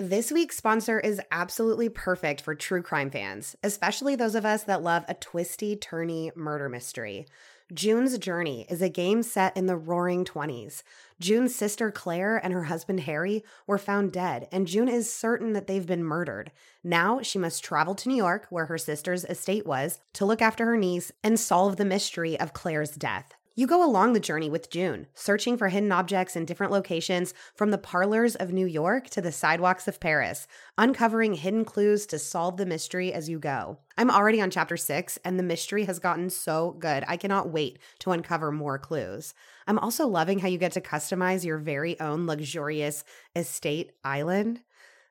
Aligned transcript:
This 0.00 0.32
week's 0.32 0.56
sponsor 0.56 0.98
is 0.98 1.20
absolutely 1.30 1.90
perfect 1.90 2.40
for 2.40 2.54
true 2.54 2.80
crime 2.80 3.10
fans, 3.10 3.54
especially 3.62 4.16
those 4.16 4.34
of 4.34 4.46
us 4.46 4.62
that 4.62 4.82
love 4.82 5.04
a 5.08 5.12
twisty, 5.12 5.76
turny 5.76 6.34
murder 6.34 6.70
mystery. 6.70 7.26
June's 7.70 8.16
Journey 8.16 8.64
is 8.70 8.80
a 8.80 8.88
game 8.88 9.22
set 9.22 9.54
in 9.58 9.66
the 9.66 9.76
roaring 9.76 10.24
20s. 10.24 10.82
June's 11.20 11.54
sister 11.54 11.90
Claire 11.90 12.38
and 12.38 12.54
her 12.54 12.64
husband 12.64 13.00
Harry 13.00 13.44
were 13.66 13.76
found 13.76 14.10
dead, 14.10 14.48
and 14.50 14.66
June 14.66 14.88
is 14.88 15.12
certain 15.12 15.52
that 15.52 15.66
they've 15.66 15.86
been 15.86 16.02
murdered. 16.02 16.50
Now 16.82 17.20
she 17.20 17.38
must 17.38 17.62
travel 17.62 17.94
to 17.96 18.08
New 18.08 18.16
York, 18.16 18.46
where 18.48 18.64
her 18.66 18.78
sister's 18.78 19.26
estate 19.26 19.66
was, 19.66 20.00
to 20.14 20.24
look 20.24 20.40
after 20.40 20.64
her 20.64 20.78
niece 20.78 21.12
and 21.22 21.38
solve 21.38 21.76
the 21.76 21.84
mystery 21.84 22.40
of 22.40 22.54
Claire's 22.54 22.92
death. 22.92 23.34
You 23.56 23.66
go 23.66 23.84
along 23.84 24.12
the 24.12 24.20
journey 24.20 24.48
with 24.48 24.70
June, 24.70 25.08
searching 25.12 25.58
for 25.58 25.68
hidden 25.68 25.90
objects 25.90 26.36
in 26.36 26.44
different 26.44 26.72
locations 26.72 27.34
from 27.56 27.72
the 27.72 27.78
parlors 27.78 28.36
of 28.36 28.52
New 28.52 28.66
York 28.66 29.10
to 29.10 29.20
the 29.20 29.32
sidewalks 29.32 29.88
of 29.88 29.98
Paris, 29.98 30.46
uncovering 30.78 31.34
hidden 31.34 31.64
clues 31.64 32.06
to 32.06 32.18
solve 32.18 32.56
the 32.56 32.64
mystery 32.64 33.12
as 33.12 33.28
you 33.28 33.40
go. 33.40 33.78
I'm 33.98 34.10
already 34.10 34.40
on 34.40 34.50
chapter 34.50 34.76
six, 34.76 35.18
and 35.24 35.36
the 35.36 35.42
mystery 35.42 35.84
has 35.86 35.98
gotten 35.98 36.30
so 36.30 36.76
good. 36.78 37.02
I 37.08 37.16
cannot 37.16 37.50
wait 37.50 37.80
to 37.98 38.12
uncover 38.12 38.52
more 38.52 38.78
clues. 38.78 39.34
I'm 39.66 39.80
also 39.80 40.06
loving 40.06 40.38
how 40.38 40.48
you 40.48 40.56
get 40.56 40.72
to 40.72 40.80
customize 40.80 41.44
your 41.44 41.58
very 41.58 41.98
own 41.98 42.28
luxurious 42.28 43.04
estate 43.34 43.90
island. 44.04 44.60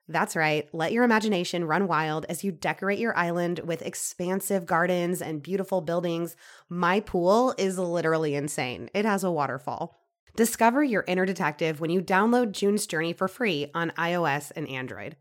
That's 0.10 0.36
right. 0.36 0.68
Let 0.74 0.92
your 0.92 1.04
imagination 1.04 1.66
run 1.66 1.88
wild 1.88 2.26
as 2.28 2.44
you 2.44 2.52
decorate 2.52 2.98
your 2.98 3.16
island 3.16 3.60
with 3.60 3.84
expansive 3.84 4.66
gardens 4.66 5.22
and 5.22 5.44
beautiful 5.44 5.82
buildings. 5.82 6.36
My 6.68 7.00
pool 7.00 7.54
is 7.60 7.78
literally 7.78 8.34
insane. 8.34 8.90
It 8.96 9.06
has 9.06 9.24
a 9.24 9.32
waterfall. 9.32 10.02
Discover 10.36 10.84
your 10.84 11.04
inner 11.08 11.28
detective 11.28 11.80
when 11.80 11.92
you 11.92 12.02
download 12.02 12.54
June's 12.54 12.88
Journey 12.88 13.14
for 13.14 13.28
free 13.28 13.70
on 13.76 13.92
iOS 13.92 14.52
and 14.56 14.68
Android. 14.68 15.16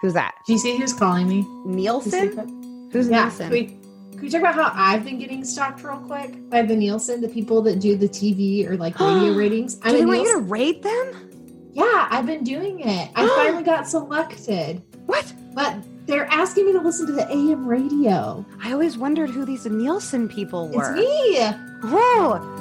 Who's 0.00 0.14
that? 0.14 0.34
Do 0.48 0.52
you 0.52 0.58
see 0.58 0.76
who's 0.76 0.92
calling 0.92 1.28
me? 1.28 1.46
Nielsen? 1.64 2.90
Who's 2.92 3.08
yeah. 3.08 3.24
Nielsen? 3.24 3.44
Can 3.44 3.52
we, 3.52 3.66
can 4.10 4.20
we 4.22 4.28
talk 4.28 4.40
about 4.40 4.54
how 4.56 4.72
I've 4.74 5.04
been 5.04 5.20
getting 5.20 5.44
stalked 5.44 5.84
real 5.84 5.98
quick 5.98 6.50
by 6.50 6.62
the 6.62 6.74
Nielsen, 6.74 7.20
the 7.20 7.28
people 7.28 7.62
that 7.62 7.78
do 7.78 7.96
the 7.96 8.08
TV 8.08 8.68
or 8.68 8.76
like 8.76 8.98
radio 8.98 9.34
ratings? 9.34 9.76
Do 9.76 9.92
they 9.92 10.04
want 10.04 10.22
you 10.22 10.32
to 10.32 10.40
rate 10.40 10.82
them? 10.82 11.31
Yeah, 11.74 12.06
I've 12.10 12.26
been 12.26 12.44
doing 12.44 12.80
it. 12.80 13.10
I 13.14 13.26
finally 13.36 13.62
got 13.62 13.88
selected. 13.88 14.82
What? 15.06 15.32
But 15.54 15.76
they're 16.06 16.26
asking 16.26 16.66
me 16.66 16.72
to 16.72 16.80
listen 16.80 17.06
to 17.06 17.12
the 17.12 17.26
AM 17.30 17.66
radio. 17.66 18.44
I 18.62 18.72
always 18.72 18.98
wondered 18.98 19.30
who 19.30 19.46
these 19.46 19.64
Nielsen 19.64 20.28
people 20.28 20.68
were. 20.68 20.94
It's 20.94 20.98
me. 20.98 21.38
Oh. 21.84 22.58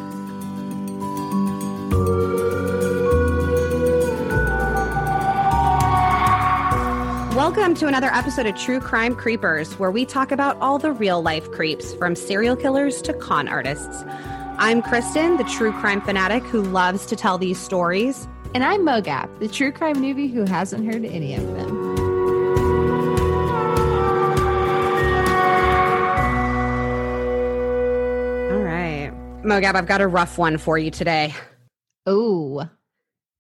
Welcome 7.36 7.76
to 7.76 7.88
another 7.88 8.14
episode 8.14 8.46
of 8.46 8.56
True 8.56 8.80
Crime 8.80 9.16
Creepers, 9.16 9.78
where 9.78 9.92
we 9.92 10.06
talk 10.06 10.32
about 10.32 10.56
all 10.62 10.80
the 10.80 10.94
real 10.94 11.22
life 11.22 11.52
creeps, 11.52 11.94
from 11.96 12.16
serial 12.16 12.56
killers 12.56 13.02
to 13.02 13.14
con 13.14 13.50
artists. 13.50 14.06
I'm 14.58 14.82
Kristen, 14.82 15.36
the 15.36 15.44
true 15.44 15.74
crime 15.74 16.02
fanatic 16.02 16.44
who 16.44 16.62
loves 16.62 17.06
to 17.08 17.18
tell 17.18 17.38
these 17.38 17.60
stories. 17.60 18.28
And 18.54 18.64
I'm 18.66 18.82
Mogap, 18.82 19.40
the 19.40 19.48
true 19.48 19.72
crime 19.72 19.96
newbie 19.96 20.32
who 20.32 20.44
hasn't 20.44 20.86
heard 20.86 21.06
any 21.06 21.36
of 21.36 21.44
them. 21.56 21.92
All 28.52 28.58
right. 28.60 29.12
Mogab, 29.44 29.76
I've 29.76 29.88
got 29.88 30.02
a 30.02 30.08
rough 30.08 30.38
one 30.38 30.58
for 30.58 30.78
you 30.78 30.92
today. 30.92 31.34
Oh, 32.06 32.68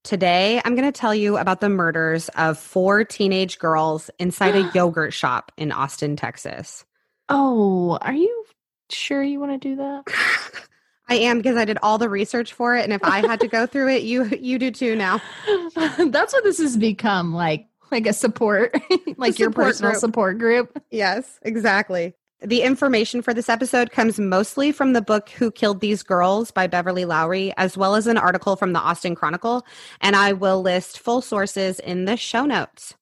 Today, 0.03 0.59
I'm 0.65 0.73
going 0.73 0.91
to 0.91 0.99
tell 0.99 1.13
you 1.13 1.37
about 1.37 1.61
the 1.61 1.69
murders 1.69 2.27
of 2.29 2.57
four 2.57 3.03
teenage 3.03 3.59
girls 3.59 4.09
inside 4.17 4.55
a 4.55 4.71
yogurt 4.73 5.13
shop 5.13 5.51
in 5.57 5.71
Austin, 5.71 6.15
Texas. 6.15 6.85
oh, 7.29 7.99
are 8.01 8.13
you 8.13 8.45
sure 8.89 9.21
you 9.21 9.39
want 9.39 9.51
to 9.61 9.69
do 9.69 9.75
that? 9.75 10.03
I 11.11 11.15
am 11.15 11.37
because 11.37 11.57
I 11.57 11.65
did 11.65 11.77
all 11.83 11.97
the 11.97 12.09
research 12.09 12.53
for 12.53 12.75
it, 12.75 12.83
and 12.83 12.93
if 12.93 13.03
I 13.03 13.19
had 13.19 13.39
to 13.41 13.47
go 13.47 13.65
through 13.71 13.89
it, 13.89 14.03
you 14.03 14.25
you 14.39 14.57
do 14.59 14.71
too 14.71 14.95
now. 14.95 15.21
That's 15.75 16.33
what 16.33 16.43
this 16.43 16.57
has 16.59 16.77
become 16.77 17.33
like 17.33 17.67
like 17.91 18.07
a 18.07 18.13
support, 18.13 18.73
like 19.17 19.37
your 19.37 19.49
support 19.49 19.67
personal 19.67 19.91
group. 19.91 19.99
support 19.99 20.37
group. 20.39 20.83
Yes, 20.91 21.39
exactly. 21.41 22.13
The 22.43 22.63
information 22.63 23.21
for 23.21 23.35
this 23.35 23.49
episode 23.49 23.91
comes 23.91 24.17
mostly 24.19 24.71
from 24.71 24.93
the 24.93 25.01
book 25.01 25.29
Who 25.29 25.51
Killed 25.51 25.79
These 25.79 26.01
Girls 26.01 26.49
by 26.49 26.65
Beverly 26.65 27.05
Lowry, 27.05 27.53
as 27.57 27.77
well 27.77 27.93
as 27.93 28.07
an 28.07 28.17
article 28.17 28.55
from 28.55 28.73
the 28.73 28.79
Austin 28.79 29.13
Chronicle, 29.13 29.63
and 29.99 30.15
I 30.15 30.33
will 30.33 30.61
list 30.63 30.97
full 30.97 31.21
sources 31.21 31.79
in 31.79 32.05
the 32.05 32.17
show 32.17 32.45
notes. 32.45 32.95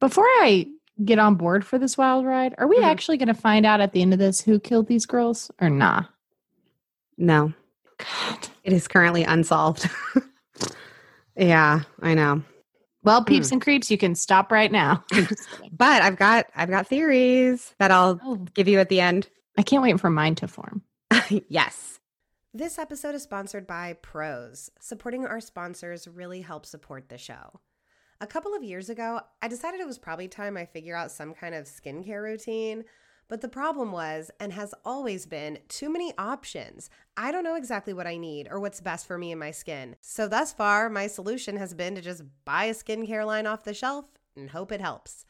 Before 0.00 0.24
I 0.24 0.66
get 1.04 1.20
on 1.20 1.36
board 1.36 1.64
for 1.64 1.78
this 1.78 1.96
wild 1.96 2.26
ride, 2.26 2.56
are 2.58 2.66
we 2.66 2.78
Mhm. 2.78 2.84
actually 2.84 3.18
going 3.18 3.28
to 3.28 3.34
find 3.34 3.64
out 3.64 3.80
at 3.80 3.92
the 3.92 4.02
end 4.02 4.12
of 4.14 4.18
this 4.18 4.40
who 4.40 4.58
killed 4.58 4.88
these 4.88 5.06
girls 5.06 5.48
or 5.60 5.70
nah? 5.70 6.02
No, 7.22 7.52
God. 7.98 8.48
it 8.64 8.72
is 8.72 8.88
currently 8.88 9.22
unsolved. 9.22 9.88
yeah, 11.36 11.82
I 12.00 12.14
know. 12.14 12.42
Well, 13.04 13.24
peeps 13.24 13.50
hmm. 13.50 13.54
and 13.54 13.62
creeps, 13.62 13.92
you 13.92 13.96
can 13.96 14.16
stop 14.16 14.50
right 14.50 14.72
now. 14.72 15.04
I'm 15.12 15.26
just 15.28 15.48
kidding. 15.52 15.70
But 15.76 16.02
I've 16.02 16.16
got 16.16 16.46
I've 16.56 16.68
got 16.68 16.88
theories 16.88 17.76
that 17.78 17.92
I'll 17.92 18.20
Oh, 18.24 18.36
give 18.54 18.66
you 18.66 18.80
at 18.80 18.88
the 18.88 19.00
end. 19.00 19.28
I 19.56 19.62
can't 19.62 19.84
wait 19.84 20.00
for 20.00 20.10
mine 20.10 20.34
to 20.36 20.48
form. 20.48 20.82
yes. 21.48 22.00
This 22.52 22.76
episode 22.76 23.14
is 23.14 23.22
sponsored 23.22 23.68
by 23.68 23.92
Prose. 24.02 24.70
Supporting 24.80 25.24
our 25.24 25.40
sponsors 25.40 26.08
really 26.08 26.40
helps 26.40 26.70
support 26.70 27.08
the 27.08 27.18
show. 27.18 27.60
A 28.20 28.26
couple 28.26 28.52
of 28.52 28.64
years 28.64 28.90
ago, 28.90 29.20
I 29.40 29.46
decided 29.46 29.80
it 29.80 29.86
was 29.86 29.98
probably 29.98 30.26
time 30.26 30.56
I 30.56 30.64
figure 30.64 30.96
out 30.96 31.12
some 31.12 31.34
kind 31.34 31.54
of 31.54 31.66
skincare 31.66 32.22
routine. 32.22 32.84
But 33.28 33.40
the 33.40 33.48
problem 33.48 33.92
was, 33.92 34.30
and 34.38 34.52
has 34.52 34.74
always 34.84 35.26
been, 35.26 35.58
too 35.68 35.90
many 35.90 36.12
options. 36.18 36.90
I 37.16 37.32
don't 37.32 37.44
know 37.44 37.54
exactly 37.54 37.94
what 37.94 38.06
I 38.06 38.16
need 38.16 38.48
or 38.50 38.60
what's 38.60 38.80
best 38.80 39.06
for 39.06 39.16
me 39.16 39.32
and 39.32 39.40
my 39.40 39.50
skin. 39.50 39.96
So, 40.00 40.28
thus 40.28 40.52
far, 40.52 40.90
my 40.90 41.06
solution 41.06 41.56
has 41.56 41.72
been 41.72 41.94
to 41.94 42.02
just 42.02 42.24
buy 42.44 42.64
a 42.64 42.74
skincare 42.74 43.24
line 43.26 43.46
off 43.46 43.64
the 43.64 43.74
shelf 43.74 44.06
and 44.36 44.50
hope 44.50 44.70
it 44.70 44.80
helps. 44.80 45.24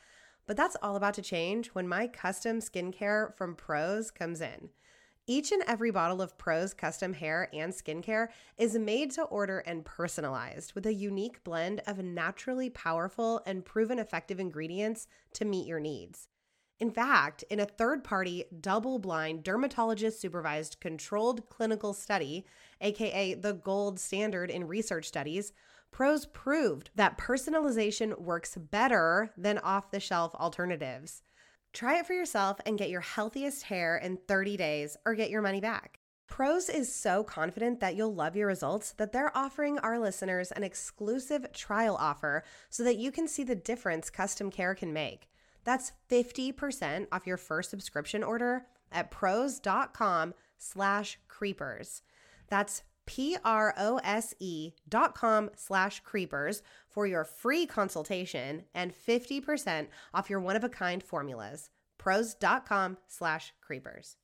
But 0.46 0.56
that's 0.56 0.76
all 0.82 0.96
about 0.96 1.14
to 1.14 1.22
change 1.22 1.68
when 1.68 1.86
my 1.86 2.08
custom 2.08 2.58
skincare 2.58 3.36
from 3.36 3.54
Prose 3.54 4.10
comes 4.10 4.40
in. 4.40 4.70
Each 5.28 5.52
and 5.52 5.62
every 5.68 5.92
bottle 5.92 6.20
of 6.20 6.36
Prose 6.36 6.74
custom 6.74 7.12
hair 7.14 7.48
and 7.52 7.72
skincare 7.72 8.28
is 8.58 8.76
made 8.76 9.12
to 9.12 9.22
order 9.22 9.60
and 9.60 9.84
personalized 9.84 10.74
with 10.74 10.84
a 10.84 10.92
unique 10.92 11.44
blend 11.44 11.80
of 11.86 11.98
naturally 11.98 12.68
powerful 12.68 13.40
and 13.46 13.64
proven 13.64 14.00
effective 14.00 14.40
ingredients 14.40 15.06
to 15.34 15.44
meet 15.44 15.68
your 15.68 15.78
needs. 15.78 16.26
In 16.82 16.90
fact, 16.90 17.44
in 17.48 17.60
a 17.60 17.64
third 17.64 18.02
party, 18.02 18.44
double 18.60 18.98
blind, 18.98 19.44
dermatologist 19.44 20.20
supervised 20.20 20.80
controlled 20.80 21.48
clinical 21.48 21.92
study, 21.92 22.44
aka 22.80 23.34
the 23.34 23.52
gold 23.52 24.00
standard 24.00 24.50
in 24.50 24.66
research 24.66 25.06
studies, 25.06 25.52
Prose 25.92 26.26
proved 26.26 26.90
that 26.96 27.16
personalization 27.16 28.20
works 28.20 28.56
better 28.56 29.30
than 29.36 29.58
off 29.58 29.92
the 29.92 30.00
shelf 30.00 30.34
alternatives. 30.34 31.22
Try 31.72 32.00
it 32.00 32.06
for 32.08 32.14
yourself 32.14 32.58
and 32.66 32.76
get 32.76 32.90
your 32.90 33.00
healthiest 33.00 33.62
hair 33.62 33.96
in 33.96 34.16
30 34.26 34.56
days 34.56 34.96
or 35.06 35.14
get 35.14 35.30
your 35.30 35.40
money 35.40 35.60
back. 35.60 36.00
Prose 36.26 36.68
is 36.68 36.92
so 36.92 37.22
confident 37.22 37.78
that 37.78 37.94
you'll 37.94 38.12
love 38.12 38.34
your 38.34 38.48
results 38.48 38.90
that 38.94 39.12
they're 39.12 39.36
offering 39.38 39.78
our 39.78 40.00
listeners 40.00 40.50
an 40.50 40.64
exclusive 40.64 41.52
trial 41.52 41.96
offer 42.00 42.42
so 42.70 42.82
that 42.82 42.98
you 42.98 43.12
can 43.12 43.28
see 43.28 43.44
the 43.44 43.54
difference 43.54 44.10
custom 44.10 44.50
care 44.50 44.74
can 44.74 44.92
make. 44.92 45.28
That's 45.64 45.92
50% 46.10 47.06
off 47.12 47.26
your 47.26 47.36
first 47.36 47.70
subscription 47.70 48.22
order 48.22 48.66
at 48.90 49.10
prose.com 49.10 50.34
slash 50.58 51.18
creepers. 51.28 52.02
That's 52.48 52.82
P-R-O-S-E 53.06 54.72
dot 54.88 55.14
com 55.14 55.50
slash 55.56 56.00
creepers 56.00 56.62
for 56.88 57.06
your 57.06 57.24
free 57.24 57.66
consultation 57.66 58.64
and 58.74 58.92
50% 58.94 59.88
off 60.14 60.30
your 60.30 60.40
one-of-a-kind 60.40 61.02
formulas. 61.02 61.70
Prose.com 61.98 62.98
slash 63.08 63.52
creepers. 63.60 64.16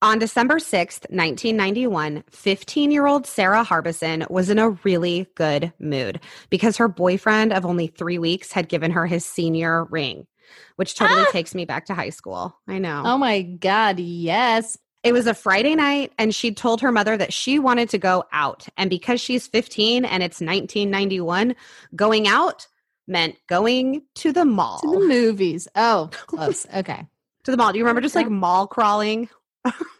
On 0.00 0.20
December 0.20 0.58
6th, 0.58 1.10
1991, 1.10 2.22
15 2.30 2.90
year 2.92 3.06
old 3.06 3.26
Sarah 3.26 3.64
Harbison 3.64 4.24
was 4.30 4.48
in 4.48 4.60
a 4.60 4.70
really 4.84 5.26
good 5.34 5.72
mood 5.80 6.20
because 6.50 6.76
her 6.76 6.86
boyfriend 6.86 7.52
of 7.52 7.66
only 7.66 7.88
three 7.88 8.18
weeks 8.18 8.52
had 8.52 8.68
given 8.68 8.92
her 8.92 9.06
his 9.06 9.26
senior 9.26 9.86
ring, 9.86 10.28
which 10.76 10.94
totally 10.94 11.22
Ah! 11.26 11.30
takes 11.32 11.54
me 11.54 11.64
back 11.64 11.86
to 11.86 11.94
high 11.94 12.10
school. 12.10 12.56
I 12.66 12.78
know. 12.78 13.02
Oh 13.04 13.18
my 13.18 13.42
God, 13.42 13.98
yes. 14.00 14.76
It 15.04 15.12
was 15.12 15.26
a 15.28 15.34
Friday 15.34 15.74
night, 15.76 16.12
and 16.18 16.34
she 16.34 16.52
told 16.52 16.80
her 16.80 16.90
mother 16.90 17.16
that 17.16 17.32
she 17.32 17.58
wanted 17.60 17.88
to 17.90 17.98
go 17.98 18.24
out. 18.32 18.66
And 18.76 18.90
because 18.90 19.20
she's 19.20 19.46
15 19.46 20.04
and 20.04 20.22
it's 20.22 20.40
1991, 20.40 21.54
going 21.94 22.26
out 22.26 22.66
meant 23.06 23.36
going 23.48 24.02
to 24.16 24.32
the 24.32 24.44
mall. 24.44 24.80
To 24.80 24.90
the 24.90 25.06
movies. 25.06 25.68
Oh, 25.74 26.10
close. 26.26 26.66
Okay. 26.74 27.06
To 27.44 27.50
the 27.52 27.56
mall. 27.56 27.72
Do 27.72 27.78
you 27.78 27.84
remember 27.84 28.00
just 28.00 28.16
like 28.16 28.28
mall 28.28 28.66
crawling? 28.66 29.28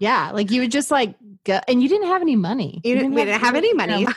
Yeah, 0.00 0.30
like 0.32 0.50
you 0.50 0.60
would 0.62 0.72
just 0.72 0.90
like 0.90 1.14
go, 1.44 1.60
and 1.68 1.82
you 1.82 1.88
didn't 1.88 2.08
have 2.08 2.20
any 2.22 2.36
money. 2.36 2.80
You 2.84 2.94
didn't, 2.94 3.14
we 3.14 3.24
didn't 3.24 3.40
have 3.40 3.54
any 3.54 3.72
money. 3.74 4.00
you 4.00 4.08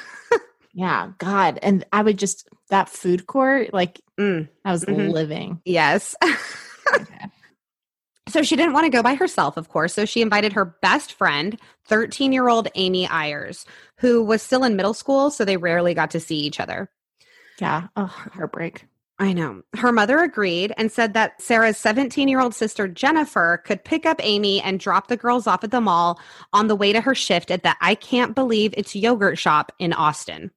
Yeah, 0.73 1.11
God. 1.17 1.59
And 1.61 1.85
I 1.91 2.01
would 2.01 2.17
just 2.17 2.47
that 2.69 2.89
food 2.89 3.27
court, 3.27 3.73
like 3.73 3.99
Mm, 4.19 4.47
I 4.63 4.71
was 4.71 4.85
Mhm. 4.85 5.11
living. 5.11 5.61
yes. 5.65 6.15
Okay. 6.93 7.25
So 8.29 8.43
she 8.43 8.55
didn't 8.55 8.73
want 8.73 8.85
to 8.85 8.89
go 8.95 9.01
by 9.03 9.15
herself, 9.15 9.57
of 9.57 9.69
course. 9.69 9.93
So 9.93 10.05
she 10.05 10.21
invited 10.21 10.53
her 10.53 10.65
best 10.81 11.13
friend, 11.13 11.57
13 11.87 12.31
year 12.33 12.47
old 12.49 12.67
Amy 12.75 13.07
Ayers, 13.09 13.65
who 13.99 14.23
was 14.23 14.41
still 14.41 14.63
in 14.63 14.75
middle 14.75 14.93
school. 14.93 15.29
So 15.31 15.43
they 15.45 15.57
rarely 15.57 15.93
got 15.93 16.11
to 16.11 16.19
see 16.19 16.37
each 16.37 16.59
other. 16.59 16.89
Yeah. 17.59 17.87
Oh, 17.95 18.05
heartbreak. 18.05 18.85
I 19.19 19.33
know. 19.33 19.61
Her 19.75 19.91
mother 19.91 20.19
agreed 20.19 20.73
and 20.77 20.91
said 20.91 21.13
that 21.13 21.41
Sarah's 21.41 21.77
17 21.77 22.27
year 22.27 22.39
old 22.41 22.55
sister, 22.55 22.87
Jennifer, 22.87 23.61
could 23.65 23.83
pick 23.83 24.05
up 24.05 24.17
Amy 24.23 24.61
and 24.61 24.79
drop 24.79 25.07
the 25.07 25.17
girls 25.17 25.45
off 25.47 25.63
at 25.63 25.71
the 25.71 25.81
mall 25.81 26.19
on 26.53 26.67
the 26.67 26.75
way 26.75 26.91
to 26.93 27.01
her 27.01 27.15
shift 27.15 27.51
at 27.51 27.63
the 27.63 27.75
I 27.81 27.95
Can't 27.95 28.33
Believe 28.35 28.73
It's 28.77 28.95
Yogurt 28.95 29.37
shop 29.37 29.71
in 29.79 29.93
Austin. 29.93 30.51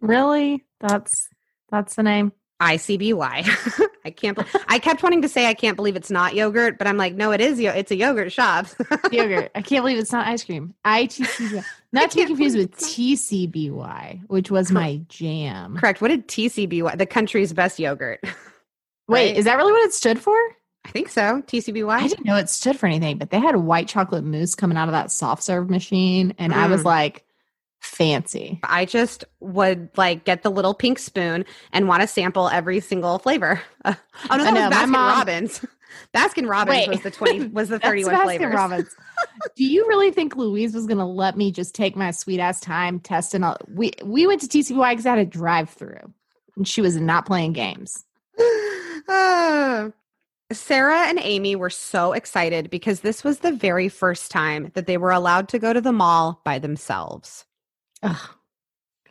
Really? 0.00 0.64
That's 0.80 1.28
that's 1.70 1.94
the 1.94 2.02
name. 2.02 2.32
ICBY. 2.60 3.88
I 4.04 4.10
can't. 4.10 4.36
Be- 4.38 4.44
I 4.68 4.78
kept 4.78 5.02
wanting 5.02 5.22
to 5.22 5.28
say 5.28 5.46
I 5.46 5.54
can't 5.54 5.74
believe 5.76 5.96
it's 5.96 6.10
not 6.12 6.34
yogurt, 6.34 6.78
but 6.78 6.86
I'm 6.86 6.96
like, 6.96 7.14
no, 7.14 7.32
it 7.32 7.40
is. 7.40 7.58
Yo- 7.60 7.72
it's 7.72 7.90
a 7.90 7.96
yogurt 7.96 8.30
shop. 8.32 8.66
Yogurt. 9.12 9.50
I 9.54 9.62
can't 9.62 9.82
believe 9.82 9.98
it's 9.98 10.12
not 10.12 10.26
ice 10.26 10.44
cream. 10.44 10.74
ITCBY. 10.84 11.64
Not 11.94 12.10
to 12.12 12.16
be 12.16 12.24
confused 12.26 12.56
with 12.56 12.74
TCBY, 12.76 14.22
which 14.28 14.50
was 14.50 14.70
my 14.72 15.02
jam. 15.08 15.76
Correct. 15.76 16.00
What 16.00 16.08
did 16.08 16.26
TCBY? 16.26 16.96
The 16.96 17.04
country's 17.04 17.52
best 17.52 17.78
yogurt. 17.78 18.20
Wait, 19.08 19.28
right? 19.28 19.36
is 19.36 19.44
that 19.44 19.56
really 19.56 19.72
what 19.72 19.82
it 19.84 19.92
stood 19.92 20.18
for? 20.18 20.34
I 20.86 20.90
think 20.90 21.10
so. 21.10 21.42
TCBY. 21.42 21.90
I 21.92 22.08
didn't 22.08 22.24
know 22.24 22.36
it 22.36 22.48
stood 22.48 22.78
for 22.78 22.86
anything, 22.86 23.18
but 23.18 23.30
they 23.30 23.38
had 23.40 23.56
white 23.56 23.88
chocolate 23.88 24.24
mousse 24.24 24.54
coming 24.54 24.78
out 24.78 24.88
of 24.88 24.92
that 24.92 25.10
soft 25.10 25.42
serve 25.42 25.68
machine, 25.68 26.34
and 26.38 26.54
I 26.54 26.66
was 26.68 26.80
Mm. 26.80 26.86
like, 26.86 27.24
fancy. 27.82 28.60
I 28.62 28.84
just 28.84 29.24
would 29.40 29.88
like 29.96 30.24
get 30.24 30.42
the 30.42 30.50
little 30.50 30.72
pink 30.72 30.98
spoon 30.98 31.44
and 31.72 31.88
want 31.88 32.00
to 32.00 32.06
sample 32.06 32.48
every 32.48 32.80
single 32.80 33.18
flavor. 33.18 33.60
Uh, 33.84 33.94
oh 34.30 34.36
no, 34.36 34.44
that 34.44 34.54
know, 34.54 34.68
was 34.68 34.74
Baskin 34.78 34.88
mom- 34.88 35.18
Robbins. 35.18 35.66
Baskin 36.14 36.48
Robbins 36.48 36.78
Wait. 36.78 36.88
was 36.88 37.00
the 37.02 37.10
twenty 37.10 37.46
was 37.48 37.68
the 37.68 37.78
thirty 37.80 38.04
one 38.04 38.22
flavors. 38.22 38.54
Robbins. 38.54 38.96
Do 39.56 39.64
you 39.64 39.86
really 39.88 40.10
think 40.10 40.36
Louise 40.36 40.74
was 40.74 40.86
going 40.86 40.98
to 40.98 41.04
let 41.04 41.36
me 41.36 41.52
just 41.52 41.74
take 41.74 41.96
my 41.96 42.10
sweet 42.12 42.40
ass 42.40 42.60
time 42.60 42.98
testing 42.98 43.44
all? 43.44 43.58
We 43.68 43.92
we 44.04 44.26
went 44.26 44.40
to 44.40 44.46
TCBY 44.46 44.92
because 44.92 45.06
I 45.06 45.10
had 45.10 45.18
a 45.18 45.26
drive 45.26 45.68
through, 45.68 46.12
and 46.56 46.66
she 46.66 46.80
was 46.80 46.96
not 46.96 47.26
playing 47.26 47.52
games. 47.52 48.04
Ah. 49.08 49.90
Sarah 50.52 51.06
and 51.08 51.18
Amy 51.22 51.56
were 51.56 51.70
so 51.70 52.12
excited 52.12 52.68
because 52.68 53.00
this 53.00 53.24
was 53.24 53.38
the 53.38 53.52
very 53.52 53.88
first 53.88 54.30
time 54.30 54.70
that 54.74 54.86
they 54.86 54.98
were 54.98 55.10
allowed 55.10 55.48
to 55.48 55.58
go 55.58 55.72
to 55.72 55.80
the 55.80 55.92
mall 55.92 56.42
by 56.44 56.58
themselves. 56.58 57.46
Oh, 58.02 58.34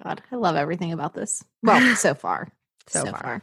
God, 0.04 0.22
I 0.32 0.36
love 0.36 0.56
everything 0.56 0.92
about 0.92 1.14
this. 1.14 1.44
Well, 1.64 1.96
so 1.96 2.14
far, 2.14 2.50
So 2.88 3.06
far. 3.06 3.42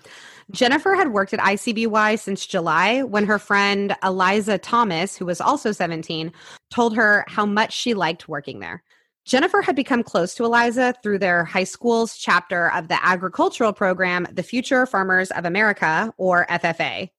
Jennifer 0.51 0.95
had 0.95 1.13
worked 1.13 1.35
at 1.35 1.41
ICBY 1.41 2.19
since 2.19 2.47
July 2.47 3.03
when 3.03 3.27
her 3.27 3.39
friend 3.39 3.95
Eliza 4.03 4.59
Thomas, 4.59 5.17
who 5.17 5.27
was 5.27 5.41
also 5.41 5.73
17, 5.73 6.33
told 6.71 6.97
her 6.97 7.25
how 7.29 7.47
much 7.47 7.73
she 7.73 7.95
liked 7.95 8.29
working 8.29 8.61
there. 8.61 8.83
Jennifer 9.25 9.61
had 9.61 9.77
become 9.77 10.03
close 10.03 10.35
to 10.35 10.45
Eliza 10.45 10.95
through 11.03 11.19
their 11.19 11.45
high 11.45 11.65
school's 11.65 12.17
chapter 12.17 12.73
of 12.73 12.89
the 12.89 13.05
agricultural 13.05 13.75
program, 13.75 14.27
the 14.33 14.43
Future 14.43 14.87
Farmers 14.87 15.31
of 15.31 15.45
America, 15.45 16.13
or 16.17 16.47
FFA. 16.47 17.11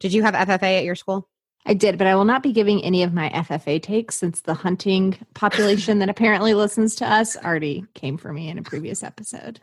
Did 0.00 0.14
you 0.14 0.22
have 0.22 0.32
FFA 0.34 0.78
at 0.78 0.84
your 0.84 0.94
school? 0.94 1.28
I 1.68 1.74
did, 1.74 1.98
but 1.98 2.06
I 2.06 2.14
will 2.14 2.24
not 2.24 2.42
be 2.42 2.52
giving 2.52 2.82
any 2.82 3.02
of 3.02 3.12
my 3.12 3.28
FFA 3.28 3.80
takes 3.82 4.16
since 4.16 4.40
the 4.40 4.54
hunting 4.54 5.18
population 5.34 5.98
that 5.98 6.08
apparently 6.08 6.54
listens 6.54 6.94
to 6.96 7.06
us 7.06 7.36
already 7.36 7.84
came 7.94 8.16
for 8.16 8.32
me 8.32 8.48
in 8.48 8.56
a 8.56 8.62
previous 8.62 9.02
episode. 9.02 9.60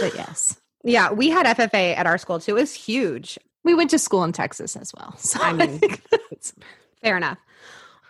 But 0.00 0.14
yes, 0.14 0.60
Yeah, 0.84 1.10
we 1.10 1.28
had 1.28 1.46
FFA 1.46 1.96
at 1.96 2.06
our 2.06 2.18
school 2.18 2.38
too. 2.38 2.52
It 2.56 2.60
was 2.60 2.72
huge. 2.72 3.36
we 3.64 3.74
went 3.74 3.90
to 3.90 3.98
school 3.98 4.22
in 4.22 4.32
Texas 4.32 4.76
as 4.76 4.92
well. 4.94 5.16
So 5.18 5.40
I 5.42 5.52
mean, 5.52 5.80
Fair 7.02 7.16
enough. 7.16 7.38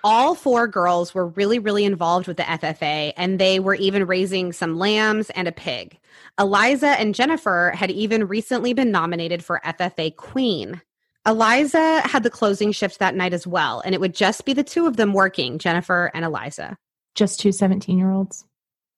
All 0.05 0.35
four 0.35 0.67
girls 0.67 1.15
were 1.15 1.29
really, 1.29 1.59
really 1.59 1.85
involved 1.85 2.27
with 2.27 2.39
the 2.39 2.43
FFA, 2.43 3.13
and 3.17 3.39
they 3.39 3.61
were 3.61 3.75
even 3.75 4.07
raising 4.07 4.53
some 4.53 4.79
lambs 4.79 5.31
and 5.31 5.47
a 5.47 5.53
pig. 5.53 5.99
Eliza 6.39 6.89
and 6.89 7.15
Jennifer 7.15 7.73
had 7.75 7.91
even 7.91 8.27
recently 8.27 8.73
been 8.73 8.91
nominated 8.91 9.45
for 9.45 9.61
FFA 9.65 10.15
Queen. 10.17 10.81
Eliza 11.27 12.01
had 12.03 12.23
the 12.23 12.31
closing 12.31 12.73
shift 12.73 12.99
that 12.99 13.15
night 13.15 13.35
as 13.35 13.47
well, 13.47 13.81
and 13.85 13.95
it 13.95 14.01
would 14.01 14.15
just 14.15 14.45
be 14.45 14.53
the 14.53 14.65
two 14.65 14.87
of 14.87 14.97
them 14.97 15.13
working, 15.13 15.59
Jennifer 15.59 16.11
and 16.15 16.25
Eliza. 16.25 16.77
just 17.15 17.41
two 17.41 17.53
17 17.53 17.99
year 17.99 18.11
olds. 18.11 18.45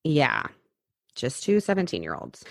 Yeah, 0.04 0.44
just 1.14 1.42
two 1.42 1.60
17 1.60 2.02
year 2.02 2.14
olds. 2.14 2.44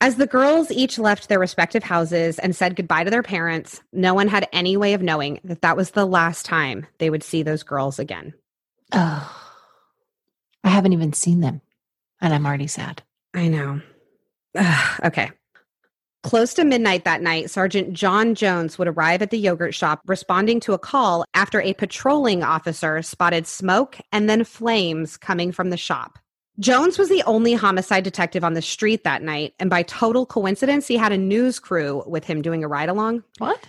As 0.00 0.16
the 0.16 0.26
girls 0.26 0.72
each 0.72 0.98
left 0.98 1.28
their 1.28 1.38
respective 1.38 1.84
houses 1.84 2.40
and 2.40 2.56
said 2.56 2.74
goodbye 2.74 3.04
to 3.04 3.10
their 3.10 3.22
parents, 3.22 3.80
no 3.92 4.14
one 4.14 4.26
had 4.26 4.48
any 4.52 4.76
way 4.76 4.94
of 4.94 5.02
knowing 5.02 5.38
that 5.44 5.62
that 5.62 5.76
was 5.76 5.92
the 5.92 6.04
last 6.04 6.44
time 6.44 6.86
they 6.98 7.08
would 7.08 7.22
see 7.22 7.44
those 7.44 7.62
girls 7.62 8.00
again. 8.00 8.34
Oh, 8.90 9.42
I 10.64 10.68
haven't 10.70 10.92
even 10.92 11.12
seen 11.12 11.38
them, 11.40 11.60
and 12.20 12.34
I'm 12.34 12.44
already 12.46 12.66
sad. 12.66 13.02
I 13.32 13.46
know. 13.46 13.80
Ugh, 14.56 15.00
okay. 15.04 15.30
Close 16.22 16.54
to 16.54 16.64
midnight 16.64 17.04
that 17.04 17.20
night, 17.20 17.50
Sergeant 17.50 17.92
John 17.92 18.36
Jones 18.36 18.78
would 18.78 18.86
arrive 18.86 19.22
at 19.22 19.30
the 19.30 19.38
yogurt 19.38 19.74
shop 19.74 20.02
responding 20.06 20.60
to 20.60 20.72
a 20.72 20.78
call 20.78 21.24
after 21.34 21.60
a 21.60 21.74
patrolling 21.74 22.44
officer 22.44 23.02
spotted 23.02 23.44
smoke 23.46 23.98
and 24.12 24.30
then 24.30 24.44
flames 24.44 25.16
coming 25.16 25.50
from 25.50 25.70
the 25.70 25.76
shop. 25.76 26.20
Jones 26.60 26.96
was 26.96 27.08
the 27.08 27.24
only 27.24 27.54
homicide 27.54 28.04
detective 28.04 28.44
on 28.44 28.54
the 28.54 28.62
street 28.62 29.02
that 29.02 29.22
night, 29.22 29.54
and 29.58 29.68
by 29.68 29.82
total 29.82 30.24
coincidence, 30.24 30.86
he 30.86 30.96
had 30.96 31.10
a 31.10 31.18
news 31.18 31.58
crew 31.58 32.04
with 32.06 32.24
him 32.24 32.40
doing 32.40 32.62
a 32.62 32.68
ride 32.68 32.88
along. 32.88 33.24
What? 33.38 33.68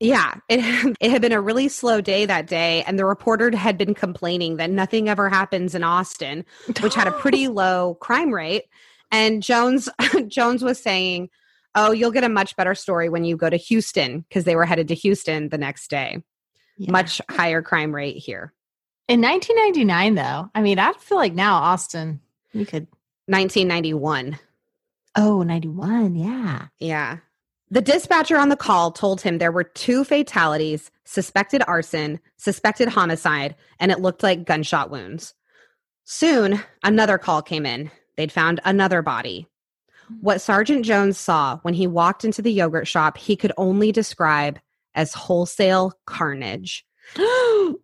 Yeah, 0.00 0.34
it, 0.48 0.96
it 1.00 1.10
had 1.10 1.22
been 1.22 1.32
a 1.32 1.40
really 1.40 1.68
slow 1.68 2.00
day 2.00 2.26
that 2.26 2.48
day, 2.48 2.82
and 2.88 2.98
the 2.98 3.04
reporter 3.04 3.54
had 3.56 3.78
been 3.78 3.94
complaining 3.94 4.56
that 4.56 4.70
nothing 4.70 5.08
ever 5.08 5.28
happens 5.28 5.76
in 5.76 5.84
Austin, 5.84 6.44
which 6.80 6.94
had 6.94 7.06
a 7.06 7.12
pretty 7.12 7.46
low 7.48 7.94
crime 8.00 8.34
rate. 8.34 8.64
And 9.12 9.42
Jones 9.44 9.88
Jones 10.26 10.64
was 10.64 10.82
saying, 10.82 11.28
"Oh, 11.74 11.92
you'll 11.92 12.10
get 12.10 12.24
a 12.24 12.28
much 12.28 12.56
better 12.56 12.74
story 12.74 13.08
when 13.08 13.24
you 13.24 13.36
go 13.36 13.50
to 13.50 13.56
Houston 13.56 14.20
because 14.28 14.44
they 14.44 14.56
were 14.56 14.66
headed 14.66 14.88
to 14.88 14.94
Houston 14.94 15.48
the 15.48 15.58
next 15.58 15.88
day. 15.88 16.22
Yeah. 16.78 16.90
Much 16.90 17.20
higher 17.30 17.62
crime 17.62 17.94
rate 17.94 18.16
here. 18.16 18.52
in 19.06 19.20
1999, 19.20 20.14
though. 20.14 20.50
I 20.54 20.62
mean, 20.62 20.78
I 20.78 20.92
feel 20.94 21.18
like 21.18 21.34
now 21.34 21.54
Austin, 21.56 22.20
you 22.52 22.64
could. 22.66 22.86
1991. 23.26 24.38
Oh, 25.16 25.42
91. 25.42 26.14
Yeah. 26.16 26.66
Yeah. 26.78 27.18
The 27.70 27.80
dispatcher 27.80 28.36
on 28.36 28.48
the 28.50 28.56
call 28.56 28.90
told 28.92 29.20
him 29.20 29.38
there 29.38 29.52
were 29.52 29.64
two 29.64 30.04
fatalities, 30.04 30.90
suspected 31.04 31.62
arson, 31.66 32.20
suspected 32.36 32.88
homicide, 32.88 33.56
and 33.80 33.90
it 33.90 34.00
looked 34.00 34.22
like 34.22 34.44
gunshot 34.44 34.90
wounds. 34.90 35.34
Soon, 36.04 36.60
another 36.82 37.16
call 37.18 37.42
came 37.42 37.64
in. 37.66 37.90
They'd 38.16 38.32
found 38.32 38.60
another 38.64 39.02
body. 39.02 39.46
What 40.20 40.40
Sergeant 40.40 40.84
Jones 40.84 41.18
saw 41.18 41.58
when 41.62 41.74
he 41.74 41.86
walked 41.86 42.24
into 42.24 42.42
the 42.42 42.52
yogurt 42.52 42.86
shop, 42.86 43.16
he 43.16 43.36
could 43.36 43.52
only 43.56 43.92
describe 43.92 44.58
as 44.94 45.14
wholesale 45.14 45.92
carnage. 46.06 46.84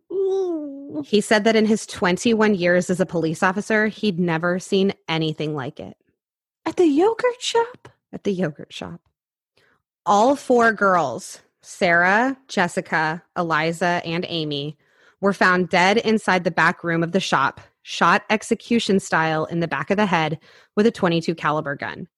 He 1.04 1.20
said 1.20 1.44
that 1.44 1.56
in 1.56 1.66
his 1.66 1.86
21 1.86 2.56
years 2.56 2.90
as 2.90 3.00
a 3.00 3.06
police 3.06 3.42
officer, 3.42 3.86
he'd 3.86 4.18
never 4.18 4.58
seen 4.58 4.92
anything 5.08 5.54
like 5.54 5.80
it. 5.80 5.96
At 6.66 6.76
the 6.76 6.86
yogurt 6.86 7.40
shop? 7.40 7.88
at 8.12 8.24
the 8.24 8.32
yogurt 8.32 8.72
shop. 8.72 9.00
All 10.06 10.36
four 10.36 10.72
girls, 10.72 11.40
Sarah, 11.62 12.36
Jessica, 12.48 13.22
Eliza, 13.36 14.02
and 14.04 14.24
Amy, 14.28 14.76
were 15.20 15.32
found 15.32 15.68
dead 15.68 15.98
inside 15.98 16.44
the 16.44 16.50
back 16.50 16.82
room 16.82 17.02
of 17.02 17.12
the 17.12 17.20
shop, 17.20 17.60
shot 17.82 18.24
execution 18.30 19.00
style 19.00 19.44
in 19.44 19.60
the 19.60 19.68
back 19.68 19.90
of 19.90 19.96
the 19.96 20.06
head 20.06 20.38
with 20.76 20.86
a 20.86 20.90
22 20.90 21.34
caliber 21.34 21.74
gun. 21.74 22.08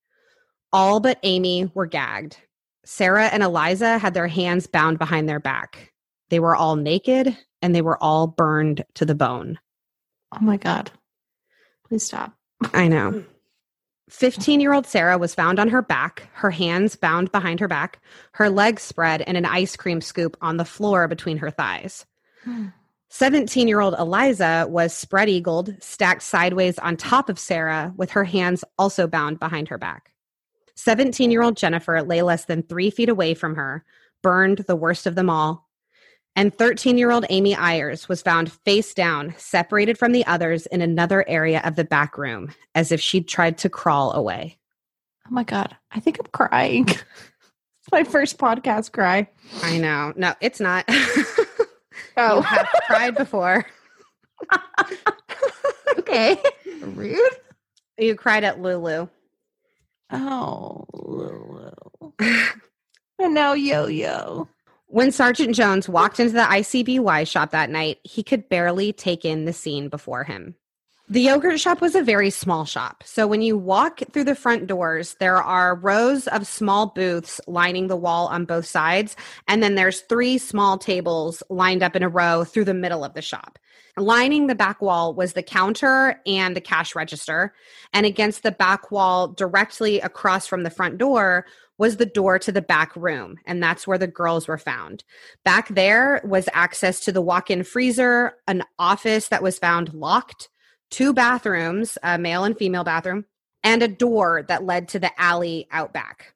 All 0.72 1.00
but 1.00 1.18
Amy 1.22 1.70
were 1.74 1.86
gagged. 1.86 2.38
Sarah 2.84 3.26
and 3.26 3.42
Eliza 3.42 3.98
had 3.98 4.14
their 4.14 4.26
hands 4.26 4.66
bound 4.66 4.98
behind 4.98 5.28
their 5.28 5.40
back. 5.40 5.92
They 6.30 6.40
were 6.40 6.56
all 6.56 6.76
naked 6.76 7.36
and 7.60 7.74
they 7.74 7.82
were 7.82 8.02
all 8.02 8.26
burned 8.26 8.84
to 8.94 9.04
the 9.04 9.14
bone. 9.14 9.58
Oh 10.32 10.40
my 10.40 10.56
God. 10.56 10.90
Please 11.86 12.04
stop. 12.04 12.34
I 12.72 12.88
know. 12.88 13.24
15 14.10 14.60
year 14.60 14.74
old 14.74 14.86
Sarah 14.86 15.16
was 15.16 15.34
found 15.34 15.58
on 15.58 15.68
her 15.68 15.80
back, 15.80 16.28
her 16.34 16.50
hands 16.50 16.96
bound 16.96 17.32
behind 17.32 17.60
her 17.60 17.68
back, 17.68 18.00
her 18.32 18.50
legs 18.50 18.82
spread, 18.82 19.22
and 19.22 19.36
an 19.38 19.46
ice 19.46 19.74
cream 19.74 20.02
scoop 20.02 20.36
on 20.42 20.58
the 20.58 20.66
floor 20.66 21.08
between 21.08 21.38
her 21.38 21.50
thighs. 21.50 22.04
Hmm. 22.44 22.68
17 23.12 23.68
year 23.68 23.80
old 23.80 23.94
Eliza 23.98 24.66
was 24.70 24.94
spread 24.94 25.28
eagled, 25.28 25.74
stacked 25.82 26.22
sideways 26.22 26.78
on 26.78 26.96
top 26.96 27.28
of 27.28 27.38
Sarah, 27.38 27.92
with 27.94 28.10
her 28.12 28.24
hands 28.24 28.64
also 28.78 29.06
bound 29.06 29.38
behind 29.38 29.68
her 29.68 29.76
back. 29.76 30.12
17 30.76 31.30
year 31.30 31.42
old 31.42 31.58
Jennifer 31.58 32.00
lay 32.00 32.22
less 32.22 32.46
than 32.46 32.62
three 32.62 32.88
feet 32.88 33.10
away 33.10 33.34
from 33.34 33.54
her, 33.56 33.84
burned 34.22 34.60
the 34.60 34.74
worst 34.74 35.06
of 35.06 35.14
them 35.14 35.28
all. 35.28 35.68
And 36.36 36.56
13 36.56 36.96
year 36.96 37.10
old 37.10 37.26
Amy 37.28 37.54
Ayers 37.54 38.08
was 38.08 38.22
found 38.22 38.50
face 38.50 38.94
down, 38.94 39.34
separated 39.36 39.98
from 39.98 40.12
the 40.12 40.24
others 40.24 40.64
in 40.64 40.80
another 40.80 41.22
area 41.28 41.60
of 41.66 41.76
the 41.76 41.84
back 41.84 42.16
room, 42.16 42.54
as 42.74 42.92
if 42.92 43.00
she'd 43.02 43.28
tried 43.28 43.58
to 43.58 43.68
crawl 43.68 44.14
away. 44.14 44.56
Oh 45.28 45.34
my 45.34 45.44
God. 45.44 45.76
I 45.90 46.00
think 46.00 46.18
I'm 46.18 46.30
crying. 46.32 46.88
it's 46.88 47.92
my 47.92 48.04
first 48.04 48.38
podcast 48.38 48.92
cry. 48.92 49.28
I 49.62 49.76
know. 49.76 50.14
No, 50.16 50.32
it's 50.40 50.60
not. 50.60 50.88
Oh. 52.16 52.36
You 52.36 52.42
have 52.42 52.68
cried 52.86 53.14
before. 53.14 53.64
okay. 55.98 56.38
Rude. 56.80 57.20
You 57.98 58.14
cried 58.14 58.44
at 58.44 58.60
Lulu. 58.60 59.08
Oh, 60.10 60.84
Lulu. 60.92 61.72
and 63.18 63.34
now 63.34 63.54
Yo 63.54 63.86
Yo. 63.86 64.48
When 64.86 65.10
Sergeant 65.10 65.54
Jones 65.54 65.88
walked 65.88 66.20
into 66.20 66.34
the 66.34 66.42
ICBY 66.42 67.26
shop 67.26 67.52
that 67.52 67.70
night, 67.70 67.98
he 68.02 68.22
could 68.22 68.48
barely 68.50 68.92
take 68.92 69.24
in 69.24 69.46
the 69.46 69.52
scene 69.54 69.88
before 69.88 70.24
him. 70.24 70.54
The 71.12 71.20
yogurt 71.20 71.60
shop 71.60 71.82
was 71.82 71.94
a 71.94 72.02
very 72.02 72.30
small 72.30 72.64
shop. 72.64 73.02
So 73.04 73.26
when 73.26 73.42
you 73.42 73.58
walk 73.58 74.00
through 74.10 74.24
the 74.24 74.34
front 74.34 74.66
doors, 74.66 75.14
there 75.20 75.36
are 75.36 75.74
rows 75.74 76.26
of 76.28 76.46
small 76.46 76.86
booths 76.86 77.38
lining 77.46 77.88
the 77.88 77.98
wall 77.98 78.28
on 78.28 78.46
both 78.46 78.64
sides. 78.64 79.14
And 79.46 79.62
then 79.62 79.74
there's 79.74 80.00
three 80.00 80.38
small 80.38 80.78
tables 80.78 81.42
lined 81.50 81.82
up 81.82 81.94
in 81.94 82.02
a 82.02 82.08
row 82.08 82.44
through 82.44 82.64
the 82.64 82.72
middle 82.72 83.04
of 83.04 83.12
the 83.12 83.20
shop. 83.20 83.58
Lining 83.98 84.46
the 84.46 84.54
back 84.54 84.80
wall 84.80 85.12
was 85.12 85.34
the 85.34 85.42
counter 85.42 86.18
and 86.24 86.56
the 86.56 86.62
cash 86.62 86.94
register. 86.96 87.52
And 87.92 88.06
against 88.06 88.42
the 88.42 88.50
back 88.50 88.90
wall, 88.90 89.28
directly 89.28 90.00
across 90.00 90.46
from 90.46 90.62
the 90.62 90.70
front 90.70 90.96
door, 90.96 91.44
was 91.76 91.98
the 91.98 92.06
door 92.06 92.38
to 92.38 92.52
the 92.52 92.62
back 92.62 92.96
room. 92.96 93.36
And 93.44 93.62
that's 93.62 93.86
where 93.86 93.98
the 93.98 94.06
girls 94.06 94.48
were 94.48 94.56
found. 94.56 95.04
Back 95.44 95.68
there 95.68 96.22
was 96.24 96.48
access 96.54 97.00
to 97.00 97.12
the 97.12 97.20
walk 97.20 97.50
in 97.50 97.64
freezer, 97.64 98.32
an 98.48 98.62
office 98.78 99.28
that 99.28 99.42
was 99.42 99.58
found 99.58 99.92
locked 99.92 100.48
two 100.92 101.12
bathrooms, 101.12 101.98
a 102.04 102.18
male 102.18 102.44
and 102.44 102.56
female 102.56 102.84
bathroom, 102.84 103.24
and 103.64 103.82
a 103.82 103.88
door 103.88 104.44
that 104.46 104.64
led 104.64 104.88
to 104.88 105.00
the 105.00 105.10
alley 105.20 105.66
out 105.72 105.92
back. 105.92 106.34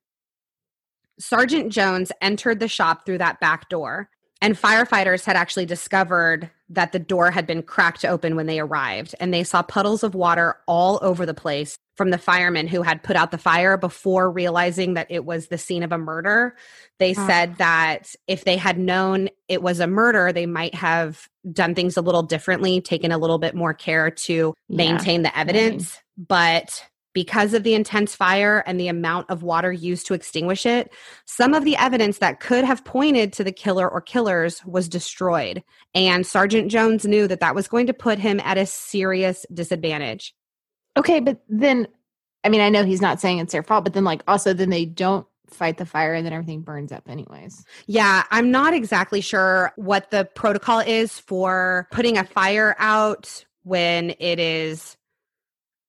Sergeant 1.19 1.71
Jones 1.71 2.11
entered 2.21 2.59
the 2.59 2.69
shop 2.69 3.07
through 3.07 3.19
that 3.19 3.39
back 3.39 3.69
door, 3.69 4.09
and 4.43 4.57
firefighters 4.57 5.25
had 5.25 5.37
actually 5.37 5.67
discovered 5.67 6.51
that 6.69 6.93
the 6.93 6.99
door 6.99 7.31
had 7.31 7.47
been 7.47 7.63
cracked 7.63 8.05
open 8.05 8.35
when 8.35 8.47
they 8.47 8.59
arrived, 8.59 9.15
and 9.21 9.33
they 9.33 9.45
saw 9.45 9.63
puddles 9.63 10.03
of 10.03 10.15
water 10.15 10.57
all 10.67 10.99
over 11.03 11.25
the 11.25 11.35
place 11.35 11.79
from 11.97 12.11
the 12.11 12.19
firemen 12.19 12.67
who 12.67 12.83
had 12.83 13.03
put 13.03 13.17
out 13.17 13.31
the 13.31 13.39
fire 13.39 13.77
before 13.77 14.31
realizing 14.31 14.95
that 14.95 15.07
it 15.11 15.25
was 15.25 15.49
the 15.49 15.59
scene 15.59 15.83
of 15.83 15.93
a 15.93 15.99
murder. 15.99 16.55
They 16.99 17.15
said 17.15 17.57
that 17.57 18.15
if 18.27 18.45
they 18.45 18.57
had 18.57 18.79
known 18.79 19.29
it 19.49 19.63
was 19.63 19.81
a 19.81 19.87
murder, 19.87 20.33
they 20.33 20.47
might 20.47 20.75
have 20.75 21.29
done 21.51 21.75
things 21.75 21.97
a 21.97 22.03
little 22.03 22.23
differently, 22.23 22.81
taken 22.81 23.13
a 23.13 23.19
little 23.19 23.39
bit 23.39 23.55
more 23.55 23.75
care 23.75 24.11
to 24.11 24.55
Yeah, 24.69 24.77
maintain 24.77 25.23
the 25.23 25.37
evidence. 25.37 25.99
But 26.17 26.85
because 27.17 27.55
of 27.55 27.63
the 27.63 27.73
intense 27.73 28.15
fire 28.15 28.63
and 28.67 28.79
the 28.79 28.89
amount 28.89 29.31
of 29.31 29.43
water 29.43 29.73
used 29.73 30.07
to 30.07 30.13
extinguish 30.13 30.67
it, 30.67 30.93
some 31.25 31.55
of 31.55 31.65
the 31.65 31.75
evidence 31.77 32.19
that 32.19 32.41
could 32.41 32.63
have 32.63 32.85
pointed 32.85 33.33
to 33.33 33.43
the 33.43 33.53
killer 33.53 33.89
or 33.89 34.03
killers 34.03 34.63
was 34.67 34.87
destroyed. 34.87 35.63
And 35.95 36.27
Sergeant 36.27 36.71
Jones 36.71 37.07
knew 37.07 37.27
that 37.27 37.41
that 37.41 37.55
was 37.55 37.69
going 37.69 37.87
to 37.87 37.95
put 37.95 38.19
him 38.19 38.39
at 38.45 38.59
a 38.59 38.67
serious 38.67 39.47
disadvantage. 39.51 40.35
Okay, 40.97 41.21
but 41.21 41.43
then, 41.49 41.89
I 42.45 42.49
mean, 42.49 42.61
I 42.61 42.69
know 42.69 42.85
he's 42.85 43.03
not 43.03 43.21
saying 43.21 43.39
it's 43.39 43.53
their 43.53 43.63
fault, 43.63 43.85
but 43.85 43.93
then, 43.93 44.05
like, 44.05 44.23
also, 44.27 44.53
then 44.53 44.71
they 44.71 44.85
don't 44.85 45.27
fight 45.49 45.79
the 45.79 45.87
fire 45.87 46.15
and 46.15 46.25
then 46.25 46.33
everything 46.33 46.63
burns 46.63 46.93
up, 46.93 47.09
anyways. 47.09 47.65
Yeah, 47.87 48.25
I'm 48.31 48.51
not 48.51 48.75
exactly 48.75 49.21
sure 49.21 49.73
what 49.77 50.11
the 50.11 50.25
protocol 50.35 50.81
is 50.81 51.19
for 51.19 51.89
putting 51.91 52.19
a 52.19 52.25
fire 52.25 52.75
out 52.79 53.45
when 53.63 54.15
it 54.19 54.39
is 54.39 54.97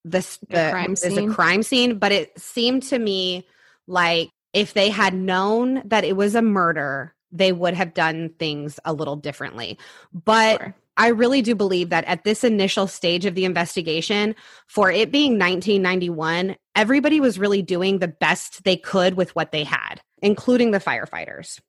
this 0.04 0.40
A 0.50 0.54
the 0.54 0.70
crime 0.72 0.92
is 0.94 1.18
a 1.18 1.28
crime 1.28 1.64
scene, 1.64 1.98
but 2.00 2.12
it 2.12 2.40
seemed 2.40 2.84
to 2.84 2.98
me 2.98 3.46
like 3.88 4.30
if 4.54 4.74
they 4.74 4.90
had 4.90 5.14
known 5.14 5.82
that 5.86 6.04
it 6.04 6.16
was 6.16 6.36
a 6.36 6.42
murder, 6.42 7.14
they 7.32 7.52
would 7.52 7.74
have 7.74 7.94
done 7.94 8.30
things 8.40 8.80
a 8.86 8.94
little 8.94 9.16
differently. 9.16 9.78
But 10.14 10.60
Sure. 10.60 10.76
I 10.98 11.10
really 11.10 11.44
do 11.44 11.54
believe 11.54 11.90
that 11.90 12.06
at 12.06 12.24
this 12.24 12.44
initial 12.44 12.88
stage 12.88 13.26
of 13.26 13.36
the 13.36 13.46
investigation, 13.46 14.36
for 14.68 14.92
it 14.92 15.12
being 15.12 15.34
1991, 15.34 16.56
everybody 16.76 17.20
was 17.20 17.38
really 17.38 17.62
doing 17.62 18.00
the 18.00 18.08
best 18.08 18.64
they 18.64 18.76
could 18.76 19.14
with 19.14 19.36
what 19.36 19.52
they 19.52 19.64
had, 19.64 20.02
including 20.22 20.72
the 20.72 20.80
firefighters. 20.80 21.60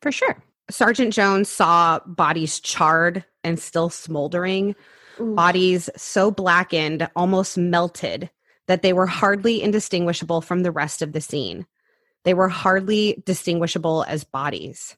For 0.00 0.12
sure. 0.12 0.42
Sergeant 0.70 1.12
Jones 1.12 1.48
saw 1.48 2.00
bodies 2.06 2.60
charred 2.60 3.24
and 3.44 3.58
still 3.58 3.90
smoldering, 3.90 4.74
bodies 5.18 5.90
so 5.96 6.30
blackened, 6.30 7.08
almost 7.14 7.58
melted, 7.58 8.30
that 8.66 8.82
they 8.82 8.92
were 8.92 9.06
hardly 9.06 9.62
indistinguishable 9.62 10.40
from 10.40 10.62
the 10.62 10.72
rest 10.72 11.02
of 11.02 11.12
the 11.12 11.20
scene. 11.20 11.66
They 12.24 12.34
were 12.34 12.48
hardly 12.48 13.22
distinguishable 13.24 14.04
as 14.08 14.24
bodies. 14.24 14.96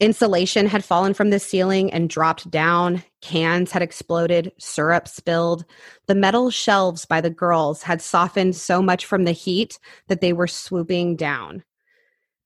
Insulation 0.00 0.66
had 0.66 0.82
fallen 0.82 1.12
from 1.12 1.28
the 1.28 1.38
ceiling 1.38 1.92
and 1.92 2.08
dropped 2.08 2.50
down. 2.50 3.04
Cans 3.20 3.70
had 3.70 3.82
exploded, 3.82 4.50
syrup 4.58 5.06
spilled. 5.06 5.66
The 6.06 6.14
metal 6.14 6.50
shelves 6.50 7.04
by 7.04 7.20
the 7.20 7.28
girls 7.28 7.82
had 7.82 8.00
softened 8.00 8.56
so 8.56 8.80
much 8.80 9.04
from 9.04 9.24
the 9.24 9.32
heat 9.32 9.78
that 10.08 10.22
they 10.22 10.32
were 10.32 10.46
swooping 10.46 11.16
down. 11.16 11.64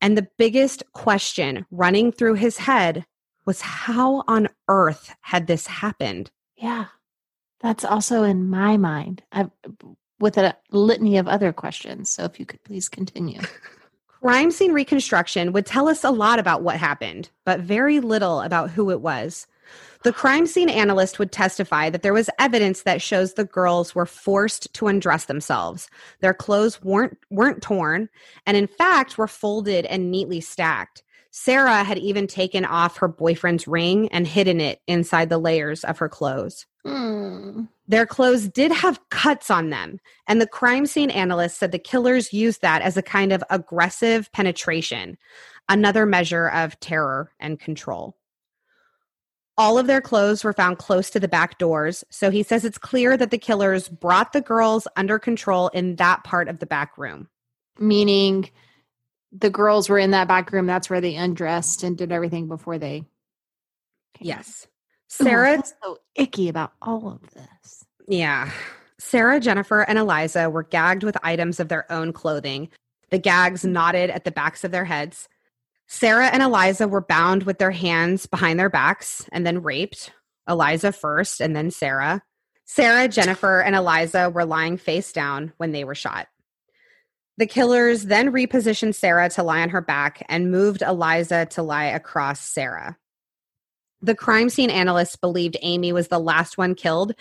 And 0.00 0.18
the 0.18 0.28
biggest 0.36 0.82
question 0.92 1.64
running 1.70 2.10
through 2.10 2.34
his 2.34 2.58
head 2.58 3.06
was 3.46 3.60
how 3.60 4.24
on 4.26 4.48
earth 4.68 5.14
had 5.20 5.46
this 5.46 5.68
happened? 5.68 6.32
Yeah. 6.56 6.86
That's 7.60 7.84
also 7.84 8.24
in 8.24 8.48
my 8.48 8.76
mind. 8.76 9.22
I've, 9.30 9.50
with 10.18 10.36
a 10.38 10.56
litany 10.72 11.18
of 11.18 11.28
other 11.28 11.52
questions. 11.52 12.10
So 12.10 12.24
if 12.24 12.40
you 12.40 12.46
could 12.46 12.62
please 12.64 12.88
continue. 12.88 13.40
Crime 14.24 14.50
scene 14.50 14.72
reconstruction 14.72 15.52
would 15.52 15.66
tell 15.66 15.86
us 15.86 16.02
a 16.02 16.08
lot 16.08 16.38
about 16.38 16.62
what 16.62 16.78
happened, 16.78 17.28
but 17.44 17.60
very 17.60 18.00
little 18.00 18.40
about 18.40 18.70
who 18.70 18.90
it 18.90 19.02
was. 19.02 19.46
The 20.02 20.14
crime 20.14 20.46
scene 20.46 20.70
analyst 20.70 21.18
would 21.18 21.30
testify 21.30 21.90
that 21.90 22.00
there 22.00 22.14
was 22.14 22.30
evidence 22.38 22.84
that 22.84 23.02
shows 23.02 23.34
the 23.34 23.44
girls 23.44 23.94
were 23.94 24.06
forced 24.06 24.72
to 24.72 24.86
undress 24.86 25.26
themselves. 25.26 25.90
Their 26.20 26.32
clothes 26.32 26.82
weren't 26.82 27.18
weren't 27.28 27.60
torn 27.60 28.08
and 28.46 28.56
in 28.56 28.66
fact 28.66 29.18
were 29.18 29.28
folded 29.28 29.84
and 29.84 30.10
neatly 30.10 30.40
stacked. 30.40 31.02
Sarah 31.30 31.84
had 31.84 31.98
even 31.98 32.26
taken 32.26 32.64
off 32.64 32.96
her 32.96 33.08
boyfriend's 33.08 33.68
ring 33.68 34.08
and 34.08 34.26
hidden 34.26 34.58
it 34.58 34.80
inside 34.86 35.28
the 35.28 35.36
layers 35.36 35.84
of 35.84 35.98
her 35.98 36.08
clothes. 36.08 36.64
Hmm. 36.82 37.64
Their 37.86 38.06
clothes 38.06 38.48
did 38.48 38.72
have 38.72 39.00
cuts 39.10 39.50
on 39.50 39.70
them, 39.70 39.98
and 40.26 40.40
the 40.40 40.46
crime 40.46 40.86
scene 40.86 41.10
analyst 41.10 41.58
said 41.58 41.70
the 41.70 41.78
killers 41.78 42.32
used 42.32 42.62
that 42.62 42.80
as 42.82 42.96
a 42.96 43.02
kind 43.02 43.32
of 43.32 43.44
aggressive 43.50 44.32
penetration, 44.32 45.18
another 45.68 46.06
measure 46.06 46.48
of 46.48 46.78
terror 46.80 47.32
and 47.38 47.60
control. 47.60 48.16
All 49.56 49.78
of 49.78 49.86
their 49.86 50.00
clothes 50.00 50.42
were 50.42 50.52
found 50.52 50.78
close 50.78 51.10
to 51.10 51.20
the 51.20 51.28
back 51.28 51.58
doors, 51.58 52.04
so 52.10 52.30
he 52.30 52.42
says 52.42 52.64
it's 52.64 52.78
clear 52.78 53.16
that 53.16 53.30
the 53.30 53.38
killers 53.38 53.88
brought 53.88 54.32
the 54.32 54.40
girls 54.40 54.88
under 54.96 55.18
control 55.18 55.68
in 55.68 55.96
that 55.96 56.24
part 56.24 56.48
of 56.48 56.58
the 56.58 56.66
back 56.66 56.96
room. 56.98 57.28
Meaning 57.78 58.50
the 59.30 59.50
girls 59.50 59.88
were 59.88 59.98
in 59.98 60.12
that 60.12 60.28
back 60.28 60.50
room. 60.52 60.66
That's 60.66 60.88
where 60.88 61.00
they 61.00 61.16
undressed 61.16 61.82
and 61.82 61.98
did 61.98 62.12
everything 62.12 62.48
before 62.48 62.78
they. 62.78 63.00
came. 64.14 64.26
Yes. 64.26 64.66
Ooh, 65.20 65.24
Sarah 65.24 65.56
that's 65.56 65.74
so 65.82 65.98
icky 66.14 66.48
about 66.48 66.72
all 66.82 67.08
of 67.08 67.30
this. 67.32 67.84
Yeah. 68.08 68.50
Sarah, 68.98 69.40
Jennifer, 69.40 69.82
and 69.82 69.98
Eliza 69.98 70.48
were 70.48 70.62
gagged 70.62 71.02
with 71.02 71.16
items 71.22 71.60
of 71.60 71.68
their 71.68 71.90
own 71.92 72.12
clothing. 72.12 72.68
The 73.10 73.18
gags 73.18 73.62
mm. 73.62 73.70
knotted 73.70 74.10
at 74.10 74.24
the 74.24 74.30
backs 74.30 74.64
of 74.64 74.70
their 74.70 74.84
heads. 74.84 75.28
Sarah 75.86 76.28
and 76.28 76.42
Eliza 76.42 76.88
were 76.88 77.02
bound 77.02 77.42
with 77.42 77.58
their 77.58 77.70
hands 77.70 78.26
behind 78.26 78.58
their 78.58 78.70
backs 78.70 79.28
and 79.32 79.46
then 79.46 79.62
raped. 79.62 80.10
Eliza 80.48 80.92
first 80.92 81.40
and 81.40 81.54
then 81.54 81.70
Sarah. 81.70 82.22
Sarah, 82.64 83.08
Jennifer, 83.08 83.60
and 83.60 83.76
Eliza 83.76 84.30
were 84.30 84.46
lying 84.46 84.78
face 84.78 85.12
down 85.12 85.52
when 85.58 85.72
they 85.72 85.84
were 85.84 85.94
shot. 85.94 86.28
The 87.36 87.46
killers 87.46 88.04
then 88.04 88.32
repositioned 88.32 88.94
Sarah 88.94 89.28
to 89.30 89.42
lie 89.42 89.60
on 89.60 89.70
her 89.70 89.80
back 89.80 90.24
and 90.28 90.50
moved 90.50 90.82
Eliza 90.82 91.46
to 91.46 91.62
lie 91.62 91.86
across 91.86 92.40
Sarah. 92.40 92.96
The 94.04 94.14
crime 94.14 94.50
scene 94.50 94.70
analyst 94.70 95.20
believed 95.20 95.56
Amy 95.62 95.92
was 95.92 96.08
the 96.08 96.18
last 96.18 96.58
one 96.58 96.74
killed 96.74 97.14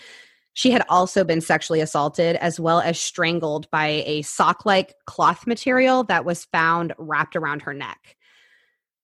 she 0.54 0.72
had 0.72 0.84
also 0.88 1.24
been 1.24 1.42
sexually 1.42 1.82
assaulted 1.82 2.36
as 2.38 2.60
well 2.60 2.80
as 2.80 3.00
strangled 3.00 3.70
by 3.72 4.04
a 4.06 4.22
sock 4.22 4.66
like 4.66 4.94
cloth 5.06 5.48
material 5.48 6.04
that 6.06 6.25
was 6.25 6.46
found 6.46 6.94
wrapped 6.98 7.36
around 7.36 7.63
her 7.63 7.74
neck. 7.74 8.16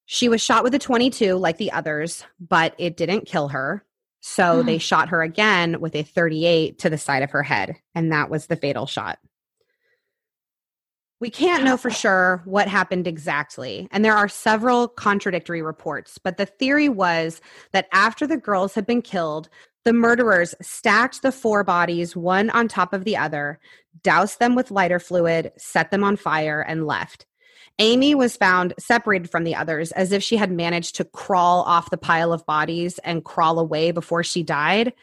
She 0.06 0.30
was 0.30 0.42
shot 0.42 0.64
with 0.64 0.74
a 0.76 0.80
22 0.80 1.36
like 1.36 1.58
the 1.58 1.72
others, 1.72 2.24
but 2.40 2.76
it 2.78 2.98
didn't 2.98 3.26
kill 3.26 3.50
her. 3.50 3.84
So 4.22 4.62
Hmm. 4.62 4.66
they 4.68 4.78
shot 4.78 5.10
her 5.10 5.22
again 5.24 5.80
with 5.80 5.96
a 5.96 6.04
38 6.04 6.80
to 6.80 6.90
the 6.90 6.98
side 6.98 7.24
of 7.24 7.32
her 7.32 7.44
head, 7.44 7.76
and 7.96 8.12
that 8.12 8.30
was 8.30 8.46
the 8.46 8.56
fatal 8.56 8.86
shot. 8.86 9.18
We 11.20 11.30
can't 11.30 11.64
know 11.64 11.78
for 11.78 11.90
sure 11.92 12.42
what 12.46 12.68
happened 12.68 13.08
exactly, 13.08 13.88
and 13.92 14.04
there 14.04 14.16
are 14.16 14.30
several 14.30 14.88
contradictory 14.88 15.62
reports, 15.62 16.18
but 16.18 16.38
the 16.38 16.46
theory 16.46 16.90
was 16.90 17.42
that 17.72 17.88
after 17.92 18.26
the 18.26 18.38
girls 18.38 18.74
had 18.74 18.86
been 18.86 19.02
killed, 19.02 19.50
the 19.86 19.94
murderers 19.94 20.54
stacked 20.62 21.22
the 21.22 21.32
four 21.32 21.64
bodies 21.64 22.16
one 22.16 22.50
on 22.50 22.68
top 22.68 22.94
of 22.94 23.06
the 23.06 23.18
other, 23.18 23.60
doused 24.04 24.40
them 24.40 24.56
with 24.56 24.72
lighter 24.72 25.00
fluid, 25.00 25.52
set 25.58 25.90
them 25.92 26.04
on 26.04 26.16
fire, 26.16 26.62
and 26.62 26.86
left. 26.86 27.26
Amy 27.80 28.14
was 28.14 28.36
found 28.36 28.74
separated 28.78 29.32
from 29.32 29.46
the 29.46 29.56
others 29.56 29.94
as 29.94 30.12
if 30.12 30.22
she 30.22 30.36
had 30.36 30.52
managed 30.52 30.96
to 30.98 31.06
crawl 31.06 31.64
off 31.64 31.90
the 31.90 31.98
pile 31.98 32.34
of 32.34 32.46
bodies 32.46 33.00
and 33.00 33.24
crawl 33.24 33.58
away 33.58 33.92
before 33.92 34.22
she 34.22 34.44
died. 34.44 34.94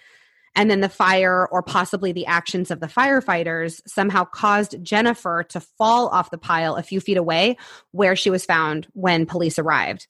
And 0.56 0.70
then 0.70 0.80
the 0.80 0.88
fire, 0.88 1.46
or 1.46 1.62
possibly 1.62 2.10
the 2.12 2.26
actions 2.26 2.70
of 2.72 2.80
the 2.80 2.86
firefighters, 2.88 3.80
somehow 3.86 4.24
caused 4.24 4.82
Jennifer 4.82 5.44
to 5.50 5.60
fall 5.60 6.08
off 6.08 6.30
the 6.30 6.38
pile 6.38 6.74
a 6.74 6.82
few 6.82 6.98
feet 7.00 7.18
away 7.18 7.56
where 7.92 8.16
she 8.16 8.30
was 8.30 8.44
found 8.44 8.88
when 8.94 9.26
police 9.26 9.58
arrived. 9.58 10.08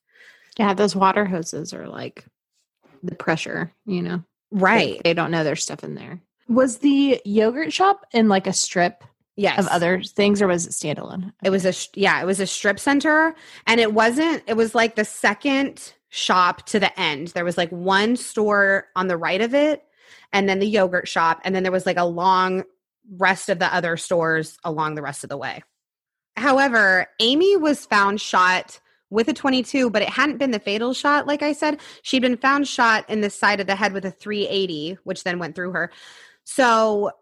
Yeah, 0.59 0.73
those 0.73 0.97
water 0.97 1.25
hoses 1.27 1.75
are 1.75 1.89
like 1.89 2.25
the 3.03 3.15
pressure, 3.15 3.73
you 3.85 4.01
know. 4.03 4.23
Right. 4.51 4.95
They, 5.03 5.11
they 5.11 5.15
don't 5.15 5.31
know 5.33 5.45
there's 5.45 5.63
stuff 5.65 5.85
in 5.85 5.97
there. 5.97 6.21
Was 6.49 6.79
the 6.79 7.21
yogurt 7.25 7.73
shop 7.73 8.07
in 8.13 8.29
like 8.29 8.47
a 8.47 8.53
strip 8.53 9.03
Yes. 9.39 9.59
of 9.59 9.67
other 9.67 10.01
things 10.03 10.41
or 10.41 10.47
was 10.47 10.67
it 10.67 10.71
standalone? 10.73 11.31
It 11.45 11.51
was 11.51 11.67
a 11.67 11.73
sh- 11.73 11.89
yeah, 11.95 12.23
it 12.23 12.25
was 12.25 12.41
a 12.41 12.47
strip 12.47 12.81
center 12.81 13.35
and 13.67 13.81
it 13.81 13.93
wasn't 13.93 14.43
it 14.47 14.57
was 14.57 14.75
like 14.75 14.95
the 14.95 15.05
second 15.05 15.93
shop 16.09 16.65
to 16.69 16.79
the 16.81 16.99
end. 16.99 17.29
There 17.29 17.45
was 17.45 17.59
like 17.59 17.69
one 17.71 18.17
store 18.17 18.87
on 18.97 19.09
the 19.09 19.17
right 19.19 19.43
of 19.43 19.55
it 19.55 19.83
and 20.33 20.49
then 20.49 20.59
the 20.59 20.67
yogurt 20.67 21.09
shop 21.09 21.41
and 21.45 21.55
then 21.55 21.63
there 21.63 21.73
was 21.73 21.87
like 21.87 21.97
a 21.97 22.05
long 22.05 22.65
rest 23.17 23.49
of 23.49 23.59
the 23.59 23.73
other 23.75 23.97
stores 23.97 24.59
along 24.65 24.95
the 24.95 25.03
rest 25.03 25.25
of 25.25 25.31
the 25.31 25.37
way. 25.37 25.63
However, 26.37 27.07
Amy 27.21 27.57
was 27.57 27.87
found 27.87 28.21
shot 28.21 28.81
with 29.11 29.29
a 29.29 29.33
22, 29.33 29.91
but 29.91 30.03
it 30.03 30.09
hadn't 30.09 30.39
been 30.39 30.51
the 30.51 30.59
fatal 30.59 30.93
shot 30.93 31.27
like 31.27 31.43
I 31.43 31.53
said. 31.53 31.81
She'd 32.03 32.23
been 32.23 32.37
found 32.37 32.69
shot 32.69 33.09
in 33.09 33.21
the 33.21 33.31
side 33.31 33.61
of 33.61 33.67
the 33.67 33.77
head 33.77 33.93
with 33.93 34.05
a 34.05 34.11
380, 34.11 34.99
which 35.05 35.25
then 35.25 35.39
went 35.39 35.55
through 35.55 35.73
her. 35.73 35.91
So 36.45 37.13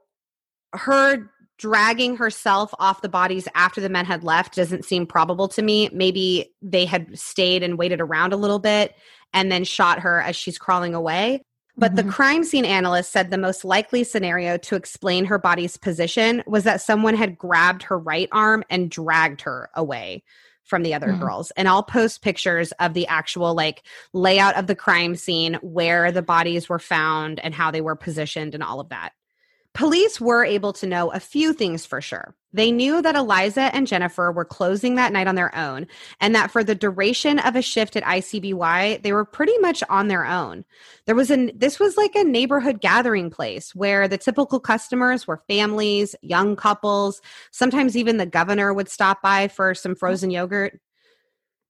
her 0.72 1.30
dragging 1.58 2.16
herself 2.16 2.74
off 2.78 3.02
the 3.02 3.08
bodies 3.08 3.46
after 3.54 3.80
the 3.80 3.88
men 3.88 4.04
had 4.04 4.24
left 4.24 4.56
doesn't 4.56 4.84
seem 4.84 5.06
probable 5.06 5.48
to 5.48 5.62
me. 5.62 5.88
Maybe 5.92 6.52
they 6.62 6.84
had 6.84 7.16
stayed 7.18 7.62
and 7.62 7.78
waited 7.78 8.00
around 8.00 8.32
a 8.32 8.36
little 8.36 8.58
bit 8.58 8.94
and 9.32 9.52
then 9.52 9.64
shot 9.64 10.00
her 10.00 10.20
as 10.20 10.34
she's 10.36 10.58
crawling 10.58 10.94
away. 10.94 11.42
But 11.76 11.96
the 11.96 12.04
Mhm. 12.04 12.10
crime 12.12 12.44
scene 12.44 12.64
analyst 12.64 13.10
said 13.10 13.30
the 13.30 13.38
most 13.38 13.64
likely 13.64 14.04
scenario 14.04 14.56
to 14.58 14.76
explain 14.76 15.24
her 15.24 15.38
body's 15.38 15.76
position 15.76 16.42
was 16.46 16.64
that 16.64 16.80
someone 16.80 17.14
had 17.14 17.36
grabbed 17.36 17.82
her 17.84 17.98
right 17.98 18.28
arm 18.30 18.62
and 18.70 18.90
dragged 18.90 19.40
her 19.42 19.70
away 19.74 20.22
from 20.62 20.82
the 20.82 20.94
other 20.94 21.08
Mhm. 21.08 21.18
girls. 21.18 21.50
And 21.56 21.68
I'll 21.68 21.82
post 21.82 22.22
pictures 22.22 22.72
of 22.72 22.94
the 22.94 23.06
actual 23.08 23.54
like 23.54 23.82
layout 24.12 24.56
of 24.56 24.66
the 24.66 24.76
crime 24.76 25.14
scene, 25.16 25.54
where 25.62 26.10
the 26.12 26.22
bodies 26.22 26.68
were 26.68 26.78
found 26.78 27.40
and 27.40 27.52
how 27.54 27.70
they 27.70 27.80
were 27.80 27.96
positioned 27.96 28.54
and 28.54 28.62
all 28.62 28.80
of 28.80 28.88
that. 28.88 29.12
Police 29.74 30.20
were 30.20 30.44
able 30.44 30.72
to 30.74 30.86
know 30.86 31.10
a 31.10 31.20
few 31.20 31.52
things 31.52 31.84
for 31.84 32.00
sure. 32.00 32.34
They 32.54 32.70
knew 32.70 33.02
that 33.02 33.16
Eliza 33.16 33.74
and 33.74 33.84
Jennifer 33.84 34.30
were 34.30 34.44
closing 34.44 34.94
that 34.94 35.12
night 35.12 35.26
on 35.26 35.34
their 35.34 35.52
own, 35.56 35.88
and 36.20 36.36
that 36.36 36.52
for 36.52 36.62
the 36.62 36.76
duration 36.76 37.40
of 37.40 37.56
a 37.56 37.62
shift 37.62 37.96
at 37.96 38.04
ICBY, 38.04 39.02
they 39.02 39.12
were 39.12 39.24
pretty 39.24 39.58
much 39.58 39.82
on 39.90 40.06
their 40.06 40.24
own. 40.24 40.64
There 41.06 41.16
was 41.16 41.32
a 41.32 41.50
this 41.50 41.80
was 41.80 41.96
like 41.96 42.14
a 42.14 42.22
neighborhood 42.22 42.80
gathering 42.80 43.28
place 43.28 43.74
where 43.74 44.06
the 44.06 44.18
typical 44.18 44.60
customers 44.60 45.26
were 45.26 45.42
families, 45.48 46.14
young 46.22 46.54
couples, 46.54 47.20
sometimes 47.50 47.96
even 47.96 48.18
the 48.18 48.24
governor 48.24 48.72
would 48.72 48.88
stop 48.88 49.20
by 49.20 49.48
for 49.48 49.74
some 49.74 49.96
frozen 49.96 50.30
yogurt. 50.30 50.80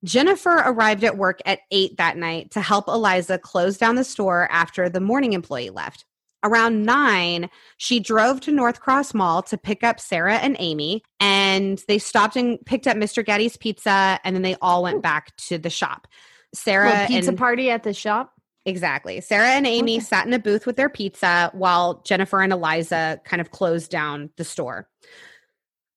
Jennifer 0.04 0.56
arrived 0.66 1.02
at 1.02 1.16
work 1.16 1.40
at 1.46 1.60
8 1.70 1.96
that 1.96 2.18
night 2.18 2.50
to 2.50 2.60
help 2.60 2.88
Eliza 2.88 3.38
close 3.38 3.78
down 3.78 3.94
the 3.94 4.04
store 4.04 4.46
after 4.50 4.90
the 4.90 5.00
morning 5.00 5.32
employee 5.32 5.70
left. 5.70 6.04
Around 6.44 6.82
9, 6.84 7.48
she 7.78 8.00
drove 8.00 8.40
to 8.42 8.52
North 8.52 8.80
Cross 8.80 9.14
Mall 9.14 9.42
to 9.44 9.56
pick 9.56 9.82
up 9.82 9.98
Sarah 9.98 10.36
and 10.36 10.56
Amy, 10.58 11.02
and 11.18 11.82
they 11.88 11.98
stopped 11.98 12.36
and 12.36 12.58
picked 12.66 12.86
up 12.86 12.98
Mr. 12.98 13.24
Gatti's 13.24 13.56
pizza, 13.56 14.20
and 14.22 14.36
then 14.36 14.42
they 14.42 14.56
all 14.60 14.82
went 14.82 15.02
back 15.02 15.34
to 15.48 15.56
the 15.56 15.70
shop. 15.70 16.06
Sarah 16.54 16.90
Little 16.90 17.06
pizza 17.06 17.30
and 17.30 17.38
party 17.38 17.70
at 17.70 17.82
the 17.82 17.94
shop. 17.94 18.32
Exactly. 18.66 19.20
Sarah 19.20 19.48
and 19.48 19.66
Amy 19.66 19.96
Okay. 19.96 20.04
sat 20.04 20.26
in 20.26 20.32
a 20.32 20.38
booth 20.38 20.66
with 20.66 20.76
their 20.76 20.88
pizza 20.88 21.50
while 21.54 22.02
Jennifer 22.04 22.40
and 22.40 22.52
Eliza 22.52 23.20
kind 23.24 23.40
of 23.40 23.50
closed 23.50 23.90
down 23.90 24.30
the 24.36 24.44
store. 24.44 24.88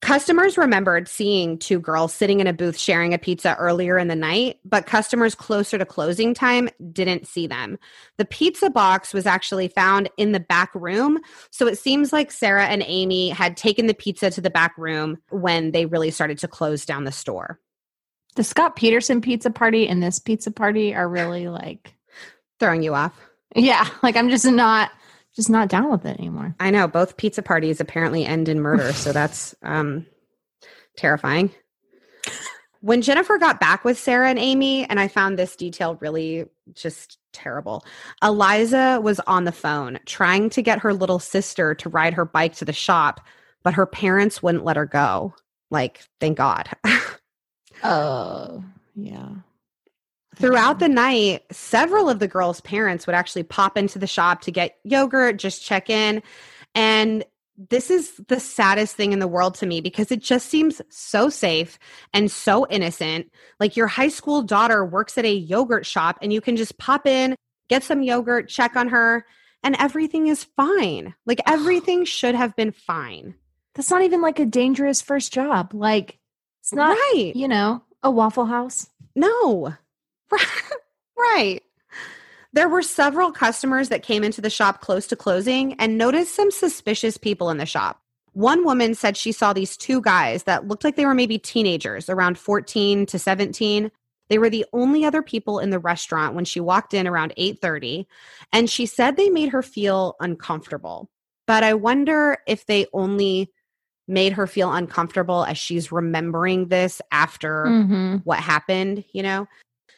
Customers 0.01 0.59
remembered 0.59 1.07
seeing 1.07 1.57
two 1.57 1.79
girls 1.79 2.13
sitting 2.13 2.39
in 2.39 2.45
a 2.45 2.53
booth 2.53 2.77
sharing 2.77 3.15
a 3.15 3.17
pizza 3.17 3.55
earlier 3.57 3.97
in 3.97 4.07
the 4.07 4.15
night, 4.15 4.59
but 4.63 4.85
customers 4.85 5.33
closer 5.33 5.77
to 5.79 5.85
closing 5.85 6.35
time 6.35 6.69
didn't 6.93 7.27
see 7.27 7.47
them. 7.47 7.79
The 8.17 8.25
pizza 8.25 8.69
box 8.69 9.11
was 9.11 9.25
actually 9.25 9.69
found 9.69 10.09
in 10.15 10.33
the 10.33 10.39
back 10.39 10.69
room, 10.75 11.19
so 11.49 11.65
it 11.65 11.79
seems 11.79 12.13
like 12.13 12.31
Sarah 12.31 12.67
and 12.67 12.83
Amy 12.85 13.29
had 13.29 13.57
taken 13.57 13.87
the 13.87 13.95
pizza 13.95 14.29
to 14.29 14.39
the 14.39 14.51
back 14.51 14.77
room 14.77 15.17
when 15.29 15.71
they 15.71 15.87
really 15.87 16.11
started 16.11 16.37
to 16.39 16.47
close 16.47 16.85
down 16.85 17.03
the 17.03 17.11
store. 17.11 17.59
The 18.35 18.43
Scott 18.43 18.75
Peterson 18.75 19.19
pizza 19.19 19.49
party 19.49 19.87
and 19.87 20.01
this 20.01 20.19
pizza 20.19 20.51
party 20.51 20.93
are 20.93 21.09
really 21.09 21.47
like, 21.47 21.95
Throwing 22.59 22.83
you 22.83 22.93
off. 22.93 23.19
yeah, 23.55 23.87
like 24.03 24.15
I'm 24.15 24.29
just 24.29 24.45
not, 24.45 24.91
just 25.37 25.49
not 25.49 25.69
down 25.69 25.89
with 25.89 26.05
it 26.05 26.17
anymore. 26.19 26.53
I 26.59 26.71
know 26.71 26.87
both 26.87 27.15
pizza 27.15 27.41
parties 27.41 27.79
apparently 27.79 28.25
end 28.25 28.49
in 28.49 28.59
murder, 28.59 28.91
so 28.91 29.13
that's 29.13 29.55
um 29.63 30.05
terrifying. 30.97 31.51
When 32.81 33.01
Jennifer 33.01 33.37
got 33.37 33.59
back 33.59 33.85
with 33.85 33.97
Sarah 33.97 34.29
and 34.29 34.37
Amy, 34.39 34.85
and 34.85 34.99
I 34.99 35.07
found 35.07 35.37
this 35.37 35.55
detail 35.55 35.95
really 36.01 36.45
just 36.73 37.17
terrible. 37.33 37.85
Eliza 38.21 38.99
was 39.01 39.19
on 39.21 39.45
the 39.45 39.51
phone 39.51 39.99
trying 40.05 40.49
to 40.51 40.61
get 40.61 40.79
her 40.79 40.93
little 40.93 41.19
sister 41.19 41.73
to 41.75 41.89
ride 41.89 42.13
her 42.15 42.25
bike 42.25 42.55
to 42.55 42.65
the 42.65 42.73
shop, 42.73 43.21
but 43.63 43.75
her 43.75 43.85
parents 43.85 44.43
wouldn't 44.43 44.65
let 44.65 44.75
her 44.75 44.85
go. 44.85 45.33
Like, 45.69 46.03
thank 46.19 46.37
God. 46.37 46.69
Oh, 47.83 48.63
yeah. 48.95 49.29
Throughout 50.39 50.79
the 50.79 50.87
night, 50.87 51.43
several 51.51 52.09
of 52.09 52.19
the 52.19 52.27
girls' 52.27 52.61
parents 52.61 53.07
would 53.07 53.15
actually 53.15 53.43
pop 53.43 53.77
into 53.77 53.97
the 53.97 54.05
shop 54.05 54.41
to 54.41 54.51
get 54.51 54.77
yogurt, 54.83 55.37
just 55.37 55.63
check 55.63 55.89
in. 55.89 56.21
And 56.75 57.25
this 57.57 57.89
is 57.89 58.11
the 58.27 58.39
saddest 58.39 58.95
thing 58.95 59.13
in 59.13 59.19
the 59.19 59.27
world 59.27 59.55
to 59.55 59.65
me 59.65 59.81
because 59.81 60.11
it 60.11 60.21
just 60.21 60.47
seems 60.47 60.79
so 60.89 61.29
safe 61.29 61.79
and 62.13 62.29
so 62.29 62.67
innocent. 62.69 63.31
Like 63.59 63.75
your 63.75 63.87
high 63.87 64.09
school 64.09 64.43
daughter 64.43 64.85
works 64.85 65.17
at 65.17 65.25
a 65.25 65.33
yogurt 65.33 65.85
shop 65.85 66.19
and 66.21 66.31
you 66.31 66.39
can 66.39 66.55
just 66.55 66.77
pop 66.77 67.07
in, 67.07 67.35
get 67.67 67.83
some 67.83 68.03
yogurt, 68.03 68.47
check 68.47 68.75
on 68.75 68.89
her, 68.89 69.25
and 69.63 69.75
everything 69.79 70.27
is 70.27 70.43
fine. 70.43 71.15
Like 71.25 71.41
everything 71.47 72.05
should 72.05 72.35
have 72.35 72.55
been 72.55 72.71
fine. 72.71 73.33
That's 73.73 73.89
not 73.89 74.03
even 74.03 74.21
like 74.21 74.37
a 74.37 74.45
dangerous 74.45 75.01
first 75.01 75.33
job. 75.33 75.73
Like 75.73 76.19
it's 76.61 76.73
not, 76.73 76.89
right. 76.89 77.31
you 77.35 77.47
know, 77.47 77.83
a 78.03 78.11
Waffle 78.11 78.45
House. 78.45 78.87
No. 79.15 79.73
Right. 81.17 81.61
There 82.53 82.69
were 82.69 82.81
several 82.81 83.31
customers 83.31 83.89
that 83.89 84.03
came 84.03 84.23
into 84.23 84.41
the 84.41 84.49
shop 84.49 84.81
close 84.81 85.05
to 85.07 85.15
closing 85.15 85.73
and 85.75 85.97
noticed 85.97 86.35
some 86.35 86.49
suspicious 86.51 87.17
people 87.17 87.49
in 87.49 87.57
the 87.57 87.65
shop. 87.65 88.01
One 88.33 88.63
woman 88.63 88.93
said 88.95 89.17
she 89.17 89.31
saw 89.31 89.53
these 89.53 89.75
two 89.77 90.01
guys 90.01 90.43
that 90.43 90.67
looked 90.67 90.83
like 90.83 90.95
they 90.95 91.05
were 91.05 91.13
maybe 91.15 91.39
teenagers, 91.39 92.09
around 92.09 92.37
14 92.37 93.05
to 93.07 93.19
17. 93.19 93.91
They 94.29 94.37
were 94.37 94.49
the 94.49 94.65
only 94.73 95.05
other 95.05 95.21
people 95.21 95.59
in 95.59 95.69
the 95.69 95.79
restaurant 95.79 96.35
when 96.35 96.45
she 96.45 96.59
walked 96.59 96.93
in 96.93 97.07
around 97.07 97.33
8:30, 97.37 98.05
and 98.53 98.69
she 98.69 98.85
said 98.85 99.15
they 99.17 99.29
made 99.29 99.49
her 99.49 99.63
feel 99.63 100.15
uncomfortable. 100.19 101.09
But 101.47 101.63
I 101.63 101.73
wonder 101.73 102.37
if 102.45 102.65
they 102.65 102.87
only 102.93 103.51
made 104.07 104.33
her 104.33 104.47
feel 104.47 104.71
uncomfortable 104.71 105.43
as 105.45 105.57
she's 105.57 105.91
remembering 105.91 106.67
this 106.67 107.01
after 107.11 107.65
Mm-hmm. 107.65 108.15
what 108.23 108.39
happened, 108.39 109.03
you 109.13 109.23
know? 109.23 109.47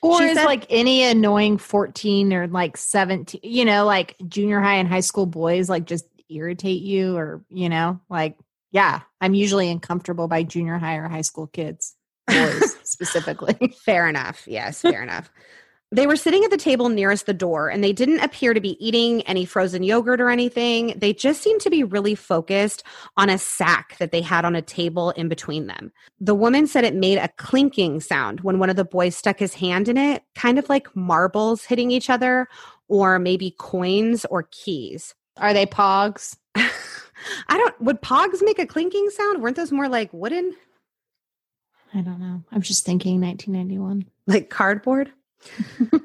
Or 0.02 0.18
She 0.20 0.26
is 0.26 0.38
said- 0.38 0.46
like 0.46 0.66
any 0.70 1.04
annoying 1.04 1.58
14 1.58 2.34
or 2.34 2.48
like 2.48 2.78
17, 2.78 3.42
you 3.44 3.66
know, 3.66 3.86
like 3.86 4.16
junior 4.28 4.62
high 4.62 4.76
and 4.76 4.88
high 4.88 5.00
school 5.02 5.26
boys 5.26 5.70
like 5.70 5.86
just 5.86 6.06
irritate 6.30 6.82
you 6.82 7.18
or, 7.18 7.44
you 7.50 7.70
know, 7.70 8.00
like, 8.10 8.38
yeah, 8.72 9.02
I'm 9.20 9.34
usually 9.34 9.70
uncomfortable 9.70 10.28
by 10.28 10.44
junior 10.44 10.78
high 10.78 10.96
or 10.98 11.08
high 11.10 11.22
school 11.22 11.48
kids, 11.48 11.96
boys 12.28 12.76
specifically. 12.84 13.74
Fair 13.84 14.08
enough. 14.08 14.44
Yes, 14.48 14.82
fair 14.82 15.02
enough. 15.02 15.30
They 15.92 16.06
were 16.06 16.16
sitting 16.16 16.44
at 16.44 16.52
the 16.52 16.58
table 16.58 16.90
nearest 16.90 17.26
the 17.26 17.34
door 17.34 17.68
and 17.68 17.84
they 17.84 17.94
didn't 17.94 18.20
appear 18.20 18.54
to 18.54 18.62
be 18.62 18.78
eating 18.86 19.24
any 19.24 19.44
frozen 19.44 19.82
yogurt 19.82 20.22
or 20.22 20.30
anything. 20.30 20.94
They 20.96 21.14
just 21.14 21.42
seemed 21.42 21.62
to 21.62 21.72
be 21.72 21.84
really 21.84 22.14
focused 22.14 22.84
on 23.18 23.30
a 23.30 23.40
sack 23.40 23.98
that 23.98 24.12
they 24.12 24.22
had 24.22 24.46
on 24.46 24.56
a 24.56 24.62
table 24.62 25.10
in 25.12 25.30
between 25.30 25.66
them. 25.66 25.92
The 26.20 26.36
woman 26.36 26.68
said 26.68 26.84
it 26.84 26.94
made 26.94 27.18
a 27.18 27.30
clinking 27.38 28.02
sound 28.02 28.42
when 28.42 28.60
one 28.60 28.70
of 28.70 28.76
the 28.76 28.86
boys 28.86 29.16
stuck 29.16 29.40
his 29.40 29.56
hand 29.56 29.90
in 29.90 29.98
it, 29.98 30.24
kind 30.36 30.60
of 30.60 30.70
like 30.70 30.96
marbles 30.96 31.66
hitting 31.66 31.90
each 31.90 32.10
other 32.10 32.48
or 32.88 33.18
maybe 33.18 33.56
coins 33.58 34.26
or 34.26 34.48
keys. 34.52 35.16
Are 35.38 35.54
they 35.54 35.66
pogs? 35.66 36.38
I 36.56 37.58
don't 37.58 37.82
would 37.82 38.02
pogs 38.02 38.44
make 38.44 38.60
a 38.60 38.68
clinking 38.68 39.10
sound? 39.10 39.42
Weren't 39.42 39.56
those 39.56 39.72
more 39.72 39.90
like 39.90 40.14
wooden? 40.14 40.56
I 41.96 42.02
don't 42.02 42.20
know. 42.20 42.44
I'm 42.52 42.62
just 42.62 42.86
thinking 42.86 43.20
1991. 43.20 44.06
Like 44.28 44.52
cardboard? 44.52 45.12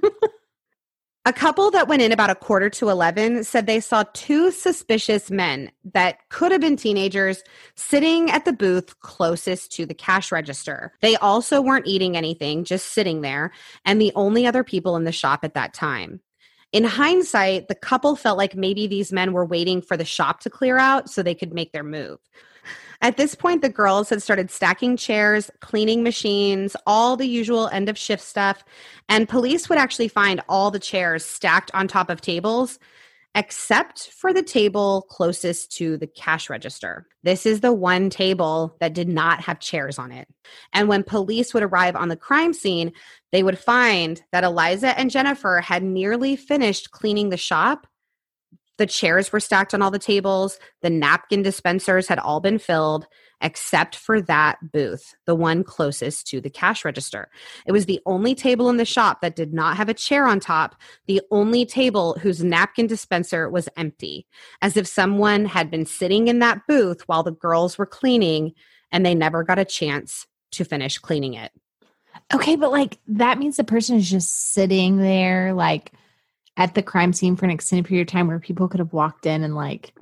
A 1.27 1.33
couple 1.33 1.71
that 1.71 1.89
went 1.89 2.03
in 2.03 2.13
about 2.13 2.29
a 2.29 2.35
quarter 2.35 2.69
to 2.69 2.91
11 2.91 3.45
said 3.45 3.67
they 3.67 3.81
saw 3.81 4.05
two 4.13 4.51
suspicious 4.51 5.31
men 5.31 5.73
that 5.95 6.19
could 6.29 6.53
have 6.53 6.61
been 6.61 6.77
teenagers 6.77 7.43
sitting 7.77 8.31
at 8.31 8.45
the 8.45 8.53
booth 8.53 9.01
closest 9.01 9.73
to 9.73 9.87
the 9.87 9.95
cash 9.95 10.31
register. 10.31 10.93
They 11.01 11.17
also 11.17 11.63
weren't 11.63 11.87
eating 11.87 12.15
anything, 12.15 12.63
just 12.65 12.93
sitting 12.93 13.23
there, 13.23 13.53
and 13.87 13.99
the 13.99 14.13
only 14.15 14.47
other 14.47 14.63
people 14.63 14.97
in 14.97 15.05
the 15.05 15.13
shop 15.13 15.45
at 15.45 15.55
that 15.55 15.73
time. 15.73 16.21
In 16.73 16.85
hindsight, 16.85 17.69
the 17.69 17.75
couple 17.75 18.17
felt 18.17 18.37
like 18.37 18.55
maybe 18.55 18.87
these 18.87 19.11
men 19.11 19.33
were 19.33 19.47
waiting 19.47 19.81
for 19.81 19.97
the 19.97 20.05
shop 20.05 20.41
to 20.41 20.51
clear 20.51 20.77
out 20.77 21.09
so 21.09 21.23
they 21.23 21.35
could 21.35 21.55
make 21.55 21.73
their 21.73 21.85
move. 21.85 22.19
At 23.01 23.17
this 23.17 23.35
point, 23.35 23.63
the 23.63 23.69
girls 23.69 24.09
had 24.11 24.23
started 24.23 24.51
stacking 24.51 24.97
chairs, 24.97 25.51
cleaning 25.61 26.03
machines, 26.03 26.77
all 26.87 27.17
the 27.17 27.27
usual 27.27 27.69
end 27.69 27.89
of 27.89 27.99
shift 27.99 28.23
stuff. 28.23 28.65
And 29.09 29.29
police 29.29 29.69
would 29.69 29.79
actually 29.79 30.09
find 30.09 30.41
all 30.49 30.71
the 30.71 30.79
chairs 30.79 31.25
stacked 31.25 31.71
on 31.75 31.89
top 31.89 32.11
of 32.11 32.21
tables, 32.21 32.79
except 33.35 34.11
for 34.11 34.33
the 34.33 34.43
table 34.43 35.07
closest 35.11 35.73
to 35.77 35.97
the 35.97 36.07
cash 36.07 36.49
register. 36.49 37.07
This 37.25 37.47
is 37.47 37.61
the 37.61 37.73
one 37.73 38.09
table 38.09 38.77
that 38.81 38.95
did 38.95 39.09
not 39.09 39.41
have 39.41 39.59
chairs 39.59 39.99
on 39.99 40.13
it. 40.13 40.29
And 40.73 40.89
when 40.89 41.03
police 41.03 41.53
would 41.53 41.65
arrive 41.65 41.97
on 41.97 42.09
the 42.09 42.17
crime 42.17 42.53
scene, 42.53 42.93
they 43.33 43.43
would 43.43 43.59
find 43.59 44.23
that 44.31 44.45
Eliza 44.45 44.97
and 44.99 45.11
Jennifer 45.11 45.61
had 45.61 45.83
nearly 45.83 46.37
finished 46.37 46.93
cleaning 46.93 47.31
the 47.31 47.37
shop 47.37 47.89
the 48.79 48.87
chairs 48.87 49.33
were 49.33 49.41
stacked 49.41 49.75
on 49.75 49.83
all 49.83 49.91
the 49.91 49.99
tables. 49.99 50.59
The 50.83 50.91
napkin 50.91 51.43
dispensers 51.43 52.09
had 52.09 52.19
all 52.19 52.41
been 52.41 52.59
filled 52.59 53.07
except 53.41 53.97
for 53.97 54.23
that 54.23 54.57
booth, 54.73 55.15
the 55.27 55.35
one 55.35 55.63
closest 55.65 56.27
to 56.29 56.41
the 56.41 56.49
cash 56.49 56.85
register. 56.85 57.29
It 57.67 57.73
was 57.73 57.87
the 57.87 58.01
only 58.07 58.35
table 58.35 58.71
in 58.71 58.79
the 58.79 58.85
shop 58.85 59.21
that 59.21 59.37
did 59.37 59.53
not 59.53 59.77
have 59.77 59.89
a 59.89 59.95
chair 59.95 60.27
on 60.27 60.41
top, 60.41 60.77
the 61.07 61.21
only 61.31 61.67
table 61.67 62.17
whose 62.21 62.43
napkin 62.43 62.87
dispenser 62.87 63.51
was 63.51 63.69
empty, 63.77 64.27
as 64.63 64.77
if 64.77 64.87
someone 64.87 65.45
had 65.45 65.71
been 65.71 65.85
sitting 65.85 66.29
in 66.29 66.39
that 66.39 66.63
booth 66.67 67.03
while 67.07 67.23
the 67.23 67.33
girls 67.33 67.77
were 67.77 67.87
cleaning 67.87 68.53
and 68.91 69.05
they 69.05 69.15
never 69.15 69.43
got 69.43 69.59
a 69.59 69.65
chance 69.65 70.27
to 70.53 70.65
finish 70.65 70.99
cleaning 70.99 71.35
it. 71.35 71.53
Okay, 72.33 72.57
but 72.57 72.71
like 72.71 72.99
that 73.09 73.39
means 73.39 73.57
the 73.57 73.65
person 73.65 73.97
is 73.97 74.09
just 74.09 74.53
sitting 74.53 74.99
there, 74.99 75.53
like 75.53 75.93
at 76.57 76.75
the 76.75 76.83
crime 76.83 77.13
scene 77.13 77.37
for 77.37 77.45
an 77.45 77.51
extended 77.51 77.87
period 77.87 78.09
of 78.09 78.13
time 78.13 78.29
where 78.29 78.39
people 78.39 78.69
could 78.69 78.79
have 78.81 78.93
walked 78.93 79.27
in 79.27 79.43
and 79.43 79.55
like 79.55 79.93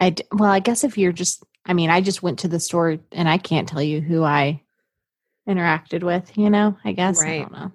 I 0.00 0.14
well, 0.32 0.50
I 0.50 0.60
guess 0.60 0.84
if 0.84 0.98
you're 0.98 1.12
just 1.12 1.44
I 1.66 1.72
mean, 1.72 1.88
I 1.90 2.00
just 2.00 2.22
went 2.22 2.40
to 2.40 2.48
the 2.48 2.60
store 2.60 2.98
and 3.12 3.28
I 3.28 3.38
can't 3.38 3.68
tell 3.68 3.82
you 3.82 4.00
who 4.00 4.22
I 4.22 4.62
interacted 5.48 6.02
with, 6.02 6.36
you 6.36 6.50
know, 6.50 6.76
I 6.84 6.92
guess. 6.92 7.20
I 7.20 7.24
Right. 7.24 7.42
don't 7.42 7.52
know. 7.52 7.72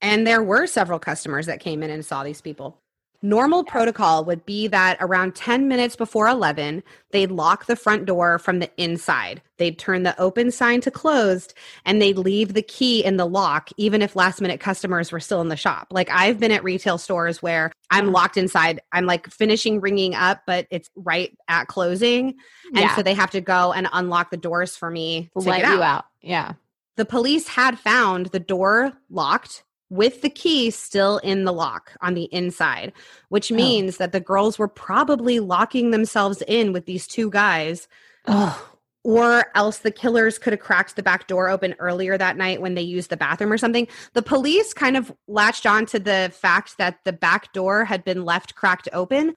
And 0.00 0.26
there 0.26 0.42
were 0.42 0.66
several 0.66 0.98
customers 0.98 1.46
that 1.46 1.60
came 1.60 1.82
in 1.82 1.90
and 1.90 2.04
saw 2.04 2.22
these 2.22 2.40
people. 2.40 2.82
Normal 3.22 3.64
protocol 3.64 4.24
would 4.24 4.46
be 4.46 4.68
that 4.68 4.96
around 5.00 5.34
10 5.34 5.66
minutes 5.66 5.96
before 5.96 6.28
11, 6.28 6.82
they'd 7.10 7.30
lock 7.30 7.66
the 7.66 7.76
front 7.76 8.06
door 8.06 8.38
from 8.38 8.60
the 8.60 8.70
inside. 8.76 9.42
They'd 9.58 9.78
turn 9.78 10.02
the 10.02 10.18
open 10.20 10.50
sign 10.50 10.80
to 10.82 10.90
closed 10.90 11.54
and 11.84 12.00
they'd 12.00 12.18
leave 12.18 12.54
the 12.54 12.62
key 12.62 13.04
in 13.04 13.16
the 13.16 13.26
lock, 13.26 13.70
even 13.76 14.02
if 14.02 14.14
last 14.14 14.40
minute 14.40 14.60
customers 14.60 15.10
were 15.10 15.20
still 15.20 15.40
in 15.40 15.48
the 15.48 15.56
shop. 15.56 15.88
Like 15.90 16.10
I've 16.10 16.38
been 16.38 16.52
at 16.52 16.62
retail 16.62 16.98
stores 16.98 17.42
where 17.42 17.72
I'm 17.90 18.12
locked 18.12 18.36
inside. 18.36 18.80
I'm 18.92 19.06
like 19.06 19.28
finishing 19.28 19.80
ringing 19.80 20.14
up, 20.14 20.42
but 20.46 20.66
it's 20.70 20.90
right 20.94 21.36
at 21.48 21.68
closing. 21.68 22.36
And 22.66 22.84
yeah. 22.84 22.94
so 22.94 23.02
they 23.02 23.14
have 23.14 23.30
to 23.30 23.40
go 23.40 23.72
and 23.72 23.88
unlock 23.92 24.30
the 24.30 24.36
doors 24.36 24.76
for 24.76 24.90
me 24.90 25.30
to 25.38 25.48
let 25.48 25.62
get 25.62 25.72
you 25.72 25.82
out 25.82 25.96
out. 25.96 26.04
Yeah. 26.20 26.52
the 26.96 27.04
police 27.04 27.48
had 27.48 27.78
found 27.78 28.26
the 28.26 28.40
door 28.40 28.92
locked 29.10 29.64
with 29.90 30.22
the 30.22 30.30
key 30.30 30.70
still 30.70 31.18
in 31.18 31.44
the 31.44 31.52
lock 31.52 31.92
on 32.00 32.14
the 32.14 32.24
inside, 32.32 32.92
which 33.28 33.52
Oh. 33.52 33.54
means 33.54 33.98
that 33.98 34.12
the 34.12 34.20
girls 34.20 34.58
were 34.58 34.68
probably 34.68 35.38
locking 35.40 35.90
themselves 35.90 36.42
in 36.48 36.72
with 36.72 36.86
these 36.86 37.06
two 37.06 37.30
guys, 37.30 37.86
Oh. 38.26 38.60
or 39.04 39.46
else 39.54 39.78
the 39.78 39.92
killers 39.92 40.38
could 40.38 40.52
have 40.52 40.60
cracked 40.60 40.96
the 40.96 41.02
back 41.02 41.28
door 41.28 41.48
open 41.48 41.76
earlier 41.78 42.18
that 42.18 42.36
night 42.36 42.60
when 42.60 42.74
they 42.74 42.82
used 42.82 43.10
the 43.10 43.16
bathroom 43.16 43.52
or 43.52 43.58
something. 43.58 43.86
The 44.14 44.22
police 44.22 44.74
kind 44.74 44.96
of 44.96 45.12
latched 45.28 45.66
on 45.66 45.86
to 45.86 46.00
the 46.00 46.32
fact 46.34 46.78
that 46.78 46.98
the 47.04 47.12
back 47.12 47.52
door 47.52 47.84
had 47.84 48.02
been 48.04 48.24
left 48.24 48.56
cracked 48.56 48.88
open, 48.92 49.34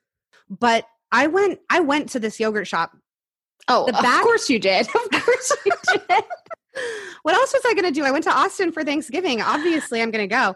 but 0.49 0.85
I 1.11 1.27
went 1.27 1.59
I 1.69 1.79
went 1.81 2.09
to 2.09 2.19
this 2.19 2.39
yogurt 2.39 2.67
shop 2.67 2.97
Oh, 3.67 3.85
The 3.85 3.95
of 3.95 4.01
back- 4.01 4.23
course 4.23 4.49
you 4.49 4.57
did. 4.57 4.87
Of 4.95 5.11
course 5.11 5.51
you 5.65 5.71
did. 6.09 6.23
What 7.23 7.33
else 7.35 7.53
was 7.53 7.63
I 7.65 7.73
going 7.73 7.85
to 7.85 7.91
do? 7.91 8.05
I 8.05 8.11
went 8.11 8.23
to 8.25 8.31
Austin 8.31 8.71
for 8.71 8.83
Thanksgiving. 8.83 9.41
Obviously, 9.41 10.01
I'm 10.01 10.11
going 10.11 10.27
to 10.27 10.35
go. 10.35 10.55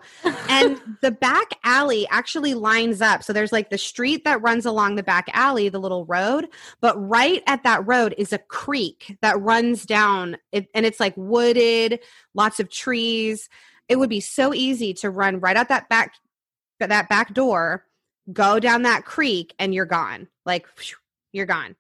And 0.50 0.80
the 1.02 1.12
back 1.12 1.52
alley 1.64 2.08
actually 2.10 2.54
lines 2.54 3.02
up. 3.02 3.24
So 3.24 3.34
there's 3.34 3.52
like 3.52 3.70
the 3.70 3.78
street 3.78 4.24
that 4.24 4.42
runs 4.42 4.66
along 4.66 4.96
the 4.96 5.04
back 5.04 5.30
alley, 5.34 5.70
the 5.70 5.80
little 5.80 6.06
road, 6.06 6.48
but 6.82 6.96
right 6.98 7.44
at 7.48 7.64
that 7.64 7.86
road 7.88 8.14
is 8.18 8.34
a 8.34 8.38
creek 8.38 9.18
that 9.22 9.40
runs 9.42 9.86
down 9.86 10.38
it, 10.52 10.68
and 10.74 10.86
it's 10.86 11.00
like 11.00 11.14
wooded, 11.18 12.00
lots 12.34 12.60
of 12.60 12.70
trees. 12.70 13.50
It 13.90 13.98
would 13.98 14.10
be 14.10 14.22
so 14.22 14.54
easy 14.54 14.94
to 14.96 15.10
run 15.10 15.40
right 15.40 15.58
out 15.58 15.70
that 15.70 15.90
back 15.90 16.16
that 16.80 17.10
back 17.10 17.34
door, 17.34 17.86
go 18.32 18.60
down 18.60 18.82
that 18.82 19.06
creek 19.06 19.54
and 19.58 19.74
you're 19.74 19.86
gone. 19.86 20.28
Like 20.46 20.68
you're 21.32 21.46
gone. 21.46 21.76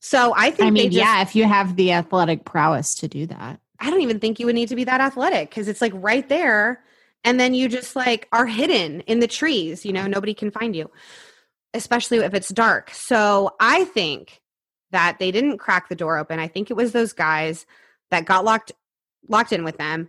So 0.00 0.32
I 0.36 0.50
think 0.50 0.68
I 0.68 0.70
mean, 0.70 0.90
just, 0.90 0.96
yeah, 0.96 1.22
if 1.22 1.34
you 1.34 1.44
have 1.44 1.76
the 1.76 1.92
athletic 1.92 2.44
prowess 2.44 2.94
to 2.96 3.08
do 3.08 3.26
that. 3.26 3.60
I 3.80 3.90
don't 3.90 4.00
even 4.00 4.20
think 4.20 4.38
you 4.38 4.46
would 4.46 4.54
need 4.54 4.68
to 4.68 4.76
be 4.76 4.84
that 4.84 5.00
athletic 5.00 5.50
because 5.50 5.68
it's 5.68 5.80
like 5.80 5.92
right 5.94 6.28
there. 6.28 6.82
And 7.24 7.38
then 7.38 7.54
you 7.54 7.68
just 7.68 7.96
like 7.96 8.28
are 8.32 8.46
hidden 8.46 9.00
in 9.02 9.20
the 9.20 9.26
trees, 9.26 9.84
you 9.84 9.92
know, 9.92 10.06
nobody 10.06 10.34
can 10.34 10.50
find 10.50 10.74
you, 10.74 10.90
especially 11.74 12.18
if 12.18 12.34
it's 12.34 12.48
dark. 12.48 12.90
So 12.90 13.54
I 13.60 13.84
think 13.84 14.40
that 14.90 15.18
they 15.18 15.30
didn't 15.30 15.58
crack 15.58 15.88
the 15.88 15.96
door 15.96 16.16
open. 16.16 16.38
I 16.38 16.48
think 16.48 16.70
it 16.70 16.76
was 16.76 16.92
those 16.92 17.12
guys 17.12 17.66
that 18.10 18.24
got 18.24 18.44
locked 18.44 18.72
locked 19.28 19.52
in 19.52 19.64
with 19.64 19.78
them, 19.78 20.08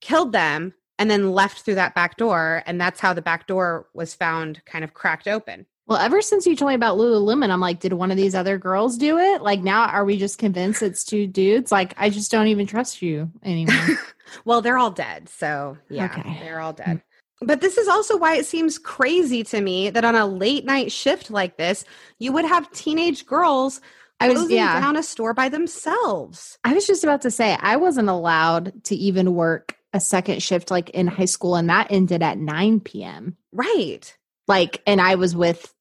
killed 0.00 0.32
them, 0.32 0.74
and 0.98 1.10
then 1.10 1.32
left 1.32 1.62
through 1.62 1.76
that 1.76 1.94
back 1.94 2.16
door. 2.16 2.62
And 2.66 2.80
that's 2.80 3.00
how 3.00 3.14
the 3.14 3.22
back 3.22 3.46
door 3.46 3.86
was 3.94 4.14
found 4.14 4.62
kind 4.66 4.84
of 4.84 4.92
cracked 4.92 5.28
open. 5.28 5.66
Well, 5.90 5.98
ever 5.98 6.22
since 6.22 6.46
you 6.46 6.54
told 6.54 6.68
me 6.68 6.76
about 6.76 6.98
Lululemon, 6.98 7.50
I'm 7.50 7.58
like, 7.58 7.80
did 7.80 7.94
one 7.94 8.12
of 8.12 8.16
these 8.16 8.36
other 8.36 8.58
girls 8.58 8.96
do 8.96 9.18
it? 9.18 9.42
Like 9.42 9.60
now, 9.60 9.86
are 9.86 10.04
we 10.04 10.16
just 10.16 10.38
convinced 10.38 10.82
it's 10.82 11.02
two 11.02 11.26
dudes? 11.26 11.72
Like, 11.72 11.94
I 11.96 12.10
just 12.10 12.30
don't 12.30 12.46
even 12.46 12.68
trust 12.68 13.02
you 13.02 13.30
anymore. 13.42 13.74
Well, 14.44 14.62
they're 14.62 14.78
all 14.78 14.92
dead. 14.92 15.28
So, 15.28 15.76
yeah, 15.88 16.04
Okay. 16.04 16.38
they're 16.40 16.60
all 16.60 16.72
hmm. 16.72 16.84
dead. 16.84 17.02
But 17.40 17.60
this 17.60 17.76
is 17.76 17.88
also 17.88 18.16
why 18.16 18.36
it 18.36 18.46
seems 18.46 18.78
crazy 18.78 19.42
to 19.42 19.60
me 19.60 19.90
that 19.90 20.04
on 20.04 20.14
a 20.14 20.24
late 20.24 20.64
night 20.64 20.92
shift 20.92 21.32
like 21.32 21.56
this, 21.56 21.84
you 22.20 22.32
would 22.32 22.44
have 22.44 22.70
teenage 22.70 23.26
girls 23.26 23.80
I 24.20 24.28
was, 24.28 24.48
yeah. 24.48 24.78
down 24.78 24.96
a 24.96 25.02
store 25.02 25.34
by 25.34 25.48
themselves. 25.48 26.58
I 26.62 26.74
was 26.74 26.86
just 26.86 27.02
about 27.02 27.22
to 27.22 27.30
say, 27.32 27.58
I 27.60 27.74
wasn't 27.74 28.08
allowed 28.08 28.84
to 28.84 28.94
even 28.94 29.34
work 29.34 29.76
a 29.92 29.98
second 29.98 30.44
shift 30.44 30.70
like 30.70 30.90
in 30.90 31.08
high 31.08 31.24
school, 31.24 31.56
and 31.56 31.68
that 31.68 31.90
ended 31.90 32.22
at 32.22 32.38
9 32.38 32.78
p.m. 32.78 33.36
Right. 33.50 34.16
Like, 34.46 34.80
and 34.86 35.00
I 35.00 35.16
was 35.16 35.34
with 35.34 35.74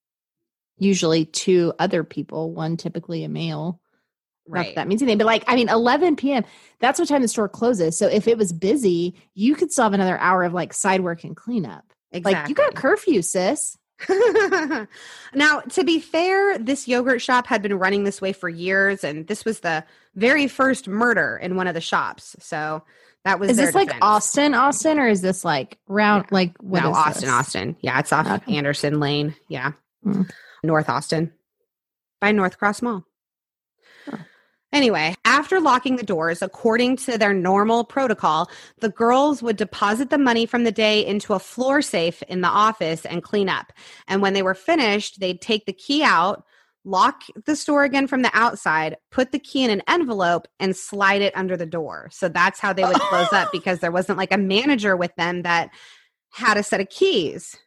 usually 0.80 1.26
two 1.26 1.74
other 1.80 2.04
people, 2.04 2.52
one 2.52 2.78
typically 2.78 3.24
a 3.24 3.30
male. 3.30 3.80
That 4.48 4.52
Right. 4.52 4.76
that 4.76 4.88
means 4.88 5.02
anything, 5.04 5.20
but 5.20 5.28
like, 5.28 5.44
I 5.46 5.56
mean, 5.56 5.70
11 5.70 6.16
p.m., 6.16 6.44
that's 6.80 6.98
what 6.98 7.08
time 7.08 7.22
the 7.22 7.28
store 7.28 7.48
closes. 7.48 7.96
So 7.96 8.08
if 8.08 8.28
it 8.28 8.36
was 8.36 8.52
busy, 8.52 9.14
you 9.36 9.54
could 9.56 9.72
still 9.72 9.84
have 9.84 9.94
another 9.94 10.18
hour 10.18 10.44
of 10.44 10.54
like 10.54 10.74
side 10.74 11.02
work 11.02 11.24
and 11.24 11.36
cleanup. 11.36 11.86
Exactly. 12.12 12.34
Like, 12.34 12.50
you 12.50 12.56
got 12.56 12.74
curfew, 12.74 13.22
sis. 13.22 13.78
now, 15.34 15.60
to 15.60 15.84
be 15.84 16.00
fair, 16.00 16.58
this 16.58 16.88
yogurt 16.88 17.22
shop 17.22 17.46
had 17.46 17.62
been 17.62 17.78
running 17.78 18.06
this 18.06 18.22
way 18.22 18.34
for 18.34 18.50
years, 18.50 19.04
and 19.04 19.28
this 19.28 19.46
was 19.46 19.60
the 19.60 19.84
very 20.16 20.48
first 20.48 20.88
murder 20.88 21.38
in 21.42 21.56
one 21.56 21.68
of 21.68 21.74
the 21.74 21.82
shops. 21.82 22.36
So 22.40 22.84
that 23.26 23.40
was 23.40 23.52
Is 23.52 23.58
this 23.58 23.76
like. 23.76 23.92
Austin, 24.02 24.54
Austin, 24.54 25.00
or 25.00 25.08
is 25.08 25.22
this 25.22 25.46
like 25.46 25.78
round, 25.88 26.26
like 26.32 26.58
what 26.60 26.82
no, 26.84 26.92
is 26.92 26.98
Austin, 26.98 27.22
this? 27.22 27.30
Austin. 27.30 27.76
Yeah, 27.82 28.00
it's 28.00 28.14
off 28.14 28.26
Okay. 28.26 28.56
Anderson 28.56 29.00
Lane. 29.00 29.36
Yeah. 29.48 29.74
Hmm. 30.04 30.24
North 30.64 30.90
Austin 30.90 31.32
by 32.20 32.32
North 32.32 32.58
Cross 32.58 32.82
Mall. 32.82 33.06
Huh. 34.06 34.18
Anyway, 34.72 35.16
after 35.26 35.60
locking 35.60 35.96
the 35.96 36.04
doors, 36.04 36.44
according 36.44 36.96
to 36.96 37.18
their 37.18 37.34
normal 37.34 37.84
protocol, 37.84 38.50
the 38.80 38.90
girls 38.90 39.42
would 39.42 39.58
deposit 39.58 40.12
the 40.12 40.18
money 40.18 40.46
from 40.46 40.64
the 40.64 40.72
day 40.72 41.04
into 41.04 41.34
a 41.34 41.40
floor 41.40 41.82
safe 41.82 42.22
in 42.24 42.42
the 42.42 42.48
office 42.48 43.04
and 43.06 43.24
clean 43.24 43.50
up. 43.50 43.74
And 44.08 44.22
when 44.22 44.34
they 44.34 44.44
were 44.44 44.54
finished, 44.54 45.20
they'd 45.20 45.42
take 45.42 45.66
the 45.66 45.74
key 45.74 46.04
out, 46.04 46.44
lock 46.86 47.24
the 47.48 47.56
store 47.56 47.84
again 47.84 48.06
from 48.06 48.22
the 48.22 48.30
outside, 48.34 48.96
put 49.12 49.32
the 49.32 49.40
key 49.40 49.64
in 49.64 49.72
an 49.72 49.82
envelope, 49.88 50.48
and 50.60 50.76
slide 50.76 51.24
it 51.24 51.36
under 51.36 51.58
the 51.58 51.66
door. 51.66 52.10
So 52.12 52.30
that's 52.30 52.60
how 52.60 52.72
they 52.72 52.84
would 52.84 52.96
close 52.96 53.34
up 53.34 53.50
because 53.52 53.80
there 53.80 53.92
wasn't 53.92 54.20
like 54.20 54.32
a 54.32 54.38
manager 54.38 54.96
with 54.96 55.16
them 55.16 55.42
that 55.42 55.72
had 56.32 56.58
a 56.58 56.64
set 56.64 56.80
of 56.80 56.90
keys. 56.90 57.58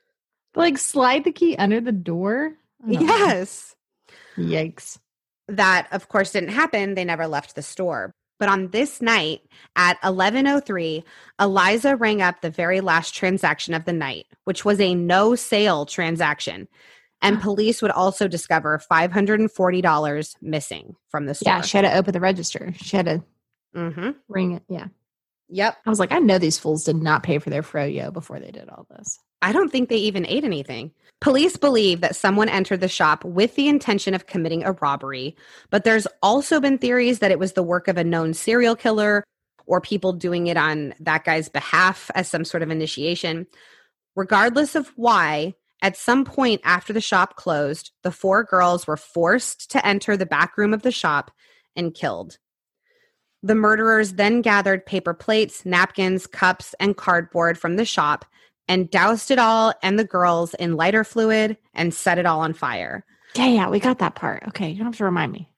Like 0.55 0.79
slide 0.79 1.25
the 1.25 1.33
key 1.33 1.57
under 1.57 1.81
the 1.81 1.91
door? 1.91 2.53
I. 2.85 2.91
Yes. 2.91 3.75
Yikes. 4.37 4.99
That, 5.49 5.89
of 5.93 6.09
course, 6.09 6.33
didn't 6.33 6.51
happen. 6.51 6.95
They 6.95 7.05
never 7.05 7.27
left 7.27 7.55
the 7.55 7.63
store. 7.63 8.13
But 8.39 8.49
on 8.49 8.69
this 8.71 9.01
night 9.01 9.43
at 9.77 10.01
11:03, 10.03 11.05
Eliza 11.39 11.97
rang 11.97 12.23
up 12.23 12.41
the 12.41 12.51
very 12.51 12.81
last 12.81 13.15
transaction 13.15 13.73
of 13.73 13.85
the 13.85 13.93
night, 13.93 14.27
which 14.45 14.65
was 14.65 14.81
a 14.81 14.95
no 14.95 15.35
sale 15.35 15.87
transaction. 15.87 16.67
And 17.21 17.41
police 17.41 17.81
would 17.83 17.93
also 17.93 18.27
discover 18.27 18.81
$540 18.91 20.35
missing 20.43 20.97
from 21.09 21.27
the 21.27 21.35
store. 21.35 21.53
Yeah, 21.53 21.61
she 21.61 21.77
had 21.77 21.83
to 21.83 21.97
open 21.97 22.13
the 22.13 22.19
register. 22.19 22.75
She 22.79 22.97
had 22.97 23.07
to 23.07 23.23
mm-hmm. 23.77 24.11
ring 24.29 24.55
it. 24.55 24.65
Yeah. 24.69 24.89
Yep. 25.49 25.77
I 25.87 25.91
was 25.91 26.01
like, 26.01 26.11
I 26.11 26.19
know 26.19 26.39
these 26.39 26.59
fools 26.59 26.83
did 26.83 26.97
not 26.97 27.23
pay 27.23 27.39
for 27.39 27.51
their 27.51 27.63
froyo 27.63 28.13
before 28.13 28.41
they 28.41 28.51
did 28.51 28.69
all 28.69 28.89
this. 28.91 29.21
I 29.43 29.53
don't 29.53 29.71
think 29.71 29.89
they 29.89 29.97
even 29.97 30.25
ate 30.27 30.45
anything. 30.45 30.93
Police 31.21 31.57
believe 31.57 32.01
that 32.01 32.17
someone 32.17 32.49
entered 32.49 32.81
the 32.81 32.89
shop 32.89 33.25
with 33.25 33.55
the 33.55 33.69
intention 33.69 34.15
of 34.15 34.27
committing 34.27 34.65
a 34.65 34.73
robbery, 34.73 35.37
but 35.71 35.85
there's 35.85 36.07
also 36.23 36.61
been 36.61 36.79
theories 36.79 37.19
that 37.19 37.31
it 37.31 37.39
was 37.39 37.53
the 37.53 37.63
work 37.63 37.87
of 37.87 37.97
a 37.97 38.05
known 38.05 38.35
serial 38.35 38.75
killer 38.75 39.23
or 39.67 39.81
people 39.81 40.13
doing 40.13 40.47
it 40.47 40.57
on 40.57 40.95
that 41.01 41.25
guy's 41.25 41.49
behalf 41.49 42.11
as 42.15 42.29
some 42.29 42.45
sort 42.45 42.63
of 42.63 42.71
initiation. 42.71 43.47
Regardless 44.17 44.75
of 44.75 44.93
why, 44.97 45.55
at 45.81 45.97
some 45.97 46.25
point 46.25 46.61
after 46.65 46.93
the 46.93 47.01
shop 47.01 47.37
closed, 47.37 47.93
the 48.03 48.11
four 48.13 48.45
girls 48.45 48.87
were 48.87 48.97
forced 48.97 49.71
to 49.71 49.87
enter 49.87 50.17
the 50.17 50.27
back 50.27 50.57
room 50.57 50.75
of 50.75 50.83
the 50.83 50.93
shop 50.93 51.31
and 51.77 51.95
killed. 51.95 52.39
The 53.43 53.55
murderers 53.57 54.15
then 54.15 54.41
gathered 54.41 54.87
paper 54.87 55.15
plates, 55.15 55.67
napkins, 55.67 56.27
cups, 56.27 56.75
and 56.79 56.97
cardboard 56.97 57.59
from 57.59 57.77
the 57.77 57.85
shop 57.85 58.25
and 58.69 58.91
doused 58.91 59.31
it 59.31 59.39
all 59.39 59.73
and 59.83 59.99
the 59.99 60.05
girls 60.05 60.55
in 60.55 60.77
lighter 60.77 61.05
fluid 61.05 61.57
and 61.75 61.93
set 61.93 62.19
it 62.19 62.27
all 62.27 62.41
on 62.41 62.53
fire. 62.53 63.05
Yeah, 63.35 63.49
yeah, 63.49 63.69
we 63.69 63.81
got 63.81 63.99
that 63.99 64.15
part. 64.15 64.43
Okay, 64.49 64.71
you 64.71 64.77
don't 64.77 64.87
have 64.87 64.97
to 64.97 65.05
remind 65.05 65.33
me. 65.33 65.49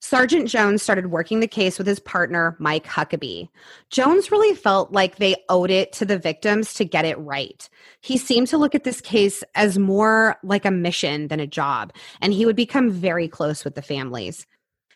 Sergeant 0.00 0.48
Jones 0.48 0.80
started 0.80 1.10
working 1.10 1.40
the 1.40 1.48
case 1.48 1.76
with 1.76 1.86
his 1.86 1.98
partner, 1.98 2.54
Mike 2.60 2.86
Huckabee. 2.86 3.48
Jones 3.90 4.30
really 4.30 4.54
felt 4.54 4.92
like 4.92 5.16
they 5.16 5.34
owed 5.48 5.70
it 5.70 5.92
to 5.94 6.04
the 6.04 6.18
victims 6.18 6.72
to 6.74 6.84
get 6.84 7.04
it 7.04 7.18
right. 7.18 7.68
He 8.00 8.16
seemed 8.16 8.46
to 8.48 8.58
look 8.58 8.76
at 8.76 8.84
this 8.84 9.00
case 9.00 9.42
as 9.56 9.76
more 9.76 10.36
like 10.44 10.64
a 10.64 10.70
mission 10.70 11.26
than 11.28 11.40
a 11.40 11.48
job, 11.48 11.92
and 12.20 12.32
he 12.32 12.46
would 12.46 12.54
become 12.54 12.90
very 12.90 13.26
close 13.26 13.64
with 13.64 13.74
the 13.74 13.82
families. 13.82 14.46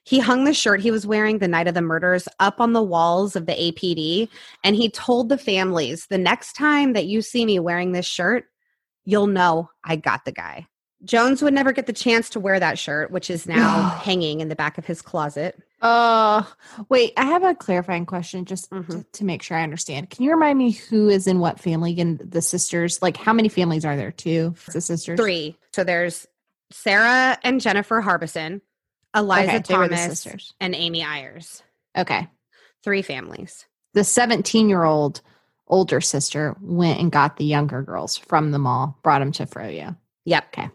He 0.04 0.18
hung 0.18 0.44
the 0.44 0.54
shirt 0.54 0.80
he 0.80 0.90
was 0.90 1.06
wearing 1.06 1.38
the 1.38 1.48
night 1.48 1.68
of 1.68 1.74
the 1.74 1.82
murders 1.82 2.28
up 2.40 2.60
on 2.60 2.72
the 2.72 2.82
walls 2.82 3.36
of 3.36 3.46
the 3.46 3.52
APD, 3.52 4.28
and 4.64 4.74
he 4.74 4.88
told 4.90 5.28
the 5.28 5.38
families 5.38 6.06
the 6.06 6.18
next 6.18 6.54
time 6.54 6.92
that 6.94 7.06
you 7.06 7.22
see 7.22 7.46
me 7.46 7.58
wearing 7.60 7.92
this 7.92 8.06
shirt, 8.06 8.46
you'll 9.04 9.26
know 9.28 9.70
I 9.84 9.96
got 9.96 10.24
the 10.24 10.32
guy. 10.32 10.66
Jones 11.04 11.42
would 11.42 11.54
never 11.54 11.72
get 11.72 11.86
the 11.86 11.92
chance 11.92 12.30
to 12.30 12.40
wear 12.40 12.60
that 12.60 12.78
shirt, 12.78 13.10
which 13.10 13.28
is 13.28 13.46
now 13.46 13.88
hanging 14.02 14.40
in 14.40 14.48
the 14.48 14.54
back 14.54 14.78
of 14.78 14.86
his 14.86 15.02
closet. 15.02 15.60
Uh, 15.80 16.44
wait, 16.88 17.12
I 17.16 17.24
have 17.24 17.42
a 17.42 17.56
clarifying 17.56 18.06
question 18.06 18.44
just 18.44 18.70
Mhm. 18.70 18.86
to, 18.88 19.04
to 19.18 19.24
make 19.24 19.42
sure 19.42 19.56
I 19.56 19.64
understand. 19.64 20.10
Can 20.10 20.22
you 20.24 20.30
remind 20.30 20.56
me 20.58 20.70
who 20.70 21.08
is 21.08 21.26
in 21.26 21.40
what 21.40 21.58
family 21.58 21.98
and 22.00 22.20
the 22.20 22.40
sisters? 22.40 23.02
Like, 23.02 23.16
how 23.16 23.32
many 23.32 23.48
families 23.48 23.84
are 23.84 23.96
there? 23.96 24.12
Two, 24.12 24.54
the 24.72 24.80
sisters? 24.80 25.18
Three. 25.18 25.58
So 25.74 25.82
there's 25.82 26.24
Sarah 26.70 27.36
and 27.42 27.60
Jennifer 27.60 28.00
Harbison, 28.00 28.62
Eliza 29.14 29.48
Okay, 29.48 29.58
the 29.58 29.62
Thomas, 29.62 30.54
and 30.60 30.74
Amy 30.74 31.02
Ayers. 31.02 31.62
Okay. 31.96 32.28
Three 32.82 33.02
families. 33.02 33.66
The 33.94 34.04
17 34.04 34.68
year 34.68 34.84
old 34.84 35.20
older 35.68 36.00
sister 36.00 36.56
went 36.60 37.00
and 37.00 37.12
got 37.12 37.36
the 37.36 37.44
younger 37.44 37.82
girls 37.82 38.16
from 38.16 38.50
the 38.50 38.58
mall, 38.58 38.98
brought 39.02 39.20
them 39.20 39.32
to 39.32 39.46
Froyo. 39.46 39.96
Yep. 40.24 40.44
Okay. 40.52 40.70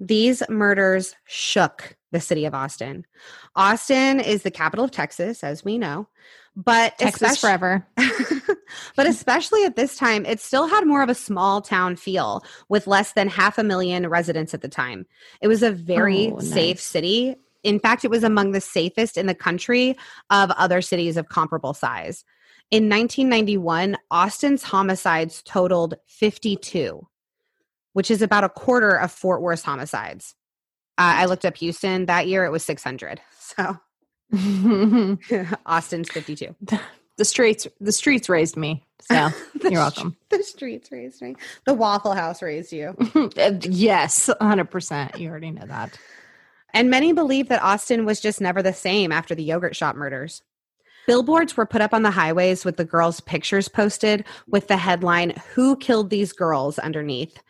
These 0.00 0.42
murders 0.48 1.14
shook 1.24 1.96
the 2.12 2.20
city 2.20 2.44
of 2.44 2.54
Austin. 2.54 3.04
Austin 3.56 4.20
is 4.20 4.42
the 4.42 4.50
capital 4.50 4.84
of 4.84 4.90
Texas, 4.90 5.42
as 5.42 5.64
we 5.64 5.76
know, 5.76 6.08
but 6.56 6.96
Texas 6.98 7.38
forever. 7.38 7.86
but 8.96 9.06
especially 9.06 9.64
at 9.64 9.76
this 9.76 9.96
time, 9.96 10.24
it 10.24 10.40
still 10.40 10.68
had 10.68 10.86
more 10.86 11.02
of 11.02 11.08
a 11.08 11.14
small 11.14 11.60
town 11.60 11.96
feel 11.96 12.44
with 12.68 12.86
less 12.86 13.12
than 13.12 13.28
half 13.28 13.58
a 13.58 13.64
million 13.64 14.08
residents 14.08 14.54
at 14.54 14.62
the 14.62 14.68
time. 14.68 15.04
It 15.42 15.48
was 15.48 15.62
a 15.62 15.72
very 15.72 16.32
Oh, 16.32 16.38
safe 16.38 16.80
city. 16.80 17.36
In 17.64 17.80
fact, 17.80 18.04
it 18.04 18.10
was 18.10 18.24
among 18.24 18.52
the 18.52 18.60
safest 18.60 19.16
in 19.16 19.26
the 19.26 19.34
country 19.34 19.96
of 20.30 20.50
other 20.52 20.80
cities 20.80 21.16
of 21.16 21.28
comparable 21.28 21.74
size. 21.74 22.24
In 22.70 22.88
1991, 22.88 23.96
Austin's 24.10 24.62
homicides 24.62 25.42
totaled 25.42 25.94
52, 26.06 27.06
which 27.94 28.10
is 28.10 28.22
about 28.22 28.44
a 28.44 28.48
quarter 28.48 28.90
of 28.90 29.10
Fort 29.10 29.40
Worth's 29.40 29.62
homicides. 29.62 30.34
Uh, 30.98 31.16
I 31.16 31.24
looked 31.26 31.44
up 31.44 31.56
Houston 31.56 32.06
that 32.06 32.26
year, 32.26 32.44
it 32.44 32.50
was 32.50 32.64
600. 32.64 33.20
So 33.56 33.78
Austin's 35.64 36.10
52. 36.10 36.54
The 37.16 37.24
streets, 37.24 37.66
the 37.80 37.92
streets 37.92 38.28
raised 38.28 38.58
me. 38.58 38.84
So 39.00 39.30
you're 39.62 39.72
welcome. 39.72 40.16
The 40.28 40.42
streets 40.42 40.92
raised 40.92 41.22
me. 41.22 41.34
The 41.64 41.72
Waffle 41.72 42.12
House 42.12 42.42
raised 42.42 42.72
you. 42.72 42.94
yes, 43.62 44.28
100%. 44.40 45.18
You 45.18 45.30
already 45.30 45.50
know 45.50 45.64
that. 45.66 45.98
And 46.78 46.90
many 46.90 47.12
believe 47.12 47.48
that 47.48 47.60
Austin 47.60 48.04
was 48.04 48.20
just 48.20 48.40
never 48.40 48.62
the 48.62 48.72
same 48.72 49.10
after 49.10 49.34
the 49.34 49.42
yogurt 49.42 49.74
shop 49.74 49.96
murders. 49.96 50.42
Billboards 51.08 51.56
were 51.56 51.66
put 51.66 51.80
up 51.80 51.92
on 51.92 52.04
the 52.04 52.12
highways 52.12 52.64
with 52.64 52.76
the 52.76 52.84
girls' 52.84 53.18
pictures 53.18 53.68
posted 53.68 54.24
with 54.46 54.68
the 54.68 54.76
headline, 54.76 55.34
Who 55.54 55.74
Killed 55.74 56.08
These 56.08 56.32
Girls 56.32 56.78
underneath. 56.78 57.42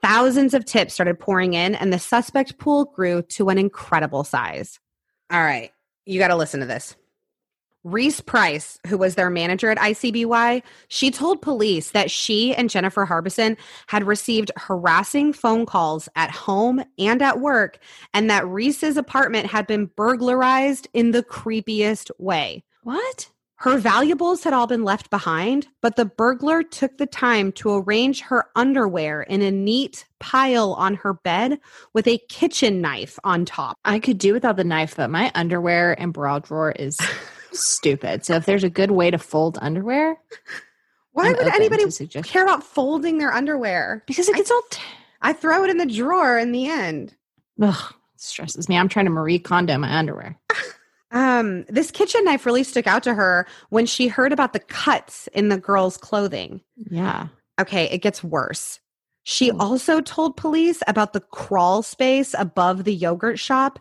Thousands 0.00 0.54
of 0.54 0.64
tips 0.64 0.94
started 0.94 1.18
pouring 1.18 1.54
in, 1.54 1.74
and 1.74 1.92
the 1.92 1.98
suspect 1.98 2.58
pool 2.58 2.84
grew 2.84 3.22
to 3.22 3.48
an 3.48 3.58
incredible 3.58 4.22
size. 4.22 4.78
All 5.28 5.42
right, 5.42 5.72
you 6.06 6.20
got 6.20 6.28
to 6.28 6.36
listen 6.36 6.60
to 6.60 6.66
this. 6.66 6.94
Reese 7.92 8.20
Price, 8.20 8.78
who 8.86 8.98
was 8.98 9.14
their 9.14 9.30
manager 9.30 9.70
at 9.70 9.78
ICBY, 9.78 10.62
she 10.88 11.10
told 11.10 11.40
police 11.40 11.92
that 11.92 12.10
she 12.10 12.54
and 12.54 12.68
Jennifer 12.68 13.04
Harbison 13.04 13.56
had 13.86 14.06
received 14.06 14.50
harassing 14.56 15.32
phone 15.32 15.64
calls 15.64 16.08
at 16.14 16.30
home 16.30 16.84
and 16.98 17.22
at 17.22 17.40
work, 17.40 17.78
and 18.12 18.28
that 18.28 18.46
Reese's 18.46 18.96
apartment 18.96 19.46
had 19.46 19.66
been 19.66 19.86
burglarized 19.96 20.88
in 20.92 21.12
the 21.12 21.22
creepiest 21.22 22.10
way. 22.18 22.62
What? 22.82 23.30
Her 23.60 23.76
valuables 23.76 24.44
had 24.44 24.52
all 24.52 24.68
been 24.68 24.84
left 24.84 25.10
behind, 25.10 25.66
but 25.82 25.96
the 25.96 26.04
burglar 26.04 26.62
took 26.62 26.96
the 26.96 27.06
time 27.06 27.50
to 27.52 27.74
arrange 27.74 28.20
her 28.20 28.44
underwear 28.54 29.22
in 29.22 29.42
a 29.42 29.50
neat 29.50 30.06
pile 30.20 30.74
on 30.74 30.94
her 30.94 31.14
bed 31.14 31.58
with 31.92 32.06
a 32.06 32.20
kitchen 32.28 32.80
knife 32.80 33.18
on 33.24 33.44
top. 33.44 33.76
I 33.84 33.98
could 33.98 34.18
do 34.18 34.32
without 34.32 34.56
the 34.56 34.62
knife, 34.62 34.94
but 34.94 35.10
my 35.10 35.32
underwear 35.34 36.00
and 36.00 36.12
bra 36.12 36.38
drawer 36.38 36.70
is 36.70 36.98
stupid. 37.52 38.24
So 38.24 38.34
if 38.36 38.46
there's 38.46 38.64
a 38.64 38.70
good 38.70 38.90
way 38.90 39.10
to 39.10 39.18
fold 39.18 39.58
underwear, 39.60 40.16
Why 41.12 41.28
I'm 41.28 41.36
would 41.36 41.48
anybody 41.54 41.84
care 42.22 42.42
about 42.44 42.62
folding 42.62 43.18
their 43.18 43.32
underwear? 43.32 44.02
because 44.06 44.28
it 44.28 44.36
gets 44.36 44.50
all 44.50 44.62
t- 44.70 44.80
I 45.22 45.32
throw 45.32 45.64
it 45.64 45.70
in 45.70 45.78
the 45.78 45.86
drawer 45.86 46.38
in 46.38 46.52
the 46.52 46.68
end. 46.68 47.14
ugh, 47.60 47.94
it 48.14 48.20
stresses 48.20 48.68
me. 48.68 48.76
I'm 48.76 48.88
trying 48.88 49.06
to 49.06 49.10
Marie 49.10 49.38
Kondo 49.38 49.76
my 49.78 49.92
underwear. 49.98 50.38
Um, 51.10 51.64
this 51.68 51.90
kitchen 51.90 52.22
knife 52.24 52.44
really 52.44 52.62
stuck 52.62 52.86
out 52.86 53.02
to 53.04 53.14
her 53.14 53.46
when 53.70 53.86
she 53.86 54.08
heard 54.08 54.32
about 54.32 54.52
the 54.52 54.58
cuts 54.60 55.26
in 55.32 55.48
the 55.48 55.56
girl's 55.56 55.96
clothing. 55.96 56.60
Yeah. 56.76 57.28
Okay, 57.58 57.84
it 57.86 57.98
gets 58.02 58.22
worse. 58.22 58.78
She 59.24 59.48
Hmm. 59.48 59.60
also 59.60 60.00
told 60.02 60.36
police 60.36 60.82
about 60.86 61.14
the 61.14 61.20
crawl 61.20 61.82
space 61.82 62.34
above 62.38 62.84
the 62.84 62.94
yogurt 62.94 63.38
shop 63.38 63.78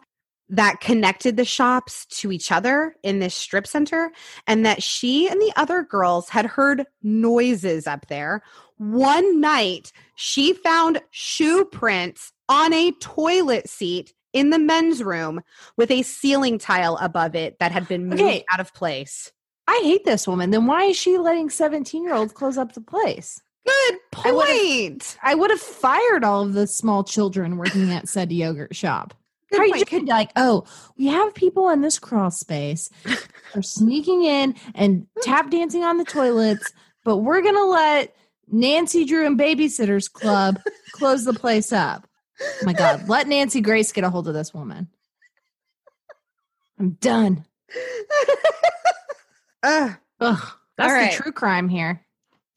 that 0.49 0.79
connected 0.79 1.35
the 1.37 1.45
shops 1.45 2.05
to 2.07 2.31
each 2.31 2.51
other 2.51 2.95
in 3.03 3.19
this 3.19 3.35
strip 3.35 3.67
center, 3.67 4.11
and 4.47 4.65
that 4.65 4.81
she 4.81 5.27
and 5.29 5.41
the 5.41 5.51
other 5.55 5.83
girls 5.83 6.29
had 6.29 6.45
heard 6.45 6.85
noises 7.03 7.85
up 7.87 8.07
there. 8.07 8.41
One 8.77 9.41
night, 9.41 9.91
she 10.15 10.53
found 10.53 11.01
shoe 11.11 11.65
prints 11.65 12.31
on 12.47 12.73
a 12.73 12.91
toilet 13.01 13.67
seat 13.67 14.13
in 14.33 14.51
the 14.51 14.59
men's 14.59 15.03
room 15.03 15.41
with 15.77 15.89
a 15.91 16.03
ceiling 16.03 16.59
tile 16.59 16.97
above 17.01 17.35
it 17.35 17.57
that 17.59 17.71
had 17.71 17.87
been 17.87 18.07
moved 18.07 18.21
Okay. 18.21 18.45
out 18.53 18.59
of 18.59 18.73
place. 18.73 19.31
I 19.67 19.81
hate 19.83 20.05
this 20.05 20.27
woman. 20.27 20.51
Then 20.51 20.65
why 20.67 20.83
is 20.85 20.95
she 20.95 21.17
letting 21.17 21.49
17 21.49 22.03
year 22.03 22.13
olds 22.13 22.31
close 22.31 22.57
up 22.57 22.73
the 22.73 22.81
place? 22.81 23.41
Good 23.65 23.99
point. 24.13 25.17
I 25.23 25.35
would 25.35 25.49
have 25.49 25.59
fired 25.59 26.23
all 26.23 26.43
of 26.43 26.53
the 26.53 26.67
small 26.67 27.03
children 27.03 27.57
working 27.57 27.91
at 27.91 28.07
said 28.07 28.31
yogurt 28.31 28.73
shop. 28.75 29.13
Good 29.49 29.59
How 29.59 29.65
you 29.65 29.85
could 29.85 30.05
be 30.05 30.11
like, 30.11 30.31
oh, 30.35 30.65
we 30.97 31.07
have 31.07 31.33
people 31.33 31.69
in 31.69 31.81
this 31.81 31.99
crawl 31.99 32.31
space 32.31 32.89
are 33.55 33.61
sneaking 33.61 34.23
in 34.23 34.55
and 34.75 35.07
tap 35.21 35.49
dancing 35.49 35.83
on 35.83 35.97
the 35.97 36.03
toilets, 36.03 36.71
but 37.05 37.17
we're 37.17 37.41
gonna 37.41 37.65
let 37.65 38.15
Nancy 38.49 39.05
Drew 39.05 39.25
and 39.25 39.39
Babysitters 39.39 40.11
Club 40.11 40.59
close 40.91 41.23
the 41.23 41.33
place 41.33 41.71
up. 41.71 42.07
Oh 42.41 42.65
my 42.65 42.73
god, 42.73 43.07
let 43.07 43.27
Nancy 43.27 43.61
Grace 43.61 43.91
get 43.91 44.03
a 44.03 44.09
hold 44.09 44.27
of 44.27 44.33
this 44.33 44.53
woman. 44.53 44.89
I'm 46.79 46.91
done. 46.91 47.45
Ugh. 49.63 49.95
Ugh, 50.19 50.47
that's 50.77 50.91
right. 50.91 51.11
the 51.11 51.23
true 51.23 51.31
crime 51.31 51.69
here. 51.69 52.01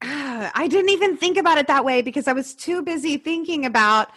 Ah, 0.02 0.50
I 0.54 0.66
didn't 0.66 0.90
even 0.90 1.16
think 1.16 1.36
about 1.36 1.58
it 1.58 1.66
that 1.66 1.84
way 1.84 2.02
because 2.02 2.26
I 2.26 2.32
was 2.32 2.54
too 2.54 2.82
busy 2.82 3.16
thinking 3.18 3.66
about 3.66 4.08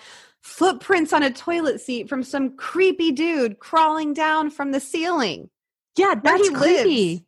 footprints 0.43 1.13
on 1.13 1.23
a 1.23 1.31
toilet 1.31 1.79
seat 1.81 2.09
from 2.09 2.21
some 2.21 2.55
creepy 2.57 3.11
dude 3.11 3.59
crawling 3.59 4.13
down 4.13 4.51
from 4.51 4.71
the 4.71 4.79
ceiling. 4.79 5.49
Yeah, 5.97 6.15
that's 6.21 6.47
he 6.47 6.53
creepy. 6.53 7.25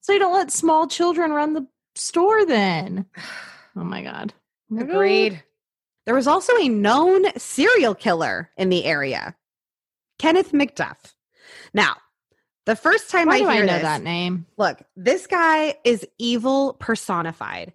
so 0.00 0.12
you 0.12 0.18
don't 0.18 0.32
let 0.32 0.50
small 0.52 0.86
children 0.86 1.32
run 1.32 1.52
the 1.52 1.66
store 1.94 2.46
then. 2.46 3.06
Oh 3.74 3.84
my 3.84 4.02
god. 4.02 4.34
Agreed. 4.78 5.42
There 6.04 6.14
was 6.14 6.26
also 6.26 6.52
a 6.58 6.68
known 6.68 7.24
serial 7.38 7.94
killer 7.94 8.50
in 8.58 8.68
the 8.68 8.84
area, 8.84 9.34
Kenneth 10.18 10.52
McDuff. 10.52 11.14
Now, 11.72 11.96
the 12.66 12.76
first 12.76 13.10
time 13.10 13.28
Why 13.28 13.36
I 13.36 13.38
hear 13.38 13.48
I 13.48 13.58
know 13.60 13.72
this, 13.72 13.82
that 13.82 14.02
name? 14.02 14.44
look, 14.58 14.82
this 14.94 15.26
guy 15.26 15.76
is 15.84 16.06
evil 16.18 16.74
personified. 16.74 17.72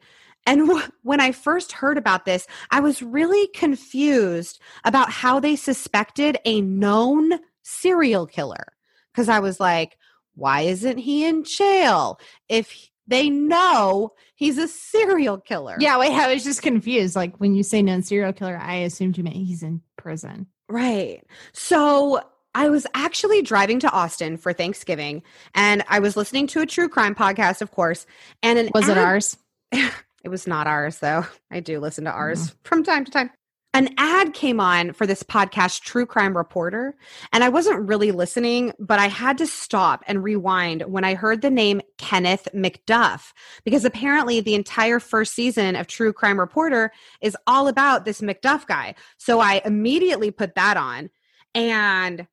And 0.47 0.71
wh- 0.71 0.88
when 1.03 1.19
I 1.19 1.33
first 1.33 1.73
heard 1.73 1.97
about 1.97 2.25
this, 2.25 2.47
I 2.71 2.79
was 2.79 3.03
really 3.03 3.47
confused 3.49 4.60
about 4.86 5.12
how 5.12 5.39
they 5.39 5.55
suspected 5.55 6.39
a 6.45 6.62
known 6.62 7.33
serial 7.62 8.25
killer. 8.25 8.73
Because 9.13 9.29
I 9.29 9.39
was 9.39 9.60
like, 9.60 9.97
why 10.36 10.62
isn't 10.62 10.99
he 10.99 11.25
in 11.25 11.43
jail 11.43 12.19
if 12.47 12.89
they 13.07 13.29
know 13.29 14.13
he's 14.36 14.57
a 14.57 14.67
serial 14.67 15.38
killer? 15.38 15.75
Yeah, 15.79 15.99
wait, 15.99 16.13
I 16.13 16.33
was 16.33 16.43
just 16.43 16.62
confused. 16.62 17.15
Like 17.15 17.38
when 17.38 17.53
you 17.53 17.63
say 17.63 17.81
known 17.81 18.03
serial 18.03 18.33
killer, 18.33 18.57
I 18.57 18.75
assumed 18.75 19.17
you 19.17 19.23
meant 19.23 19.36
he's 19.36 19.63
in 19.63 19.81
prison. 19.97 20.47
Right. 20.69 21.23
So 21.53 22.21
I 22.55 22.69
was 22.69 22.88
actually 22.93 23.41
driving 23.41 23.79
to 23.81 23.91
Austin 23.91 24.38
for 24.38 24.53
Thanksgiving 24.53 25.23
and 25.55 25.83
I 25.89 25.99
was 25.99 26.15
listening 26.15 26.47
to 26.47 26.62
a 26.62 26.65
true 26.65 26.88
crime 26.88 27.15
podcast, 27.15 27.62
of 27.62 27.71
course. 27.71 28.05
And 28.41 28.57
an 28.57 28.69
Was 28.73 28.88
it 28.88 28.97
ours? 28.97 29.38
It 30.27 30.29
was 30.29 30.45
not 30.45 30.67
ours, 30.67 30.99
though. 30.99 31.25
I 31.51 31.61
do 31.61 31.79
listen 31.79 32.03
to 32.03 32.11
ours 32.11 32.47
mm-hmm. 32.47 32.57
from 32.65 32.83
time 32.83 33.05
to 33.05 33.11
time. 33.11 33.29
An 33.73 33.93
ad 33.97 34.33
came 34.33 34.59
on 34.59 34.91
for 34.91 35.07
this 35.07 35.23
podcast, 35.23 35.83
True 35.83 36.05
Crime 36.05 36.35
Reporter, 36.35 36.97
and 37.31 37.45
I 37.45 37.49
wasn't 37.49 37.87
really 37.87 38.11
listening, 38.11 38.73
but 38.77 38.99
I 38.99 39.07
had 39.07 39.37
to 39.37 39.47
stop 39.47 40.03
and 40.05 40.21
rewind 40.21 40.81
when 40.81 41.05
I 41.05 41.15
heard 41.15 41.41
the 41.41 41.49
name 41.49 41.81
Kenneth 41.97 42.49
McDuff, 42.53 43.31
because 43.63 43.85
apparently 43.85 44.41
the 44.41 44.55
entire 44.55 44.99
first 44.99 45.33
season 45.33 45.77
of 45.77 45.87
True 45.87 46.11
Crime 46.11 46.41
Reporter 46.41 46.91
is 47.21 47.37
all 47.47 47.69
about 47.69 48.03
this 48.03 48.19
McDuff 48.19 48.67
guy. 48.67 48.95
So 49.17 49.39
I 49.39 49.61
immediately 49.63 50.31
put 50.31 50.55
that 50.55 50.75
on, 50.75 51.09
and 51.55 52.27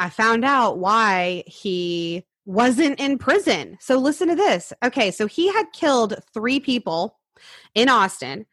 I 0.00 0.10
found 0.10 0.44
out 0.44 0.78
why 0.78 1.44
he 1.46 2.24
wasn't 2.48 2.98
in 2.98 3.18
prison. 3.18 3.76
So 3.78 3.96
listen 3.98 4.26
to 4.28 4.34
this. 4.34 4.72
Okay, 4.82 5.12
so 5.12 5.28
he 5.28 5.52
had 5.52 5.70
killed 5.72 6.14
three 6.34 6.58
people 6.58 7.18
in 7.74 7.88
Austin. 7.88 8.46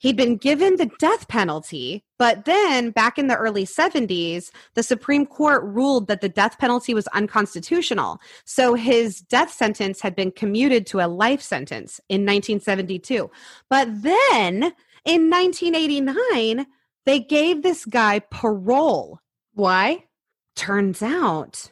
He'd 0.00 0.16
been 0.16 0.38
given 0.38 0.76
the 0.76 0.90
death 0.98 1.28
penalty, 1.28 2.04
but 2.18 2.46
then 2.46 2.90
back 2.90 3.18
in 3.18 3.26
the 3.26 3.36
early 3.36 3.66
70s, 3.66 4.50
the 4.74 4.82
Supreme 4.82 5.26
Court 5.26 5.62
ruled 5.62 6.06
that 6.08 6.22
the 6.22 6.28
death 6.28 6.58
penalty 6.58 6.94
was 6.94 7.06
unconstitutional. 7.08 8.18
So 8.46 8.72
his 8.72 9.20
death 9.20 9.52
sentence 9.52 10.00
had 10.00 10.16
been 10.16 10.30
commuted 10.30 10.86
to 10.86 11.00
a 11.00 11.06
life 11.06 11.42
sentence 11.42 12.00
in 12.08 12.22
1972. 12.22 13.30
But 13.68 13.88
then 14.02 14.72
in 15.04 15.28
1989, 15.28 16.66
they 17.04 17.20
gave 17.20 17.62
this 17.62 17.84
guy 17.84 18.20
parole 18.20 19.20
Why? 19.52 20.04
turns 20.56 21.02
out 21.02 21.70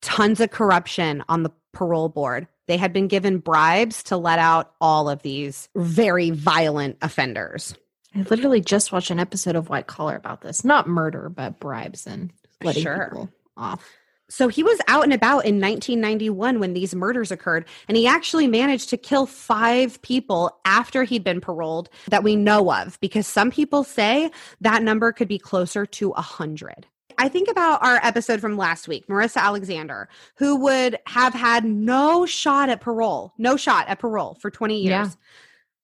tons 0.00 0.40
of 0.40 0.50
corruption 0.50 1.24
on 1.28 1.42
the 1.42 1.50
parole 1.74 2.08
board. 2.08 2.46
They 2.66 2.76
had 2.78 2.92
been 2.92 3.08
given 3.08 3.38
bribes 3.38 4.02
to 4.04 4.16
let 4.16 4.38
out 4.38 4.72
all 4.80 5.08
of 5.10 5.22
these 5.22 5.68
very 5.76 6.30
violent 6.30 6.96
offenders. 7.02 7.74
I 8.14 8.20
literally 8.22 8.60
just 8.60 8.92
watched 8.92 9.10
an 9.10 9.18
episode 9.20 9.56
of 9.56 9.68
White 9.68 9.86
Collar 9.86 10.16
about 10.16 10.40
this. 10.40 10.64
Not 10.64 10.88
murder, 10.88 11.28
but 11.28 11.60
bribes 11.60 12.06
and 12.06 12.32
letting 12.62 12.84
Sure. 12.84 13.08
people 13.10 13.28
off. 13.56 13.84
So 14.30 14.48
he 14.48 14.62
was 14.62 14.78
out 14.88 15.04
and 15.04 15.12
about 15.12 15.44
in 15.44 15.60
1991 15.60 16.58
when 16.58 16.72
these 16.72 16.94
murders 16.94 17.30
occurred, 17.30 17.66
and 17.88 17.96
he 17.96 18.06
actually 18.06 18.46
managed 18.46 18.88
to 18.90 18.96
kill 18.96 19.26
five 19.26 20.00
people 20.00 20.58
after 20.64 21.04
he'd 21.04 21.22
been 21.24 21.42
paroled 21.42 21.90
that 22.08 22.24
we 22.24 22.34
know 22.34 22.72
of, 22.72 22.98
because 23.00 23.26
some 23.26 23.50
people 23.50 23.84
say 23.84 24.30
that 24.62 24.82
number 24.82 25.12
could 25.12 25.28
be 25.28 25.38
closer 25.38 25.84
to 25.84 26.10
100. 26.12 26.86
I 27.18 27.28
think 27.28 27.48
about 27.48 27.82
our 27.82 27.96
episode 28.02 28.40
from 28.40 28.56
last 28.56 28.88
week, 28.88 29.06
Marissa 29.08 29.36
Alexander, 29.40 30.08
who 30.38 30.56
would 30.62 30.98
have 31.06 31.34
had 31.34 31.64
no 31.64 32.26
shot 32.26 32.68
at 32.68 32.80
parole, 32.80 33.32
no 33.38 33.56
shot 33.56 33.88
at 33.88 33.98
parole 33.98 34.36
for 34.40 34.50
20 34.50 34.80
years. 34.80 34.90
Yeah. 34.90 35.10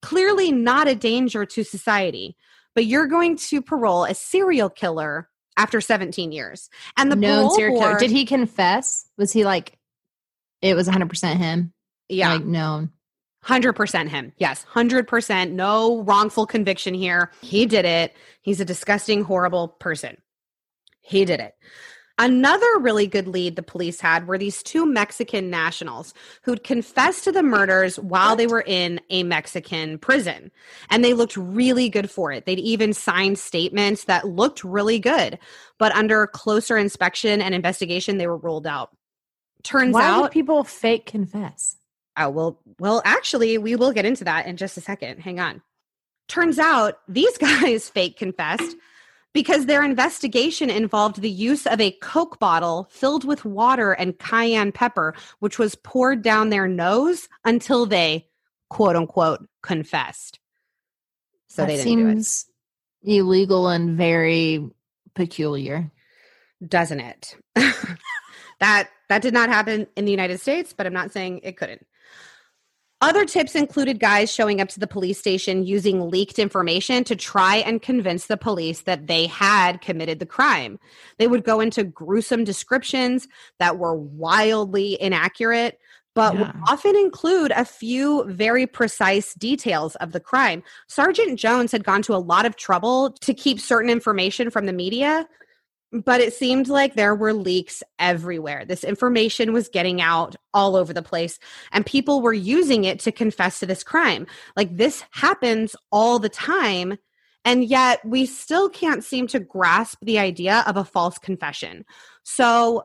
Clearly 0.02 0.50
not 0.52 0.88
a 0.88 0.94
danger 0.94 1.44
to 1.44 1.62
society, 1.64 2.36
but 2.74 2.86
you're 2.86 3.06
going 3.06 3.36
to 3.36 3.60
parole 3.60 4.04
a 4.04 4.14
serial 4.14 4.70
killer 4.70 5.28
after 5.56 5.80
17 5.80 6.32
years. 6.32 6.70
And 6.96 7.12
the 7.12 7.16
parole 7.16 7.50
serial 7.50 7.78
killer. 7.78 7.90
board- 7.90 8.00
Did 8.00 8.10
he 8.10 8.24
confess? 8.24 9.06
Was 9.18 9.32
he 9.32 9.44
like 9.44 9.76
it 10.62 10.74
was 10.74 10.88
100% 10.88 11.36
him? 11.36 11.72
yeah. 12.08 12.34
Like 12.34 12.44
known. 12.44 12.90
100% 13.44 14.08
him. 14.08 14.32
Yes, 14.36 14.66
100%. 14.74 15.52
No 15.52 16.02
wrongful 16.02 16.44
conviction 16.46 16.92
here. 16.92 17.30
He 17.40 17.64
did 17.64 17.86
it. 17.86 18.14
He's 18.42 18.60
a 18.60 18.66
disgusting, 18.66 19.24
horrible 19.24 19.68
person. 19.68 20.18
He 21.00 21.24
did 21.24 21.40
it. 21.40 21.54
Another 22.20 22.66
really 22.78 23.06
good 23.06 23.26
lead 23.26 23.56
the 23.56 23.62
police 23.62 23.98
had 23.98 24.26
were 24.26 24.36
these 24.36 24.62
two 24.62 24.84
Mexican 24.84 25.48
nationals 25.48 26.12
who'd 26.42 26.62
confessed 26.62 27.24
to 27.24 27.32
the 27.32 27.42
murders 27.42 27.98
while 27.98 28.36
they 28.36 28.46
were 28.46 28.62
in 28.66 29.00
a 29.08 29.22
Mexican 29.22 29.96
prison. 29.96 30.50
And 30.90 31.02
they 31.02 31.14
looked 31.14 31.34
really 31.38 31.88
good 31.88 32.10
for 32.10 32.30
it. 32.30 32.44
They'd 32.44 32.58
even 32.58 32.92
signed 32.92 33.38
statements 33.38 34.04
that 34.04 34.28
looked 34.28 34.62
really 34.62 34.98
good. 34.98 35.38
But 35.78 35.92
under 35.92 36.26
closer 36.26 36.76
inspection 36.76 37.40
and 37.40 37.54
investigation, 37.54 38.18
they 38.18 38.26
were 38.26 38.36
ruled 38.36 38.66
out. 38.66 38.90
Turns 39.62 39.94
Why 39.94 40.04
out 40.04 40.30
people 40.30 40.62
fake 40.62 41.06
confess? 41.06 41.78
Oh, 42.18 42.28
well, 42.28 42.60
well, 42.78 43.00
actually, 43.06 43.56
we 43.56 43.76
will 43.76 43.92
get 43.92 44.04
into 44.04 44.24
that 44.24 44.44
in 44.44 44.58
just 44.58 44.76
a 44.76 44.82
second. 44.82 45.20
Hang 45.20 45.40
on. 45.40 45.62
Turns 46.28 46.58
out 46.58 46.98
these 47.08 47.38
guys 47.38 47.88
fake 47.88 48.18
confessed 48.18 48.76
because 49.32 49.66
their 49.66 49.82
investigation 49.84 50.70
involved 50.70 51.20
the 51.20 51.30
use 51.30 51.66
of 51.66 51.80
a 51.80 51.92
Coke 51.92 52.38
bottle 52.38 52.88
filled 52.90 53.24
with 53.24 53.44
water 53.44 53.92
and 53.92 54.18
cayenne 54.18 54.72
pepper, 54.72 55.14
which 55.38 55.58
was 55.58 55.74
poured 55.76 56.22
down 56.22 56.50
their 56.50 56.66
nose 56.66 57.28
until 57.44 57.86
they, 57.86 58.26
quote 58.68 58.96
unquote, 58.96 59.46
confessed. 59.62 60.40
So 61.48 61.62
that 61.62 61.68
they 61.68 61.76
didn't 61.76 61.98
do 61.98 62.08
it. 62.08 62.10
seems 62.10 62.46
illegal 63.02 63.68
and 63.68 63.96
very 63.96 64.68
peculiar. 65.14 65.90
doesn't 66.66 67.00
it? 67.00 67.36
that 68.60 68.88
that 69.08 69.22
did 69.22 69.34
not 69.34 69.48
happen 69.48 69.86
in 69.96 70.04
the 70.04 70.10
United 70.10 70.40
States, 70.40 70.72
but 70.72 70.86
I'm 70.86 70.92
not 70.92 71.12
saying 71.12 71.40
it 71.42 71.56
couldn't. 71.56 71.86
Other 73.02 73.24
tips 73.24 73.54
included 73.54 73.98
guys 73.98 74.30
showing 74.30 74.60
up 74.60 74.68
to 74.68 74.80
the 74.80 74.86
police 74.86 75.18
station 75.18 75.64
using 75.64 76.10
leaked 76.10 76.38
information 76.38 77.02
to 77.04 77.16
try 77.16 77.56
and 77.56 77.80
convince 77.80 78.26
the 78.26 78.36
police 78.36 78.82
that 78.82 79.06
they 79.06 79.26
had 79.26 79.80
committed 79.80 80.18
the 80.18 80.26
crime. 80.26 80.78
They 81.18 81.26
would 81.26 81.42
go 81.42 81.60
into 81.60 81.82
gruesome 81.82 82.44
descriptions 82.44 83.26
that 83.58 83.78
were 83.78 83.94
wildly 83.94 85.00
inaccurate, 85.00 85.78
but 86.14 86.36
would 86.36 86.48
Yeah. 86.48 86.52
often 86.68 86.94
include 86.94 87.52
a 87.52 87.64
few 87.64 88.24
very 88.24 88.66
precise 88.66 89.32
details 89.32 89.96
of 89.96 90.12
the 90.12 90.20
crime. 90.20 90.62
Sergeant 90.86 91.38
Jones 91.38 91.72
had 91.72 91.84
gone 91.84 92.02
to 92.02 92.14
a 92.14 92.18
lot 92.18 92.44
of 92.44 92.56
trouble 92.56 93.12
to 93.22 93.32
keep 93.32 93.60
certain 93.60 93.88
information 93.88 94.50
from 94.50 94.66
the 94.66 94.74
media, 94.74 95.26
but 95.92 96.20
it 96.20 96.32
seemed 96.32 96.68
like 96.68 96.94
there 96.94 97.14
were 97.14 97.32
leaks 97.32 97.82
everywhere. 97.98 98.64
This 98.64 98.84
information 98.84 99.52
was 99.52 99.68
getting 99.68 100.00
out 100.00 100.36
all 100.54 100.76
over 100.76 100.92
the 100.92 101.02
place, 101.02 101.38
and 101.72 101.84
people 101.84 102.22
were 102.22 102.32
using 102.32 102.84
it 102.84 103.00
to 103.00 103.12
confess 103.12 103.60
to 103.60 103.66
this 103.66 103.82
crime. 103.82 104.26
Like 104.56 104.76
this 104.76 105.02
happens 105.10 105.74
all 105.90 106.18
the 106.18 106.28
time, 106.28 106.96
and 107.44 107.64
yet 107.64 108.00
we 108.04 108.26
still 108.26 108.68
can't 108.68 109.02
seem 109.04 109.26
to 109.28 109.40
grasp 109.40 109.98
the 110.02 110.18
idea 110.18 110.62
of 110.66 110.76
a 110.76 110.84
false 110.84 111.18
confession. 111.18 111.84
So 112.22 112.84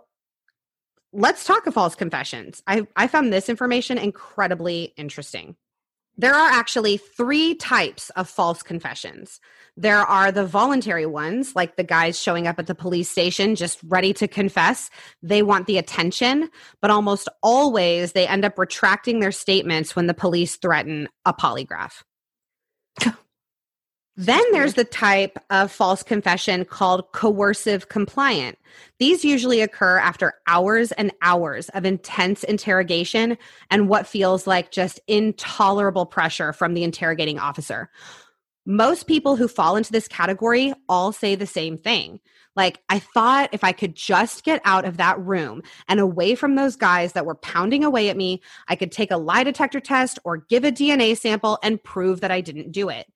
let's 1.13 1.45
talk 1.45 1.67
of 1.67 1.73
false 1.73 1.95
confessions. 1.95 2.63
I, 2.67 2.87
I 2.95 3.07
found 3.07 3.31
this 3.31 3.49
information 3.49 3.97
incredibly 3.97 4.93
interesting. 4.97 5.55
There 6.17 6.33
are 6.33 6.49
actually 6.49 6.97
three 6.97 7.55
types 7.55 8.09
of 8.11 8.29
false 8.29 8.63
confessions. 8.63 9.39
There 9.77 9.99
are 9.99 10.31
the 10.31 10.45
voluntary 10.45 11.05
ones, 11.05 11.55
like 11.55 11.75
the 11.75 11.83
guys 11.83 12.19
showing 12.19 12.47
up 12.47 12.57
at 12.59 12.67
the 12.67 12.75
police 12.75 13.09
station 13.09 13.55
just 13.55 13.79
ready 13.83 14.13
to 14.13 14.27
confess. 14.27 14.89
They 15.21 15.41
want 15.41 15.67
the 15.67 15.77
attention, 15.77 16.49
but 16.81 16.91
almost 16.91 17.27
always 17.43 18.13
they 18.13 18.27
end 18.27 18.45
up 18.45 18.57
retracting 18.57 19.19
their 19.19 19.33
statements 19.33 19.95
when 19.95 20.07
the 20.07 20.13
police 20.13 20.55
threaten 20.55 21.09
a 21.25 21.33
polygraph. 21.33 22.03
Then 24.17 24.41
there's 24.53 24.75
the 24.75 24.85
type 24.85 25.37
of 25.49 25.71
false 25.71 26.01
confession 26.01 26.63
called 26.63 27.11
coercive 27.11 27.89
compliant. 27.89 28.57
These 28.97 29.25
usually 29.25 29.59
occur 29.59 29.97
after 29.97 30.35
hours 30.47 30.93
and 30.93 31.11
hours 31.21 31.67
of 31.69 31.83
intense 31.83 32.43
interrogation 32.45 33.37
and 33.69 33.89
what 33.89 34.07
feels 34.07 34.47
like 34.47 34.71
just 34.71 35.01
intolerable 35.07 36.05
pressure 36.05 36.53
from 36.53 36.73
the 36.73 36.83
interrogating 36.83 37.39
officer. 37.39 37.89
Most 38.65 39.05
people 39.05 39.35
who 39.35 39.49
fall 39.49 39.75
into 39.75 39.91
this 39.91 40.07
category 40.07 40.73
all 40.87 41.11
say 41.11 41.35
the 41.35 41.45
same 41.45 41.77
thing. 41.77 42.21
Like, 42.55 42.79
I 42.87 42.99
thought 42.99 43.49
if 43.51 43.65
I 43.65 43.73
could 43.73 43.95
just 43.95 44.45
get 44.45 44.61
out 44.63 44.85
of 44.85 44.95
that 44.95 45.19
room 45.19 45.61
and 45.89 45.99
away 45.99 46.35
from 46.35 46.55
those 46.55 46.77
guys 46.77 47.13
that 47.13 47.25
were 47.25 47.35
pounding 47.35 47.83
away 47.83 48.09
at 48.09 48.15
me, 48.15 48.41
I 48.69 48.77
could 48.77 48.93
take 48.93 49.11
a 49.11 49.17
lie 49.17 49.43
detector 49.43 49.81
test 49.81 50.19
or 50.23 50.37
give 50.37 50.63
a 50.63 50.71
DNA 50.71 51.17
sample 51.17 51.59
and 51.61 51.83
prove 51.83 52.21
that 52.21 52.31
I 52.31 52.39
didn't 52.39 52.71
do 52.71 52.87
it. 52.87 53.07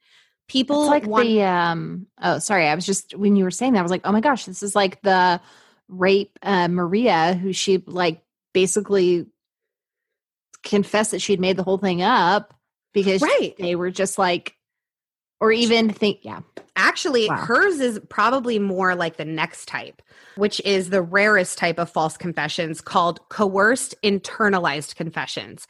People 0.50 0.82
It's 0.84 0.90
like 0.90 1.06
want 1.06 1.28
the 1.28 1.44
um 1.44 2.08
oh 2.22 2.40
sorry, 2.40 2.68
I 2.68 2.76
was 2.76 2.86
just 2.86 3.16
when 3.16 3.36
you 3.36 3.44
were 3.46 3.52
saying 3.52 3.74
that 3.74 3.80
I 3.80 3.84
was 3.84 3.92
like, 3.92 4.02
"Oh 4.04 4.12
my 4.12 4.20
gosh, 4.20 4.46
this 4.46 4.62
is 4.64 4.76
like 4.76 5.02
the 5.04 5.40
rape 5.88 6.38
uh 6.44 6.68
Maria 6.68 7.34
who 7.36 7.54
she 7.54 7.82
like 7.86 8.22
basically 8.54 9.28
confessed 10.64 11.12
that 11.12 11.22
she'd 11.22 11.40
made 11.40 11.56
the 11.56 11.64
whole 11.64 11.78
thing 11.78 12.02
up 12.02 12.54
because 12.94 13.22
Right. 13.22 13.56
they 13.58 13.76
were 13.76 13.92
just 13.92 14.18
like 14.18 14.56
or 15.40 15.52
even 15.52 15.90
think 15.90 16.20
yeah. 16.24 16.42
Actually, 16.76 17.28
Wow. 17.30 17.36
hers 17.36 17.80
is 17.80 18.00
probably 18.10 18.58
more 18.58 18.96
like 18.96 19.18
the 19.18 19.26
next 19.26 19.68
type, 19.68 20.02
which 20.36 20.62
is 20.66 20.90
the 20.90 21.02
rarest 21.02 21.58
type 21.58 21.78
of 21.78 21.90
false 21.90 22.18
confessions 22.18 22.82
called 22.82 23.20
coerced 23.30 23.96
internalized 24.04 24.96
confessions. 24.96 25.68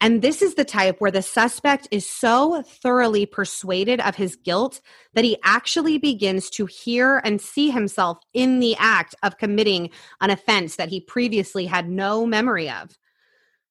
And 0.00 0.20
this 0.20 0.42
is 0.42 0.54
the 0.54 0.64
type 0.64 1.00
where 1.00 1.10
the 1.10 1.22
suspect 1.22 1.88
is 1.90 2.08
so 2.08 2.62
thoroughly 2.62 3.24
persuaded 3.26 4.00
of 4.00 4.16
his 4.16 4.36
guilt 4.36 4.80
that 5.14 5.24
he 5.24 5.38
actually 5.44 5.98
begins 5.98 6.50
to 6.50 6.66
hear 6.66 7.18
and 7.24 7.40
see 7.40 7.70
himself 7.70 8.18
in 8.34 8.60
the 8.60 8.76
act 8.78 9.14
of 9.22 9.38
committing 9.38 9.90
an 10.20 10.30
offense 10.30 10.76
that 10.76 10.90
he 10.90 11.00
previously 11.00 11.64
had 11.64 11.88
no 11.88 12.26
memory 12.26 12.68
of. 12.68 12.98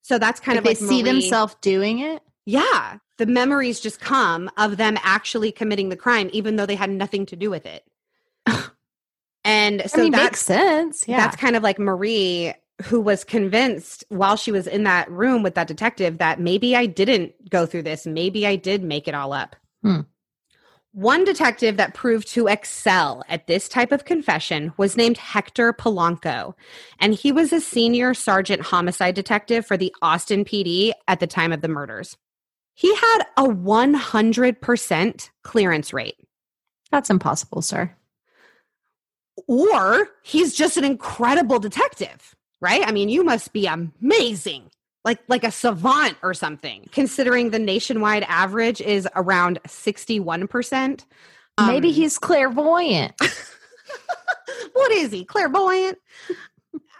So 0.01 0.17
that's 0.17 0.39
kind 0.39 0.55
Like 0.55 0.59
of 0.59 0.63
they 0.79 0.85
like 0.85 0.89
see 0.89 1.01
themselves 1.03 1.55
doing 1.61 1.99
it. 1.99 2.21
yeah, 2.45 2.97
the 3.17 3.25
memories 3.27 3.79
just 3.79 3.99
come 3.99 4.49
of 4.57 4.77
them 4.77 4.97
actually 5.03 5.51
committing 5.51 5.89
the 5.89 5.95
crime, 5.95 6.29
even 6.33 6.55
though 6.55 6.65
they 6.65 6.75
had 6.75 6.89
nothing 6.89 7.25
to 7.27 7.35
do 7.35 7.49
with 7.49 7.65
it. 7.65 7.83
and 9.45 9.83
so 9.89 9.99
I 9.99 10.03
mean, 10.03 10.11
that's 10.11 10.23
makes 10.23 10.41
sense. 10.41 11.07
Yeah. 11.07 11.17
that's 11.17 11.35
kind 11.35 11.55
of 11.55 11.63
like 11.63 11.79
Marie, 11.79 12.53
who 12.81 12.99
was 12.99 13.23
convinced 13.23 14.03
while 14.09 14.35
she 14.35 14.51
was 14.51 14.67
in 14.67 14.83
that 14.83 15.09
room 15.09 15.43
with 15.43 15.55
that 15.55 15.67
detective 15.67 16.17
that 16.17 16.39
maybe 16.39 16.75
I 16.75 16.85
didn't 16.85 17.49
go 17.49 17.65
through 17.65 17.83
this, 17.83 18.05
maybe 18.05 18.45
I 18.47 18.55
did 18.55 18.83
make 18.83 19.07
it 19.07 19.13
all 19.13 19.31
up. 19.31 19.55
Hmm. 19.83 20.01
One 20.91 21.23
detective 21.23 21.77
that 21.77 21.95
proved 21.95 22.27
to 22.33 22.47
excel 22.47 23.23
at 23.27 23.47
this 23.47 23.67
type 23.67 23.91
of 23.91 24.05
confession 24.05 24.73
was 24.77 24.95
named 24.95 25.17
Hector 25.17 25.73
Polanco, 25.73 26.53
and 26.99 27.15
he 27.15 27.31
was 27.31 27.51
a 27.51 27.59
senior 27.59 28.13
sergeant 28.13 28.61
homicide 28.61 29.15
detective 29.15 29.65
for 29.65 29.75
the 29.75 29.93
Austin 30.03 30.45
PD 30.45 30.91
at 31.07 31.19
the 31.19 31.25
time 31.25 31.51
of 31.51 31.61
the 31.61 31.67
murders. 31.67 32.15
He 32.75 32.93
had 32.95 33.23
a 33.37 33.43
100% 33.43 35.29
clearance 35.43 35.93
rate, 35.93 36.15
That's 36.91 37.09
impossible, 37.09 37.61
sir. 37.63 37.95
or 39.47 40.09
he's 40.23 40.53
just 40.55 40.77
an 40.77 40.83
incredible 40.83 41.59
detective, 41.59 42.35
right? 42.63 42.81
I 42.87 42.91
mean, 42.91 43.09
you 43.09 43.23
must 43.23 43.53
be 43.53 43.67
amazing. 43.67 44.71
Like 45.05 45.19
like 45.27 45.43
a 45.43 45.51
savant 45.51 46.15
or 46.23 46.33
something, 46.33 46.87
considering 46.93 47.49
the 47.49 47.59
nationwide 47.59 48.23
average 48.23 48.79
is 48.81 49.07
around 49.15 49.59
61%. 49.67 51.05
Maybe 51.67 51.89
Um, 51.89 51.93
he's 51.93 52.17
clairvoyant. 52.17 53.13
what 54.73 54.91
is 54.91 55.11
he 55.11 55.25
clairvoyant 55.25 55.97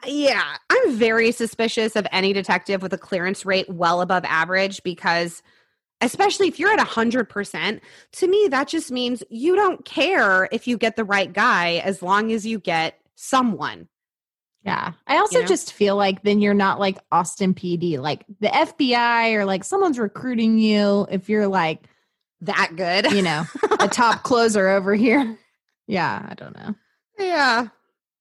yeah 0.05 0.57
i'm 0.69 0.95
very 0.95 1.31
suspicious 1.31 1.95
of 1.95 2.05
any 2.11 2.33
detective 2.33 2.81
with 2.81 2.93
a 2.93 2.97
clearance 2.97 3.45
rate 3.45 3.67
well 3.69 4.01
above 4.01 4.23
average 4.25 4.83
because 4.83 5.41
especially 6.01 6.47
if 6.47 6.59
you're 6.59 6.71
at 6.71 6.85
100% 6.85 7.79
to 8.11 8.27
me 8.27 8.47
that 8.49 8.67
just 8.67 8.91
means 8.91 9.23
you 9.29 9.55
don't 9.55 9.85
care 9.85 10.49
if 10.51 10.67
you 10.67 10.77
get 10.77 10.95
the 10.97 11.05
right 11.05 11.31
guy 11.31 11.75
as 11.83 12.01
long 12.01 12.31
as 12.31 12.45
you 12.45 12.59
get 12.59 12.99
someone 13.15 13.87
Yeah. 14.63 14.93
I 15.07 15.17
also 15.17 15.41
know? 15.41 15.47
just 15.47 15.73
feel 15.73 15.95
like 15.95 16.23
then 16.23 16.39
you're 16.39 16.53
not 16.53 16.79
like 16.79 16.97
Austin 17.11 17.53
PD, 17.53 17.99
like 17.99 18.25
the 18.39 18.47
FBI 18.47 19.33
or 19.33 19.45
like 19.45 19.63
someone's 19.63 19.99
recruiting 19.99 20.57
you 20.57 21.05
if 21.11 21.29
you're 21.29 21.47
like, 21.47 21.87
that 22.41 22.75
good 22.75 23.11
you 23.11 23.21
know, 23.21 23.45
a 23.79 23.87
top 23.87 24.23
closer 24.23 24.67
over 24.69 24.93
here. 24.95 25.37
Yeah, 25.87 26.25
I 26.29 26.33
don't 26.33 26.55
know. 26.55 26.75
Yeah. 27.17 27.67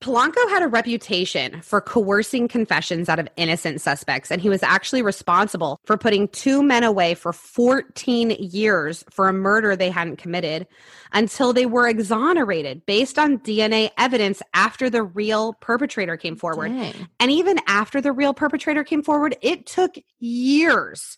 Polanco 0.03 0.50
had 0.50 0.64
a 0.64 0.66
reputation 0.66 1.61
for 1.61 1.80
coercing 1.80 2.48
confessions 2.48 3.09
out 3.09 3.20
of 3.20 3.28
innocent 3.36 3.80
suspects, 3.80 4.32
and 4.32 4.42
he 4.42 4.48
was 4.48 4.62
actually 4.64 5.00
responsible 5.00 5.78
for 5.84 5.96
putting 5.96 6.26
two 6.28 6.61
men 6.61 6.82
away 6.82 7.14
for 7.14 7.32
14 7.32 8.30
years 8.40 9.05
for 9.11 9.28
a 9.28 9.32
murder 9.32 9.76
they 9.76 9.90
hadn't 9.90 10.16
committed 10.16 10.66
until 11.12 11.53
they 11.53 11.66
were 11.66 11.88
exonerated 11.88 12.84
based 12.84 13.16
on 13.16 13.38
DNA 13.38 13.90
evidence 13.96 14.42
after 14.55 14.90
the 14.90 15.05
real 15.05 15.53
perpetrator 15.55 16.16
came 16.16 16.34
forward. 16.34 16.72
Dang. 16.72 17.09
And 17.20 17.30
even 17.30 17.61
after 17.68 18.00
the 18.00 18.11
real 18.11 18.34
perpetrator 18.34 18.82
came 18.82 19.05
forward, 19.05 19.36
it 19.40 19.66
took 19.66 19.94
years 20.18 21.16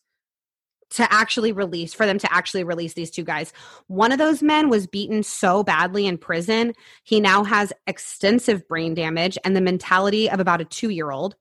to 0.94 1.12
actually 1.12 1.52
release 1.52 1.94
for 1.94 2.06
them 2.06 2.18
to 2.18 2.32
actually 2.32 2.64
release 2.64 2.94
these 2.94 3.10
two 3.10 3.24
guys. 3.24 3.52
One 3.86 4.12
of 4.12 4.18
those 4.18 4.42
men 4.42 4.68
was 4.68 4.86
beaten 4.86 5.22
so 5.22 5.62
badly 5.62 6.06
in 6.06 6.18
prison, 6.18 6.74
he 7.02 7.20
now 7.20 7.44
has 7.44 7.72
extensive 7.86 8.66
brain 8.68 8.94
damage 8.94 9.38
and 9.44 9.56
the 9.56 9.60
mentality 9.60 10.30
of 10.30 10.40
about 10.40 10.60
a 10.60 10.64
2-year-old. 10.64 11.36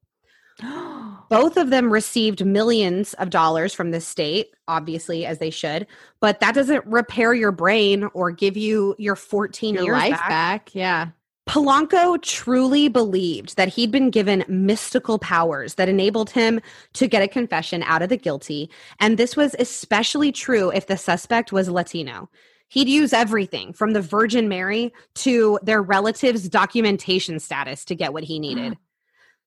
Both 1.30 1.58
of 1.58 1.70
them 1.70 1.92
received 1.92 2.46
millions 2.46 3.14
of 3.16 3.30
dollars 3.30 3.74
from 3.74 3.92
the 3.92 4.02
state, 4.02 4.48
obviously 4.68 5.26
as 5.26 5.40
they 5.40 5.50
should, 5.50 5.88
but 6.20 6.40
that 6.42 6.54
doesn't 6.54 6.86
repair 6.86 7.34
your 7.34 7.52
brain 7.52 8.04
or 8.14 8.32
give 8.32 8.56
you 8.56 8.96
your 9.00 9.16
14 9.16 9.76
Your 9.76 9.84
years 9.86 9.98
life 9.98 10.12
back. 10.12 10.30
back. 10.30 10.76
Yeah. 10.76 11.08
Polanco 11.48 12.22
truly 12.22 12.88
believed 12.88 13.58
that 13.58 13.68
he'd 13.68 13.92
been 13.92 14.10
given 14.10 14.46
mystical 14.48 15.20
powers 15.20 15.76
that 15.76 15.90
enabled 15.90 16.30
him 16.30 16.62
to 16.94 17.08
get 17.08 17.22
a 17.22 17.28
confession 17.28 17.84
out 17.84 18.02
of 18.02 18.10
the 18.10 18.18
guilty. 18.18 18.70
And 19.00 19.18
this 19.18 19.36
was 19.36 19.56
especially 19.60 20.32
true 20.32 20.72
if 20.72 20.88
the 20.88 20.98
suspect 20.98 21.52
was 21.52 21.70
Latino. 21.70 22.30
He'd 22.70 22.88
use 22.90 23.14
everything 23.14 23.74
from 23.74 23.92
the 23.92 24.02
Virgin 24.02 24.48
Mary 24.48 24.94
to 25.16 25.60
their 25.62 25.82
relatives' 25.82 26.50
documentation 26.50 27.40
status 27.40 27.86
to 27.86 27.96
get 27.96 28.14
what 28.14 28.24
he 28.24 28.40
needed. 28.40 28.78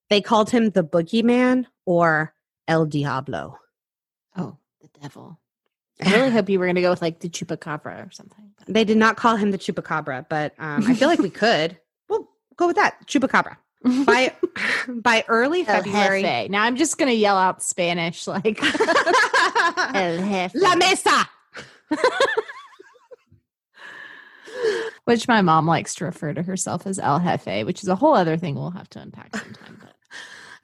they 0.09 0.21
called 0.21 0.49
him 0.49 0.69
the 0.69 0.83
boogeyman 0.83 1.65
or 1.85 2.33
El 2.67 2.85
Diablo. 2.85 3.57
Oh, 4.37 4.57
the 4.81 4.87
devil. 5.01 5.39
I 6.01 6.13
really 6.13 6.29
hope 6.29 6.47
you 6.47 6.59
were 6.59 6.67
going 6.67 6.75
to 6.75 6.81
go 6.81 6.91
with 6.91 7.01
like 7.01 7.19
the 7.19 7.27
chupacabra 7.27 8.07
or 8.07 8.11
something. 8.11 8.51
They 8.67 8.83
did 8.83 8.97
not 8.97 9.17
call 9.17 9.35
him 9.35 9.49
the 9.51 9.57
chupacabra, 9.57 10.27
but 10.29 10.53
um, 10.59 10.85
I 10.87 10.93
feel 10.93 11.07
like 11.07 11.19
we 11.19 11.29
could. 11.31 11.77
We'll 12.57 12.65
go 12.65 12.67
with 12.67 12.75
that. 12.77 13.05
Chupacabra. 13.07 13.57
By 14.05 14.33
by 14.89 15.23
early 15.27 15.59
El 15.67 15.83
February. 15.83 16.21
jefe. 16.23 16.49
Now 16.49 16.63
I'm 16.63 16.75
just 16.75 16.97
going 16.97 17.09
to 17.09 17.15
yell 17.15 17.37
out 17.37 17.61
Spanish 17.63 18.27
like 18.27 18.59
El 19.93 20.17
jefe. 20.17 20.51
La 20.55 20.75
mesa. 20.75 21.29
which 25.05 25.27
my 25.27 25.41
mom 25.41 25.65
likes 25.67 25.95
to 25.95 26.05
refer 26.05 26.33
to 26.33 26.41
herself 26.43 26.85
as 26.87 26.99
El 26.99 27.19
Jefe, 27.19 27.65
which 27.65 27.81
is 27.83 27.87
a 27.89 27.95
whole 27.95 28.13
other 28.15 28.35
thing 28.37 28.55
we'll 28.55 28.71
have 28.71 28.89
to 28.89 28.99
unpack 28.99 29.35
sometime. 29.35 29.77
But 29.79 29.93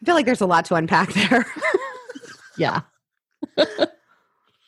I 0.02 0.06
feel 0.06 0.16
like 0.16 0.26
there's 0.26 0.42
a 0.42 0.46
lot 0.46 0.66
to 0.66 0.76
unpack 0.76 1.14
there. 1.14 1.46
yeah. 2.58 2.82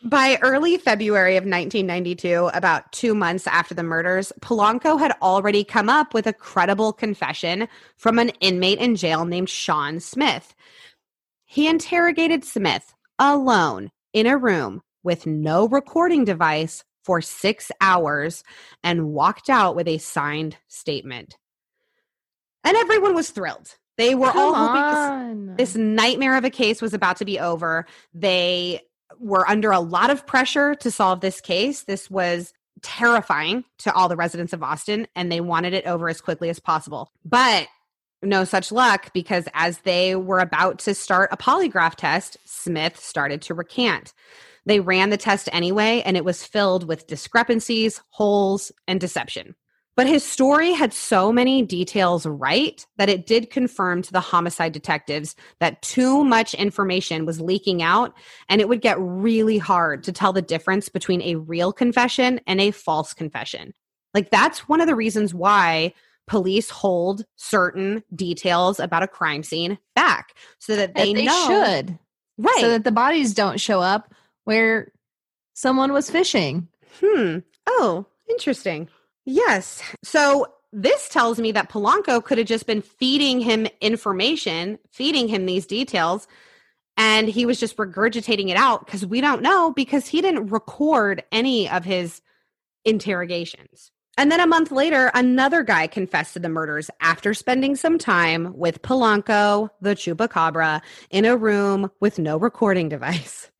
By 0.05 0.37
early 0.43 0.77
February 0.77 1.35
of 1.35 1.45
1992, 1.45 2.51
about 2.53 2.91
two 2.91 3.15
months 3.15 3.47
after 3.47 3.73
the 3.73 3.81
murders, 3.81 4.31
Polanco 4.39 4.99
had 4.99 5.15
already 5.19 5.63
come 5.63 5.89
up 5.89 6.13
with 6.13 6.27
a 6.27 6.33
credible 6.33 6.93
confession 6.93 7.67
from 7.97 8.19
an 8.19 8.29
inmate 8.39 8.77
in 8.77 8.95
jail 8.95 9.25
named 9.25 9.49
Sean 9.49 9.99
Smith. 9.99 10.53
He 11.45 11.67
interrogated 11.67 12.45
Smith 12.45 12.93
alone 13.17 13.89
in 14.13 14.27
a 14.27 14.37
room 14.37 14.83
with 15.01 15.25
no 15.25 15.67
recording 15.67 16.23
device 16.23 16.83
for 17.03 17.19
six 17.19 17.71
hours 17.81 18.43
and 18.83 19.09
walked 19.09 19.49
out 19.49 19.75
with 19.75 19.87
a 19.87 19.97
signed 19.97 20.55
statement. 20.67 21.35
And 22.63 22.77
everyone 22.77 23.15
was 23.15 23.31
thrilled. 23.31 23.75
They 23.97 24.13
were 24.13 24.31
all 24.31 24.53
hoping 24.53 25.55
this 25.55 25.73
this 25.73 25.75
nightmare 25.75 26.37
of 26.37 26.43
a 26.43 26.49
case 26.51 26.79
was 26.79 26.93
about 26.93 27.17
to 27.17 27.25
be 27.25 27.39
over. 27.39 27.87
They 28.13 28.81
were 29.19 29.47
under 29.49 29.71
a 29.71 29.79
lot 29.79 30.09
of 30.09 30.25
pressure 30.25 30.75
to 30.75 30.91
solve 30.91 31.21
this 31.21 31.41
case. 31.41 31.83
This 31.83 32.09
was 32.09 32.53
terrifying 32.81 33.63
to 33.79 33.93
all 33.93 34.09
the 34.09 34.15
residents 34.15 34.53
of 34.53 34.63
Austin, 34.63 35.07
and 35.15 35.31
they 35.31 35.41
wanted 35.41 35.73
it 35.73 35.85
over 35.85 36.09
as 36.09 36.21
quickly 36.21 36.49
as 36.49 36.59
possible. 36.59 37.09
But 37.23 37.67
no 38.21 38.43
such 38.43 38.71
luck 38.71 39.11
because 39.13 39.47
as 39.53 39.79
they 39.79 40.15
were 40.15 40.39
about 40.39 40.79
to 40.79 40.93
start 40.93 41.29
a 41.31 41.37
polygraph 41.37 41.95
test, 41.95 42.37
Smith 42.45 42.97
started 42.97 43.41
to 43.43 43.53
recant. 43.53 44.13
They 44.65 44.79
ran 44.79 45.09
the 45.11 45.17
test 45.17 45.47
anyway, 45.51 46.01
and 46.05 46.17
it 46.17 46.25
was 46.25 46.43
filled 46.43 46.87
with 46.87 47.07
discrepancies, 47.07 48.01
holes, 48.09 48.71
and 48.87 48.99
deception. 48.99 49.55
But 49.95 50.07
his 50.07 50.25
story 50.25 50.73
had 50.73 50.93
so 50.93 51.31
many 51.31 51.61
details 51.61 52.25
right 52.25 52.85
that 52.97 53.07
it 53.07 53.25
did 53.25 53.49
confirm 53.49 54.01
to 54.01 54.11
the 54.11 54.19
homicide 54.19 54.73
detectives 54.73 55.35
that 55.59 55.81
too 55.81 56.23
much 56.23 56.53
information 56.53 57.25
was 57.25 57.39
leaking 57.39 57.81
out, 57.81 58.13
and 58.49 58.59
it 58.59 58.67
would 58.67 58.81
get 58.81 58.99
really 58.99 59.57
hard 59.57 60.03
to 60.03 60.11
tell 60.11 60.33
the 60.33 60.41
difference 60.41 60.89
between 60.89 61.21
a 61.21 61.35
real 61.35 61.71
confession 61.71 62.41
and 62.45 62.59
a 62.59 62.71
false 62.71 63.13
confession. 63.13 63.73
Like, 64.13 64.29
that's 64.29 64.67
one 64.67 64.81
of 64.81 64.87
the 64.87 64.95
reasons 64.95 65.33
why 65.33 65.93
police 66.27 66.69
hold 66.69 67.23
certain 67.35 68.03
details 68.15 68.79
about 68.79 69.03
a 69.03 69.07
crime 69.07 69.43
scene 69.43 69.77
back 69.95 70.35
so 70.59 70.75
that 70.75 70.95
they, 70.95 71.13
they 71.13 71.25
know. 71.25 71.45
should. 71.47 71.99
Right. 72.37 72.57
So 72.59 72.69
that 72.69 72.83
the 72.83 72.91
bodies 72.91 73.33
don't 73.33 73.61
show 73.61 73.79
up 73.79 74.13
where 74.43 74.91
someone 75.53 75.93
was 75.93 76.09
fishing. 76.09 76.67
Hmm. 77.01 77.39
Oh, 77.67 78.05
interesting. 78.29 78.89
Yes. 79.25 79.81
So 80.03 80.47
this 80.71 81.09
tells 81.09 81.39
me 81.39 81.51
that 81.53 81.69
Polanco 81.69 82.23
could 82.23 82.37
have 82.37 82.47
just 82.47 82.67
been 82.67 82.81
feeding 82.81 83.39
him 83.39 83.67
information, 83.81 84.77
feeding 84.91 85.27
him 85.27 85.45
these 85.45 85.65
details, 85.65 86.27
and 86.97 87.27
he 87.27 87.45
was 87.45 87.59
just 87.59 87.77
regurgitating 87.77 88.49
it 88.49 88.57
out 88.57 88.85
because 88.85 89.05
we 89.05 89.21
don't 89.21 89.41
know 89.41 89.71
because 89.71 90.07
he 90.07 90.21
didn't 90.21 90.47
record 90.47 91.23
any 91.31 91.69
of 91.69 91.83
his 91.85 92.21
interrogations. 92.83 93.91
And 94.17 94.31
then 94.31 94.39
a 94.39 94.47
month 94.47 94.71
later, 94.71 95.11
another 95.13 95.61
guy 95.61 95.87
confessed 95.87 96.33
to 96.33 96.39
the 96.39 96.47
murders 96.47 96.89
after 97.01 97.33
spending 97.33 97.75
some 97.75 97.97
time 97.97 98.55
with 98.55 98.81
Polanco, 98.81 99.69
the 99.81 99.95
chupacabra, 99.95 100.81
in 101.09 101.25
a 101.25 101.35
room 101.35 101.91
with 101.99 102.17
no 102.17 102.37
recording 102.37 102.87
device. 102.87 103.51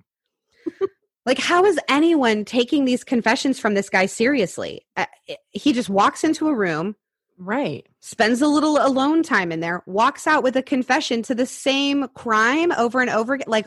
Like, 1.26 1.40
how 1.40 1.66
is 1.66 1.80
anyone 1.90 2.46
taking 2.46 2.86
these 2.86 3.04
confessions 3.04 3.60
from 3.60 3.74
this 3.74 3.90
guy 3.90 4.06
seriously? 4.06 4.86
Uh, 4.96 5.06
he 5.52 5.74
just 5.74 5.90
walks 5.90 6.24
into 6.24 6.48
a 6.48 6.56
room, 6.56 6.96
Right. 7.38 7.86
spends 8.02 8.42
a 8.42 8.48
little 8.48 8.78
alone 8.78 9.24
time 9.24 9.52
in 9.52 9.60
there, 9.60 9.84
walks 9.86 10.28
out 10.28 10.44
with 10.44 10.56
a 10.56 10.62
confession 10.64 11.22
to 11.24 11.36
the 11.36 11.46
same 11.46 12.08
crime 12.10 12.72
over 12.74 13.02
and 13.02 13.10
over 13.10 13.34
again. 13.34 13.46
Like, 13.48 13.66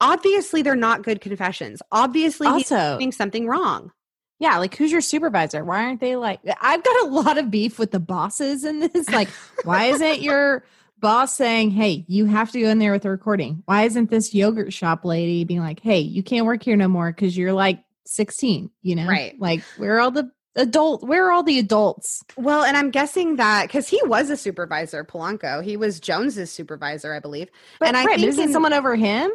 obviously, 0.00 0.62
they're 0.62 0.76
not 0.76 1.02
good 1.02 1.20
confessions. 1.20 1.82
Obviously, 1.92 2.46
he's 2.54 2.70
Also, 2.72 2.98
doing 2.98 3.12
something 3.12 3.46
wrong. 3.46 3.92
yeah, 4.38 4.58
like 4.58 4.74
who's 4.76 4.92
your 4.92 5.00
supervisor? 5.00 5.64
Why 5.64 5.84
aren't 5.84 6.00
they 6.00 6.16
like 6.16 6.40
I've 6.60 6.82
got 6.84 7.02
a 7.02 7.06
lot 7.08 7.38
of 7.38 7.50
beef 7.50 7.78
with 7.78 7.90
the 7.90 8.00
bosses 8.00 8.64
in 8.64 8.80
this. 8.80 9.08
Like, 9.10 9.28
why 9.64 9.86
isn't 9.86 10.20
your 10.22 10.64
boss 11.00 11.34
saying, 11.34 11.70
Hey, 11.70 12.04
you 12.08 12.26
have 12.26 12.50
to 12.52 12.60
go 12.60 12.68
in 12.68 12.78
there 12.78 12.92
with 12.92 13.02
the 13.02 13.10
recording? 13.10 13.62
Why 13.66 13.84
isn't 13.84 14.10
this 14.10 14.34
yogurt 14.34 14.72
shop 14.72 15.04
lady 15.04 15.44
being 15.44 15.60
like, 15.60 15.80
Hey, 15.80 16.00
you 16.00 16.22
can't 16.22 16.46
work 16.46 16.62
here 16.62 16.76
no 16.76 16.88
more 16.88 17.10
because 17.12 17.36
you're 17.36 17.52
like 17.52 17.82
16, 18.06 18.70
you 18.82 18.96
know? 18.96 19.06
Right. 19.06 19.38
Like, 19.40 19.62
where 19.76 19.96
are 19.96 20.00
all 20.00 20.10
the 20.10 20.30
adult 20.56 21.04
where 21.04 21.26
are 21.26 21.32
all 21.32 21.42
the 21.44 21.58
adults? 21.58 22.22
Well, 22.36 22.64
and 22.64 22.76
I'm 22.76 22.90
guessing 22.90 23.36
that 23.36 23.66
because 23.68 23.88
he 23.88 24.00
was 24.04 24.28
a 24.30 24.36
supervisor, 24.36 25.04
Polanco, 25.04 25.62
he 25.62 25.76
was 25.76 26.00
Jones's 26.00 26.50
supervisor, 26.50 27.12
I 27.14 27.20
believe. 27.20 27.48
But, 27.78 27.88
And 27.88 27.96
I 27.96 28.04
right, 28.04 28.16
think 28.16 28.28
isn't 28.28 28.44
in- 28.48 28.52
someone 28.52 28.72
over 28.72 28.96
him? 28.96 29.30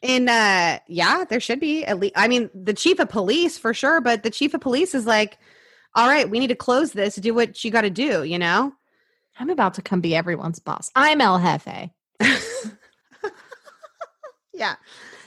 In 0.00 0.28
uh, 0.28 0.78
yeah, 0.86 1.24
there 1.28 1.40
should 1.40 1.58
be 1.58 1.84
at 1.84 1.98
least. 1.98 2.12
I 2.16 2.28
mean, 2.28 2.50
the 2.54 2.72
chief 2.74 3.00
of 3.00 3.08
police 3.08 3.58
for 3.58 3.74
sure, 3.74 4.00
but 4.00 4.22
the 4.22 4.30
chief 4.30 4.54
of 4.54 4.60
police 4.60 4.94
is 4.94 5.06
like, 5.06 5.38
"All 5.96 6.06
right, 6.06 6.30
we 6.30 6.38
need 6.38 6.48
to 6.48 6.54
close 6.54 6.92
this. 6.92 7.16
Do 7.16 7.34
what 7.34 7.64
you 7.64 7.72
got 7.72 7.80
to 7.80 7.90
do." 7.90 8.22
You 8.22 8.38
know. 8.38 8.72
I'm 9.38 9.50
about 9.50 9.74
to 9.74 9.82
come 9.82 10.00
be 10.00 10.14
everyone's 10.16 10.58
boss. 10.58 10.90
I'm 10.96 11.20
El 11.20 11.38
Jefe. 11.38 11.90
yeah, 14.52 14.74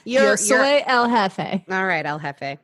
Yo 0.04 0.24
you're, 0.24 0.38
soy 0.38 0.56
you're 0.56 0.90
El 0.90 1.10
Jefe. 1.10 1.64
all 1.70 1.86
right, 1.86 2.06
El 2.06 2.20
Jefe. 2.20 2.60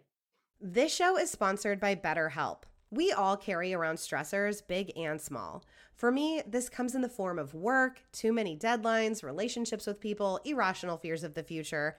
This 0.60 0.93
show 0.93 1.18
is 1.18 1.30
sponsored 1.32 1.80
by 1.80 1.95
BetterHelp. 1.95 2.64
We 2.89 3.12
all 3.12 3.38
carry 3.38 3.74
around 3.74 3.98
stressors, 3.98 4.66
big 4.66 4.91
and 4.98 5.22
small. 5.22 5.64
For 5.93 6.12
me, 6.12 6.41
this 6.48 6.70
comes 6.70 6.95
in 6.95 7.02
the 7.02 7.10
form 7.10 7.39
of 7.39 7.54
work, 7.54 8.02
too 8.12 8.32
many 8.32 8.58
deadlines, 8.58 9.24
relationships 9.24 9.88
with 9.88 10.00
people, 10.00 10.39
irrational 10.45 10.98
fears 10.98 11.24
of 11.24 11.34
the 11.34 11.43
future. 11.43 11.98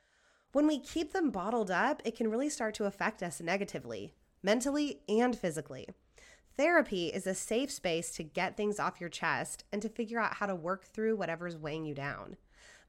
When 0.53 0.67
we 0.67 0.81
keep 0.81 1.13
them 1.13 1.31
bottled 1.31 1.71
up, 1.71 2.01
it 2.05 2.17
can 2.17 2.31
really 2.31 2.49
start 2.49 2.75
to 2.77 2.85
affect 2.85 3.23
us 3.23 3.41
negatively, 3.41 4.15
mentally 4.43 5.01
and 5.09 5.37
physically. 5.37 5.89
Therapy 6.59 7.07
is 7.07 7.29
a 7.29 7.35
safe 7.35 7.71
space 7.71 8.11
to 8.17 8.25
get 8.25 8.57
things 8.57 8.81
off 8.81 9.01
your 9.01 9.09
chest 9.09 9.63
and 9.71 9.81
to 9.81 9.89
figure 9.89 10.19
out 10.19 10.35
how 10.35 10.47
to 10.47 10.57
work 10.57 10.87
through 10.87 11.15
whatever's 11.15 11.57
weighing 11.57 11.85
you 11.85 11.95
down. 11.95 12.37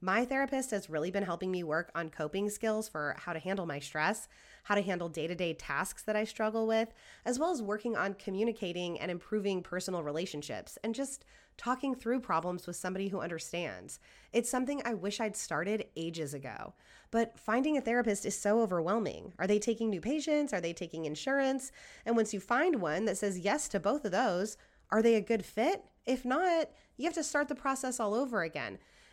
My 0.02 0.24
therapist 0.24 0.72
has 0.72 0.90
really 0.90 1.12
been 1.12 1.24
helping 1.24 1.52
me 1.52 1.62
work 1.62 1.92
on 1.94 2.10
coping 2.10 2.50
skills 2.50 2.88
for 2.88 3.18
how 3.20 3.34
to 3.34 3.40
handle 3.40 3.66
my 3.66 3.80
stress, 3.80 4.30
how 4.64 4.76
to 4.76 4.82
handle 4.82 5.10
day 5.10 5.28
to 5.28 5.36
day 5.36 5.54
tasks 5.54 6.04
that 6.04 6.16
I 6.16 6.24
struggle 6.24 6.66
with, 6.66 6.94
as 7.26 7.38
well 7.38 7.52
as 7.52 7.62
working 7.62 7.98
on 7.98 8.14
communicating 8.14 8.98
and 8.98 9.12
improving 9.12 9.62
personal 9.62 10.02
relationships 10.02 10.78
and 10.86 10.96
just 10.96 11.26
talking 11.58 11.94
through 11.94 12.22
problems 12.22 12.66
with 12.66 12.78
somebody 12.78 13.10
who 13.10 13.20
understands. 13.20 14.00
It's 14.32 14.50
something 14.50 14.82
I 14.86 14.94
wish 14.94 15.20
I'd 15.20 15.36
started 15.36 15.88
ages 15.98 16.34
ago. 16.34 16.74
But 17.12 17.38
finding 17.38 17.76
a 17.76 17.82
therapist 17.82 18.26
is 18.26 18.40
so 18.40 18.62
overwhelming. 18.62 19.34
Are 19.38 19.48
they 19.48 19.60
taking 19.60 19.90
new 19.90 20.00
patients? 20.00 20.54
Are 20.54 20.62
they 20.62 20.72
taking 20.72 21.04
insurance? 21.04 21.74
And 22.06 22.16
once 22.16 22.34
you 22.34 22.40
find 22.40 22.76
one 22.76 23.04
that 23.04 23.18
says 23.18 23.38
yes 23.38 23.68
to 23.70 23.82
both 23.82 24.06
of 24.06 24.14
those, 24.14 24.56
are 24.92 25.02
they 25.02 25.16
a 25.16 25.22
good 25.22 25.44
fit? 25.44 25.84
If 26.06 26.24
not, 26.24 26.70
you 26.96 27.04
have 27.04 27.14
to 27.16 27.24
start 27.24 27.50
the 27.50 27.56
process 27.56 28.00
all 28.00 28.14
over 28.14 28.44
again. 28.44 28.80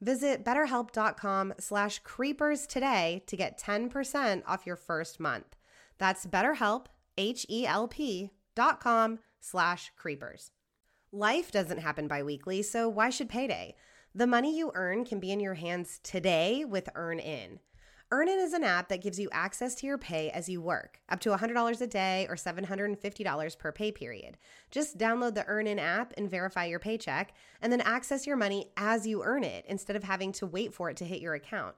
Visit 0.00 0.44
betterhelp.com 0.44 1.54
slash 1.58 1.98
creepers 2.00 2.66
today 2.66 3.24
to 3.26 3.36
get 3.36 3.60
10% 3.60 4.42
off 4.46 4.66
your 4.66 4.76
first 4.76 5.18
month. 5.18 5.56
That's 5.98 6.26
betterhelp, 6.26 6.86
H-E-L-P 7.16 8.30
dot 8.54 8.80
com 8.80 9.18
slash 9.40 9.90
creepers. 9.96 10.52
Life 11.10 11.50
doesn't 11.50 11.78
happen 11.78 12.06
bi-weekly, 12.06 12.62
so 12.62 12.88
why 12.88 13.10
should 13.10 13.28
payday? 13.28 13.74
The 14.14 14.26
money 14.26 14.56
you 14.56 14.72
earn 14.74 15.04
can 15.04 15.20
be 15.20 15.32
in 15.32 15.40
your 15.40 15.54
hands 15.54 16.00
today 16.02 16.64
with 16.64 16.88
EarnIn. 16.94 17.58
EarnIn 18.10 18.42
is 18.42 18.54
an 18.54 18.64
app 18.64 18.88
that 18.88 19.02
gives 19.02 19.18
you 19.18 19.28
access 19.32 19.74
to 19.74 19.86
your 19.86 19.98
pay 19.98 20.30
as 20.30 20.48
you 20.48 20.62
work, 20.62 20.98
up 21.10 21.20
to 21.20 21.28
$100 21.28 21.80
a 21.82 21.86
day 21.86 22.26
or 22.30 22.36
$750 22.36 23.58
per 23.58 23.70
pay 23.70 23.92
period. 23.92 24.38
Just 24.70 24.96
download 24.96 25.34
the 25.34 25.44
EarnIn 25.44 25.78
app 25.78 26.14
and 26.16 26.30
verify 26.30 26.64
your 26.64 26.78
paycheck, 26.78 27.34
and 27.60 27.70
then 27.70 27.82
access 27.82 28.26
your 28.26 28.38
money 28.38 28.70
as 28.78 29.06
you 29.06 29.22
earn 29.22 29.44
it 29.44 29.66
instead 29.68 29.94
of 29.94 30.04
having 30.04 30.32
to 30.32 30.46
wait 30.46 30.72
for 30.72 30.88
it 30.88 30.96
to 30.96 31.04
hit 31.04 31.20
your 31.20 31.34
account. 31.34 31.74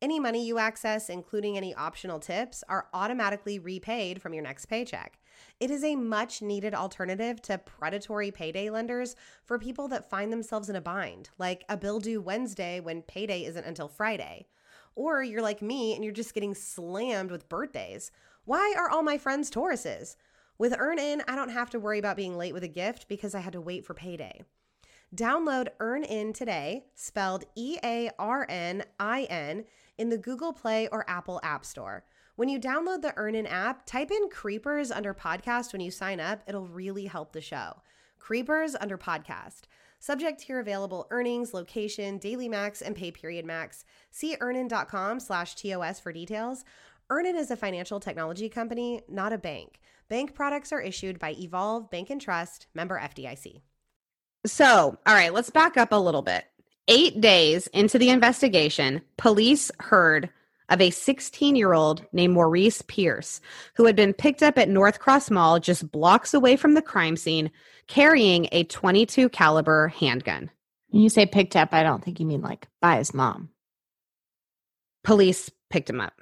Any 0.00 0.20
money 0.20 0.46
you 0.46 0.56
access, 0.58 1.08
including 1.08 1.56
any 1.56 1.74
optional 1.74 2.20
tips, 2.20 2.62
are 2.68 2.86
automatically 2.94 3.58
repaid 3.58 4.22
from 4.22 4.34
your 4.34 4.44
next 4.44 4.66
paycheck. 4.66 5.18
It 5.58 5.72
is 5.72 5.82
a 5.82 5.96
much 5.96 6.42
needed 6.42 6.74
alternative 6.74 7.42
to 7.42 7.58
predatory 7.58 8.30
payday 8.30 8.70
lenders 8.70 9.16
for 9.44 9.58
people 9.58 9.88
that 9.88 10.08
find 10.08 10.32
themselves 10.32 10.68
in 10.68 10.76
a 10.76 10.80
bind, 10.80 11.30
like 11.38 11.64
a 11.68 11.76
bill 11.76 11.98
due 11.98 12.20
Wednesday 12.20 12.78
when 12.78 13.02
payday 13.02 13.44
isn't 13.44 13.66
until 13.66 13.88
Friday. 13.88 14.46
Or 14.94 15.22
you're 15.22 15.42
like 15.42 15.62
me 15.62 15.94
and 15.94 16.04
you're 16.04 16.12
just 16.12 16.34
getting 16.34 16.54
slammed 16.54 17.30
with 17.30 17.48
birthdays. 17.48 18.10
Why 18.44 18.74
are 18.76 18.90
all 18.90 19.02
my 19.02 19.18
friends 19.18 19.50
Tauruses? 19.50 20.16
With 20.58 20.72
EarnIn, 20.74 21.22
I 21.26 21.34
don't 21.34 21.48
have 21.48 21.70
to 21.70 21.80
worry 21.80 21.98
about 21.98 22.16
being 22.16 22.36
late 22.36 22.54
with 22.54 22.62
a 22.62 22.68
gift 22.68 23.08
because 23.08 23.34
I 23.34 23.40
had 23.40 23.54
to 23.54 23.60
wait 23.60 23.84
for 23.84 23.94
payday. 23.94 24.42
Download 25.14 25.68
EarnIn 25.78 26.32
today, 26.32 26.86
spelled 26.94 27.44
E 27.54 27.78
A 27.84 28.10
R 28.18 28.46
N 28.48 28.84
I 28.98 29.24
N, 29.24 29.64
in 29.98 30.08
the 30.08 30.18
Google 30.18 30.52
Play 30.52 30.88
or 30.90 31.08
Apple 31.08 31.40
App 31.42 31.64
Store. 31.64 32.04
When 32.36 32.48
you 32.48 32.58
download 32.58 33.02
the 33.02 33.12
EarnIn 33.16 33.46
app, 33.50 33.84
type 33.84 34.10
in 34.10 34.30
Creepers 34.30 34.90
under 34.90 35.12
podcast 35.12 35.72
when 35.72 35.82
you 35.82 35.90
sign 35.90 36.18
up. 36.18 36.42
It'll 36.46 36.66
really 36.66 37.04
help 37.06 37.32
the 37.32 37.42
show. 37.42 37.82
Creepers 38.18 38.74
under 38.80 38.96
podcast. 38.96 39.62
Subject 40.02 40.48
your 40.48 40.58
available 40.58 41.06
earnings, 41.12 41.54
location, 41.54 42.18
daily 42.18 42.48
max, 42.48 42.82
and 42.82 42.96
pay 42.96 43.12
period 43.12 43.44
max. 43.44 43.84
See 44.10 44.36
earnin.com 44.40 45.20
slash 45.20 45.54
TOS 45.54 46.00
for 46.00 46.12
details. 46.12 46.64
Earnin 47.08 47.36
is 47.36 47.52
a 47.52 47.56
financial 47.56 48.00
technology 48.00 48.48
company, 48.48 49.02
not 49.08 49.32
a 49.32 49.38
bank. 49.38 49.78
Bank 50.08 50.34
products 50.34 50.72
are 50.72 50.80
issued 50.80 51.20
by 51.20 51.36
Evolve 51.38 51.88
Bank 51.88 52.10
and 52.10 52.20
Trust, 52.20 52.66
member 52.74 52.98
FDIC. 52.98 53.60
So, 54.44 54.98
all 55.06 55.14
right, 55.14 55.32
let's 55.32 55.50
back 55.50 55.76
up 55.76 55.92
a 55.92 55.96
little 55.96 56.22
bit. 56.22 56.46
Eight 56.88 57.20
days 57.20 57.68
into 57.68 57.96
the 57.96 58.10
investigation, 58.10 59.02
police 59.18 59.70
heard 59.78 60.30
of 60.68 60.80
a 60.80 60.90
16 60.90 61.56
year 61.56 61.72
old 61.72 62.04
named 62.12 62.34
Maurice 62.34 62.82
Pierce, 62.82 63.40
who 63.74 63.84
had 63.84 63.96
been 63.96 64.12
picked 64.12 64.42
up 64.42 64.58
at 64.58 64.68
North 64.68 64.98
Cross 64.98 65.30
Mall 65.30 65.58
just 65.58 65.90
blocks 65.90 66.34
away 66.34 66.56
from 66.56 66.74
the 66.74 66.82
crime 66.82 67.16
scene 67.16 67.50
carrying 67.86 68.48
a 68.52 68.64
22 68.64 69.28
caliber 69.28 69.88
handgun. 69.88 70.50
When 70.88 71.02
you 71.02 71.08
say 71.08 71.26
picked 71.26 71.56
up, 71.56 71.70
I 71.72 71.82
don't 71.82 72.04
think 72.04 72.20
you 72.20 72.26
mean 72.26 72.42
like 72.42 72.68
by 72.80 72.96
his 72.98 73.14
mom. 73.14 73.50
Police 75.04 75.50
picked 75.70 75.90
him 75.90 76.00
up. 76.00 76.14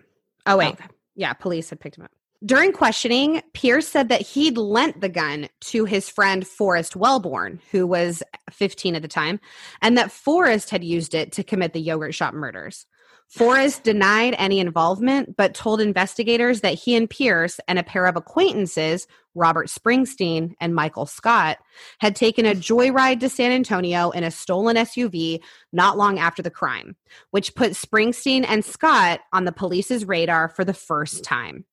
Oh, 0.47 0.57
wait. 0.57 0.73
Okay. 0.73 0.87
Yeah, 1.17 1.33
police 1.35 1.71
had 1.71 1.81
picked 1.81 1.99
him 1.99 2.05
up. 2.05 2.13
During 2.43 2.73
questioning, 2.73 3.43
Pierce 3.53 3.87
said 3.87 4.09
that 4.09 4.23
he'd 4.23 4.57
lent 4.57 5.03
the 5.03 5.11
gun 5.11 5.49
to 5.61 5.85
his 5.85 6.09
friend 6.09 6.47
Forrest 6.47 6.95
Welborn, 6.95 7.61
who 7.71 7.87
was 7.87 8.23
15 8.51 8.95
at 8.95 9.03
the 9.03 9.09
time, 9.09 9.41
and 9.83 9.99
that 9.99 10.11
Forrest 10.11 10.71
had 10.71 10.83
used 10.83 11.15
it 11.15 11.33
to 11.33 11.45
commit 11.45 11.75
the 11.75 11.81
yogurt 11.81 12.15
shop 12.15 12.33
murders. 12.33 12.87
Forrest 13.31 13.85
denied 13.85 14.35
any 14.39 14.59
involvement, 14.59 15.37
but 15.37 15.55
told 15.55 15.81
investigators 15.81 16.63
that 16.63 16.75
he 16.75 16.97
and 16.97 17.09
Pierce 17.09 17.61
and 17.69 17.79
a 17.79 17.85
pair 17.85 18.07
of 18.07 18.17
acquaintances, 18.17 19.07
Robert 19.37 19.69
Springsteen 19.69 20.55
and 20.61 20.75
Michael 20.75 21.07
Scott, 21.07 21.59
had 22.01 22.17
taken 22.17 22.45
a 22.45 22.57
joyride 22.57 23.21
to 23.21 23.29
San 23.29 23.53
Antonio 23.53 24.11
in 24.11 24.25
a 24.25 24.33
stolen 24.33 24.75
SUV 24.75 25.41
not 25.73 25.97
long 25.97 26.19
after 26.19 26.43
the 26.43 26.51
crime, 26.51 26.97
which 27.31 27.55
put 27.55 27.73
Springsteen 27.73 28.45
and 28.49 28.65
Scott 28.65 29.21
on 29.33 29.45
the 29.45 29.53
police's 29.53 30.05
radar 30.05 30.49
for 30.49 30.65
the 30.65 30.75
first 30.75 31.23
time. 31.23 31.65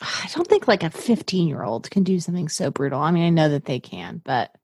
I 0.00 0.28
don't 0.32 0.46
think 0.46 0.68
like 0.68 0.84
a 0.84 0.90
15 0.90 1.48
year 1.48 1.64
old 1.64 1.90
can 1.90 2.04
do 2.04 2.20
something 2.20 2.48
so 2.48 2.70
brutal. 2.70 3.00
I 3.00 3.10
mean, 3.10 3.24
I 3.24 3.30
know 3.30 3.48
that 3.48 3.64
they 3.64 3.80
can, 3.80 4.22
but 4.24 4.54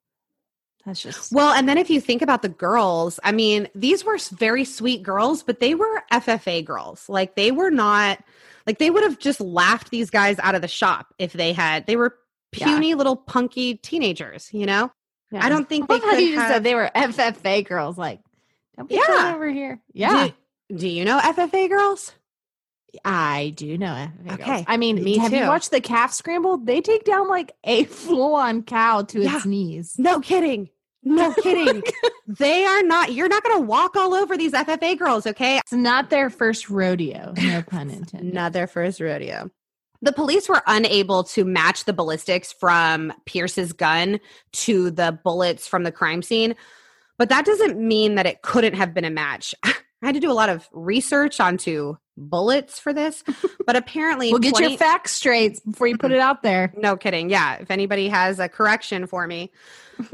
that's 0.87 1.03
just 1.03 1.32
Well, 1.32 1.53
and 1.53 1.68
then 1.68 1.78
if 1.78 1.89
you 1.91 2.01
think 2.01 2.22
about 2.22 2.43
the 2.43 2.49
girls, 2.49 3.18
I 3.24 3.32
mean, 3.32 3.68
these 3.74 4.05
were 4.05 4.18
very 4.32 4.64
sweet 4.64 5.03
girls, 5.03 5.43
but 5.43 5.61
they 5.61 5.74
were 5.74 6.03
FFA 6.12 6.64
girls. 6.64 7.09
Like 7.09 7.35
they 7.37 7.51
were 7.53 7.70
not 7.70 8.18
like 8.66 8.78
they 8.78 8.91
would 8.91 9.03
have 9.03 9.18
just 9.18 9.41
laughed 9.41 9.91
these 9.91 10.11
guys 10.11 10.39
out 10.41 10.55
of 10.55 10.62
the 10.62 10.68
shop 10.68 11.14
if 11.18 11.32
they 11.32 11.53
had 11.53 11.87
they 11.87 11.97
were 11.97 12.16
Yeah. 12.57 12.66
puny 12.66 12.95
little 12.95 13.16
punky 13.16 13.74
teenagers, 13.76 14.49
you 14.53 14.66
know? 14.66 14.91
Yeah. 15.30 15.45
I 15.45 15.49
don't 15.49 15.68
think 15.68 15.91
I 15.91 15.99
they 15.99 16.01
how 16.05 16.11
could 16.14 16.20
you 16.20 16.35
just 16.35 16.41
have, 16.43 16.51
said 16.53 16.64
they 16.64 16.74
were 16.74 16.91
FFA 16.95 17.66
girls. 17.66 17.99
Like, 17.99 18.20
don't 18.76 18.89
be 18.89 18.95
Yeah. 18.97 19.32
over 19.35 19.49
here. 19.51 19.80
Yeah, 19.93 20.28
Do, 20.70 20.76
do 20.76 20.89
you 20.89 21.05
know 21.05 21.18
FFA 21.18 21.68
girls? 21.68 22.12
I 23.05 23.53
do 23.57 23.76
know 23.76 23.87
FFA 23.89 24.24
girls. 24.28 24.41
Okay, 24.41 24.64
I 24.68 24.76
mean, 24.76 25.03
me 25.03 25.18
have 25.18 25.32
too. 25.32 25.39
you 25.39 25.47
watched 25.49 25.72
the 25.72 25.80
calf 25.80 26.12
scramble? 26.12 26.59
They 26.59 26.80
take 26.80 27.05
down 27.05 27.28
like 27.28 27.51
a 27.64 27.85
full 27.85 28.35
on 28.37 28.62
cow 28.62 29.03
to 29.03 29.20
Yeah. 29.20 29.37
its 29.37 29.47
knees. 29.47 29.95
No 29.99 30.20
kidding. 30.20 30.68
No 31.05 31.32
kidding. 31.42 31.82
they 32.26 32.64
are 32.64 32.82
not 32.82 33.12
you're 33.12 33.28
not 33.28 33.42
going 33.42 33.61
to 33.61 33.66
walk 33.66 33.96
all 33.96 34.14
over 34.14 34.36
these 34.36 34.52
FFA 34.52 34.98
girls, 34.98 35.26
okay? 35.26 35.59
It's 35.59 35.72
not 35.72 36.11
their 36.11 36.30
first 36.30 36.70
rodeo. 36.70 37.34
No 37.36 37.62
pun 37.66 37.90
intended. 37.90 38.34
Not 38.34 38.52
their 38.52 38.66
first 38.66 39.00
rodeo. 39.00 39.50
The 40.02 40.12
police 40.12 40.48
were 40.48 40.62
unable 40.66 41.24
to 41.24 41.44
match 41.44 41.84
the 41.84 41.92
ballistics 41.92 42.52
from 42.52 43.12
Pierce's 43.24 43.72
gun 43.72 44.20
to 44.52 44.90
the 44.90 45.18
bullets 45.24 45.66
from 45.66 45.84
the 45.84 45.92
crime 45.92 46.20
scene, 46.22 46.57
but 47.16 47.30
that 47.30 47.46
doesn't 47.46 47.78
mean 47.78 48.16
that 48.16 48.26
it 48.26 48.42
couldn't 48.42 48.74
have 48.74 48.92
been 48.92 49.05
a 49.05 49.11
match. 49.11 49.55
I 49.64 49.74
had 50.02 50.14
to 50.14 50.20
do 50.20 50.30
a 50.30 50.34
lot 50.34 50.50
of 50.50 50.68
research 50.72 51.40
onto 51.40 51.96
bullets 52.16 52.78
for 52.78 52.92
this, 52.92 53.22
but 53.66 53.76
apparently 53.76 54.30
We'll 54.30 54.40
get 54.40 54.58
your 54.58 54.76
facts 54.76 55.12
straight 55.12 55.60
before 55.64 55.86
you 55.86 55.98
put 55.98 56.12
it 56.12 56.20
out 56.20 56.42
there. 56.42 56.72
no 56.76 56.96
kidding. 56.96 57.30
Yeah. 57.30 57.56
If 57.56 57.70
anybody 57.70 58.08
has 58.08 58.38
a 58.38 58.48
correction 58.48 59.06
for 59.06 59.26
me. 59.26 59.52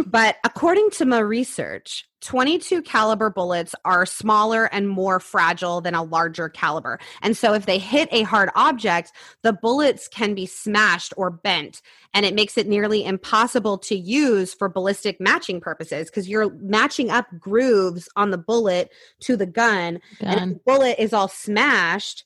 but 0.06 0.36
according 0.44 0.90
to 0.90 1.06
my 1.06 1.18
research, 1.18 2.08
22 2.20 2.82
caliber 2.82 3.30
bullets 3.30 3.74
are 3.84 4.04
smaller 4.04 4.66
and 4.66 4.88
more 4.88 5.20
fragile 5.20 5.80
than 5.80 5.94
a 5.94 6.02
larger 6.02 6.48
caliber. 6.48 6.98
And 7.22 7.36
so 7.36 7.54
if 7.54 7.66
they 7.66 7.78
hit 7.78 8.08
a 8.12 8.22
hard 8.22 8.50
object, 8.54 9.12
the 9.42 9.52
bullets 9.52 10.08
can 10.08 10.34
be 10.34 10.46
smashed 10.46 11.14
or 11.16 11.30
bent. 11.30 11.80
And 12.12 12.26
it 12.26 12.34
makes 12.34 12.58
it 12.58 12.66
nearly 12.66 13.04
impossible 13.04 13.78
to 13.78 13.94
use 13.96 14.52
for 14.52 14.68
ballistic 14.68 15.20
matching 15.20 15.60
purposes 15.60 16.10
because 16.10 16.28
you're 16.28 16.52
matching 16.54 17.10
up 17.10 17.26
grooves 17.38 18.08
on 18.16 18.30
the 18.30 18.38
bullet 18.38 18.90
to 19.20 19.36
the 19.36 19.46
gun 19.46 20.00
and 20.20 20.40
if 20.40 20.48
the 20.48 20.60
bullet 20.66 20.96
is 20.98 21.12
all 21.12 21.28
smashed, 21.28 22.24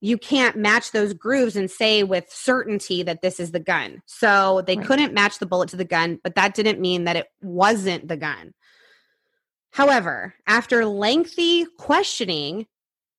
you 0.00 0.18
can't 0.18 0.56
match 0.56 0.92
those 0.92 1.14
grooves 1.14 1.56
and 1.56 1.70
say 1.70 2.02
with 2.02 2.30
certainty 2.30 3.02
that 3.02 3.22
this 3.22 3.40
is 3.40 3.52
the 3.52 3.60
gun. 3.60 4.02
So 4.06 4.62
they 4.66 4.76
Right. 4.76 4.86
couldn't 4.86 5.14
match 5.14 5.38
the 5.38 5.46
bullet 5.46 5.70
to 5.70 5.76
the 5.76 5.84
gun, 5.84 6.20
but 6.22 6.34
that 6.34 6.54
didn't 6.54 6.80
mean 6.80 7.04
that 7.04 7.16
it 7.16 7.26
wasn't 7.42 8.08
the 8.08 8.16
gun. 8.16 8.52
However, 9.76 10.32
after 10.46 10.86
lengthy 10.86 11.66
questioning, 11.76 12.66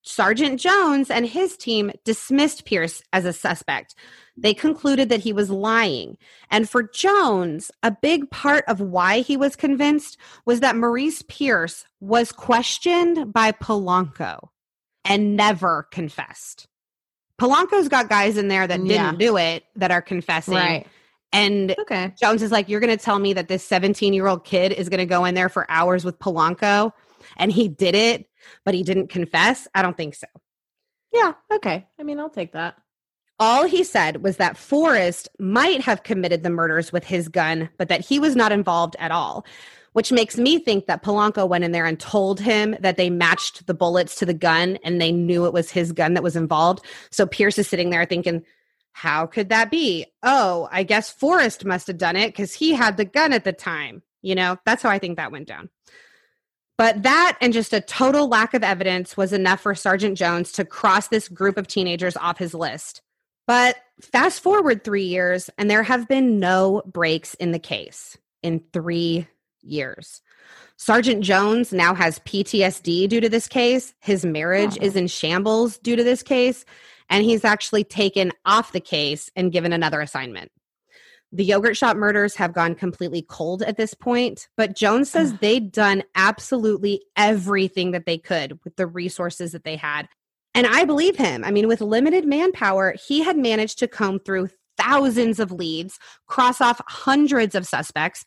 Sergeant 0.01 0.59
Jones 0.59 1.11
and 1.11 1.27
his 1.27 1.55
team 1.55 1.91
dismissed 2.03 2.65
Pierce 2.65 3.03
as 3.13 3.25
a 3.25 3.33
suspect. 3.33 3.93
They 4.35 4.55
concluded 4.55 5.09
that 5.09 5.19
he 5.19 5.33
was 5.33 5.51
lying. 5.51 6.17
And 6.49 6.67
for 6.67 6.81
Jones, 6.81 7.69
a 7.83 7.91
big 7.91 8.31
part 8.31 8.65
of 8.67 8.81
why 8.81 9.19
he 9.19 9.37
was 9.37 9.55
convinced 9.55 10.17
was 10.45 10.61
that 10.61 10.75
Maurice 10.75 11.21
Pierce 11.27 11.85
was 11.99 12.31
questioned 12.31 13.31
by 13.31 13.51
Polanco 13.51 14.49
and 15.05 15.35
never 15.35 15.87
confessed. 15.91 16.65
Polanco's 17.39 17.87
got 17.87 18.09
guys 18.09 18.35
in 18.35 18.47
there 18.47 18.65
that 18.65 18.77
didn't 18.79 18.89
Yeah. 18.89 19.11
do 19.11 19.37
it 19.37 19.63
that 19.75 19.91
are 19.91 20.01
confessing. 20.01 20.55
Right. 20.55 20.87
And 21.33 21.75
Okay. 21.79 22.13
Jones 22.19 22.41
is 22.41 22.51
like, 22.51 22.69
You're 22.69 22.79
going 22.79 22.95
to 22.97 23.03
tell 23.03 23.19
me 23.19 23.33
that 23.33 23.47
this 23.47 23.63
17 23.63 24.13
year 24.13 24.27
old 24.27 24.43
kid 24.43 24.71
is 24.71 24.89
going 24.89 24.99
to 24.99 25.05
go 25.05 25.25
in 25.25 25.35
there 25.35 25.49
for 25.49 25.69
hours 25.69 26.05
with 26.05 26.19
Polanco 26.19 26.91
and 27.37 27.51
he 27.51 27.67
did 27.67 27.95
it, 27.95 28.29
but 28.63 28.73
he 28.73 28.83
didn't 28.83 29.07
confess? 29.07 29.67
I 29.75 29.81
don't 29.81 29.97
think 29.97 30.15
so. 30.15 30.27
Yeah. 31.13 31.33
Okay. 31.51 31.85
I 31.99 32.03
mean, 32.03 32.19
I'll 32.19 32.29
take 32.29 32.53
that. 32.53 32.75
All 33.39 33.65
he 33.65 33.83
said 33.83 34.23
was 34.23 34.37
that 34.37 34.57
Forrest 34.57 35.29
might 35.39 35.81
have 35.81 36.03
committed 36.03 36.41
the 36.43 36.49
murders 36.49 36.91
with 36.91 37.03
his 37.03 37.27
gun, 37.27 37.69
but 37.77 37.87
that 37.89 38.01
he 38.01 38.19
was 38.19 38.35
not 38.35 38.51
involved 38.51 38.95
at 38.97 39.11
all, 39.11 39.45
which 39.93 40.11
makes 40.11 40.37
me 40.37 40.57
think 40.57 40.87
that 40.87 41.03
Polanco 41.03 41.47
went 41.47 41.63
in 41.63 41.71
there 41.71 41.85
and 41.85 41.99
told 41.99 42.39
him 42.39 42.75
that 42.79 42.97
they 42.97 43.11
matched 43.11 43.67
the 43.67 43.75
bullets 43.75 44.15
to 44.15 44.25
the 44.25 44.33
gun 44.33 44.79
and 44.83 44.99
they 44.99 45.11
knew 45.11 45.45
it 45.45 45.53
was 45.53 45.69
his 45.69 45.91
gun 45.91 46.15
that 46.15 46.23
was 46.23 46.35
involved. 46.35 46.83
So 47.11 47.27
Pierce 47.27 47.59
is 47.59 47.67
sitting 47.67 47.91
there 47.91 48.05
thinking, 48.05 48.43
how 48.97 49.27
could 49.27 49.49
that 49.49 49.69
be? 49.69 50.07
Oh, 50.23 50.67
I 50.71 50.81
guess 50.81 51.11
Forrest 51.11 51.63
must 51.65 51.85
have 51.85 51.99
done 51.99 52.15
it 52.15 52.29
because 52.29 52.51
he 52.55 52.73
had 52.73 52.97
the 52.97 53.05
gun 53.05 53.31
at 53.31 53.43
the 53.43 53.53
time. 53.53 54.01
You 54.23 54.33
know, 54.33 54.57
that's 54.65 54.81
how 54.81 54.89
I 54.89 54.97
think 54.97 55.17
that 55.17 55.31
went 55.31 55.47
down. 55.47 55.69
But 56.79 57.03
that 57.03 57.37
and 57.39 57.53
just 57.53 57.73
a 57.73 57.81
total 57.81 58.27
lack 58.27 58.55
of 58.55 58.63
evidence 58.63 59.15
was 59.15 59.33
enough 59.33 59.61
for 59.61 59.75
Sergeant 59.75 60.17
Jones 60.17 60.51
to 60.53 60.65
cross 60.65 61.09
this 61.09 61.27
group 61.29 61.57
of 61.57 61.67
teenagers 61.67 62.17
off 62.17 62.39
his 62.39 62.55
list. 62.55 63.03
But 63.45 63.75
fast 64.01 64.41
forward 64.41 64.83
three 64.83 65.05
years, 65.05 65.51
and 65.59 65.69
there 65.69 65.83
have 65.83 66.07
been 66.07 66.39
no 66.39 66.81
breaks 66.87 67.35
in 67.35 67.51
the 67.51 67.59
case 67.59 68.17
in 68.41 68.63
three 68.73 69.27
years. 69.61 70.23
Sergeant 70.75 71.23
Jones 71.23 71.71
now 71.71 71.93
has 71.93 72.17
PTSD 72.19 73.07
due 73.07 73.21
to 73.21 73.29
this 73.29 73.47
case. 73.47 73.93
His 73.99 74.25
marriage 74.25 74.75
Oh. 74.81 74.85
is 74.85 74.95
in 74.95 75.05
shambles 75.07 75.77
due 75.77 75.95
to 75.95 76.03
this 76.03 76.23
case. 76.23 76.65
And 77.09 77.21
uh-huh. 77.21 77.29
he's 77.29 77.45
actually 77.45 77.83
taken 77.83 78.31
off 78.45 78.71
the 78.71 78.79
case 78.79 79.29
and 79.35 79.51
given 79.51 79.73
another 79.73 80.01
assignment. 80.01 80.51
The 81.33 81.43
yogurt 81.43 81.75
shop 81.75 81.97
murders 81.97 82.35
have 82.35 82.53
gone 82.53 82.73
completely 82.73 83.21
cold 83.21 83.61
at 83.61 83.75
this 83.75 83.93
point, 83.93 84.47
but 84.55 84.75
Jones 84.75 85.11
says 85.11 85.33
Ugh. 85.33 85.39
they'd 85.41 85.71
done 85.71 86.03
absolutely 86.15 87.03
everything 87.17 87.91
that 87.91 88.05
they 88.05 88.17
could 88.17 88.59
with 88.63 88.77
the 88.77 88.87
resources 88.87 89.51
that 89.51 89.65
they 89.65 89.75
had. 89.75 90.07
And 90.55 90.65
I 90.65 90.85
believe 90.85 91.17
him. 91.17 91.43
I 91.43 91.51
mean, 91.51 91.67
with 91.67 91.81
limited 91.81 92.25
manpower, 92.25 92.95
he 93.07 93.23
had 93.23 93.37
managed 93.37 93.79
to 93.79 93.87
comb 93.87 94.19
through 94.19 94.49
thousands 94.77 95.39
of 95.39 95.51
leads, 95.51 95.99
cross 96.27 96.61
off 96.61 96.81
hundreds 96.87 97.55
of 97.55 97.67
suspects. 97.67 98.23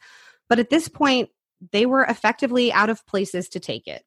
But 0.48 0.58
at 0.58 0.70
this 0.70 0.88
point, 0.88 1.30
they 1.72 1.86
were 1.86 2.04
effectively 2.04 2.72
out 2.72 2.90
of 2.90 3.06
places 3.06 3.48
to 3.50 3.60
take 3.60 3.86
it. 3.86 4.02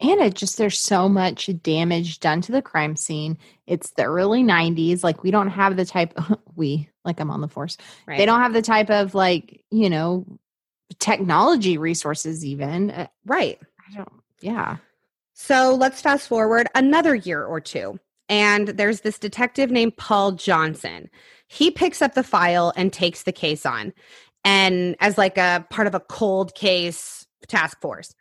And 0.00 0.20
it 0.20 0.34
just 0.34 0.58
there's 0.58 0.78
so 0.78 1.08
much 1.08 1.48
damage 1.62 2.20
done 2.20 2.42
to 2.42 2.52
the 2.52 2.60
crime 2.60 2.96
scene. 2.96 3.38
It's 3.66 3.92
the 3.92 4.04
early 4.04 4.42
90s. 4.42 5.02
Like 5.02 5.22
we 5.22 5.30
don't 5.30 5.48
have 5.48 5.76
the 5.76 5.86
type 5.86 6.12
we 6.56 6.88
like 7.04 7.18
I'm 7.20 7.30
on 7.30 7.40
the 7.40 7.48
force. 7.48 7.78
Right. 8.06 8.18
They 8.18 8.26
don't 8.26 8.40
have 8.40 8.52
the 8.52 8.62
type 8.62 8.90
of 8.90 9.14
like, 9.14 9.64
you 9.70 9.88
know, 9.88 10.26
technology 10.98 11.78
resources 11.78 12.44
even. 12.44 12.90
Uh, 12.90 13.06
right. 13.24 13.58
I 13.90 13.96
don't 13.96 14.12
yeah. 14.40 14.76
So 15.34 15.74
let's 15.74 16.00
fast 16.00 16.28
forward 16.28 16.68
another 16.74 17.14
year 17.14 17.44
or 17.44 17.60
two. 17.60 17.98
And 18.28 18.68
there's 18.68 19.00
this 19.00 19.18
detective 19.18 19.70
named 19.70 19.96
Paul 19.96 20.32
Johnson. 20.32 21.08
He 21.48 21.70
picks 21.70 22.02
up 22.02 22.14
the 22.14 22.24
file 22.24 22.72
and 22.74 22.92
takes 22.92 23.22
the 23.22 23.32
case 23.32 23.64
on, 23.64 23.92
and 24.44 24.96
as 24.98 25.16
like 25.16 25.38
a 25.38 25.64
part 25.70 25.86
of 25.86 25.94
a 25.94 26.00
cold 26.00 26.54
case 26.54 27.26
task 27.46 27.80
force. 27.80 28.14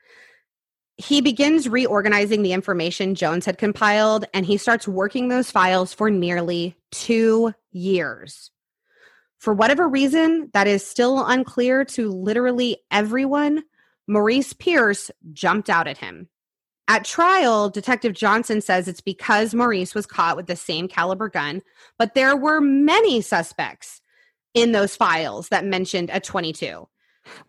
He 0.97 1.19
begins 1.19 1.67
reorganizing 1.67 2.41
the 2.41 2.53
information 2.53 3.15
Jones 3.15 3.45
had 3.45 3.57
compiled, 3.57 4.25
and 4.33 4.45
he 4.45 4.57
starts 4.57 4.87
working 4.87 5.27
those 5.27 5.51
files 5.51 5.93
for 5.93 6.09
nearly 6.09 6.77
two 6.91 7.53
years. 7.71 8.51
For 9.37 9.53
whatever 9.53 9.89
reason, 9.89 10.49
that 10.53 10.67
is 10.67 10.87
still 10.87 11.25
unclear 11.25 11.83
to 11.85 12.09
literally 12.09 12.77
everyone, 12.91 13.63
Maurice 14.07 14.53
Pierce 14.53 15.11
jumped 15.33 15.69
out 15.69 15.87
at 15.87 15.97
him. 15.97 16.29
At 16.87 17.03
trial, 17.03 17.69
Detective 17.69 18.13
Johnson 18.13 18.61
says 18.61 18.87
it's 18.87 19.01
because 19.01 19.53
Maurice 19.53 19.95
was 19.95 20.05
caught 20.05 20.37
with 20.37 20.47
the 20.47 20.55
same 20.55 20.87
caliber 20.87 21.29
gun, 21.29 21.61
but 21.97 22.13
there 22.13 22.37
were 22.37 22.61
many 22.61 23.21
suspects 23.21 24.01
in 24.53 24.71
those 24.71 24.95
files 24.95 25.49
that 25.49 25.65
mentioned 25.65 26.09
a 26.13 26.19
22. 26.19 26.87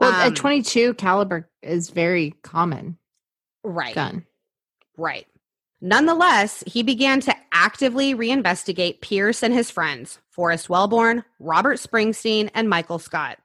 Well, 0.00 0.12
Um, 0.12 0.32
a 0.32 0.34
22 0.34 0.94
caliber 0.94 1.48
is 1.62 1.90
very 1.90 2.34
common 2.42 2.98
Right. 3.66 3.94
gun. 3.94 4.24
Right. 4.96 5.26
Nonetheless, 5.80 6.62
he 6.66 6.82
began 6.82 7.20
to 7.20 7.34
actively 7.52 8.14
reinvestigate 8.14 9.00
Pierce 9.00 9.42
and 9.42 9.52
his 9.52 9.70
friends, 9.70 10.20
Forrest 10.30 10.68
Welborn, 10.68 11.24
Robert 11.38 11.78
Springsteen, 11.78 12.48
and 12.54 12.68
Michael 12.68 12.98
Scott. 12.98 13.38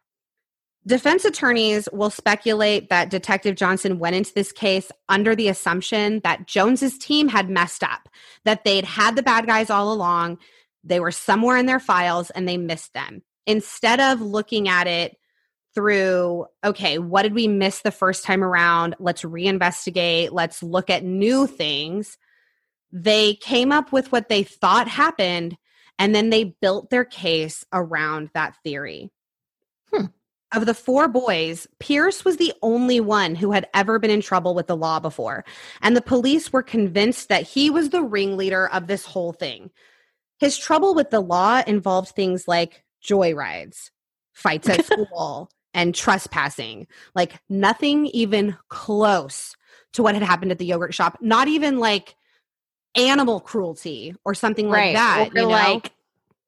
Defense 0.87 1.25
attorneys 1.25 1.89
will 1.91 2.09
speculate 2.09 2.89
that 2.89 3.09
Detective 3.09 3.55
Johnson 3.55 3.99
went 3.99 4.15
into 4.15 4.33
this 4.33 4.51
case 4.51 4.91
under 5.09 5.35
the 5.35 5.47
assumption 5.47 6.21
that 6.23 6.47
Jones's 6.47 6.97
team 6.97 7.27
had 7.27 7.49
messed 7.49 7.83
up, 7.83 8.07
that 8.45 8.63
they'd 8.63 8.85
had 8.85 9.15
the 9.15 9.23
bad 9.23 9.45
guys 9.45 9.69
all 9.69 9.91
along, 9.91 10.37
they 10.83 10.99
were 10.99 11.11
somewhere 11.11 11.57
in 11.57 11.65
their 11.65 11.79
files 11.79 12.29
and 12.31 12.47
they 12.47 12.57
missed 12.57 12.93
them. 12.93 13.21
Instead 13.45 13.99
of 13.99 14.21
looking 14.21 14.67
at 14.67 14.87
it 14.87 15.17
through, 15.73 16.45
okay, 16.63 16.97
what 16.97 17.23
did 17.23 17.33
we 17.33 17.47
miss 17.47 17.81
the 17.81 17.91
first 17.91 18.23
time 18.23 18.43
around? 18.43 18.95
Let's 18.99 19.23
reinvestigate, 19.23 20.29
let's 20.31 20.61
look 20.61 20.89
at 20.89 21.03
new 21.03 21.47
things. 21.47 22.17
They 22.91 23.35
came 23.35 23.71
up 23.71 23.91
with 23.91 24.11
what 24.11 24.27
they 24.27 24.43
thought 24.43 24.87
happened 24.87 25.57
and 25.97 26.15
then 26.15 26.29
they 26.29 26.55
built 26.61 26.89
their 26.89 27.05
case 27.05 27.63
around 27.71 28.31
that 28.33 28.55
theory. 28.63 29.11
Hmm. 29.93 30.05
Of 30.53 30.65
the 30.65 30.73
four 30.73 31.07
boys, 31.07 31.67
Pierce 31.79 32.25
was 32.25 32.37
the 32.37 32.53
only 32.61 32.99
one 32.99 33.35
who 33.35 33.51
had 33.51 33.69
ever 33.73 33.99
been 33.99 34.11
in 34.11 34.19
trouble 34.19 34.53
with 34.53 34.67
the 34.67 34.75
law 34.75 34.99
before, 34.99 35.45
and 35.81 35.95
the 35.95 36.01
police 36.01 36.51
were 36.51 36.63
convinced 36.63 37.29
that 37.29 37.43
he 37.43 37.69
was 37.69 37.89
the 37.89 38.03
ringleader 38.03 38.67
of 38.69 38.87
this 38.87 39.05
whole 39.05 39.31
thing. 39.31 39.69
His 40.39 40.57
trouble 40.57 40.93
with 40.93 41.09
the 41.11 41.21
law 41.21 41.61
involved 41.65 42.09
things 42.09 42.47
like 42.47 42.83
joyrides, 43.01 43.91
fights 44.33 44.67
at 44.67 44.83
school, 44.85 45.49
and 45.73 45.95
trespassing. 45.95 46.87
Like 47.15 47.39
nothing 47.49 48.07
even 48.07 48.57
close 48.69 49.55
to 49.93 50.03
what 50.03 50.15
had 50.15 50.23
happened 50.23 50.51
at 50.51 50.59
the 50.59 50.65
yogurt 50.65 50.93
shop, 50.93 51.17
not 51.21 51.47
even 51.47 51.79
like 51.79 52.15
animal 52.95 53.39
cruelty 53.39 54.15
or 54.25 54.33
something 54.33 54.69
like 54.69 54.95
that. 54.95 55.29
Or 55.33 55.39
you 55.39 55.41
know? 55.41 55.49
like 55.49 55.91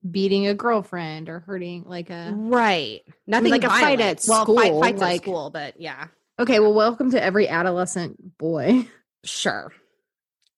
beating 0.09 0.47
a 0.47 0.53
girlfriend 0.53 1.29
or 1.29 1.39
hurting 1.39 1.83
like 1.85 2.09
a 2.09 2.31
right. 2.35 3.01
Nothing 3.27 3.51
like 3.51 3.63
a 3.63 3.69
fight 3.69 3.99
violent. 3.99 4.01
at 4.01 4.25
well, 4.27 4.45
fight, 4.45 4.67
school, 4.67 4.81
fights 4.81 5.01
like- 5.01 5.15
at 5.15 5.21
school, 5.21 5.49
but 5.49 5.79
yeah. 5.79 6.07
Okay, 6.39 6.59
well 6.59 6.73
welcome 6.73 7.11
to 7.11 7.23
every 7.23 7.47
adolescent 7.47 8.37
boy. 8.37 8.87
Sure. 9.23 9.71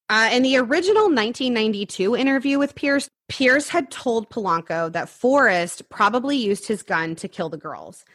Uh, 0.07 0.30
in 0.32 0.43
the 0.43 0.57
original 0.57 1.05
1992 1.05 2.16
interview 2.16 2.59
with 2.59 2.76
Pierce, 2.76 3.09
Pierce 3.28 3.70
had 3.70 3.89
told 3.89 4.30
Polanco 4.30 4.91
that 4.91 5.09
Forrest 5.09 5.89
probably 5.89 6.38
used 6.38 6.68
his 6.68 6.84
gun 6.84 7.16
to 7.16 7.28
kill 7.28 7.49
the 7.49 7.57
girls. 7.57 8.05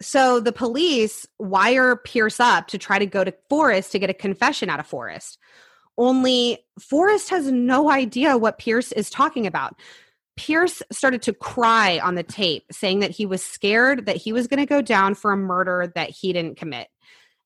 So 0.00 0.40
the 0.40 0.52
police 0.52 1.26
wire 1.38 1.96
Pierce 1.96 2.40
up 2.40 2.68
to 2.68 2.78
try 2.78 2.98
to 2.98 3.06
go 3.06 3.24
to 3.24 3.34
Forrest 3.48 3.92
to 3.92 3.98
get 3.98 4.10
a 4.10 4.14
confession 4.14 4.68
out 4.68 4.80
of 4.80 4.86
Forrest. 4.86 5.38
Only 5.96 6.58
Forrest 6.80 7.28
has 7.30 7.50
no 7.50 7.90
idea 7.90 8.36
what 8.36 8.58
Pierce 8.58 8.92
is 8.92 9.10
talking 9.10 9.46
about. 9.46 9.78
Pierce 10.36 10.82
started 10.90 11.22
to 11.22 11.32
cry 11.32 12.00
on 12.00 12.16
the 12.16 12.24
tape, 12.24 12.64
saying 12.72 13.00
that 13.00 13.12
he 13.12 13.24
was 13.24 13.44
scared 13.44 14.06
that 14.06 14.16
he 14.16 14.32
was 14.32 14.48
going 14.48 14.58
to 14.58 14.66
go 14.66 14.82
down 14.82 15.14
for 15.14 15.30
a 15.30 15.36
murder 15.36 15.92
that 15.94 16.10
he 16.10 16.32
didn't 16.32 16.56
commit. 16.56 16.88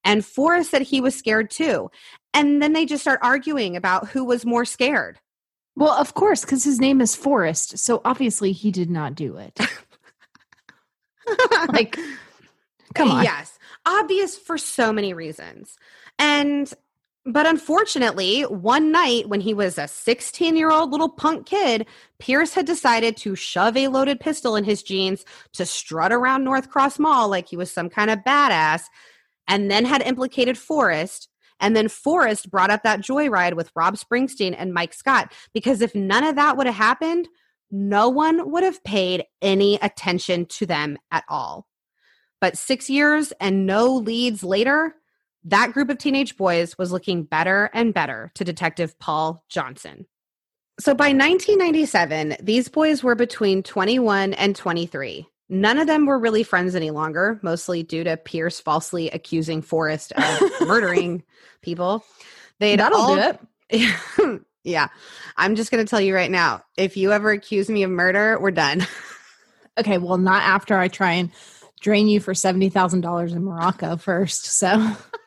And 0.04 0.24
Forrest 0.24 0.70
said 0.70 0.82
he 0.82 1.02
was 1.02 1.14
scared 1.14 1.50
too. 1.50 1.90
And 2.32 2.62
then 2.62 2.72
they 2.72 2.86
just 2.86 3.02
start 3.02 3.20
arguing 3.22 3.76
about 3.76 4.08
who 4.08 4.24
was 4.24 4.46
more 4.46 4.64
scared. 4.64 5.18
Well, 5.76 5.92
of 5.92 6.14
course, 6.14 6.40
because 6.40 6.64
his 6.64 6.80
name 6.80 7.00
is 7.00 7.14
Forrest, 7.14 7.78
so 7.78 8.00
obviously 8.04 8.52
he 8.52 8.70
did 8.70 8.90
not 8.90 9.14
do 9.14 9.36
it. 9.36 9.60
like, 11.72 11.98
come 12.94 13.10
on. 13.10 13.24
Yes. 13.24 13.58
Obvious 13.86 14.36
for 14.36 14.58
so 14.58 14.92
many 14.92 15.12
reasons. 15.12 15.76
And 16.18 16.72
but 17.30 17.46
unfortunately, 17.46 18.42
one 18.42 18.90
night 18.90 19.28
when 19.28 19.40
he 19.42 19.52
was 19.52 19.76
a 19.76 19.86
16 19.86 20.56
year 20.56 20.70
old 20.70 20.90
little 20.90 21.10
punk 21.10 21.46
kid, 21.46 21.86
Pierce 22.18 22.54
had 22.54 22.64
decided 22.64 23.18
to 23.18 23.34
shove 23.34 23.76
a 23.76 23.88
loaded 23.88 24.18
pistol 24.18 24.56
in 24.56 24.64
his 24.64 24.82
jeans 24.82 25.26
to 25.52 25.66
strut 25.66 26.10
around 26.10 26.44
North 26.44 26.70
Cross 26.70 26.98
Mall 26.98 27.28
like 27.28 27.46
he 27.48 27.56
was 27.56 27.70
some 27.70 27.90
kind 27.90 28.10
of 28.10 28.20
badass, 28.20 28.84
and 29.46 29.70
then 29.70 29.84
had 29.84 30.02
implicated 30.02 30.56
Forrest. 30.56 31.28
And 31.60 31.76
then 31.76 31.88
Forrest 31.88 32.50
brought 32.50 32.70
up 32.70 32.82
that 32.84 33.00
joyride 33.00 33.54
with 33.54 33.72
Rob 33.74 33.96
Springsteen 33.96 34.54
and 34.56 34.72
Mike 34.72 34.94
Scott 34.94 35.32
because 35.52 35.82
if 35.82 35.94
none 35.94 36.24
of 36.24 36.36
that 36.36 36.56
would 36.56 36.66
have 36.66 36.76
happened, 36.76 37.28
no 37.70 38.08
one 38.08 38.50
would 38.52 38.62
have 38.62 38.82
paid 38.84 39.24
any 39.42 39.74
attention 39.82 40.46
to 40.46 40.66
them 40.66 40.96
at 41.10 41.24
all. 41.28 41.66
But 42.40 42.56
six 42.56 42.88
years 42.88 43.32
and 43.40 43.66
no 43.66 43.94
leads 43.94 44.42
later, 44.44 44.94
that 45.44 45.72
group 45.72 45.90
of 45.90 45.98
teenage 45.98 46.36
boys 46.36 46.76
was 46.78 46.92
looking 46.92 47.24
better 47.24 47.70
and 47.72 47.94
better 47.94 48.30
to 48.34 48.44
Detective 48.44 48.98
Paul 48.98 49.44
Johnson. 49.48 50.06
So 50.80 50.94
by 50.94 51.06
1997, 51.06 52.36
these 52.40 52.68
boys 52.68 53.02
were 53.02 53.16
between 53.16 53.62
21 53.62 54.34
and 54.34 54.54
23. 54.54 55.26
None 55.48 55.78
of 55.78 55.86
them 55.86 56.06
were 56.06 56.18
really 56.18 56.42
friends 56.42 56.74
any 56.74 56.90
longer, 56.90 57.40
mostly 57.42 57.82
due 57.82 58.04
to 58.04 58.16
Pierce 58.16 58.60
falsely 58.60 59.10
accusing 59.10 59.62
Forrest 59.62 60.12
of 60.12 60.40
murdering 60.66 61.24
people. 61.62 62.04
They'd 62.60 62.78
That'll 62.78 62.98
all, 62.98 63.16
do 63.16 63.38
it. 63.70 64.42
yeah. 64.64 64.88
I'm 65.36 65.56
just 65.56 65.70
going 65.70 65.84
to 65.84 65.88
tell 65.88 66.00
you 66.00 66.14
right 66.14 66.30
now 66.30 66.62
if 66.76 66.96
you 66.96 67.12
ever 67.12 67.30
accuse 67.30 67.68
me 67.68 67.82
of 67.82 67.90
murder, 67.90 68.38
we're 68.40 68.50
done. 68.50 68.86
Okay, 69.78 69.96
well, 69.96 70.18
not 70.18 70.42
after 70.42 70.76
I 70.76 70.88
try 70.88 71.12
and 71.12 71.30
drain 71.80 72.08
you 72.08 72.20
for 72.20 72.34
seventy 72.34 72.68
thousand 72.68 73.00
dollars 73.00 73.32
in 73.32 73.44
Morocco 73.44 73.96
first. 73.96 74.46
So 74.46 74.96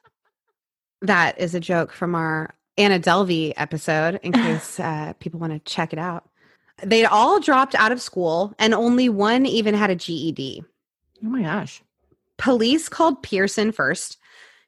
That 1.01 1.39
is 1.39 1.55
a 1.55 1.59
joke 1.59 1.91
from 1.91 2.13
our 2.13 2.53
Anna 2.77 2.99
Delvey 2.99 3.53
episode, 3.57 4.19
in 4.21 4.31
case 4.31 4.79
uh, 4.79 5.13
people 5.19 5.39
want 5.39 5.53
to 5.53 5.71
check 5.71 5.93
it 5.93 5.99
out. 5.99 6.29
They'd 6.83 7.05
all 7.05 7.39
dropped 7.39 7.75
out 7.75 7.91
of 7.91 8.01
school, 8.01 8.53
and 8.59 8.73
only 8.73 9.09
one 9.09 9.45
even 9.45 9.73
had 9.73 9.89
a 9.89 9.95
GED. 9.95 10.63
Oh 11.23 11.27
my 11.27 11.41
gosh. 11.41 11.81
Police 12.37 12.87
called 12.87 13.21
Pearson 13.23 13.71
first. 13.71 14.17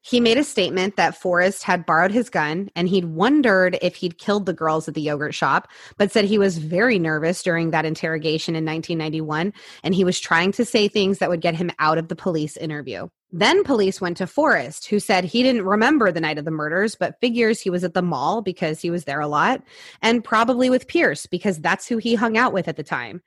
He 0.05 0.19
made 0.19 0.37
a 0.37 0.43
statement 0.43 0.97
that 0.97 1.15
Forrest 1.15 1.63
had 1.63 1.85
borrowed 1.85 2.11
his 2.11 2.29
gun 2.29 2.69
and 2.75 2.89
he'd 2.89 3.05
wondered 3.05 3.79
if 3.81 3.95
he'd 3.95 4.17
killed 4.17 4.45
the 4.45 4.53
girls 4.53 4.85
at 4.89 4.95
the 4.95 5.01
yogurt 5.01 5.33
shop, 5.33 5.69
but 5.97 6.11
said 6.11 6.25
he 6.25 6.37
was 6.37 6.57
very 6.57 6.99
nervous 6.99 7.41
during 7.41 7.71
that 7.71 7.85
interrogation 7.85 8.53
in 8.53 8.65
1991 8.65 9.53
and 9.81 9.95
he 9.95 10.03
was 10.03 10.19
trying 10.19 10.51
to 10.51 10.65
say 10.65 10.89
things 10.89 11.19
that 11.19 11.29
would 11.29 11.39
get 11.39 11.55
him 11.55 11.71
out 11.79 11.97
of 11.97 12.09
the 12.09 12.17
police 12.17 12.57
interview. 12.57 13.07
Then 13.31 13.63
police 13.63 14.01
went 14.01 14.17
to 14.17 14.27
Forrest, 14.27 14.87
who 14.87 14.99
said 14.99 15.23
he 15.23 15.41
didn't 15.41 15.63
remember 15.63 16.11
the 16.11 16.21
night 16.21 16.37
of 16.37 16.43
the 16.43 16.51
murders, 16.51 16.95
but 16.95 17.19
figures 17.21 17.61
he 17.61 17.69
was 17.69 17.85
at 17.85 17.93
the 17.93 18.01
mall 18.01 18.41
because 18.41 18.81
he 18.81 18.91
was 18.91 19.05
there 19.05 19.21
a 19.21 19.27
lot, 19.27 19.63
and 20.01 20.23
probably 20.23 20.69
with 20.69 20.87
Pierce 20.87 21.25
because 21.25 21.59
that's 21.59 21.87
who 21.87 21.97
he 21.97 22.13
hung 22.13 22.37
out 22.37 22.53
with 22.53 22.67
at 22.67 22.75
the 22.75 22.83
time. 22.83 23.23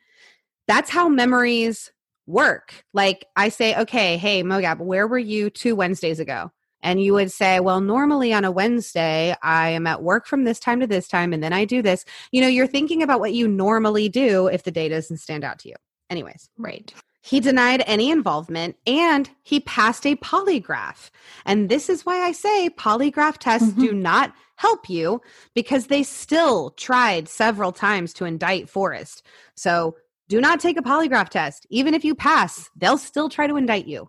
That's 0.69 0.91
how 0.91 1.09
memories 1.09 1.91
work. 2.27 2.85
Like 2.93 3.25
I 3.35 3.49
say, 3.49 3.75
okay, 3.77 4.17
hey, 4.17 4.45
Mogab, 4.45 4.79
where 4.79 5.09
were 5.09 5.19
you 5.19 5.51
two 5.51 5.75
Wednesdays 5.75 6.21
ago? 6.21 6.53
And 6.87 7.03
you 7.03 7.15
would 7.15 7.33
say, 7.33 7.59
well, 7.59 7.81
normally 7.81 8.33
on 8.33 8.45
a 8.45 8.51
Wednesday, 8.53 9.35
I 9.43 9.71
am 9.71 9.89
at 9.89 10.05
work 10.05 10.25
from 10.27 10.45
this 10.45 10.61
time 10.61 10.79
to 10.79 10.87
this 10.87 11.09
time, 11.09 11.33
and 11.33 11.43
then 11.43 11.53
I 11.53 11.65
do 11.65 11.83
this. 11.83 12.05
You 12.31 12.41
know, 12.41 12.47
you're 12.47 12.69
thinking 12.69 13.03
about 13.03 13.19
what 13.19 13.35
you 13.35 13.49
normally 13.49 14.09
do 14.09 14.47
if 14.47 14.63
the 14.63 14.71
day 14.71 14.89
doesn't 14.89 15.17
stand 15.17 15.43
out 15.43 15.59
to 15.61 15.69
you. 15.69 15.75
Anyways, 16.11 16.49
Right. 16.57 16.95
he 17.23 17.41
denied 17.41 17.83
any 17.89 18.09
involvement 18.09 18.77
and 18.87 19.29
he 19.43 19.59
passed 19.59 20.07
a 20.07 20.15
polygraph. 20.15 21.11
And 21.45 21.69
this 21.69 21.89
is 21.91 22.07
why 22.07 22.21
I 22.21 22.31
say 22.31 22.71
polygraph 22.71 23.39
tests 23.39 23.73
Mhm. 23.73 23.81
do 23.81 23.93
not 23.93 24.33
help 24.55 24.89
you 24.89 25.21
because 25.57 25.89
they 25.89 26.05
still 26.05 26.71
tried 26.71 27.29
several 27.29 27.73
times 27.73 28.13
to 28.15 28.25
indict 28.27 28.71
Forrest. 28.71 29.25
So 29.57 29.97
do 30.29 30.41
not 30.41 30.61
take 30.61 30.79
a 30.79 30.83
polygraph 30.83 31.31
test. 31.31 31.67
Even 31.69 31.95
if 31.95 32.05
you 32.05 32.15
pass, 32.15 32.71
they'll 32.77 32.97
still 32.97 33.29
try 33.29 33.49
to 33.49 33.57
indict 33.57 33.87
you. 33.87 34.09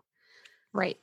Right. 0.73 0.97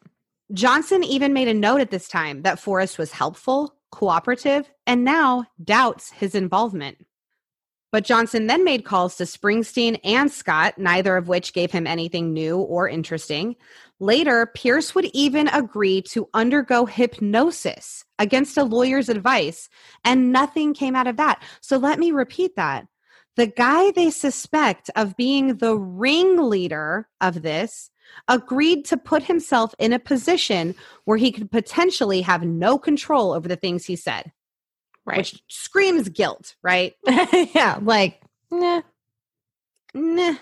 Johnson 0.53 1.03
even 1.03 1.33
made 1.33 1.49
a 1.49 1.55
note 1.55 1.81
at 1.81 1.91
this 1.91 2.09
time 2.09 2.43
that 2.43 2.59
Forrest 2.59 2.99
was 2.99 3.13
helpful, 3.13 3.75
cooperative, 3.91 4.71
and 4.87 5.05
now 5.05 5.47
doubts 5.63 6.11
his 6.11 6.35
involvement. 6.35 6.99
But 7.91 8.05
Johnson 8.05 8.49
then 8.49 8.65
made 8.65 8.85
calls 8.85 9.15
to 9.17 9.25
Springsteen 9.25 10.01
and 10.03 10.31
Scott, 10.31 10.79
neither 10.79 11.17
of 11.17 11.29
which 11.29 11.53
gave 11.53 11.71
him 11.71 11.87
anything 11.87 12.33
new 12.33 12.59
or 12.59 12.89
interesting. 12.89 13.55
Later, 14.01 14.51
Pierce 14.53 14.97
would 14.97 15.09
even 15.15 15.47
agree 15.47 16.03
to 16.11 16.29
undergo 16.35 16.87
hypnosis 16.87 18.05
against 18.19 18.57
a 18.57 18.65
lawyer's 18.65 19.09
advice, 19.09 19.69
and 20.05 20.33
nothing 20.33 20.75
came 20.75 20.97
out 20.97 21.07
of 21.07 21.17
that. 21.19 21.41
So 21.61 21.77
let 21.77 22.01
me 22.01 22.11
repeat 22.11 22.57
that. 22.57 22.89
The 23.37 23.47
guy 23.47 23.93
they 23.93 24.11
suspect 24.11 24.91
of 24.97 25.17
being 25.17 25.59
the 25.59 25.77
ringleader 25.77 27.09
of 27.21 27.43
this 27.43 27.91
agreed 28.29 28.85
to 28.87 28.97
put 28.97 29.23
himself 29.23 29.75
in 29.79 29.93
a 29.93 29.99
position 29.99 30.75
where 31.05 31.17
he 31.19 31.33
could 31.33 31.51
potentially 31.51 32.21
have 32.23 32.43
no 32.43 32.79
control 32.79 33.33
over 33.33 33.49
the 33.49 33.57
things 33.57 33.85
he 33.85 33.97
said, 33.97 34.33
Right. 35.05 35.19
which 35.19 35.43
screams 35.49 36.09
guilt, 36.09 36.55
right? 36.63 36.95
yeah. 37.07 37.79
Like, 37.83 38.21
nah. 38.51 38.83
Nah. 39.95 40.35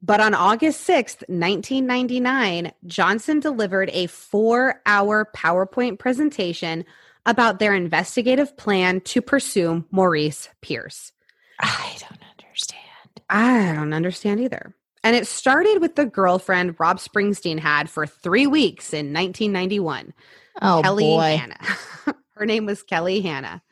But 0.00 0.20
on 0.20 0.32
August 0.32 0.86
6th, 0.88 1.24
1999, 1.28 2.72
Johnson 2.86 3.40
delivered 3.40 3.90
a 3.92 4.06
four 4.06 4.80
hour 4.86 5.28
PowerPoint 5.36 5.98
presentation 5.98 6.84
about 7.26 7.58
their 7.58 7.74
investigative 7.74 8.56
plan 8.56 9.00
to 9.02 9.20
pursue 9.20 9.84
Maurice 9.90 10.48
Pierce. 10.62 11.12
I 11.60 11.96
don't 11.98 12.20
understand. 12.38 12.80
I 13.28 13.72
don't 13.74 13.92
understand 13.92 14.40
either. 14.40 14.74
And 15.08 15.16
it 15.16 15.26
started 15.26 15.80
with 15.80 15.96
the 15.96 16.04
girlfriend 16.04 16.76
Rob 16.78 16.98
Springsteen 16.98 17.58
had 17.58 17.88
for 17.88 18.06
three 18.06 18.46
weeks 18.46 18.92
in 18.92 19.06
1991. 19.14 20.12
Oh, 20.60 20.82
Kelly 20.84 21.02
boy. 21.02 21.38
Hanna. 21.38 21.56
her 22.36 22.44
name 22.44 22.66
was 22.66 22.82
Kelly 22.82 23.22
Hanna. 23.22 23.62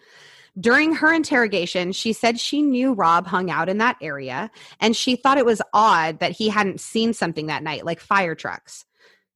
During 0.58 0.94
her 0.94 1.12
interrogation, 1.12 1.92
she 1.92 2.14
said 2.14 2.40
she 2.40 2.62
knew 2.62 2.94
Rob 2.94 3.26
hung 3.26 3.50
out 3.50 3.68
in 3.68 3.76
that 3.76 3.98
area 4.00 4.50
and 4.80 4.96
she 4.96 5.14
thought 5.14 5.36
it 5.36 5.44
was 5.44 5.60
odd 5.74 6.20
that 6.20 6.32
he 6.32 6.48
hadn't 6.48 6.80
seen 6.80 7.12
something 7.12 7.48
that 7.48 7.62
night, 7.62 7.84
like 7.84 8.00
fire 8.00 8.34
trucks. 8.34 8.86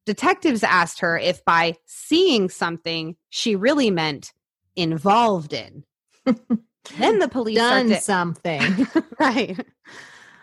Detectives 0.07 0.65
asked 0.65 1.01
her 1.01 1.19
if 1.19 1.45
by 1.45 1.75
seeing 1.85 2.49
something 2.49 3.15
she 3.29 3.57
really 3.57 3.91
meant 3.91 4.33
involved 4.75 5.53
in. 5.53 5.85
then 6.25 7.19
the 7.19 7.29
police 7.29 7.59
Done 7.59 7.89
started. 7.89 8.03
something. 8.03 8.87
right. 9.21 9.67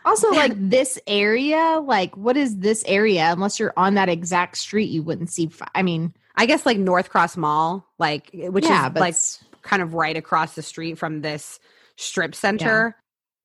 Also, 0.08 0.32
like 0.32 0.53
this 0.58 0.97
area, 1.08 1.82
like 1.84 2.16
what 2.18 2.38
is 2.38 2.58
this 2.58 2.84
area? 2.88 3.32
Unless 3.32 3.60
you're 3.60 3.74
on 3.78 3.95
that 3.95 4.10
exact 4.10 4.58
street, 4.58 4.89
you 4.89 5.03
wouldn't 5.03 5.30
see. 5.30 5.47
fi- 5.47 5.68
I 5.76 5.84
mean, 5.84 6.14
I 6.36 6.45
guess 6.45 6.66
like 6.66 6.78
North 6.78 7.10
Cross 7.10 7.38
Mall, 7.38 7.86
like 7.99 8.30
which 8.34 8.66
yeah, 8.66 8.88
is 8.88 8.93
but 8.93 8.99
like 9.01 9.16
kind 9.62 9.82
of 9.82 9.93
right 9.93 10.16
across 10.16 10.55
the 10.55 10.62
street 10.62 10.97
from 10.97 11.22
this 11.22 11.60
strip 11.97 12.34
center. 12.34 12.95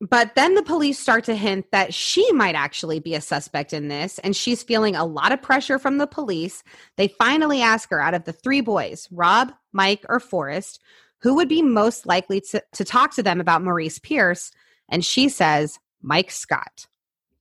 But 0.01 0.35
then 0.35 0.57
the 0.57 0.65
police 0.65 0.99
start 0.99 1.25
to 1.25 1.37
hint 1.37 1.67
that 1.71 1.95
she 1.95 2.31
might 2.33 2.57
actually 2.57 2.99
be 2.99 3.15
a 3.15 3.21
suspect 3.21 3.73
in 3.73 3.87
this, 3.87 4.19
and 4.19 4.35
she's 4.35 4.63
feeling 4.63 4.97
a 4.97 5.05
lot 5.05 5.31
of 5.31 5.41
pressure 5.41 5.79
from 5.79 5.99
the 5.99 6.09
police. 6.09 6.65
They 6.97 7.07
finally 7.07 7.63
ask 7.63 7.89
her 7.91 8.01
out 8.01 8.15
of 8.15 8.25
the 8.25 8.33
three 8.33 8.63
boys, 8.63 9.07
Rob, 9.13 9.53
Mike, 9.73 10.05
or 10.09 10.19
Forrest, 10.19 10.81
who 11.21 11.37
would 11.37 11.49
be 11.49 11.63
most 11.63 12.05
likely 12.05 12.41
to, 12.41 12.63
to 12.73 12.85
talk 12.85 13.15
to 13.15 13.23
them 13.23 13.41
about 13.41 13.63
Maurice 13.63 14.01
Pierce. 14.01 14.51
And 14.89 15.05
she 15.05 15.29
says, 15.29 15.79
Mike 16.03 16.31
Scott. 16.31 16.87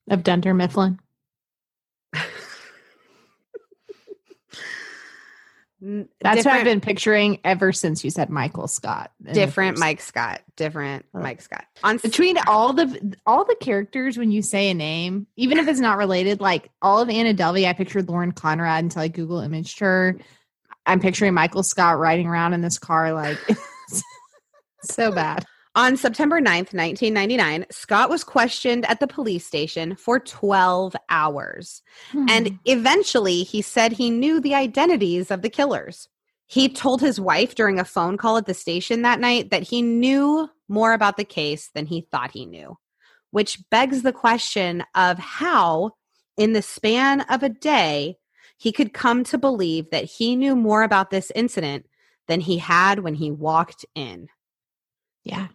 of 0.10 0.24
Dunder 0.24 0.54
Mifflin. 0.54 1.00
That's 5.84 6.46
what 6.46 6.54
I've 6.54 6.64
been 6.64 6.80
picturing 6.80 7.40
ever 7.44 7.72
since 7.72 8.04
you 8.04 8.12
said 8.12 8.30
Michael 8.30 8.68
Scott. 8.68 9.12
different 9.34 9.80
Mike 9.80 10.00
Scott. 10.00 10.42
Different 10.56 11.06
Oh. 11.16 11.20
Mike 11.22 11.42
Scott. 11.42 11.66
On 11.84 11.98
Between 11.98 12.38
all 12.46 12.74
the 12.74 13.18
all 13.26 13.46
the 13.46 13.56
characters, 13.60 14.16
when 14.16 14.32
you 14.32 14.44
say 14.44 14.70
a 14.70 14.76
name, 14.76 15.26
even 15.38 15.58
if 15.58 15.68
it's 15.68 15.80
not 15.80 15.98
related, 15.98 16.40
like 16.40 16.70
all 16.84 17.02
of 17.02 17.10
Anna 17.10 17.34
Delvey, 17.34 17.68
I 17.68 17.74
pictured 17.74 18.08
Lauren 18.10 18.32
Conrad 18.32 18.84
until 18.84 19.02
I 19.02 19.08
Google 19.08 19.40
imaged 19.40 19.80
her. 19.80 20.18
I'm 20.86 21.00
picturing 21.00 21.34
Michael 21.34 21.64
Scott 21.64 21.98
riding 21.98 22.28
around 22.28 22.54
in 22.54 22.62
this 22.62 22.78
car, 22.78 23.12
like 23.14 23.40
so 24.84 25.12
bad. 25.12 25.46
On 25.74 25.96
September 25.96 26.42
9th, 26.42 26.74
1999, 26.74 27.66
Scott 27.72 28.10
was 28.10 28.26
questioned 28.26 28.86
at 28.88 29.00
the 29.00 29.08
police 29.08 29.46
station 29.46 29.96
for 29.96 30.20
12 30.20 30.96
hours. 31.10 31.82
Hmm. 32.12 32.26
And 32.30 32.60
eventually, 32.66 33.44
he 33.44 33.62
said 33.62 33.94
he 33.94 34.10
knew 34.10 34.42
the 34.42 34.54
identities 34.54 35.32
of 35.32 35.42
the 35.42 35.50
killers. 35.50 36.10
He 36.48 36.68
told 36.68 37.00
his 37.00 37.22
wife 37.22 37.56
during 37.56 37.80
a 37.80 37.86
phone 37.86 38.18
call 38.18 38.36
at 38.36 38.48
the 38.48 38.54
station 38.54 39.04
that 39.04 39.22
night 39.22 39.52
that 39.52 39.64
he 39.64 39.82
knew 39.82 40.50
more 40.68 40.92
about 40.92 41.16
the 41.16 41.24
case 41.24 41.70
than 41.74 41.86
he 41.86 42.02
thought 42.12 42.32
he 42.32 42.46
knew, 42.46 42.78
which 43.32 43.64
begs 43.70 44.02
the 44.02 44.12
question 44.12 44.84
of 44.94 45.18
how, 45.18 45.92
in 46.36 46.52
the 46.52 46.62
span 46.62 47.22
of 47.22 47.44
a 47.44 47.50
day, 47.50 48.18
he 48.58 48.74
could 48.74 48.94
come 48.94 49.24
to 49.24 49.38
believe 49.38 49.90
that 49.92 50.04
he 50.04 50.36
knew 50.36 50.54
more 50.54 50.84
about 50.84 51.12
this 51.12 51.32
incident 51.34 51.86
than 52.28 52.42
he 52.42 52.58
had 52.58 53.00
when 53.00 53.16
he 53.16 53.32
walked 53.32 53.86
in. 53.96 54.28
yeah, 55.24 55.48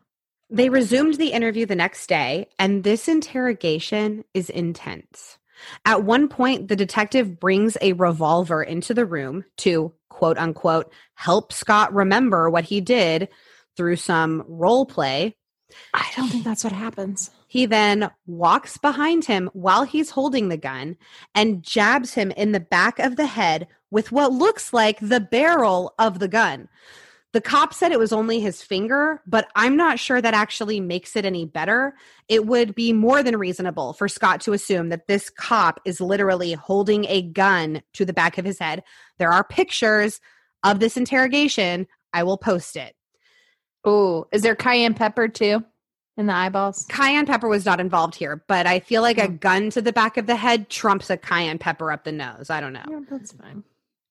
They 0.49 0.69
resumed 0.69 1.15
the 1.15 1.33
interview 1.33 1.67
the 1.67 1.75
next 1.75 2.07
day, 2.09 2.49
and 2.59 2.85
this 2.85 3.09
interrogation 3.09 4.25
is 4.33 4.49
intense. 4.49 5.39
At 5.85 6.05
one 6.05 6.29
point, 6.29 6.69
the 6.69 6.77
detective 6.77 7.41
brings 7.41 7.77
a 7.81 7.95
revolver 7.95 8.63
into 8.63 8.95
the 8.95 9.07
room 9.07 9.45
to 9.59 9.93
quote 10.09 10.39
unquote 10.39 10.93
help 11.15 11.53
Scott 11.53 11.93
remember 11.95 12.49
what 12.49 12.65
he 12.65 12.81
did 12.81 13.29
through 13.77 13.97
some 13.97 14.45
role 14.47 14.87
play. 14.87 15.37
I 15.93 16.09
don't 16.17 16.29
think 16.29 16.45
that's 16.45 16.65
what 16.65 16.73
happens. 16.73 17.31
He 17.49 17.67
then 17.67 18.11
walks 18.27 18.79
behind 18.79 19.25
him 19.25 19.51
while 19.53 19.83
he's 19.83 20.11
holding 20.11 20.49
the 20.49 20.57
gun 20.57 20.97
and 21.35 21.63
jabs 21.63 22.15
him 22.15 22.31
in 22.31 22.53
the 22.53 22.61
back 22.61 22.99
of 22.99 23.17
the 23.17 23.27
head 23.27 23.67
with 23.91 24.13
what 24.13 24.33
looks 24.33 24.73
like 24.73 24.99
the 25.01 25.21
barrel 25.21 25.95
of 25.99 26.19
the 26.19 26.29
gun. 26.29 26.69
The 27.37 27.43
cop 27.43 27.75
said 27.75 27.93
it 27.93 27.99
was 27.99 28.15
only 28.15 28.41
his 28.41 28.63
finger, 28.63 29.21
but 29.27 29.51
I'm 29.55 29.77
not 29.77 29.99
sure 29.99 30.23
that 30.23 30.33
actually 30.33 30.81
makes 30.81 31.17
it 31.17 31.27
any 31.27 31.45
better. 31.45 31.95
It 32.31 32.47
would 32.47 32.75
be 32.75 32.95
more 32.95 33.23
than 33.23 33.37
reasonable 33.37 33.93
for 33.93 34.09
Scott 34.09 34.41
to 34.41 34.55
assume 34.55 34.89
that 34.89 35.07
this 35.07 35.29
cop 35.29 35.79
is 35.85 36.01
literally 36.01 36.55
holding 36.55 37.05
a 37.05 37.21
gun 37.21 37.83
to 37.93 38.07
the 38.07 38.15
back 38.15 38.39
of 38.39 38.47
his 38.47 38.59
head. 38.59 38.85
There 39.19 39.31
are 39.31 39.45
pictures 39.45 40.19
of 40.65 40.81
this 40.81 40.97
interrogation. 40.97 41.87
I 42.15 42.23
will 42.23 42.39
post 42.39 42.75
it. 42.75 42.97
Oh, 43.85 44.29
is 44.33 44.41
there 44.41 44.57
cayenne 44.57 44.95
pepper 44.95 45.29
too 45.29 45.63
in 46.17 46.29
the 46.29 46.35
eyeballs? 46.35 46.87
Cayenne 46.89 47.27
pepper 47.27 47.49
was 47.49 47.67
not 47.67 47.81
involved 47.81 48.15
here, 48.15 48.43
but 48.49 48.67
I 48.67 48.81
feel 48.81 49.03
like 49.03 49.19
a 49.19 49.27
hmm. 49.27 49.37
gun 49.37 49.69
to 49.73 49.83
the 49.83 49.93
back 49.93 50.17
of 50.17 50.25
the 50.25 50.37
head 50.37 50.71
trumps 50.71 51.11
a 51.11 51.19
cayenne 51.19 51.59
pepper 51.59 51.93
up 51.93 52.05
the 52.05 52.13
nose. 52.13 52.49
I 52.49 52.63
don't 52.63 52.73
know. 52.73 52.87
Yeah, 52.89 53.01
that's 53.11 53.33
fine. 53.33 53.63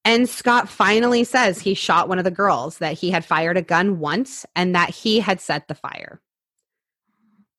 And 0.06 0.30
Scott 0.30 0.70
finally 0.70 1.24
says 1.24 1.60
he 1.60 1.74
shot 1.74 2.08
one 2.08 2.20
of 2.20 2.24
the 2.24 2.32
girls, 2.32 2.78
that 2.78 2.94
he 2.94 3.10
had 3.10 3.26
fired 3.26 3.58
a 3.58 3.64
gun 3.64 4.00
once 4.00 4.46
and 4.56 4.76
that 4.76 4.92
he 4.92 5.20
had 5.20 5.42
set 5.42 5.68
the 5.68 5.74
fire. 5.74 6.22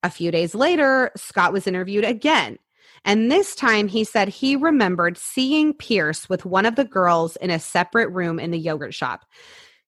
A 0.04 0.10
few 0.10 0.30
days 0.30 0.54
later, 0.54 1.10
Scott 1.16 1.52
was 1.52 1.66
interviewed 1.66 2.04
again. 2.04 2.58
And 3.04 3.30
this 3.30 3.56
time 3.56 3.88
he 3.88 4.04
said 4.04 4.28
he 4.28 4.54
remembered 4.54 5.18
seeing 5.18 5.74
Pierce 5.74 6.28
with 6.28 6.44
one 6.44 6.66
of 6.66 6.76
the 6.76 6.84
girls 6.84 7.34
in 7.36 7.50
a 7.50 7.58
separate 7.58 8.10
room 8.10 8.38
in 8.38 8.52
the 8.52 8.58
yogurt 8.58 8.94
shop. 8.94 9.24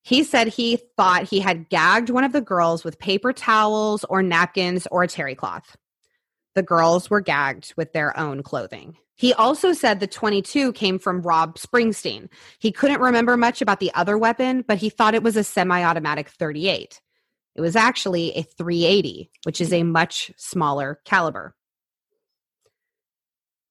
He 0.01 0.23
said 0.23 0.47
he 0.47 0.79
thought 0.97 1.23
he 1.23 1.39
had 1.39 1.69
gagged 1.69 2.09
one 2.09 2.23
of 2.25 2.33
the 2.33 2.41
girls 2.41 2.83
with 2.83 2.99
paper 2.99 3.31
towels 3.31 4.03
or 4.05 4.21
napkins 4.21 4.85
or 4.91 5.03
a 5.03 5.07
terry 5.07 5.35
cloth. 5.35 5.77
The 6.55 6.63
girls 6.63 7.09
were 7.09 7.21
gagged 7.21 7.73
with 7.77 7.93
their 7.93 8.17
own 8.17 8.43
clothing. 8.43 8.97
He 9.19 9.33
also 9.33 9.73
said 9.73 9.99
the 9.99 10.07
22 10.07 10.71
came 10.71 10.97
from 10.97 11.21
Rob 11.21 11.57
Springsteen. 11.57 12.29
He 12.57 12.71
couldn't 12.71 13.01
remember 13.01 13.35
much 13.35 13.61
about 13.61 13.81
the 13.81 13.91
other 13.93 14.17
weapon, 14.17 14.63
but 14.65 14.77
he 14.77 14.89
thought 14.89 15.13
it 15.13 15.23
was 15.23 15.35
a 15.35 15.43
semi 15.43 15.83
automatic 15.83 16.29
38. 16.29 17.01
It 17.53 17.59
was 17.59 17.75
actually 17.75 18.31
a 18.37 18.43
380, 18.43 19.29
which 19.43 19.59
is 19.59 19.73
a 19.73 19.83
much 19.83 20.31
smaller 20.37 21.01
caliber. 21.03 21.53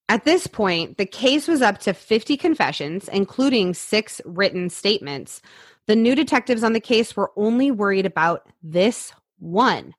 At 0.07 0.23
this 0.23 0.45
point, 0.45 0.99
the 0.99 1.07
case 1.07 1.47
was 1.47 1.63
up 1.63 1.79
to 1.79 1.95
50 1.95 2.37
confessions, 2.37 3.07
including 3.07 3.73
six 3.73 4.21
written 4.25 4.69
statements. 4.69 5.41
The 5.87 5.95
new 5.95 6.13
detectives 6.13 6.63
on 6.63 6.73
the 6.73 6.79
case 6.79 7.15
were 7.15 7.31
only 7.35 7.71
worried 7.71 8.05
about 8.05 8.47
this 8.61 9.13
one 9.39 9.95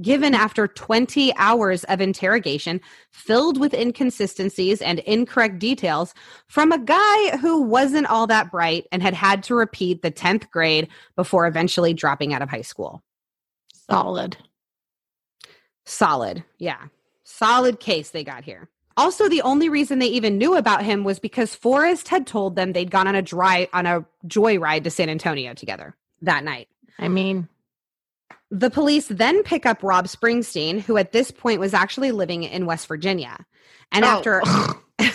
given 0.00 0.34
after 0.34 0.66
20 0.66 1.34
hours 1.36 1.84
of 1.84 2.00
interrogation 2.00 2.80
filled 3.12 3.58
with 3.58 3.74
inconsistencies 3.74 4.82
and 4.82 4.98
incorrect 5.00 5.58
details 5.58 6.14
from 6.48 6.72
a 6.72 6.78
guy 6.78 7.36
who 7.38 7.62
wasn't 7.62 8.06
all 8.06 8.26
that 8.26 8.50
bright 8.50 8.86
and 8.90 9.02
had 9.02 9.14
had 9.14 9.42
to 9.44 9.54
repeat 9.54 10.02
the 10.02 10.10
10th 10.10 10.50
grade 10.50 10.88
before 11.16 11.46
eventually 11.46 11.94
dropping 11.94 12.32
out 12.32 12.42
of 12.42 12.48
high 12.48 12.60
school. 12.60 13.02
Solid. 13.72 14.36
Solid. 15.84 16.44
Yeah. 16.58 16.82
Solid 17.24 17.80
case 17.80 18.10
they 18.10 18.24
got 18.24 18.44
here. 18.44 18.68
Also, 18.96 19.28
the 19.28 19.42
only 19.42 19.68
reason 19.68 19.98
they 19.98 20.06
even 20.06 20.38
knew 20.38 20.56
about 20.56 20.84
him 20.84 21.02
was 21.02 21.18
because 21.18 21.54
Forrest 21.54 22.08
had 22.08 22.26
told 22.26 22.54
them 22.54 22.72
they'd 22.72 22.90
gone 22.90 23.08
on 23.08 23.16
a 23.16 23.22
dry 23.22 23.68
on 23.72 23.86
a 23.86 24.04
joyride 24.26 24.84
to 24.84 24.90
San 24.90 25.08
Antonio 25.08 25.52
together 25.52 25.96
that 26.22 26.44
night. 26.44 26.68
I 26.98 27.08
mean, 27.08 27.48
The 28.50 28.70
police 28.70 29.08
then 29.08 29.42
pick 29.42 29.66
up 29.66 29.82
Rob 29.82 30.06
Springsteen, 30.06 30.80
who 30.80 30.96
at 30.96 31.12
this 31.12 31.30
point 31.30 31.60
was 31.60 31.74
actually 31.74 32.12
living 32.12 32.44
in 32.44 32.66
West 32.66 32.86
Virginia. 32.86 33.36
And 33.90 34.04
Oh. 34.04 34.08
after 34.08 34.42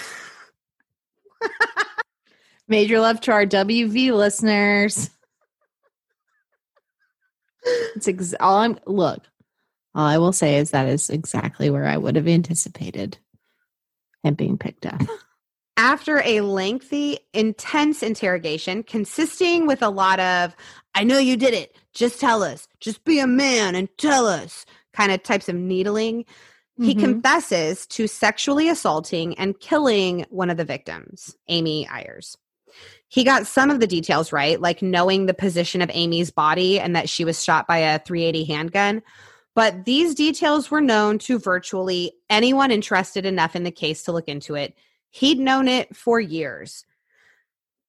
major 2.68 3.00
love 3.00 3.20
to 3.22 3.32
our 3.32 3.46
WV 3.46 4.12
listeners. 4.12 5.10
It's 7.96 8.08
ex- 8.08 8.36
all 8.40 8.58
I'm 8.58 8.80
look. 8.86 9.26
All 9.96 10.06
I 10.06 10.18
will 10.18 10.34
say 10.34 10.58
is 10.58 10.72
that 10.72 10.88
is 10.88 11.10
exactly 11.10 11.70
where 11.70 11.86
I 11.86 11.98
would 11.98 12.16
have 12.16 12.28
anticipated 12.28 13.18
him 14.24 14.36
being 14.36 14.58
picked 14.58 14.86
up. 14.86 15.02
After 15.78 16.22
a 16.26 16.42
lengthy, 16.42 17.20
intense 17.34 18.04
interrogation 18.04 18.84
consisting 18.84 19.66
with 19.66 19.82
a 19.82 19.90
lot 19.90 20.20
of, 20.20 20.54
I 20.94 21.06
know 21.06 21.18
you 21.20 21.38
did 21.38 21.54
it, 21.54 21.76
just 21.94 22.20
tell 22.20 22.44
us, 22.44 22.68
just 22.80 23.04
be 23.04 23.20
a 23.20 23.28
man 23.28 23.76
and 23.76 23.90
tell 23.98 24.28
us, 24.28 24.66
kind 24.94 25.12
of 25.12 25.24
types 25.24 25.50
of 25.50 25.56
needling, 25.56 26.26
he 26.82 26.96
Mhm. 26.96 27.00
confesses 27.00 27.86
to 27.88 28.08
sexually 28.08 28.70
assaulting 28.70 29.38
and 29.38 29.60
killing 29.60 30.26
one 30.30 30.50
of 30.50 30.58
the 30.58 30.64
victims, 30.66 31.36
Amy 31.48 31.88
Ayers. 31.88 32.38
He 33.10 33.24
got 33.24 33.48
some 33.48 33.72
of 33.72 33.80
the 33.80 33.88
details 33.88 34.32
right, 34.32 34.62
like 34.62 34.82
knowing 34.82 35.26
the 35.26 35.34
position 35.34 35.82
of 35.82 35.90
Amy's 35.94 36.32
body 36.32 36.80
and 36.80 36.96
that 36.96 37.10
she 37.10 37.26
was 37.26 37.44
shot 37.44 37.68
by 37.68 37.80
a 37.80 38.00
380 38.00 38.46
handgun. 38.46 39.02
But 39.56 39.86
these 39.86 40.16
details 40.16 40.70
were 40.72 40.80
known 40.80 41.18
to 41.20 41.40
virtually 41.40 42.14
anyone 42.30 42.72
interested 42.72 43.26
enough 43.26 43.56
in 43.56 43.64
the 43.64 43.72
case 43.72 44.04
to 44.04 44.12
look 44.12 44.28
into 44.28 44.56
it. 44.56 44.76
He'd 45.10 45.40
known 45.40 45.68
it 45.68 45.96
for 45.96 46.20
years. 46.20 46.86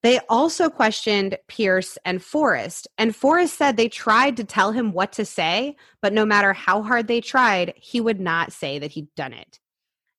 They 0.03 0.18
also 0.28 0.70
questioned 0.70 1.36
Pierce 1.46 1.98
and 2.05 2.22
Forrest, 2.22 2.88
and 2.96 3.14
Forrest 3.14 3.59
said 3.59 3.76
they 3.76 3.88
tried 3.88 4.36
to 4.38 4.44
tell 4.44 4.72
him 4.72 4.92
what 4.92 5.12
to 5.12 5.24
say, 5.24 5.76
but 6.01 6.12
no 6.12 6.24
matter 6.24 6.55
how 6.55 6.82
hard 6.82 7.07
they 7.07 7.20
tried, 7.20 7.74
he 7.76 8.01
would 8.01 8.20
not 8.20 8.53
say 8.53 8.78
that 8.78 8.92
he'd 8.92 9.14
done 9.14 9.34
it. 9.34 9.61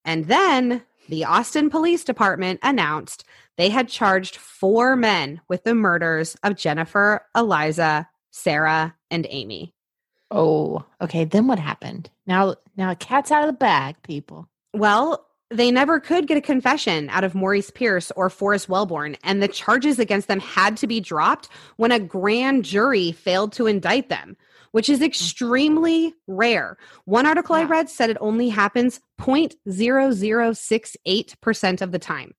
And 0.05 0.25
then 0.25 0.83
the 1.09 1.25
Austin 1.25 1.69
Police 1.69 2.03
Department 2.03 2.59
announced 2.61 3.23
they 3.57 3.69
had 3.69 3.89
charged 3.89 4.37
four 4.37 4.95
men 4.95 5.41
with 5.47 5.63
the 5.63 5.75
murders 5.75 6.37
of 6.43 6.55
Jennifer, 6.55 7.25
Eliza, 7.35 8.07
Sarah, 8.31 8.95
and 9.09 9.27
Amy. 9.29 9.73
Oh, 10.29 10.85
okay. 11.01 11.25
Then 11.25 11.47
what 11.47 11.59
happened? 11.59 12.09
Now, 12.25 12.55
now, 12.77 12.91
a 12.91 12.95
cat's 12.95 13.31
out 13.31 13.43
of 13.43 13.47
the 13.47 13.53
bag, 13.53 13.97
people. 14.03 14.47
Well, 14.73 15.27
they 15.51 15.69
never 15.69 15.99
could 15.99 16.25
get 16.27 16.37
a 16.37 16.41
confession 16.41 17.09
out 17.09 17.25
of 17.25 17.35
Maurice 17.35 17.69
Pierce 17.69 18.11
or 18.15 18.29
Forrest 18.29 18.69
Welborn, 18.69 19.17
and 19.23 19.43
the 19.43 19.47
charges 19.47 19.99
against 19.99 20.27
them 20.27 20.39
had 20.39 20.77
to 20.77 20.87
be 20.87 20.99
dropped 20.99 21.47
when 21.75 21.91
a 21.91 21.99
grand 21.99 22.65
jury 22.65 23.11
failed 23.11 23.51
to 23.53 23.67
indict 23.67 24.09
them, 24.09 24.35
which 24.71 24.89
is 24.89 25.01
extremely 25.01 26.13
rare. 26.27 26.77
One 27.05 27.25
article 27.25 27.55
I 27.55 27.63
read 27.63 27.89
said 27.89 28.09
it 28.09 28.17
only 28.21 28.49
happens 28.49 28.99
0.0068% 29.19 31.81
of 31.81 31.91
the 31.91 31.99
time. 31.99 32.33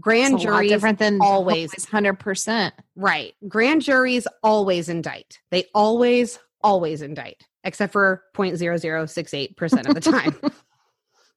Grand 0.00 0.38
juries 0.38 0.70
different 0.70 1.00
than 1.00 1.18
always- 1.20 1.84
hundred 1.86 2.20
percent. 2.20 2.72
Right. 2.94 3.34
Grand 3.48 3.82
juries 3.82 4.28
always 4.44 4.88
indict. 4.88 5.40
They 5.50 5.64
always, 5.74 6.38
always 6.62 7.02
indict, 7.02 7.42
except 7.64 7.92
for 7.92 8.22
0.0068% 8.36 9.88
of 9.88 9.94
the 9.94 10.00
time. 10.00 10.36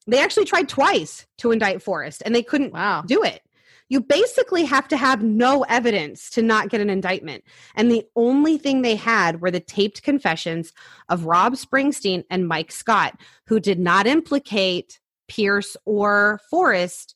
they 0.07 0.19
actually 0.19 0.45
tried 0.45 0.67
twice 0.69 1.25
to 1.39 1.51
indict 1.51 1.81
Forrest 1.81 2.23
and 2.25 2.33
they 2.33 2.43
couldn't 2.43 2.73
Wow. 2.73 3.03
do 3.05 3.23
it. 3.23 3.41
You 3.89 3.99
basically 3.99 4.63
have 4.63 4.87
to 4.87 4.97
have 4.97 5.21
no 5.21 5.63
evidence 5.63 6.29
to 6.31 6.41
not 6.41 6.69
get 6.69 6.79
an 6.79 6.89
indictment. 6.89 7.43
And 7.75 7.91
the 7.91 8.05
only 8.15 8.57
thing 8.57 8.81
they 8.81 8.95
had 8.95 9.41
were 9.41 9.51
the 9.51 9.59
taped 9.59 10.01
confessions 10.01 10.71
of 11.09 11.25
Rob 11.25 11.53
Springsteen 11.55 12.23
and 12.29 12.47
Mike 12.47 12.71
Scott, 12.71 13.19
who 13.47 13.59
did 13.59 13.79
not 13.79 14.07
implicate 14.07 14.99
Pierce 15.27 15.75
or 15.85 16.39
Forrest 16.49 17.15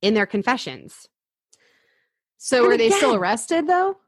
in 0.00 0.14
their 0.14 0.26
confessions. 0.26 1.06
So 2.38 2.58
And 2.60 2.68
were 2.68 2.76
they 2.78 2.90
still 2.90 3.14
arrested 3.14 3.66
though? 3.66 3.98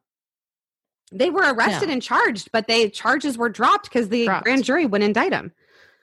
They 1.12 1.30
were 1.30 1.52
arrested 1.54 1.86
No. 1.88 1.92
and 1.92 2.02
charged, 2.02 2.50
but 2.52 2.66
they 2.66 2.90
charges 2.90 3.38
were 3.38 3.48
dropped 3.48 3.84
because 3.84 4.08
the 4.08 4.24
Dropped. 4.24 4.44
grand 4.44 4.64
jury 4.64 4.86
wouldn't 4.86 5.06
indict 5.06 5.30
them. 5.30 5.52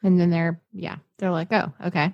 And 0.04 0.20
then 0.20 0.30
they're 0.30 0.62
yeah, 0.74 0.98
they're 1.18 1.32
like, 1.32 1.52
oh, 1.52 1.72
okay. 1.86 2.14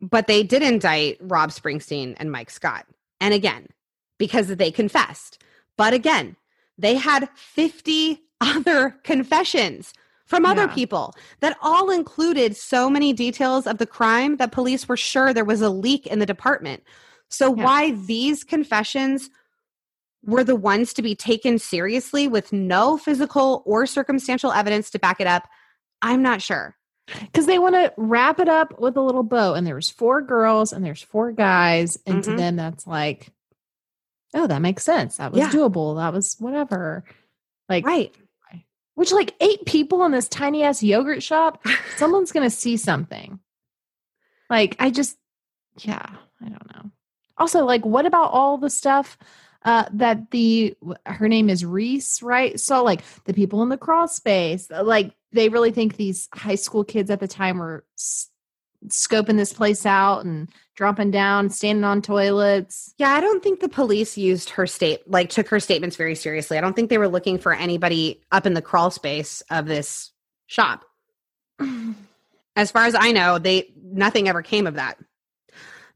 But 0.00 0.26
they 0.26 0.42
did 0.42 0.62
indict 0.62 1.18
Rob 1.20 1.50
Springsteen 1.50 2.14
and 2.18 2.30
Mike 2.30 2.50
Scott. 2.50 2.86
And 3.20 3.34
again, 3.34 3.66
because 4.18 4.48
they 4.48 4.70
confessed. 4.70 5.42
But 5.76 5.92
again, 5.92 6.36
they 6.78 6.94
had 6.94 7.28
50 7.34 8.20
other 8.40 8.96
confessions 9.02 9.92
from 10.26 10.46
other 10.46 10.62
Yeah. 10.66 10.74
people 10.74 11.14
that 11.40 11.56
all 11.60 11.90
included 11.90 12.56
so 12.56 12.88
many 12.88 13.12
details 13.12 13.66
of 13.66 13.78
the 13.78 13.86
crime 13.86 14.36
that 14.36 14.52
police 14.52 14.88
were 14.88 14.96
sure 14.96 15.32
there 15.34 15.44
was 15.44 15.60
a 15.60 15.68
leak 15.70 16.06
in 16.06 16.18
the 16.18 16.26
department. 16.26 16.82
So, 17.28 17.54
Yeah. 17.54 17.64
why 17.64 17.90
these 17.92 18.44
confessions 18.44 19.28
were 20.24 20.44
the 20.44 20.56
ones 20.56 20.92
to 20.94 21.02
be 21.02 21.14
taken 21.14 21.58
seriously 21.58 22.28
with 22.28 22.52
no 22.52 22.96
physical 22.96 23.62
or 23.66 23.86
circumstantial 23.86 24.52
evidence 24.52 24.90
to 24.90 24.98
back 24.98 25.20
it 25.20 25.26
up, 25.26 25.48
I'm 26.02 26.22
not 26.22 26.42
sure. 26.42 26.76
Because 27.20 27.46
they 27.46 27.58
want 27.58 27.74
to 27.74 27.92
wrap 27.96 28.38
it 28.38 28.48
up 28.48 28.78
with 28.80 28.96
a 28.96 29.00
little 29.02 29.22
bow. 29.24 29.54
And 29.54 29.66
there's 29.66 29.90
four 29.90 30.22
girls 30.22 30.72
and 30.72 30.84
there's 30.84 31.02
four 31.02 31.32
guys. 31.32 31.98
And 32.06 32.22
to 32.24 32.30
Mhm. 32.30 32.36
them, 32.36 32.56
that's 32.56 32.86
like, 32.86 33.28
oh, 34.34 34.46
that 34.46 34.62
makes 34.62 34.84
sense. 34.84 35.16
That 35.16 35.32
was 35.32 35.40
Yeah. 35.40 35.50
doable. 35.50 35.96
That 35.96 36.12
was 36.12 36.36
whatever. 36.38 37.04
Like, 37.68 37.84
Right. 37.84 38.14
which 38.94 39.12
like 39.12 39.34
eight 39.40 39.64
people 39.66 40.04
in 40.04 40.12
this 40.12 40.28
tiny 40.28 40.62
ass 40.62 40.82
yogurt 40.82 41.22
shop, 41.22 41.64
someone's 41.96 42.30
gonna 42.32 42.50
see 42.50 42.76
something. 42.76 43.40
Like, 44.48 44.76
I 44.78 44.90
just, 44.90 45.16
yeah, 45.78 46.04
I 46.44 46.48
don't 46.48 46.74
know. 46.74 46.90
Also, 47.38 47.64
like, 47.64 47.84
what 47.84 48.06
about 48.06 48.30
all 48.32 48.58
the 48.58 48.70
stuff 48.70 49.16
uh 49.64 49.84
that 49.92 50.30
the 50.30 50.74
her 51.06 51.28
name 51.28 51.50
is 51.50 51.64
Reese, 51.64 52.22
right? 52.22 52.58
So, 52.60 52.82
like, 52.84 53.02
the 53.24 53.34
people 53.34 53.62
in 53.62 53.68
the 53.68 53.76
crawl 53.78 54.06
space, 54.08 54.70
uh, 54.70 54.82
like, 54.84 55.14
they 55.32 55.48
really 55.48 55.70
think 55.70 55.96
these 55.96 56.28
high 56.34 56.54
school 56.54 56.84
kids 56.84 57.10
at 57.10 57.20
the 57.20 57.28
time 57.28 57.58
were 57.58 57.84
s- 57.96 58.28
scoping 58.88 59.36
this 59.36 59.52
place 59.52 59.84
out 59.84 60.24
and 60.24 60.48
dropping 60.74 61.10
down, 61.10 61.50
standing 61.50 61.84
on 61.84 62.02
toilets. 62.02 62.94
Yeah, 62.98 63.10
I 63.10 63.20
don't 63.20 63.42
think 63.42 63.60
the 63.60 63.68
police 63.68 64.16
used 64.16 64.50
her 64.50 64.66
state 64.66 65.08
like 65.08 65.30
took 65.30 65.48
her 65.48 65.60
statements 65.60 65.96
very 65.96 66.14
seriously. 66.14 66.58
I 66.58 66.60
don't 66.60 66.74
think 66.74 66.90
they 66.90 66.98
were 66.98 67.08
looking 67.08 67.38
for 67.38 67.52
anybody 67.52 68.22
up 68.32 68.46
in 68.46 68.54
the 68.54 68.62
crawl 68.62 68.90
space 68.90 69.42
of 69.50 69.66
this 69.66 70.10
shop. 70.46 70.84
As 72.56 72.70
far 72.70 72.84
as 72.84 72.94
I 72.94 73.12
know, 73.12 73.38
they 73.38 73.72
nothing 73.82 74.28
ever 74.28 74.42
came 74.42 74.66
of 74.66 74.74
that. 74.74 74.98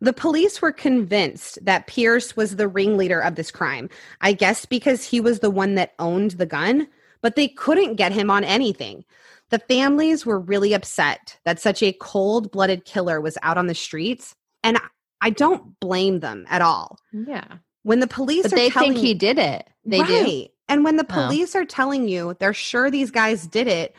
The 0.01 0.13
police 0.13 0.61
were 0.61 0.73
convinced 0.73 1.59
that 1.65 1.87
Pierce 1.87 2.37
was 2.37 2.57
the 2.57 2.69
ringleader 2.69 3.21
of 3.21 3.37
this 3.37 3.51
crime. 3.51 3.89
I 4.21 4.33
guess 4.33 4.67
because 4.67 5.05
he 5.05 5.21
was 5.21 5.41
the 5.41 5.51
one 5.51 5.77
that 5.77 5.95
owned 5.99 6.33
the 6.33 6.47
gun, 6.47 6.89
but 7.25 7.37
they 7.37 7.49
couldn't 7.49 7.95
get 7.95 8.13
him 8.13 8.31
on 8.31 8.45
anything. 8.45 9.03
The 9.49 9.59
families 9.59 10.27
were 10.27 10.39
really 10.39 10.75
upset 10.75 11.39
that 11.47 11.59
such 11.59 11.83
a 11.83 11.95
cold-blooded 11.95 12.85
killer 12.85 13.19
was 13.19 13.39
out 13.41 13.57
on 13.57 13.67
the 13.67 13.75
streets, 13.75 14.35
and 14.63 14.77
I- 15.23 15.31
don't 15.31 15.81
blame 15.81 16.21
them 16.21 16.45
at 16.51 16.61
all. 16.61 16.99
Yeah, 17.13 17.45
When 17.83 18.01
the 18.01 18.07
police 18.07 18.43
but 18.43 18.53
are 18.53 18.57
they 18.57 18.69
telling 18.69 18.93
think 18.93 19.03
he 19.07 19.15
did 19.15 19.39
it. 19.39 19.67
They 19.87 20.03
do. 20.03 20.47
And 20.69 20.85
when 20.85 20.97
the 20.97 21.07
Oh. 21.09 21.15
police 21.15 21.57
are 21.57 21.65
telling 21.65 22.09
you 22.09 22.37
they're 22.41 22.53
sure 22.53 22.91
these 22.91 23.11
guys 23.11 23.47
did 23.47 23.69
it, 23.69 23.97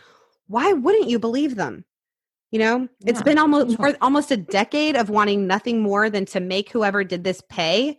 why 0.47 0.73
wouldn't 0.73 1.09
you 1.09 1.17
believe 1.17 1.55
them? 1.55 1.83
You 2.51 2.59
know, 2.59 2.87
it's 3.07 3.23
been 3.23 3.39
almost 3.39 3.79
more, 3.79 3.95
almost 4.01 4.29
a 4.29 4.37
decade 4.37 4.95
of 4.95 5.09
wanting 5.09 5.47
nothing 5.47 5.81
more 5.81 6.11
than 6.11 6.25
to 6.27 6.39
make 6.39 6.69
whoever 6.69 7.03
did 7.03 7.23
this 7.23 7.41
pay. 7.49 7.97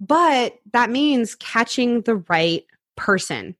But 0.00 0.54
that 0.72 0.90
means 0.90 1.36
catching 1.36 2.00
the 2.00 2.16
right 2.28 2.64
person. 2.96 3.54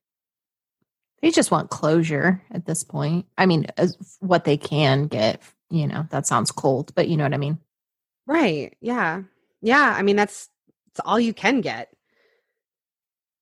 They 1.21 1.31
just 1.31 1.51
want 1.51 1.69
closure 1.69 2.41
at 2.51 2.65
this 2.65 2.83
point. 2.83 3.25
I 3.37 3.45
mean, 3.45 3.67
what 4.19 4.45
they 4.45 4.57
can 4.57 5.07
get, 5.07 5.41
you 5.69 5.87
know, 5.87 6.05
that 6.11 6.27
sounds 6.27 6.51
cold, 6.51 6.93
but 6.95 7.07
you 7.09 7.17
know 7.17 7.23
what 7.23 7.33
I 7.33 7.37
mean? 7.37 7.59
Right. 8.25 8.75
Yeah. 8.79 9.23
Yeah. 9.61 9.95
I 9.97 10.01
mean, 10.01 10.15
that's, 10.15 10.49
that's 10.87 11.05
all 11.05 11.19
you 11.19 11.33
can 11.33 11.61
get. 11.61 11.89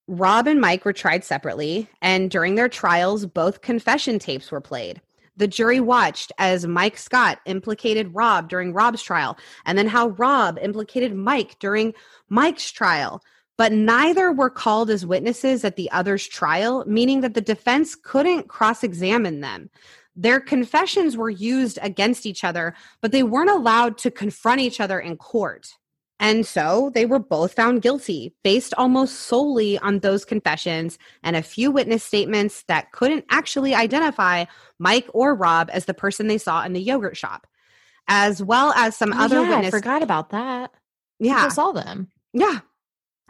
Rob 0.08 0.48
and 0.48 0.62
Mike 0.62 0.86
were 0.86 0.94
tried 0.94 1.26
separately, 1.26 1.90
and 2.02 2.32
during 2.32 2.56
their 2.56 2.70
trials, 2.70 3.26
both 3.26 3.62
confession 3.62 4.20
tapes 4.20 4.52
were 4.52 4.62
played. 4.62 5.02
The 5.36 5.48
jury 5.48 5.82
watched 5.82 6.32
as 6.40 6.66
Mike 6.66 6.98
Scott 6.98 7.40
implicated 7.46 8.16
Rob 8.16 8.50
during 8.50 8.74
Rob's 8.74 9.04
trial, 9.04 9.38
and 9.66 9.78
then 9.78 9.88
how 9.88 10.08
Rob 10.10 10.58
implicated 10.62 11.14
Mike 11.14 11.58
during 11.60 11.94
Mike's 12.30 12.72
trial. 12.72 13.22
But 13.58 13.72
neither 13.72 14.32
were 14.32 14.50
called 14.50 14.90
as 14.90 15.06
witnesses 15.06 15.66
at 15.66 15.76
the 15.76 15.90
other's 15.92 16.28
trial, 16.28 16.84
meaning 16.88 17.22
that 17.22 17.34
the 17.34 17.42
defense 17.42 17.96
couldn't 17.96 18.48
cross 18.48 18.84
examine 18.84 19.42
them. 19.42 19.70
Their 20.16 20.40
confessions 20.40 21.18
were 21.18 21.30
used 21.30 21.78
against 21.82 22.26
each 22.26 22.44
other, 22.44 22.76
but 23.02 23.12
they 23.12 23.24
weren't 23.24 23.50
allowed 23.50 23.98
to 24.00 24.12
confront 24.12 24.62
each 24.62 24.80
other 24.80 25.00
in 25.00 25.18
court. 25.18 25.70
And 26.20 26.46
so 26.46 26.92
they 26.96 27.06
were 27.06 27.20
both 27.20 27.54
found 27.54 27.84
guilty 27.84 28.34
based 28.44 28.74
almost 28.76 29.22
solely 29.22 29.78
on 29.80 30.00
those 30.00 30.26
confessions 30.26 30.98
and 31.24 31.36
a 31.36 31.44
few 31.44 31.70
witness 31.70 32.04
statements 32.04 32.64
that 32.68 32.92
couldn't 32.92 33.26
actually 33.30 33.76
identify 33.76 34.46
Mike 34.80 35.08
or 35.14 35.36
Rob 35.36 35.70
as 35.72 35.86
the 35.86 35.94
person 35.94 36.28
they 36.28 36.40
saw 36.40 36.64
in 36.64 36.74
the 36.74 36.82
yogurt 36.82 37.16
shop, 37.16 37.46
as 38.08 38.42
well 38.42 38.74
as 38.74 38.96
some 38.96 39.14
Oh, 39.14 39.26
other 39.26 39.44
yeah, 39.44 39.60
I 39.60 39.70
forgot 39.70 40.02
about 40.02 40.32
that. 40.32 40.72
Yeah. 41.20 41.36
People 41.36 41.52
saw 41.52 41.72
them. 41.72 42.08
Yeah. 42.34 42.60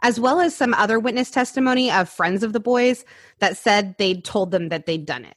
As 0.00 0.20
well 0.20 0.40
as 0.40 0.54
some 0.54 0.74
other 0.74 0.98
witness 0.98 1.30
testimony 1.30 1.90
of 1.90 2.08
friends 2.08 2.42
of 2.42 2.52
the 2.52 2.60
boys 2.60 3.04
that 3.40 3.56
said 3.56 3.96
they'd 3.98 4.24
told 4.24 4.50
them 4.50 4.68
that 4.68 4.86
they'd 4.86 5.06
done 5.06 5.24
it. 5.24 5.36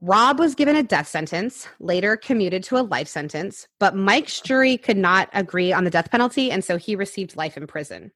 Rob 0.00 0.38
was 0.38 0.54
given 0.54 0.76
a 0.76 0.82
death 0.82 1.08
sentence, 1.08 1.68
later 1.78 2.16
commuted 2.16 2.62
to 2.64 2.78
a 2.78 2.82
life 2.82 3.08
sentence, 3.08 3.68
but 3.78 3.94
Mike's 3.94 4.40
jury 4.40 4.78
could 4.78 4.96
not 4.96 5.28
agree 5.34 5.72
on 5.72 5.84
the 5.84 5.90
death 5.90 6.10
penalty, 6.10 6.50
and 6.50 6.64
so 6.64 6.78
he 6.78 6.96
received 6.96 7.36
life 7.36 7.56
in 7.56 7.66
prison. 7.66 8.10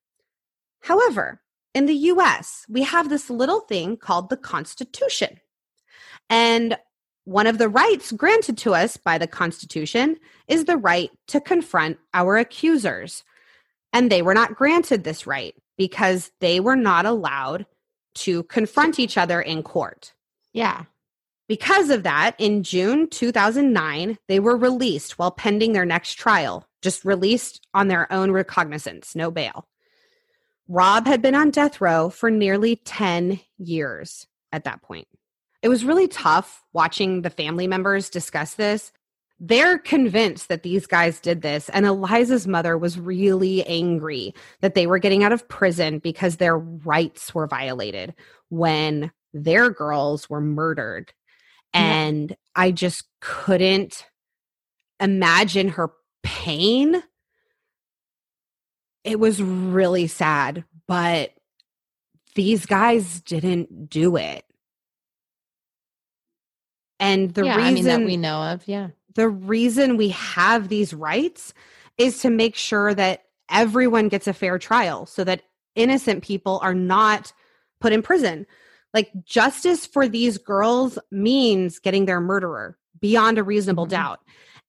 However, 0.80 1.42
in 1.74 1.86
the 1.86 1.94
US, 1.94 2.64
we 2.70 2.82
have 2.84 3.10
this 3.10 3.28
little 3.28 3.60
thing 3.60 3.98
called 3.98 4.30
the 4.30 4.36
Constitution. 4.36 5.40
And 6.30 6.78
one 7.24 7.46
of 7.46 7.58
the 7.58 7.68
rights 7.68 8.12
granted 8.12 8.56
to 8.58 8.74
us 8.74 8.96
by 8.96 9.18
the 9.18 9.26
Constitution 9.26 10.16
is 10.46 10.64
the 10.64 10.76
right 10.76 11.10
to 11.28 11.40
confront 11.40 11.98
our 12.14 12.38
accusers. 12.38 13.24
And 13.94 14.10
they 14.10 14.20
were 14.20 14.34
not 14.34 14.56
granted 14.56 15.04
this 15.04 15.26
right 15.26 15.54
because 15.78 16.32
they 16.40 16.60
were 16.60 16.76
not 16.76 17.06
allowed 17.06 17.64
to 18.16 18.42
confront 18.44 18.98
each 18.98 19.16
other 19.16 19.40
in 19.40 19.62
court. 19.62 20.12
Yeah. 20.52 20.84
Because 21.48 21.90
of 21.90 22.02
that, 22.02 22.34
in 22.38 22.62
June 22.62 23.08
2009, 23.08 24.18
they 24.28 24.40
were 24.40 24.56
released 24.56 25.18
while 25.18 25.30
pending 25.30 25.72
their 25.72 25.84
next 25.84 26.14
trial, 26.14 26.66
just 26.82 27.04
released 27.04 27.66
on 27.72 27.88
their 27.88 28.12
own 28.12 28.30
recognizance, 28.30 29.14
no 29.14 29.30
bail. 29.30 29.68
Rob 30.66 31.06
had 31.06 31.22
been 31.22 31.34
on 31.34 31.50
death 31.50 31.80
row 31.80 32.08
for 32.08 32.30
nearly 32.30 32.76
10 32.76 33.40
years 33.58 34.26
at 34.52 34.64
that 34.64 34.82
point. 34.82 35.06
It 35.62 35.68
was 35.68 35.84
really 35.84 36.08
tough 36.08 36.64
watching 36.72 37.22
the 37.22 37.30
family 37.30 37.66
members 37.66 38.10
discuss 38.10 38.54
this. 38.54 38.90
They're 39.40 39.78
convinced 39.78 40.48
that 40.48 40.62
these 40.62 40.86
guys 40.86 41.20
did 41.20 41.42
this, 41.42 41.68
and 41.70 41.84
Eliza's 41.84 42.46
mother 42.46 42.78
was 42.78 42.98
really 42.98 43.64
angry 43.66 44.34
that 44.60 44.74
they 44.74 44.86
were 44.86 44.98
getting 44.98 45.24
out 45.24 45.32
of 45.32 45.48
prison 45.48 45.98
because 45.98 46.36
their 46.36 46.56
rights 46.56 47.34
were 47.34 47.46
violated 47.46 48.14
when 48.48 49.10
their 49.32 49.70
girls 49.70 50.30
were 50.30 50.40
murdered. 50.40 51.12
And 51.72 52.36
I 52.54 52.70
just 52.70 53.04
couldn't 53.20 54.06
imagine 55.00 55.68
her 55.70 55.90
pain 56.22 57.02
it 59.04 59.20
was 59.20 59.40
really 59.40 60.06
sad, 60.06 60.64
but 60.88 61.32
these 62.34 62.66
guys 62.66 63.20
didn't 63.20 63.90
do 63.90 64.16
it. 64.16 64.44
And 66.98 67.32
the 67.34 67.44
yeah, 67.44 67.56
reason 67.56 67.68
I 67.68 67.72
mean, 67.74 67.84
that 67.84 68.00
we 68.00 68.16
know 68.16 68.42
of, 68.42 68.66
yeah. 68.66 68.88
The 69.14 69.28
reason 69.28 69.96
we 69.96 70.08
have 70.10 70.68
these 70.68 70.92
rights 70.92 71.54
is 71.98 72.20
to 72.20 72.30
make 72.30 72.56
sure 72.56 72.94
that 72.94 73.24
everyone 73.50 74.08
gets 74.08 74.26
a 74.26 74.32
fair 74.32 74.58
trial 74.58 75.06
so 75.06 75.24
that 75.24 75.42
innocent 75.74 76.22
people 76.22 76.58
are 76.62 76.74
not 76.74 77.32
put 77.80 77.92
in 77.92 78.02
prison. 78.02 78.46
Like 78.92 79.10
justice 79.24 79.86
for 79.86 80.08
these 80.08 80.38
girls 80.38 80.98
means 81.10 81.78
getting 81.78 82.06
their 82.06 82.20
murderer 82.20 82.78
beyond 83.00 83.38
a 83.38 83.42
reasonable 83.42 83.86
Mhm. 83.86 83.90
doubt. 83.90 84.20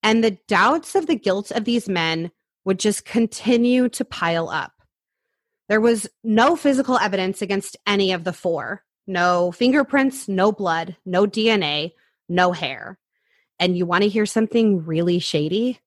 And 0.03 0.23
the 0.23 0.37
doubts 0.47 0.95
of 0.95 1.07
the 1.07 1.15
guilt 1.15 1.51
of 1.51 1.65
these 1.65 1.87
men 1.87 2.31
would 2.65 2.79
just 2.79 3.05
continue 3.05 3.89
to 3.89 4.05
pile 4.05 4.49
up. 4.49 4.73
There 5.69 5.81
was 5.81 6.07
no 6.23 6.55
physical 6.55 6.97
evidence 6.97 7.41
against 7.41 7.77
any 7.87 8.11
of 8.11 8.23
the 8.23 8.33
four 8.33 8.83
no 9.07 9.51
fingerprints, 9.51 10.27
no 10.27 10.51
blood, 10.51 10.97
no 11.05 11.27
DNA, 11.27 11.93
no 12.27 12.51
hair. 12.53 12.97
And 13.59 13.77
you 13.77 13.85
want 13.85 14.03
to 14.03 14.09
hear 14.09 14.25
something 14.25 14.85
really 14.85 15.19
shady? 15.19 15.79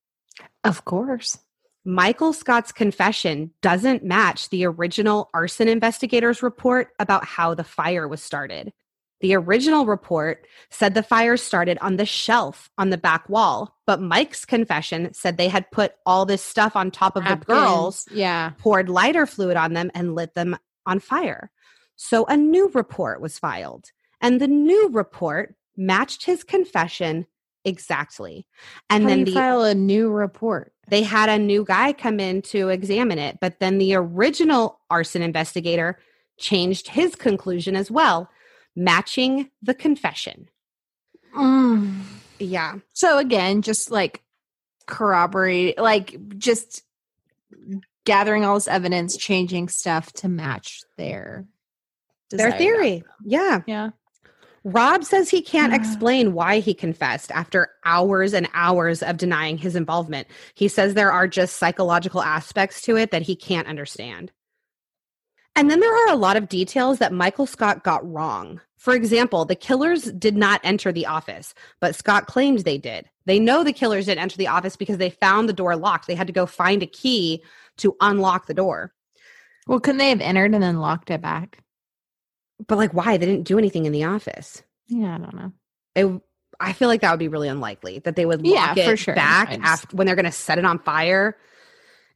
Of 0.65 0.85
course. 0.85 1.39
Michael 1.85 2.33
Scott's 2.33 2.73
confession 2.73 3.53
doesn't 3.63 4.05
match 4.05 4.51
the 4.51 4.67
original 4.67 5.31
arson 5.33 5.69
investigators 5.69 6.43
report 6.43 6.89
about 6.99 7.25
how 7.25 7.55
the 7.55 7.65
fire 7.65 8.07
was 8.07 8.23
started. 8.23 8.73
The 9.21 9.35
original 9.35 9.85
report 9.87 10.47
said 10.71 10.95
the 10.95 11.03
fire 11.03 11.37
started 11.37 11.79
on 11.81 11.97
the 11.97 12.07
shelf 12.07 12.71
on 12.79 12.91
the 12.91 12.99
back 12.99 13.29
wall, 13.29 13.77
but 13.87 14.01
Mike's 14.01 14.45
confession 14.45 15.13
said 15.13 15.37
they 15.37 15.49
had 15.49 15.71
put 15.73 15.95
all 16.07 16.25
this 16.25 16.43
stuff 16.43 16.77
on 16.77 16.91
top 16.91 17.17
of 17.17 17.25
the 17.25 17.37
girls, 17.37 18.07
Yeah. 18.13 18.51
poured 18.59 18.89
lighter 18.89 19.27
fluid 19.27 19.57
on 19.57 19.73
them, 19.73 19.91
and 19.95 20.15
lit 20.15 20.35
them 20.35 20.57
on 20.87 21.01
fire. 21.01 21.51
So 21.97 22.27
a 22.27 22.37
new 22.37 22.69
report 22.69 23.21
was 23.21 23.39
filed, 23.41 23.91
and 24.21 24.41
the 24.41 24.47
new 24.47 24.89
report 24.89 25.57
matched 25.77 26.25
his 26.27 26.45
confession 26.45 27.27
exactly. 27.69 28.47
And 28.91 29.05
How 29.05 29.09
then 29.11 29.25
the 29.25 29.33
file 29.33 29.63
a 29.63 29.75
new 29.75 30.11
report? 30.11 30.73
they 30.89 31.03
had 31.03 31.29
a 31.29 31.39
new 31.39 31.65
guy 31.65 31.93
come 31.93 32.19
in 32.19 32.41
to 32.41 32.71
examine 32.71 33.19
it, 33.19 33.39
but 33.41 33.61
then 33.61 33.77
the 33.79 33.95
original 33.95 34.81
arson 34.89 35.21
investigator 35.21 35.99
changed 36.39 36.89
his 36.89 37.15
conclusion 37.15 37.77
as 37.77 37.91
well, 37.91 38.31
matching 38.75 39.51
the 39.63 39.75
confession. 39.75 40.49
Mm. 41.37 42.01
Yeah. 42.39 42.77
So 42.95 43.19
again, 43.19 43.61
just 43.63 43.91
like 43.91 44.23
corroborate, 44.87 45.79
like 45.79 46.17
just 46.39 46.83
gathering 48.07 48.45
all 48.45 48.55
this 48.55 48.69
evidence, 48.69 49.17
changing 49.17 49.69
stuff 49.69 50.11
to 50.15 50.29
match 50.29 50.81
their 50.97 51.47
Their 52.31 52.53
theory. 52.53 52.99
outcome. 52.99 53.13
Yeah. 53.27 53.61
Yeah. 53.67 53.91
Rob 54.65 55.05
says 55.05 55.31
he 55.31 55.41
can't 55.41 55.75
explain 55.75 56.35
why 56.35 56.59
he 56.59 56.75
confessed 56.75 57.31
after 57.31 57.71
hours 57.85 58.35
and 58.35 58.49
hours 58.55 59.03
of 59.03 59.17
denying 59.17 59.59
his 59.59 59.77
involvement. 59.77 60.27
He 60.55 60.69
says 60.69 60.95
there 60.95 61.13
are 61.13 61.29
just 61.29 61.57
psychological 61.57 62.23
aspects 62.23 62.83
to 62.83 62.97
it 62.97 63.11
that 63.11 63.23
he 63.23 63.37
can't 63.37 63.69
understand. 63.69 64.33
And 65.55 65.71
then 65.71 65.81
there 65.81 65.93
are 65.93 66.13
a 66.13 66.17
lot 66.17 66.37
of 66.37 66.49
details 66.49 66.99
that 66.99 67.13
Michael 67.13 67.47
Scott 67.47 67.83
got 67.83 68.09
wrong. 68.09 68.61
For 68.77 68.95
example, 68.95 69.45
the 69.45 69.57
killers 69.57 70.05
did 70.13 70.37
not 70.37 70.61
enter 70.63 70.93
the 70.93 71.07
office, 71.07 71.53
but 71.81 71.97
Scott 71.97 72.27
claimed 72.27 72.61
they 72.61 72.79
did. 72.79 73.11
They 73.27 73.41
know 73.41 73.65
the 73.65 73.73
killers 73.73 74.07
didn't 74.07 74.23
enter 74.23 74.37
the 74.37 74.47
office 74.47 74.77
because 74.77 74.99
they 74.99 75.11
found 75.11 75.49
the 75.49 75.53
door 75.53 75.75
locked. 75.75 76.07
They 76.07 76.15
had 76.15 76.29
to 76.29 76.33
go 76.33 76.47
find 76.47 76.83
a 76.83 76.87
key 76.87 77.43
to 77.79 77.97
unlock 78.01 78.47
the 78.47 78.55
door. 78.55 78.93
Well, 79.67 79.81
couldn't 79.81 79.99
they 79.99 80.11
have 80.11 80.21
entered 80.21 80.55
and 80.55 80.63
then 80.63 80.79
locked 80.79 81.11
it 81.11 81.21
back? 81.21 81.59
But 82.67 82.77
like 82.79 82.93
why? 82.95 83.17
They 83.17 83.27
didn't 83.27 83.47
do 83.47 83.59
anything 83.59 83.87
in 83.87 83.93
the 83.93 84.05
office. 84.05 84.63
Yeah, 84.89 85.15
I 85.15 85.19
don't 85.19 85.35
know. 85.35 85.53
it, 85.95 86.23
I 86.61 86.73
feel 86.73 86.89
like 86.89 87.03
that 87.03 87.11
would 87.13 87.21
be 87.21 87.29
really 87.29 87.49
unlikely 87.49 88.01
that 88.01 88.17
they 88.17 88.27
would 88.27 88.45
Yeah, 88.45 88.69
lock 88.69 88.77
it 88.79 88.85
for 88.91 88.97
sure. 88.97 89.15
back 89.15 89.51
just- 89.51 89.61
after 89.63 89.97
when 89.97 90.07
they're 90.07 90.17
going 90.17 90.25
to 90.27 90.33
set 90.33 90.59
it 90.59 90.65
on 90.65 90.79
fire 90.81 91.37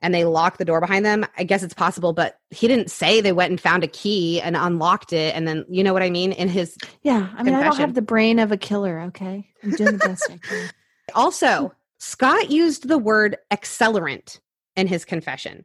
and 0.00 0.12
they 0.12 0.24
lock 0.24 0.56
the 0.58 0.64
door 0.64 0.80
behind 0.80 1.04
them. 1.06 1.24
I 1.38 1.44
guess 1.44 1.62
it's 1.62 1.74
possible, 1.74 2.12
but 2.12 2.40
he 2.50 2.66
didn't 2.66 2.90
say 2.90 3.20
they 3.20 3.30
went 3.32 3.50
and 3.50 3.60
found 3.60 3.84
a 3.84 3.86
key 3.88 4.40
and 4.40 4.56
unlocked 4.56 5.12
it 5.12 5.36
and 5.36 5.46
then 5.46 5.64
you 5.68 5.84
know 5.84 5.92
what 5.92 6.02
I 6.02 6.10
mean 6.10 6.32
in 6.32 6.48
his 6.48 6.76
Yeah, 7.02 7.28
I 7.36 7.42
mean, 7.44 7.54
I 7.54 7.62
don't 7.62 7.76
have 7.76 7.94
the 7.94 8.02
brain 8.02 8.38
of 8.40 8.50
a 8.50 8.56
killer. 8.56 9.00
Okay, 9.08 9.48
I'm 9.62 9.70
doing 9.70 9.92
the 9.92 9.98
best 9.98 10.28
I 10.30 10.38
can. 10.38 10.70
Also, 11.14 11.72
Scott 11.98 12.50
used 12.50 12.88
the 12.88 12.96
word 12.98 13.36
accelerant 13.52 14.40
in 14.76 14.86
his 14.86 15.04
confession. 15.04 15.64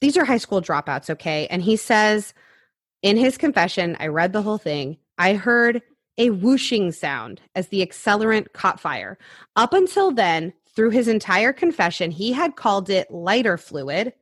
These 0.00 0.16
are 0.16 0.24
high 0.24 0.38
school 0.38 0.62
dropouts, 0.62 1.10
okay? 1.10 1.46
And 1.50 1.60
he 1.62 1.76
says 1.76 2.32
in 3.02 3.16
his 3.16 3.38
confession, 3.38 3.96
I 4.00 4.08
read 4.08 4.32
the 4.32 4.42
whole 4.42 4.58
thing. 4.58 4.98
I 5.18 5.34
heard 5.34 5.82
a 6.16 6.30
whooshing 6.30 6.90
sound 6.92 7.40
as 7.54 7.68
the 7.68 7.86
accelerant 7.86 8.52
caught 8.52 8.80
fire. 8.80 9.18
Up 9.56 9.72
until 9.72 10.10
then, 10.10 10.52
through 10.74 10.90
his 10.90 11.08
entire 11.08 11.52
confession, 11.52 12.10
he 12.10 12.32
had 12.32 12.56
called 12.56 12.90
it 12.90 13.10
lighter 13.10 13.56
fluid. 13.56 14.12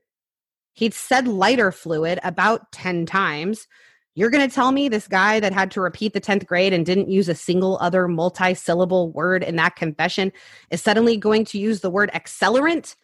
He'd 0.74 0.94
said 0.94 1.26
lighter 1.26 1.72
fluid 1.72 2.18
about 2.22 2.70
10 2.72 3.06
times. 3.06 3.66
You're 4.14 4.30
going 4.30 4.48
to 4.48 4.54
tell 4.54 4.72
me 4.72 4.88
this 4.88 5.08
guy 5.08 5.40
that 5.40 5.52
had 5.52 5.70
to 5.72 5.80
repeat 5.80 6.12
the 6.12 6.20
10th 6.20 6.46
grade 6.46 6.72
and 6.72 6.86
didn't 6.86 7.10
use 7.10 7.28
a 7.28 7.34
single 7.34 7.78
other 7.80 8.08
multi 8.08 8.54
syllable 8.54 9.10
word 9.10 9.42
in 9.42 9.56
that 9.56 9.76
confession 9.76 10.32
is 10.70 10.82
suddenly 10.82 11.16
going 11.16 11.44
to 11.46 11.58
use 11.58 11.80
the 11.80 11.90
word 11.90 12.10
accelerant? 12.14 12.96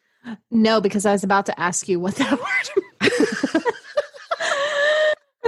No, 0.51 0.81
because 0.81 1.05
I 1.05 1.13
was 1.13 1.25
about 1.25 1.47
to 1.47 1.61
ask 1.61 1.89
you 1.89 1.99
what 1.99 2.15
that 2.17 2.39
word. 3.03 3.63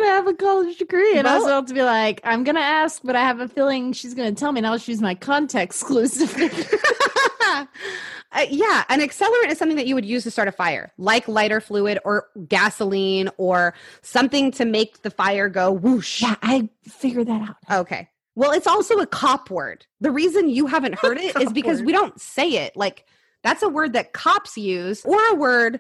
I 0.04 0.16
have 0.16 0.26
a 0.26 0.34
college 0.34 0.78
degree, 0.78 1.16
and 1.18 1.26
I 1.26 1.36
was 1.36 1.46
about 1.46 1.68
to 1.68 1.74
be 1.74 1.82
like, 1.82 2.20
I'm 2.24 2.44
gonna 2.44 2.60
ask, 2.60 3.00
but 3.02 3.16
I 3.16 3.20
have 3.20 3.40
a 3.40 3.48
feeling 3.48 3.92
she's 3.92 4.14
gonna 4.14 4.32
tell 4.32 4.52
me, 4.52 4.58
and 4.60 4.66
I'll 4.66 4.78
just 4.78 5.00
my 5.00 5.14
context 5.14 5.82
exclusive. 5.82 6.36
Uh, 8.34 8.46
yeah, 8.50 8.82
an 8.88 9.00
accelerant 9.00 9.48
is 9.48 9.58
something 9.58 9.76
that 9.76 9.86
you 9.86 9.94
would 9.94 10.04
use 10.04 10.24
to 10.24 10.30
start 10.30 10.48
a 10.48 10.52
fire, 10.52 10.92
like 10.98 11.28
lighter 11.28 11.60
fluid 11.60 12.00
or 12.04 12.26
gasoline 12.48 13.30
or 13.36 13.74
something 14.02 14.50
to 14.50 14.64
make 14.64 15.02
the 15.02 15.10
fire 15.10 15.48
go 15.48 15.70
whoosh. 15.70 16.20
yeah, 16.20 16.34
I 16.42 16.68
figured 16.82 17.28
that 17.28 17.48
out. 17.48 17.80
Okay. 17.80 18.08
Well, 18.34 18.50
it's 18.50 18.66
also 18.66 18.98
a 18.98 19.06
cop 19.06 19.50
word. 19.50 19.86
The 20.00 20.10
reason 20.10 20.48
you 20.48 20.66
haven't 20.66 20.96
heard 20.96 21.18
it 21.18 21.36
is 21.40 21.52
because 21.52 21.78
word. 21.78 21.86
we 21.86 21.92
don't 21.92 22.20
say 22.20 22.50
it. 22.50 22.76
Like 22.76 23.04
that's 23.44 23.62
a 23.62 23.68
word 23.68 23.92
that 23.92 24.12
cops 24.12 24.56
use 24.56 25.04
or 25.04 25.24
a 25.28 25.34
word 25.34 25.78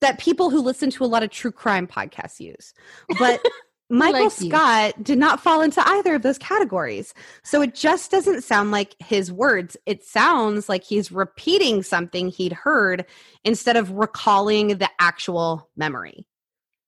that 0.00 0.18
people 0.20 0.50
who 0.50 0.60
listen 0.60 0.90
to 0.90 1.04
a 1.04 1.06
lot 1.06 1.24
of 1.24 1.30
true 1.30 1.52
crime 1.52 1.88
podcasts 1.88 2.38
use. 2.38 2.72
But 3.18 3.40
Michael 3.88 4.24
Like 4.24 4.40
you. 4.40 4.48
Scott 4.50 5.02
did 5.02 5.18
not 5.18 5.40
fall 5.40 5.60
into 5.62 5.80
either 5.88 6.16
of 6.16 6.22
those 6.22 6.38
categories. 6.38 7.14
So 7.44 7.62
it 7.62 7.74
just 7.74 8.10
doesn't 8.10 8.42
sound 8.42 8.72
like 8.72 8.96
his 8.98 9.30
words. 9.30 9.76
It 9.86 10.02
sounds 10.02 10.68
like 10.68 10.82
he's 10.82 11.12
repeating 11.12 11.82
something 11.84 12.28
he'd 12.28 12.52
heard 12.52 13.06
instead 13.44 13.76
of 13.76 13.92
recalling 13.92 14.78
the 14.78 14.90
actual 14.98 15.70
memory. 15.76 16.26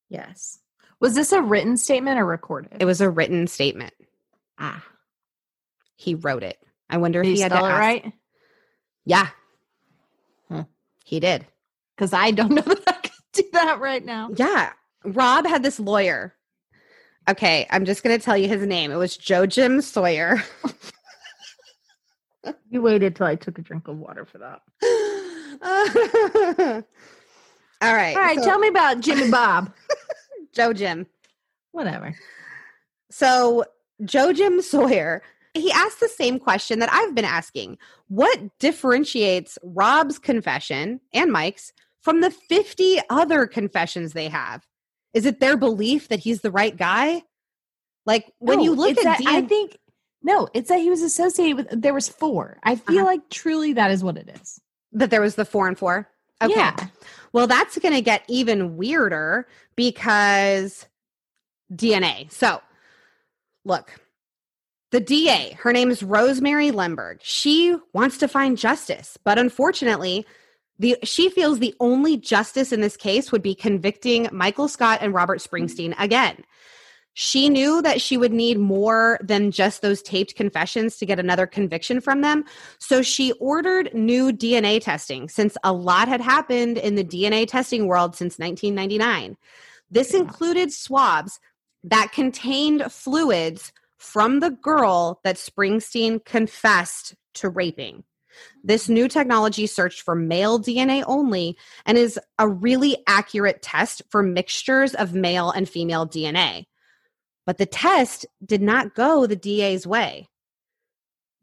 Yes. 0.08 0.58
Was 1.00 1.14
this 1.14 1.30
a 1.30 1.40
written 1.40 1.76
statement 1.76 2.18
or 2.18 2.24
recorded? 2.24 2.78
It 2.80 2.84
was 2.84 3.00
a 3.00 3.08
written 3.10 3.46
statement. 3.46 3.94
ah. 4.58 4.84
he 5.94 6.16
wrote 6.16 6.42
it. 6.42 6.58
I 6.90 6.96
wonder 6.96 7.20
if 7.20 7.26
Did 7.26 7.36
he 7.36 7.40
had 7.42 7.52
to 7.52 7.58
it 7.58 7.62
ask. 7.62 7.78
right? 7.78 8.12
Yeah. 9.04 9.28
Huh. 10.50 10.64
He 11.04 11.20
did. 11.20 11.46
Because 11.96 12.12
I 12.12 12.32
don't 12.32 12.50
know 12.54 12.62
that 12.62 12.82
I 12.88 12.92
could 12.92 13.12
do 13.34 13.44
that 13.52 13.78
right 13.78 14.04
now. 14.04 14.30
Yeah. 14.34 14.72
Rob 15.04 15.46
had 15.46 15.62
this 15.62 15.78
lawyer. 15.78 16.34
Okay, 17.28 17.66
I'm 17.70 17.84
just 17.84 18.02
going 18.02 18.18
to 18.18 18.24
tell 18.24 18.36
you 18.36 18.48
his 18.48 18.66
name. 18.66 18.90
It 18.90 18.96
was 18.96 19.16
Joe 19.16 19.46
Jim 19.46 19.80
Sawyer. 19.80 20.42
You 22.70 22.82
waited 22.82 23.16
till 23.16 23.26
I 23.26 23.34
took 23.34 23.58
a 23.58 23.62
drink 23.62 23.88
of 23.88 23.98
water 23.98 24.24
for 24.24 24.38
that. 24.38 24.60
All 27.82 27.94
right. 27.94 28.16
All 28.16 28.22
right, 28.22 28.38
so- 28.38 28.44
tell 28.44 28.58
me 28.58 28.68
about 28.68 29.00
Jimmy 29.00 29.30
Bob. 29.30 29.72
Joe 30.54 30.72
Jim. 30.72 31.06
Whatever. 31.72 32.14
So, 33.10 33.64
Joe 34.04 34.32
Jim 34.32 34.62
Sawyer, 34.62 35.22
he 35.54 35.70
asked 35.72 36.00
the 36.00 36.08
same 36.08 36.38
question 36.38 36.78
that 36.78 36.92
I've 36.92 37.14
been 37.14 37.24
asking. 37.24 37.78
What 38.08 38.40
differentiates 38.58 39.58
Rob's 39.62 40.18
confession 40.18 41.00
and 41.12 41.32
Mike's 41.32 41.72
from 42.00 42.20
the 42.20 42.30
50 42.30 42.98
other 43.10 43.46
confessions 43.46 44.12
they 44.12 44.28
have? 44.28 44.64
Is 45.14 45.26
it 45.26 45.40
their 45.40 45.56
belief 45.56 46.08
that 46.08 46.20
he's 46.20 46.40
the 46.40 46.50
right 46.50 46.76
guy? 46.76 47.22
Like 48.06 48.32
when 48.38 48.60
you 48.60 48.74
look 48.74 48.96
at 48.98 49.04
that, 49.04 49.20
I 49.26 49.42
think 49.42 49.76
no, 50.22 50.48
it's 50.54 50.68
that 50.68 50.80
he 50.80 50.90
was 50.90 51.02
associated 51.02 51.56
with. 51.56 51.82
There 51.82 51.94
was 51.94 52.08
four. 52.08 52.58
I 52.62 52.76
feel 52.76 52.98
Uh-huh. 52.98 53.06
like 53.06 53.28
truly 53.30 53.72
that 53.74 53.90
is 53.90 54.02
what 54.02 54.16
it 54.16 54.28
is. 54.40 54.60
that 54.92 55.10
there 55.10 55.20
was 55.20 55.34
the 55.34 55.44
four 55.44 55.68
and 55.68 55.78
four. 55.78 56.08
Okay. 56.42 56.54
Yeah. 56.54 56.74
Well, 57.32 57.46
that's 57.46 57.78
going 57.78 57.94
to 57.94 58.00
get 58.00 58.22
even 58.28 58.76
weirder 58.76 59.46
because 59.76 60.86
DNA. 61.72 62.30
So, 62.32 62.60
look, 63.64 64.00
the 64.92 65.00
DA, 65.00 65.52
her 65.60 65.72
name 65.72 65.90
is 65.90 66.02
Rosemary 66.02 66.70
Lehmberg. 66.70 67.18
She 67.22 67.76
wants 67.92 68.18
to 68.18 68.28
find 68.28 68.56
justice, 68.56 69.18
but 69.24 69.38
unfortunately, 69.38 70.24
the 70.78 70.96
she 71.02 71.28
feels 71.28 71.58
the 71.58 71.74
only 71.80 72.16
justice 72.16 72.72
in 72.72 72.80
this 72.80 72.96
case 72.96 73.32
would 73.32 73.42
be 73.42 73.54
convicting 73.54 74.28
Michael 74.32 74.68
Scott 74.68 75.00
and 75.02 75.12
Robert 75.12 75.40
Springsteen 75.40 75.94
again. 75.98 76.44
She 77.14 77.48
knew 77.48 77.82
that 77.82 78.00
she 78.00 78.16
would 78.16 78.32
need 78.32 78.60
more 78.60 79.18
than 79.20 79.50
just 79.50 79.82
those 79.82 80.02
taped 80.02 80.36
confessions 80.36 80.98
to 80.98 81.06
get 81.06 81.18
another 81.18 81.48
conviction 81.48 82.00
from 82.00 82.20
them. 82.20 82.44
So 82.78 83.02
she 83.02 83.32
ordered 83.40 83.92
new 83.92 84.30
DNA 84.30 84.80
testing 84.80 85.28
since 85.28 85.56
a 85.64 85.72
lot 85.72 86.06
had 86.06 86.20
happened 86.20 86.78
in 86.78 86.94
the 86.94 87.02
DNA 87.02 87.48
testing 87.48 87.88
world 87.88 88.14
since 88.14 88.38
1999. 88.38 89.36
This 89.90 90.14
included 90.14 90.72
swabs 90.72 91.40
that 91.82 92.12
contained 92.12 92.92
fluids 92.92 93.72
from 93.96 94.38
the 94.38 94.50
girl 94.50 95.18
that 95.24 95.36
Springsteen 95.36 96.24
confessed 96.24 97.16
to 97.34 97.48
raping. 97.48 98.04
This 98.64 98.88
new 98.88 99.08
technology 99.08 99.66
searched 99.66 100.02
for 100.02 100.14
male 100.14 100.58
DNA 100.58 101.04
only 101.06 101.56
and 101.86 101.96
is 101.96 102.18
a 102.38 102.48
really 102.48 102.98
accurate 103.06 103.62
test 103.62 104.02
for 104.10 104.22
mixtures 104.22 104.94
of 104.94 105.14
male 105.14 105.50
and 105.50 105.68
female 105.68 106.06
DNA. 106.06 106.66
But 107.46 107.58
the 107.58 107.66
test 107.66 108.26
did 108.44 108.60
not 108.60 108.94
go 108.94 109.26
the 109.26 109.36
DA's 109.36 109.86
way. 109.86 110.28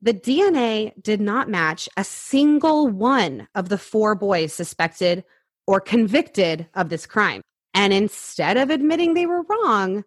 The 0.02 0.14
DNA 0.14 0.92
did 1.02 1.20
not 1.20 1.50
match 1.50 1.90
a 1.98 2.04
single 2.04 2.88
one 2.88 3.48
of 3.56 3.70
the 3.70 3.78
four 3.78 4.14
boys 4.14 4.54
suspected 4.54 5.24
or 5.66 5.80
convicted 5.80 6.68
of 6.76 6.90
this 6.90 7.06
crime. 7.06 7.42
And 7.74 7.92
instead 7.92 8.58
of 8.58 8.70
admitting 8.70 9.14
they 9.14 9.26
were 9.26 9.44
wrong 9.44 10.04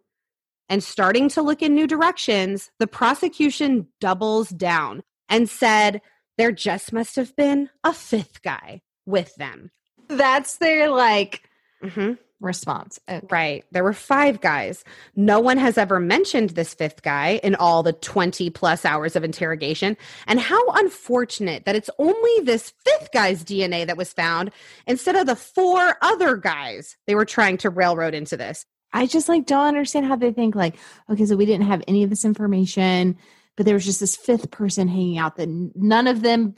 and 0.69 0.85
starting 0.85 1.29
to 1.31 1.43
look 1.43 1.63
in 1.63 1.75
new 1.75 1.87
directions, 1.87 2.71
the 2.79 2.87
prosecution 2.87 3.89
doubles 4.01 4.51
down 4.51 5.03
and 5.29 5.49
said 5.49 6.01
there 6.39 6.53
just 6.53 6.93
must 6.93 7.17
have 7.17 7.37
been 7.37 7.69
a 7.85 7.93
fifth 7.93 8.43
guy 8.43 8.81
with 9.05 9.35
them. 9.35 9.71
That's 10.09 10.57
their 10.57 10.89
like 10.89 11.43
hmm 11.83 12.13
response. 12.41 13.01
Okay. 13.09 13.27
Right. 13.31 13.65
There 13.73 13.83
were 13.83 13.93
five 13.93 14.41
guys. 14.41 14.85
No 15.17 15.41
one 15.41 15.59
has 15.59 15.77
ever 15.77 15.99
mentioned 15.99 16.51
this 16.51 16.73
fifth 16.73 17.03
guy 17.03 17.41
in 17.43 17.57
all 17.57 17.83
the 17.83 17.93
20 17.93 18.49
plus 18.51 18.85
hours 18.85 19.17
of 19.17 19.25
interrogation. 19.25 19.97
And 20.29 20.39
how 20.39 20.65
unfortunate 20.75 21.65
that 21.65 21.75
it's 21.75 21.91
only 21.99 22.45
this 22.45 22.73
fifth 22.85 23.11
guy's 23.13 23.43
DNA 23.43 23.85
that 23.87 23.97
was 23.97 24.13
found 24.13 24.53
instead 24.87 25.17
of 25.17 25.27
the 25.27 25.35
four 25.35 25.97
other 26.01 26.37
guys 26.37 26.97
they 27.09 27.17
were 27.17 27.25
trying 27.25 27.57
to 27.59 27.71
railroad 27.71 28.15
into 28.15 28.37
this. 28.37 28.65
I 28.93 29.07
just 29.07 29.29
like 29.29 29.45
don't 29.45 29.67
understand 29.67 30.07
how 30.07 30.17
they 30.17 30.33
think 30.33 30.55
like, 30.55 30.77
okay, 31.11 31.27
so 31.27 31.37
we 31.37 31.45
didn't 31.45 31.67
have 31.67 31.83
any 31.89 32.05
of 32.05 32.11
this 32.11 32.25
information, 32.25 33.19
but 33.59 33.67
there 33.67 33.75
was 33.75 33.85
just 33.85 33.99
this 33.99 34.15
fifth 34.15 34.53
person 34.53 34.87
hanging 34.87 35.19
out 35.19 35.35
that 35.37 35.49
none 35.49 36.07
of 36.07 36.23
them 36.23 36.55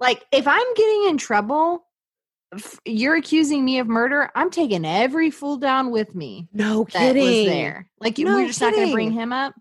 like 0.00 0.24
if 0.32 0.48
I'm 0.48 0.74
getting 0.74 1.04
in 1.08 1.16
trouble, 1.16 1.86
you're 2.84 3.14
accusing 3.14 3.64
me 3.64 3.78
of 3.78 3.86
murder, 3.86 4.30
I'm 4.34 4.50
taking 4.50 4.84
every 4.84 5.30
fool 5.30 5.56
down 5.58 5.92
with 5.92 6.12
me 6.14 6.48
No 6.52 6.80
was 6.82 7.46
there. 7.46 7.88
Like 8.00 8.18
you 8.18 8.24
No 8.24 8.34
we're 8.34 8.48
just 8.48 8.60
not 8.60 8.74
going 8.74 8.88
to 8.88 8.92
bring 8.92 9.12
him 9.12 9.32
up. 9.32 9.54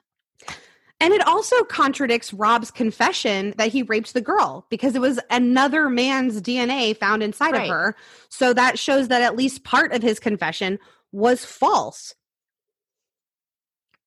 And 0.99 1.13
it 1.13 1.25
also 1.27 1.63
contradicts 1.63 2.33
Rob's 2.33 2.71
confession 2.71 3.53
that 3.57 3.71
he 3.71 3.83
raped 3.83 4.15
the 4.15 4.21
girl 4.21 4.65
because 4.71 4.95
it 4.95 5.01
was 5.01 5.19
another 5.29 5.89
man's 5.89 6.41
DNA 6.41 6.97
found 6.97 7.21
inside 7.21 7.51
Right. 7.51 7.63
of 7.65 7.69
her. 7.69 7.95
So 8.29 8.51
that 8.53 8.79
shows 8.79 9.09
that 9.09 9.21
at 9.21 9.35
least 9.35 9.63
part 9.63 9.93
of 9.93 10.01
his 10.01 10.19
confession 10.19 10.79
was 11.11 11.45
false. 11.45 12.15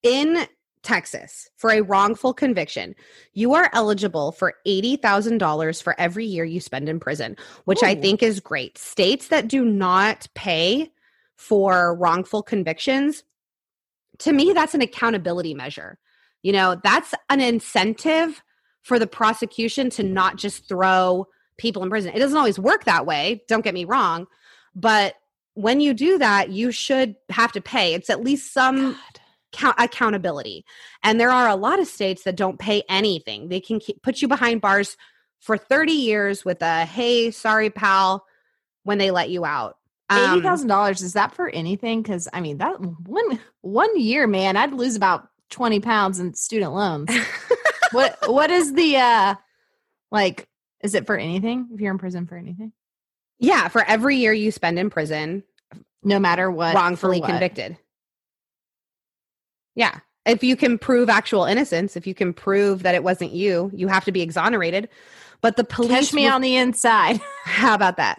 In 0.03 0.49
Texas, 0.87 1.51
for 1.57 1.71
a 1.71 1.81
wrongful 1.81 2.33
conviction, 2.33 2.95
you 3.35 3.55
are 3.55 3.69
eligible 3.73 4.31
for 4.31 4.55
$80,000 4.69 5.83
for 5.83 5.99
every 5.99 6.25
year 6.25 6.45
you 6.45 6.61
spend 6.61 6.89
in 6.89 7.01
prison, 7.01 7.37
which 7.65 7.83
I 7.83 7.97
think 7.97 8.23
is 8.23 8.39
great. 8.39 8.79
States 8.79 9.27
that 9.29 9.49
do 9.49 9.65
not 9.65 10.29
pay 10.35 10.93
for 11.35 11.97
wrongful 11.97 12.45
convictions, 12.45 13.25
to 14.19 14.33
me, 14.33 14.53
that's 14.53 14.75
an 14.75 14.81
accountability 14.81 15.55
measure. 15.55 15.99
You 16.45 16.53
know, 16.53 16.81
that's 16.85 17.13
an 17.31 17.41
incentive 17.41 18.41
for 18.83 19.01
the 19.01 19.09
prosecution 19.09 19.91
to 19.91 20.05
not 20.05 20.37
just 20.37 20.69
throw 20.69 21.27
people 21.59 21.83
in 21.83 21.91
prison. 21.91 22.13
It 22.15 22.21
doesn't 22.21 22.39
always 22.39 22.61
work 22.61 22.85
that 22.85 23.07
way, 23.07 23.43
don't 23.49 23.65
get 23.65 23.75
me 23.75 23.85
wrong, 23.85 24.29
but 24.77 25.17
when 25.55 25.81
you 25.81 25.95
do 25.95 26.19
that, 26.19 26.51
you 26.51 26.71
should 26.71 27.17
have 27.31 27.51
to 27.53 27.61
pay. 27.61 27.95
It's 27.95 28.09
at 28.09 28.23
least 28.23 28.53
some 28.53 28.93
God. 28.93 29.21
Count- 29.57 29.77
accountability. 29.79 30.65
And 31.03 31.19
there 31.19 31.31
are 31.31 31.49
a 31.49 31.57
lot 31.57 31.81
of 31.81 31.87
states 31.87 32.25
that 32.25 32.37
don't 32.37 32.59
pay 32.59 32.83
anything. 32.89 33.49
They 33.49 33.61
can 33.61 33.81
keep, 33.81 34.03
put 34.03 34.23
you 34.23 34.29
behind 34.29 34.61
bars 34.61 34.97
for 35.41 35.57
30 35.57 35.93
years 35.93 36.45
with 36.45 36.63
a 36.63 36.85
hey, 36.85 37.31
sorry 37.31 37.71
pal 37.71 38.27
when 38.85 38.99
they 38.99 39.11
let 39.11 39.31
you 39.31 39.45
out. 39.45 39.77
Um, 40.09 40.35
Eighty 40.35 40.43
thousand 40.43 40.69
dollars 40.69 41.03
is 41.03 41.15
that 41.15 41.35
for 41.35 41.49
anything? 41.49 42.01
Because 42.01 42.29
I 42.33 42.41
mean 42.41 42.59
that 42.59 42.81
one 42.81 43.41
one 43.63 43.99
year, 43.99 44.29
man, 44.29 44.57
I'd 44.57 44.73
lose 44.73 44.95
about 44.95 45.29
twenty 45.51 45.81
pounds 45.81 46.21
in 46.21 46.33
student 46.35 46.73
loans. 46.73 47.11
what 47.91 48.17
what 48.29 48.53
is 48.53 48.73
the 48.75 48.99
uh 48.99 49.35
like? 50.13 50.47
Is 50.85 50.95
it 50.95 51.07
for 51.07 51.17
anything? 51.17 51.71
If 51.73 51.81
you're 51.81 51.91
in 51.91 51.99
prison 51.99 52.27
for 52.29 52.37
anything, 52.37 52.71
yeah, 53.41 53.67
for 53.67 53.83
every 53.83 54.19
year 54.19 54.33
you 54.33 54.53
spend 54.53 54.79
in 54.79 54.91
prison, 54.91 55.43
no 56.05 56.21
matter 56.21 56.53
what, 56.53 56.77
wrongfully 56.77 57.21
what? 57.21 57.29
convicted. 57.29 57.77
Yeah. 59.77 60.01
If 60.25 60.43
you 60.43 60.57
can 60.57 60.77
prove 60.79 61.09
actual 61.09 61.45
innocence, 61.45 61.97
if 61.97 62.05
you 62.07 62.15
can 62.15 62.33
prove 62.33 62.83
that 62.83 62.97
it 62.97 63.05
wasn't 63.05 63.31
you, 63.33 63.71
you 63.73 63.87
have 63.87 64.05
to 64.07 64.13
be 64.13 64.23
exonerated. 64.23 64.89
But 65.41 65.57
the 65.57 65.63
police 65.63 66.07
Catch 66.07 66.15
me 66.15 66.25
re- 66.27 66.33
on 66.33 66.41
the 66.41 66.57
inside. 66.57 67.21
How 67.45 67.75
about 67.75 67.97
that? 67.99 68.19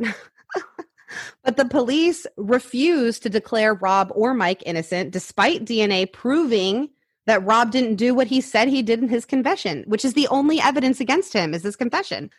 but 1.43 1.57
the 1.57 1.65
police 1.65 2.25
refused 2.38 3.23
to 3.23 3.29
declare 3.29 3.73
Rob 3.73 4.11
or 4.15 4.34
Mike 4.34 4.63
innocent 4.65 5.11
despite 5.11 5.65
DNA 5.65 6.11
proving 6.11 6.89
that 7.25 7.43
Rob 7.43 7.71
didn't 7.71 7.95
do 7.95 8.13
what 8.13 8.27
he 8.27 8.39
said 8.39 8.69
he 8.69 8.81
did 8.81 9.01
in 9.01 9.09
his 9.09 9.25
confession, 9.25 9.84
which 9.88 10.05
is 10.05 10.13
the 10.13 10.27
only 10.29 10.61
evidence 10.61 11.01
against 11.01 11.34
him 11.34 11.53
is 11.53 11.63
his 11.63 11.75
confession. 11.75 12.29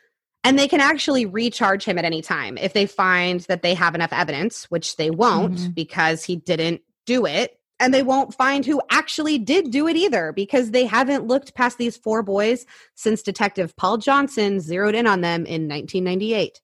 And 0.45 0.59
they 0.59 0.69
can 0.69 0.81
actually 0.81 1.27
recharge 1.27 1.85
him 1.85 1.99
at 1.99 2.07
any 2.07 2.23
time 2.23 2.57
if 2.57 2.73
they 2.73 2.86
find 2.86 3.40
that 3.40 3.61
they 3.61 3.74
have 3.74 3.95
enough 3.95 4.12
evidence, 4.15 4.65
which 4.70 4.97
they 4.97 5.11
won't 5.11 5.57
Mhm. 5.59 5.74
because 5.74 6.24
he 6.24 6.36
didn't 6.36 6.81
do 7.05 7.27
it. 7.27 7.57
And 7.81 7.95
they 7.95 8.03
won't 8.03 8.35
find 8.35 8.67
who 8.67 8.83
actually 8.91 9.39
did 9.39 9.71
do 9.71 9.87
it 9.87 9.97
either 9.97 10.33
because 10.33 10.73
they 10.73 10.85
haven't 10.85 11.27
looked 11.27 11.55
past 11.55 11.79
these 11.79 11.97
four 11.97 12.23
boys 12.23 12.67
since 12.97 13.23
Detective 13.23 13.77
Paul 13.77 13.99
Johnson 13.99 14.61
zeroed 14.61 14.97
in 14.97 15.07
on 15.07 15.21
them 15.21 15.47
in 15.47 15.69
1998. 15.69 16.61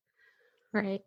Right. 0.73 1.03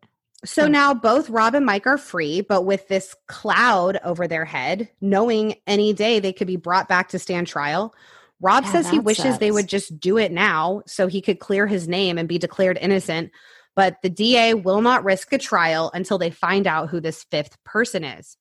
So 0.46 0.66
Hmm. 0.66 0.72
now 0.72 0.94
both 0.94 1.30
Rob 1.30 1.56
and 1.56 1.66
Mike 1.66 1.88
are 1.88 1.98
free, 1.98 2.42
but 2.42 2.62
with 2.62 2.88
this 2.88 3.16
cloud 3.28 4.00
over 4.04 4.28
their 4.28 4.46
head, 4.46 4.90
knowing 5.02 5.56
any 5.66 5.94
day 5.94 6.20
they 6.20 6.32
could 6.32 6.48
be 6.48 6.56
brought 6.56 6.88
back 6.88 7.10
to 7.10 7.20
stand 7.20 7.48
trial. 7.48 7.94
Rob 8.40 8.64
Yeah, 8.64 8.70
says 8.72 8.90
he 8.90 9.00
wishes 9.00 9.40
they 9.40 9.52
would 9.52 9.68
just 9.68 10.00
do 10.00 10.18
it 10.18 10.32
now 10.32 10.84
so 10.86 11.08
he 11.08 11.22
could 11.22 11.40
clear 11.40 11.66
his 11.68 11.88
name 11.88 12.18
and 12.18 12.30
be 12.30 12.38
declared 12.38 12.78
innocent. 12.80 13.32
But 13.76 13.98
the 14.04 14.10
DA 14.10 14.54
will 14.54 14.82
not 14.82 15.04
risk 15.04 15.34
a 15.34 15.38
trial 15.38 15.92
until 15.94 16.18
they 16.18 16.30
find 16.30 16.68
out 16.68 16.90
who 16.90 17.00
this 17.02 17.24
fifth 17.24 17.62
person 17.64 18.04
is. 18.04 18.38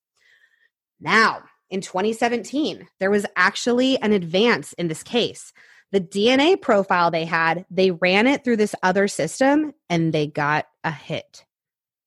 Now, 1.01 1.45
in 1.71 1.81
2017, 1.81 2.87
there 3.01 3.11
was 3.11 3.27
actually 3.37 4.01
an 4.01 4.13
advance 4.13 4.73
in 4.75 4.89
this 4.89 5.03
case. 5.03 5.53
The 5.93 6.01
DNA 6.01 6.61
profile 6.61 7.11
they 7.11 7.25
had, 7.25 7.65
they 7.71 7.91
ran 7.93 8.27
it 8.27 8.45
through 8.45 8.57
this 8.57 8.75
other 8.83 9.09
system 9.09 9.73
and 9.89 10.13
they 10.13 10.27
got 10.27 10.67
a 10.85 10.91
hit. 10.91 11.45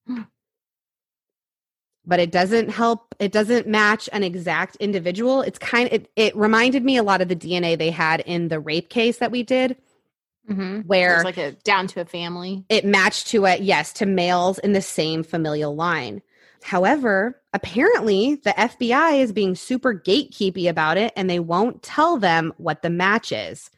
Hmm. 0.07 0.21
But 2.05 2.19
it 2.19 2.31
doesn't 2.31 2.69
help, 2.69 3.13
it 3.19 3.31
doesn't 3.31 3.67
match 3.67 4.09
an 4.11 4.23
exact 4.23 4.75
individual. 4.77 5.41
It's 5.41 5.59
kind 5.59 5.87
of, 5.87 5.93
it, 5.93 6.11
it 6.15 6.35
reminded 6.35 6.83
me 6.83 6.97
a 6.97 7.03
lot 7.03 7.21
of 7.21 7.27
the 7.27 7.35
DNA 7.35 7.77
they 7.77 7.91
had 7.91 8.21
in 8.21 8.47
the 8.47 8.59
rape 8.59 8.89
case 8.89 9.17
that 9.17 9.31
we 9.31 9.43
did, 9.43 9.77
Mm-hmm. 10.49 10.79
where 10.87 11.09
There's 11.21 11.25
like 11.25 11.37
a 11.37 11.51
down 11.63 11.85
to 11.87 12.01
a 12.01 12.05
family. 12.05 12.65
it 12.69 12.83
matched 12.83 13.27
to 13.27 13.45
a 13.45 13.57
yes 13.57 13.93
to 13.93 14.07
males 14.07 14.57
in 14.57 14.73
the 14.73 14.81
same 14.81 15.21
familial 15.21 15.75
line. 15.75 16.23
However, 16.63 17.41
apparently 17.53 18.35
the 18.35 18.51
FBI 18.51 19.21
is 19.21 19.31
being 19.31 19.55
super 19.55 19.93
gatekeepy 19.93 20.69
about 20.69 20.97
it 20.97 21.13
and 21.15 21.29
they 21.29 21.39
won't 21.39 21.81
tell 21.83 22.17
them 22.17 22.53
what 22.57 22.81
the 22.81 22.89
match 22.89 23.31
is. 23.31 23.69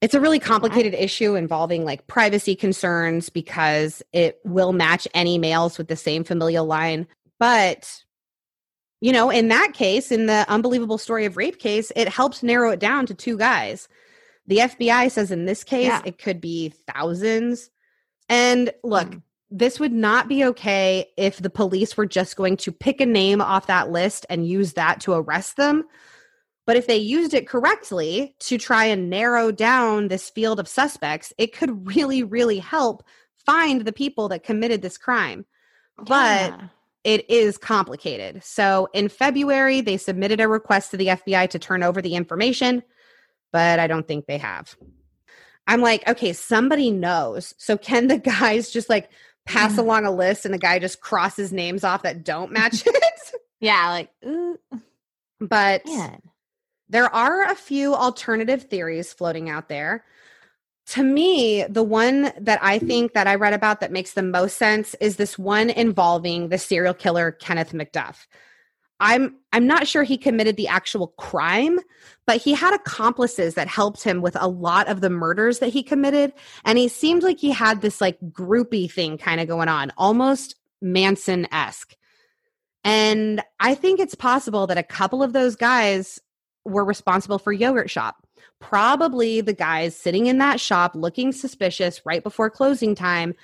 It's 0.00 0.14
a 0.14 0.20
really 0.20 0.38
complicated 0.38 0.94
issue 0.94 1.34
involving 1.34 1.84
like 1.84 2.06
privacy 2.06 2.54
concerns 2.54 3.30
because 3.30 4.02
it 4.12 4.38
will 4.44 4.72
match 4.72 5.08
any 5.12 5.38
males 5.38 5.76
with 5.76 5.88
the 5.88 5.96
same 5.96 6.22
familial 6.22 6.64
line. 6.66 7.06
But, 7.40 8.02
you 9.00 9.12
know, 9.12 9.28
in 9.30 9.48
that 9.48 9.72
case, 9.74 10.12
in 10.12 10.26
the 10.26 10.44
unbelievable 10.48 10.98
story 10.98 11.24
of 11.24 11.36
rape 11.36 11.58
case, 11.58 11.90
it 11.96 12.08
helped 12.08 12.42
narrow 12.44 12.70
it 12.70 12.78
down 12.80 13.06
to 13.06 13.14
two 13.14 13.36
guys. 13.36 13.88
The 14.46 14.58
FBI 14.58 15.10
says 15.10 15.30
in 15.32 15.46
this 15.46 15.64
case, 15.64 15.86
Yeah. 15.88 16.02
it 16.04 16.18
could 16.18 16.40
be 16.40 16.72
thousands. 16.92 17.70
And 18.28 18.72
look, 18.84 19.08
Mm. 19.08 19.22
This 19.50 19.80
would 19.80 19.92
not 19.92 20.28
be 20.28 20.44
okay 20.44 21.06
if 21.16 21.38
the 21.38 21.50
police 21.50 21.96
were 21.96 22.06
just 22.06 22.36
going 22.36 22.56
to 22.58 22.72
pick 22.72 23.00
a 23.00 23.06
name 23.06 23.40
off 23.40 23.66
that 23.66 23.90
list 23.90 24.26
and 24.28 24.46
use 24.46 24.74
that 24.74 25.00
to 25.00 25.12
arrest 25.12 25.56
them. 25.56 25.84
But 26.66 26.76
if 26.76 26.86
they 26.86 26.98
used 26.98 27.32
it 27.32 27.48
correctly 27.48 28.36
to 28.40 28.58
try 28.58 28.84
and 28.84 29.08
narrow 29.08 29.50
down 29.50 30.08
this 30.08 30.28
field 30.28 30.60
of 30.60 30.68
suspects, 30.68 31.32
it 31.38 31.54
could 31.54 31.86
really, 31.94 32.22
really 32.22 32.58
help 32.58 33.02
find 33.46 33.82
the 33.86 33.92
people 33.92 34.28
that 34.28 34.44
committed 34.44 34.82
this 34.82 34.98
crime. 34.98 35.46
But 35.96 36.52
Yeah. 36.52 36.68
it 37.04 37.30
is 37.30 37.56
complicated. 37.56 38.44
So 38.44 38.88
in 38.92 39.08
February, 39.08 39.80
they 39.80 39.96
submitted 39.96 40.40
a 40.40 40.48
request 40.48 40.90
to 40.90 40.98
the 40.98 41.06
FBI 41.06 41.48
to 41.50 41.58
turn 41.58 41.82
over 41.82 42.02
the 42.02 42.14
information, 42.14 42.82
but 43.50 43.78
I 43.78 43.86
don't 43.86 44.06
think 44.06 44.26
they 44.26 44.38
have. 44.38 44.76
I'm 45.66 45.80
like, 45.80 46.06
okay, 46.06 46.34
somebody 46.34 46.90
knows. 46.90 47.54
So 47.56 47.78
can 47.78 48.08
the 48.08 48.18
guys 48.40 48.70
just 48.70 48.90
like 48.90 49.10
pass 49.48 49.76
Yeah. 49.76 49.82
along 49.82 50.04
a 50.04 50.10
list 50.10 50.44
and 50.44 50.52
the 50.52 50.58
guy 50.58 50.78
just 50.78 51.00
crosses 51.00 51.52
names 51.52 51.82
off 51.82 52.02
that 52.02 52.22
don't 52.24 52.52
match 52.52 52.82
it? 52.86 53.32
yeah, 53.60 53.88
like 53.90 54.10
ooh, 54.24 54.58
but 55.40 55.84
man. 55.86 56.20
there 56.88 57.12
are 57.14 57.44
a 57.44 57.54
few 57.54 57.94
alternative 57.94 58.64
theories 58.64 59.12
floating 59.12 59.48
out 59.48 59.68
there. 59.68 60.04
To 60.92 61.02
me, 61.02 61.64
the 61.68 61.82
one 61.82 62.32
that 62.38 62.58
I 62.62 62.78
mm. 62.78 62.86
think 62.86 63.12
that 63.12 63.26
I 63.26 63.34
read 63.34 63.52
about 63.52 63.80
that 63.80 63.92
makes 63.92 64.12
the 64.12 64.22
most 64.22 64.56
sense 64.56 64.94
is 65.00 65.16
this 65.16 65.38
one 65.38 65.70
involving 65.70 66.48
the 66.48 66.58
serial 66.58 66.94
killer 66.94 67.32
Kenneth 67.32 67.72
McDuff. 67.72 68.26
I'm 69.00 69.36
I'm 69.52 69.66
not 69.66 69.86
sure 69.86 70.02
he 70.02 70.18
committed 70.18 70.56
the 70.56 70.68
actual 70.68 71.08
crime, 71.18 71.78
but 72.26 72.38
he 72.38 72.52
had 72.52 72.74
accomplices 72.74 73.54
that 73.54 73.68
helped 73.68 74.02
him 74.02 74.20
with 74.20 74.36
a 74.38 74.48
lot 74.48 74.88
of 74.88 75.00
the 75.00 75.10
murders 75.10 75.60
that 75.60 75.72
he 75.72 75.82
committed 75.82 76.32
and 76.64 76.78
he 76.78 76.88
seemed 76.88 77.22
like 77.22 77.38
he 77.38 77.50
had 77.50 77.80
this 77.80 78.00
like 78.00 78.18
groupie 78.30 78.90
thing 78.90 79.16
kind 79.16 79.40
of 79.40 79.48
going 79.48 79.68
on, 79.68 79.92
almost 79.96 80.56
Manson-esque. 80.80 81.96
And 82.84 83.42
I 83.60 83.74
think 83.74 84.00
it's 84.00 84.14
possible 84.14 84.66
that 84.66 84.78
a 84.78 84.82
couple 84.82 85.22
of 85.22 85.32
those 85.32 85.56
guys 85.56 86.20
were 86.64 86.84
responsible 86.84 87.38
for 87.38 87.52
yogurt 87.52 87.90
shop 87.90 88.16
probably 88.60 89.40
the 89.40 89.52
guys 89.52 89.96
sitting 89.96 90.26
in 90.26 90.38
that 90.38 90.60
shop 90.60 90.92
looking 90.94 91.32
suspicious 91.32 92.04
right 92.04 92.22
before 92.22 92.50
closing 92.50 92.94
time 92.94 93.34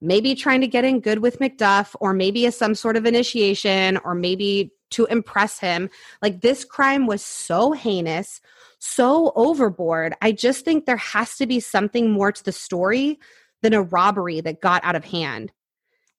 maybe 0.00 0.34
trying 0.34 0.60
to 0.60 0.66
get 0.66 0.84
in 0.84 1.00
good 1.00 1.20
with 1.20 1.38
mcduff 1.38 1.94
or 2.00 2.12
maybe 2.12 2.46
as 2.46 2.56
some 2.56 2.74
sort 2.74 2.96
of 2.96 3.06
initiation 3.06 3.98
or 4.04 4.14
maybe 4.14 4.72
to 4.90 5.06
impress 5.06 5.58
him 5.58 5.88
like 6.22 6.40
this 6.40 6.64
crime 6.64 7.06
was 7.06 7.24
so 7.24 7.72
heinous 7.72 8.40
so 8.78 9.32
overboard 9.36 10.14
i 10.20 10.32
just 10.32 10.64
think 10.64 10.86
there 10.86 10.96
has 10.96 11.36
to 11.36 11.46
be 11.46 11.60
something 11.60 12.10
more 12.10 12.32
to 12.32 12.44
the 12.44 12.52
story 12.52 13.18
than 13.62 13.74
a 13.74 13.82
robbery 13.82 14.40
that 14.40 14.60
got 14.60 14.84
out 14.84 14.96
of 14.96 15.04
hand 15.04 15.52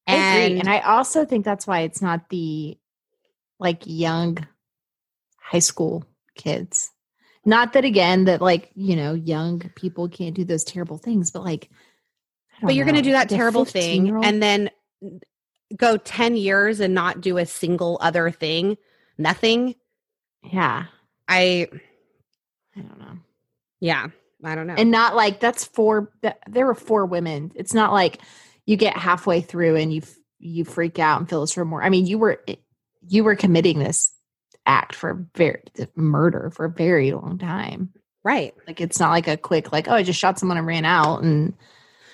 I 0.08 0.14
agree. 0.14 0.60
And 0.60 0.70
I 0.70 0.80
also 0.80 1.26
think 1.26 1.46
that's 1.46 1.68
why 1.68 1.82
it's 1.82 2.02
not 2.02 2.30
the 2.30 2.78
like 3.60 3.84
young 3.86 4.38
high 5.40 5.60
school 5.60 6.06
kids. 6.36 6.92
Not 7.46 7.74
that 7.74 7.86
again 7.86 8.26
that 8.26 8.42
like, 8.42 8.72
you 8.76 8.96
know, 8.96 9.14
young 9.14 9.60
people 9.76 10.08
can't 10.10 10.36
do 10.36 10.44
those 10.46 10.64
terrible 10.64 10.98
things, 10.98 11.32
but 11.32 11.44
like 11.44 11.70
but 12.62 12.76
you're 12.76 12.86
going 12.86 12.96
to 12.96 13.02
do 13.02 13.14
that 13.14 13.30
terrible 13.30 13.66
thing 13.66 14.24
and 14.24 14.42
then 14.42 14.70
go 15.78 15.98
10 15.98 16.36
years 16.36 16.80
and 16.80 16.94
not 16.94 17.22
do 17.22 17.38
a 17.38 17.46
single 17.46 17.98
other 18.02 18.30
thing 18.32 18.78
nothing 19.18 19.76
yeah, 20.44 20.86
i 21.28 21.68
I 22.76 22.80
don't 22.82 23.00
know. 23.00 23.18
yeah 23.80 24.08
i 24.44 24.56
don't 24.56 24.68
know 24.68 24.76
And 24.78 24.90
not 24.92 25.16
like 25.16 25.40
that's 25.40 25.66
four 25.66 26.12
there 26.48 26.66
were 26.66 26.76
four 26.76 27.06
women. 27.06 27.52
It's 27.56 27.74
not 27.74 27.94
like 27.94 28.22
you 28.66 28.76
get 28.78 28.98
halfway 28.98 29.42
through 29.42 29.76
and 29.76 29.94
you 29.94 30.02
you 30.40 30.66
freak 30.66 30.98
out 30.98 31.20
and 31.20 31.30
feel 31.30 31.42
this 31.42 31.56
remorse. 31.58 31.86
I 31.86 31.90
mean, 31.90 32.08
you 32.08 32.18
were 32.18 32.42
eh, 32.48 32.56
you 33.08 33.24
were 33.24 33.36
committing 33.36 33.78
this 33.80 34.12
act 34.66 34.96
for 34.96 35.28
very 35.36 35.62
murder 35.96 36.52
for 36.56 36.66
a 36.66 36.70
very 36.72 37.12
long 37.12 37.38
time. 37.38 37.90
right 38.24 38.54
Like 38.68 38.82
it's 38.82 39.00
not 39.00 39.10
like 39.12 39.28
a 39.28 39.38
quick 39.38 39.72
like 39.72 39.88
oh 39.88 39.94
I 39.96 40.04
just 40.04 40.20
shot 40.20 40.40
someone 40.40 40.58
and 40.58 40.66
ran 40.68 40.86
out 40.86 41.22
and 41.24 41.54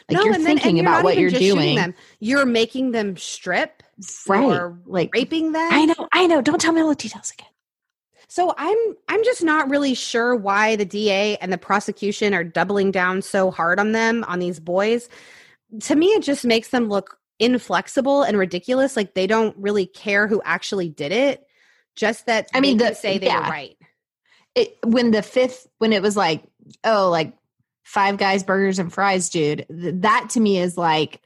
like 0.09 0.23
you're 0.25 0.33
and 0.33 0.45
then- 0.45 0.57
thinking 0.57 0.79
about 0.79 0.91
not 0.97 1.03
what 1.03 1.17
you're 1.17 1.29
doing. 1.29 1.75
them. 1.75 1.93
you're 2.19 2.45
making 2.45 2.91
them 2.91 3.17
strip 3.17 3.83
Right. 4.27 4.43
or 4.43 4.77
Like 4.85 5.09
raping 5.13 5.51
them 5.53 5.69
I 5.71 5.85
know, 5.85 6.07
I 6.13 6.27
know. 6.27 6.41
Don't 6.41 6.61
tell 6.61 6.71
me 6.73 6.81
all 6.81 6.89
the 6.89 6.95
details 6.95 7.31
again. 7.31 7.49
So 8.27 8.53
I'm 8.57 8.77
I'm 9.07 9.23
just 9.23 9.43
not 9.43 9.69
really 9.69 9.93
sure 9.93 10.35
why 10.35 10.75
the 10.75 10.85
DA 10.85 11.37
and 11.37 11.51
the 11.51 11.57
prosecution 11.57 12.33
are 12.33 12.43
doubling 12.43 12.91
down 12.91 13.21
so 13.21 13.49
hard 13.51 13.79
on 13.79 13.93
them 13.93 14.23
on 14.27 14.39
these 14.39 14.59
boys. 14.59 15.09
To 15.83 15.95
me 15.95 16.07
it 16.07 16.23
just 16.23 16.45
makes 16.45 16.69
them 16.69 16.89
look 16.89 17.17
inflexible 17.39 18.23
and 18.23 18.37
ridiculous 18.37 18.95
like 18.95 19.13
they 19.13 19.27
don't 19.27 19.55
really 19.57 19.85
care 19.85 20.27
who 20.27 20.41
actually 20.43 20.89
did 20.89 21.11
it 21.11 21.45
just 21.95 22.25
that 22.25 22.47
I 22.53 22.59
mean, 22.61 22.77
they 22.77 22.89
the- 22.89 22.95
say 22.95 23.17
they 23.17 23.27
yeah. 23.27 23.45
were 23.45 23.49
right. 23.51 23.77
It 24.55 24.77
when 24.85 25.11
the 25.11 25.21
fifth 25.23 25.67
when 25.79 25.91
it 25.93 26.01
was 26.01 26.15
like 26.17 26.43
oh 26.83 27.09
like 27.09 27.33
five 27.87 28.17
guys 28.17 28.43
burgers 28.43 28.79
and 28.79 28.91
fries 28.91 29.29
dude. 29.29 29.65
Th- 29.69 29.95
that 29.99 30.29
to 30.31 30.39
me 30.39 30.59
is 30.59 30.77
like 30.77 31.21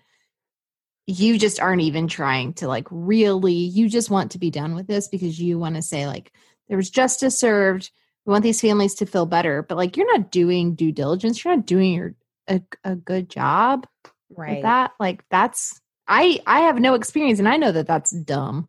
you 1.08 1.40
just 1.40 1.60
aren't 1.60 1.82
even 1.82 2.08
trying 2.08 2.54
to 2.54 2.68
like 2.68 2.88
really 2.92 3.54
you 3.54 3.90
just 3.90 4.10
want 4.10 4.32
to 4.32 4.40
be 4.40 4.52
done 4.52 4.76
with 4.76 4.88
this 4.88 5.08
because 5.08 5.40
you 5.40 5.58
want 5.58 5.76
to 5.76 5.82
say 5.82 6.08
like 6.08 6.32
there 6.68 6.78
was 6.78 6.90
justice 6.90 7.40
served. 7.40 7.92
We 8.26 8.32
want 8.32 8.44
these 8.44 8.62
families 8.62 8.96
to 8.96 9.06
feel 9.06 9.26
better. 9.26 9.64
But 9.64 9.78
like 9.78 9.98
you're 9.98 10.12
not 10.18 10.32
doing 10.32 10.76
due 10.76 10.92
diligence. 10.92 11.44
You're 11.44 11.56
not 11.56 11.66
doing 11.66 11.94
your 11.94 12.16
a, 12.48 12.62
a 12.84 12.96
good 12.96 13.30
job 13.30 13.88
with 14.30 14.62
that. 14.62 14.92
Like 15.00 15.24
that's 15.30 15.80
i 16.08 16.40
i 16.48 16.62
have 16.62 16.80
no 16.80 16.96
experience 16.96 17.38
and 17.38 17.48
i 17.48 17.58
know 17.58 17.72
that 17.72 17.88
that's 17.88 18.12
dumb. 18.12 18.68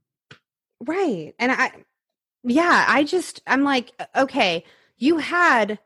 Right. 0.86 1.34
And 1.38 1.52
I, 1.52 1.72
yeah, 2.44 2.84
I 2.88 3.04
just, 3.04 3.40
I'm 3.46 3.62
like, 3.62 3.92
okay, 4.16 4.64
you 4.96 5.18
had 5.18 5.78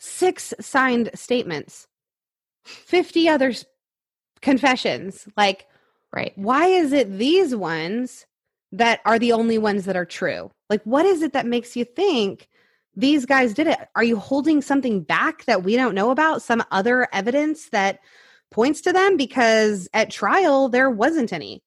six 0.00 0.52
signed 0.60 1.10
statements, 1.14 1.86
50 2.64 3.28
other 3.28 3.52
confessions. 4.42 5.28
Like, 5.36 5.66
right 6.12 6.32
why 6.34 6.66
is 6.66 6.92
it 6.92 7.18
these 7.18 7.54
ones 7.54 8.26
that 8.72 9.00
are 9.04 9.18
the 9.18 9.32
only 9.32 9.58
ones 9.58 9.84
that 9.84 9.96
are 9.96 10.04
true? 10.06 10.50
Like, 10.68 10.82
what 10.82 11.06
is 11.06 11.22
it 11.22 11.32
that 11.34 11.46
makes 11.46 11.76
you 11.76 11.84
think 11.84 12.48
these 12.96 13.26
guys 13.26 13.54
did 13.54 13.66
it? 13.66 13.78
Are 13.94 14.04
you 14.04 14.16
holding 14.16 14.62
something 14.62 15.02
back 15.02 15.44
that 15.44 15.62
we 15.62 15.76
don't 15.76 15.94
know 15.94 16.10
about? 16.10 16.42
Some 16.42 16.64
other 16.70 17.06
evidence 17.12 17.68
that 17.70 18.00
points 18.50 18.80
to 18.82 18.92
them? 18.92 19.16
Because 19.16 19.88
at 19.92 20.10
trial, 20.10 20.68
there 20.68 20.90
wasn't 20.90 21.32
any. 21.32 21.62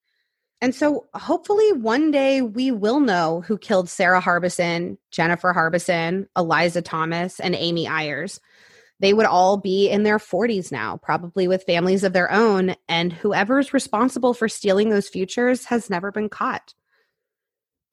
And 0.63 0.73
so 0.73 1.07
hopefully 1.13 1.73
one 1.73 2.09
day 2.09 2.41
we 2.41 2.71
will 2.71 3.01
know 3.01 3.41
who 3.41 3.57
killed 3.57 3.89
Sarah 3.89 4.21
Harbison, 4.21 4.97
Jennifer 5.11 5.51
Harbison, 5.51 6.29
Eliza 6.37 6.81
Thomas, 6.81 7.41
and 7.41 7.53
Amy 7.53 7.85
Ayers. 7.85 8.39
They 9.01 9.13
would 9.13 9.25
all 9.25 9.57
be 9.57 9.89
in 9.89 10.03
their 10.03 10.19
40s 10.19 10.71
now, 10.71 10.95
probably 10.95 11.49
with 11.49 11.65
families 11.65 12.05
of 12.05 12.13
their 12.13 12.31
own, 12.31 12.77
and 12.87 13.11
whoever's 13.11 13.73
responsible 13.73 14.33
for 14.33 14.47
stealing 14.47 14.89
those 14.89 15.09
futures 15.09 15.65
has 15.65 15.89
never 15.89 16.13
been 16.13 16.29
caught. 16.29 16.73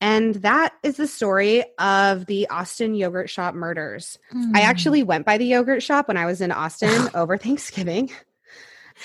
And 0.00 0.36
that 0.36 0.72
is 0.84 0.96
the 0.96 1.08
story 1.08 1.64
of 1.80 2.26
the 2.26 2.48
Austin 2.50 2.94
yogurt 2.94 3.28
shop 3.28 3.56
murders. 3.56 4.16
I 4.30 4.36
hmm. 4.36 4.54
actually 4.54 5.02
went 5.02 5.26
by 5.26 5.38
the 5.38 5.46
yogurt 5.46 5.82
shop 5.82 6.06
when 6.06 6.16
I 6.16 6.26
was 6.26 6.40
in 6.40 6.52
Austin 6.52 7.10
over 7.14 7.36
Thanksgiving. 7.36 8.12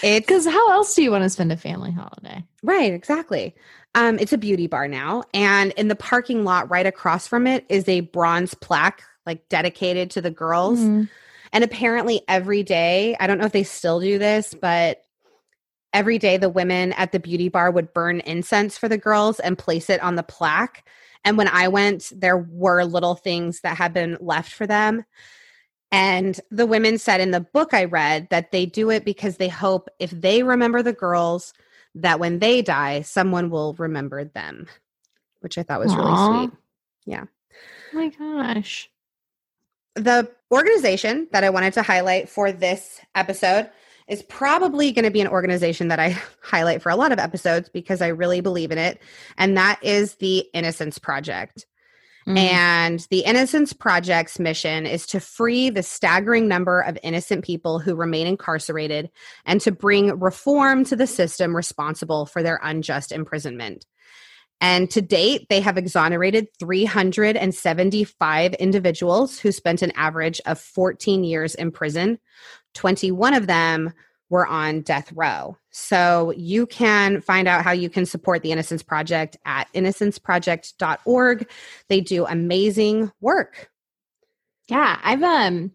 It's 0.03 0.25
because 0.25 0.45
how 0.45 0.71
else 0.71 0.93
do 0.93 1.03
you 1.03 1.11
want 1.11 1.23
to 1.23 1.29
spend 1.29 1.51
a 1.51 1.57
family 1.57 1.91
holiday 1.91 2.43
Right, 2.63 2.93
exactly. 2.93 3.55
Um, 3.93 4.17
it's 4.19 4.33
a 4.33 4.37
beauty 4.37 4.67
bar 4.67 4.87
now, 4.87 5.23
and 5.33 5.71
in 5.73 5.87
the 5.87 5.95
parking 5.95 6.43
lot 6.43 6.69
right 6.69 6.85
across 6.85 7.27
from 7.27 7.47
it 7.47 7.65
is 7.69 7.87
a 7.87 8.01
bronze 8.01 8.53
plaque, 8.55 9.03
like 9.25 9.47
dedicated 9.49 10.09
to 10.11 10.21
the 10.21 10.31
girls. 10.31 10.79
Mhm. 10.79 11.07
And 11.53 11.63
apparently, 11.63 12.21
every 12.27 12.63
day, 12.63 13.15
I 13.19 13.27
don't 13.27 13.37
know 13.37 13.45
if 13.45 13.53
they 13.53 13.63
still 13.63 13.99
do 13.99 14.17
this, 14.17 14.53
but 14.53 15.03
every 15.93 16.17
day 16.17 16.35
the 16.35 16.49
women 16.49 16.91
at 16.93 17.13
the 17.13 17.19
beauty 17.19 17.47
bar 17.47 17.71
would 17.71 17.93
burn 17.93 18.19
incense 18.21 18.77
for 18.77 18.89
the 18.89 18.97
girls 18.97 19.39
and 19.39 19.57
place 19.57 19.89
it 19.89 20.03
on 20.03 20.15
the 20.15 20.23
plaque. 20.23 20.85
And 21.23 21.37
when 21.37 21.47
I 21.47 21.69
went, 21.69 22.11
there 22.13 22.37
were 22.37 22.83
little 22.83 23.15
things 23.15 23.61
that 23.61 23.77
had 23.77 23.93
been 23.93 24.17
left 24.19 24.51
for 24.51 24.67
them. 24.67 25.05
And 25.95 26.41
the 26.51 26.65
women 26.65 26.97
said 26.97 27.21
in 27.21 27.31
the 27.31 27.39
book 27.39 27.73
I 27.73 27.85
read 27.85 28.27
that 28.29 28.51
they 28.51 28.65
do 28.65 28.89
it 28.89 29.05
because 29.05 29.37
they 29.37 29.47
hope 29.47 29.87
if 29.97 30.11
they 30.11 30.43
remember 30.43 30.83
the 30.83 30.91
girls, 30.91 31.53
that 31.95 32.19
when 32.19 32.39
they 32.39 32.61
die, 32.61 33.01
someone 33.01 33.49
will 33.49 33.75
remember 33.75 34.25
them, 34.25 34.67
which 35.39 35.57
I 35.57 35.63
thought 35.63 35.79
was 35.79 35.93
Aw. 35.93 35.95
really 35.95 36.47
sweet. 36.47 36.59
Yeah. 37.05 37.23
Oh 37.93 37.97
my 37.97 38.09
gosh. 38.09 38.89
The 39.95 40.29
organization 40.51 41.29
that 41.31 41.45
I 41.45 41.49
wanted 41.49 41.71
to 41.75 41.81
highlight 41.81 42.27
for 42.27 42.51
this 42.51 42.99
episode 43.15 43.69
is 44.09 44.21
probably 44.23 44.91
going 44.91 45.05
to 45.05 45.11
be 45.11 45.21
an 45.21 45.29
organization 45.29 45.87
that 45.87 45.99
I 46.01 46.09
highlight 46.41 46.81
for 46.81 46.89
a 46.89 46.97
lot 46.97 47.13
of 47.13 47.19
episodes 47.19 47.69
because 47.69 48.01
I 48.01 48.07
really 48.07 48.41
believe 48.41 48.71
in 48.71 48.77
it. 48.77 49.01
And 49.37 49.55
that 49.55 49.79
is 49.81 50.15
the 50.15 50.39
Innocence 50.53 50.99
Project. 50.99 51.65
Mm. 52.27 52.37
And 52.37 53.07
the 53.11 53.19
Innocence 53.19 53.71
Project's 53.71 54.39
mission 54.39 54.87
is 54.87 55.05
to 55.07 55.19
free 55.19 55.69
the 55.69 55.83
staggering 55.83 56.47
number 56.47 56.81
of 56.81 56.97
innocent 57.03 57.45
people 57.45 57.77
who 57.79 57.95
remain 57.95 58.25
incarcerated 58.25 59.11
and 59.45 59.61
to 59.61 59.71
bring 59.71 60.19
reform 60.19 60.85
to 60.85 60.95
the 60.95 61.05
system 61.05 61.55
responsible 61.55 62.25
for 62.25 62.41
their 62.41 62.59
unjust 62.63 63.11
imprisonment. 63.11 63.85
And 64.59 64.89
to 64.91 65.01
date, 65.01 65.47
they 65.49 65.59
have 65.61 65.77
exonerated 65.77 66.47
375 66.59 68.53
individuals 68.55 69.37
who 69.37 69.51
spent 69.51 69.81
an 69.81 69.91
average 69.95 70.41
of 70.45 70.59
14 70.59 71.23
years 71.23 71.53
in 71.53 71.71
prison. 71.71 72.17
21 72.73 73.33
of 73.33 73.47
them 73.47 73.93
were 74.29 74.47
on 74.47 74.81
death 74.81 75.11
row. 75.13 75.57
So 75.71 76.33
you 76.35 76.65
can 76.65 77.21
find 77.21 77.47
out 77.47 77.63
how 77.63 77.71
you 77.71 77.89
can 77.89 78.05
support 78.05 78.41
the 78.41 78.51
Innocence 78.51 78.83
Project 78.83 79.37
at 79.45 79.67
innocenceproject.org. 79.73 81.49
They 81.89 82.01
do 82.01 82.25
amazing 82.25 83.11
work. 83.21 83.69
Yeah, 84.67 84.99
I've 85.03 85.23
um 85.23 85.71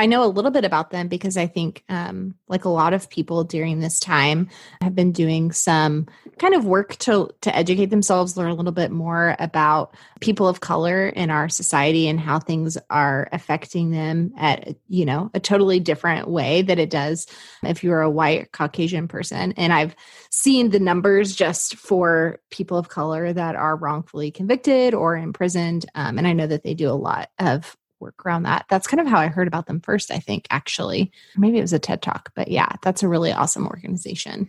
I 0.00 0.06
know 0.06 0.24
a 0.24 0.32
little 0.32 0.50
bit 0.50 0.64
about 0.64 0.90
them 0.90 1.08
because 1.08 1.36
I 1.36 1.46
think 1.46 1.84
um 1.90 2.34
like 2.48 2.64
a 2.64 2.70
lot 2.70 2.94
of 2.94 3.10
people 3.10 3.44
during 3.44 3.80
this 3.80 4.00
time 4.00 4.48
have 4.80 4.94
been 4.94 5.12
doing 5.12 5.52
some 5.52 6.06
kind 6.38 6.54
of 6.54 6.64
work 6.64 6.96
to 7.00 7.28
to 7.42 7.54
educate 7.54 7.90
themselves, 7.90 8.34
learn 8.34 8.50
a 8.50 8.54
little 8.54 8.72
bit 8.72 8.90
more 8.90 9.36
about 9.38 9.94
people 10.20 10.48
of 10.48 10.60
color 10.60 11.06
in 11.06 11.28
our 11.28 11.50
society 11.50 12.08
and 12.08 12.18
how 12.18 12.38
things 12.38 12.78
are 12.88 13.28
affecting 13.30 13.90
them 13.90 14.32
at 14.38 14.74
you 14.88 15.04
know, 15.04 15.30
a 15.34 15.40
totally 15.40 15.80
different 15.80 16.28
way 16.28 16.62
that 16.62 16.78
it 16.78 16.88
does 16.88 17.26
if 17.62 17.84
you're 17.84 18.00
a 18.00 18.08
white 18.08 18.52
Caucasian 18.52 19.06
person. 19.06 19.52
And 19.58 19.70
I've 19.70 19.94
seen 20.30 20.70
the 20.70 20.80
numbers 20.80 21.36
just 21.36 21.76
for 21.76 22.40
people 22.50 22.78
of 22.78 22.88
color 22.88 23.34
that 23.34 23.54
are 23.54 23.76
wrongfully 23.76 24.30
convicted 24.30 24.94
or 24.94 25.18
imprisoned. 25.18 25.84
Um, 25.94 26.16
and 26.16 26.26
I 26.26 26.32
know 26.32 26.46
that 26.46 26.62
they 26.62 26.72
do 26.72 26.88
a 26.88 26.92
lot 26.92 27.28
of 27.38 27.76
work 28.00 28.24
around 28.24 28.44
that. 28.44 28.66
That's 28.68 28.86
kind 28.86 29.00
of 29.00 29.06
how 29.06 29.18
I 29.18 29.28
heard 29.28 29.48
about 29.48 29.66
them 29.66 29.80
first, 29.80 30.10
I 30.10 30.18
think, 30.18 30.46
actually. 30.50 31.10
Maybe 31.36 31.58
it 31.58 31.62
was 31.62 31.72
a 31.72 31.78
TED 31.78 32.02
talk, 32.02 32.32
but 32.34 32.48
yeah, 32.48 32.68
that's 32.82 33.02
a 33.02 33.08
really 33.08 33.32
awesome 33.32 33.66
organization. 33.66 34.48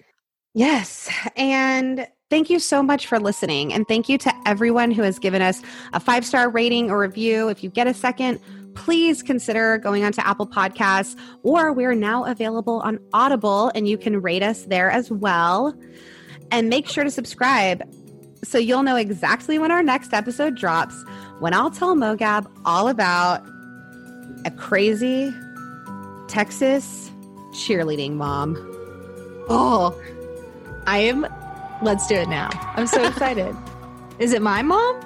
Yes. 0.53 1.09
And 1.35 2.07
thank 2.29 2.49
you 2.49 2.59
so 2.59 2.83
much 2.83 3.07
for 3.07 3.19
listening. 3.19 3.73
And 3.73 3.87
thank 3.87 4.09
you 4.09 4.17
to 4.19 4.33
everyone 4.45 4.91
who 4.91 5.01
has 5.01 5.19
given 5.19 5.41
us 5.41 5.61
a 5.93 5.99
five 5.99 6.25
star 6.25 6.49
rating 6.49 6.89
or 6.89 6.99
review. 6.99 7.49
If 7.49 7.63
you 7.63 7.69
get 7.69 7.87
a 7.87 7.93
second, 7.93 8.39
please 8.73 9.21
consider 9.21 9.77
going 9.77 10.03
onto 10.03 10.21
Apple 10.21 10.47
Podcasts, 10.47 11.17
or 11.43 11.73
we're 11.73 11.95
now 11.95 12.25
available 12.25 12.81
on 12.81 12.99
Audible, 13.13 13.71
and 13.75 13.87
you 13.87 13.97
can 13.97 14.21
rate 14.21 14.43
us 14.43 14.63
there 14.63 14.89
as 14.89 15.11
well. 15.11 15.73
And 16.51 16.69
make 16.69 16.87
sure 16.87 17.03
to 17.03 17.11
subscribe 17.11 17.83
so 18.43 18.57
you'll 18.57 18.83
know 18.83 18.95
exactly 18.95 19.59
when 19.59 19.71
our 19.71 19.83
next 19.83 20.13
episode 20.13 20.55
drops, 20.55 20.95
when 21.41 21.55
I'll 21.55 21.71
tell 21.71 21.95
Mogab 21.95 22.45
all 22.65 22.87
about 22.87 23.43
a 24.45 24.51
crazy 24.51 25.33
Texas 26.27 27.09
cheerleading 27.51 28.13
mom. 28.13 28.55
Oh, 29.49 29.99
I 30.85 30.99
am. 30.99 31.25
Let's 31.81 32.05
do 32.05 32.13
it 32.13 32.29
now. 32.29 32.49
I'm 32.75 32.85
so 32.85 33.03
excited. 33.03 33.55
Is 34.19 34.33
it 34.33 34.43
my 34.43 34.61
mom? 34.61 34.99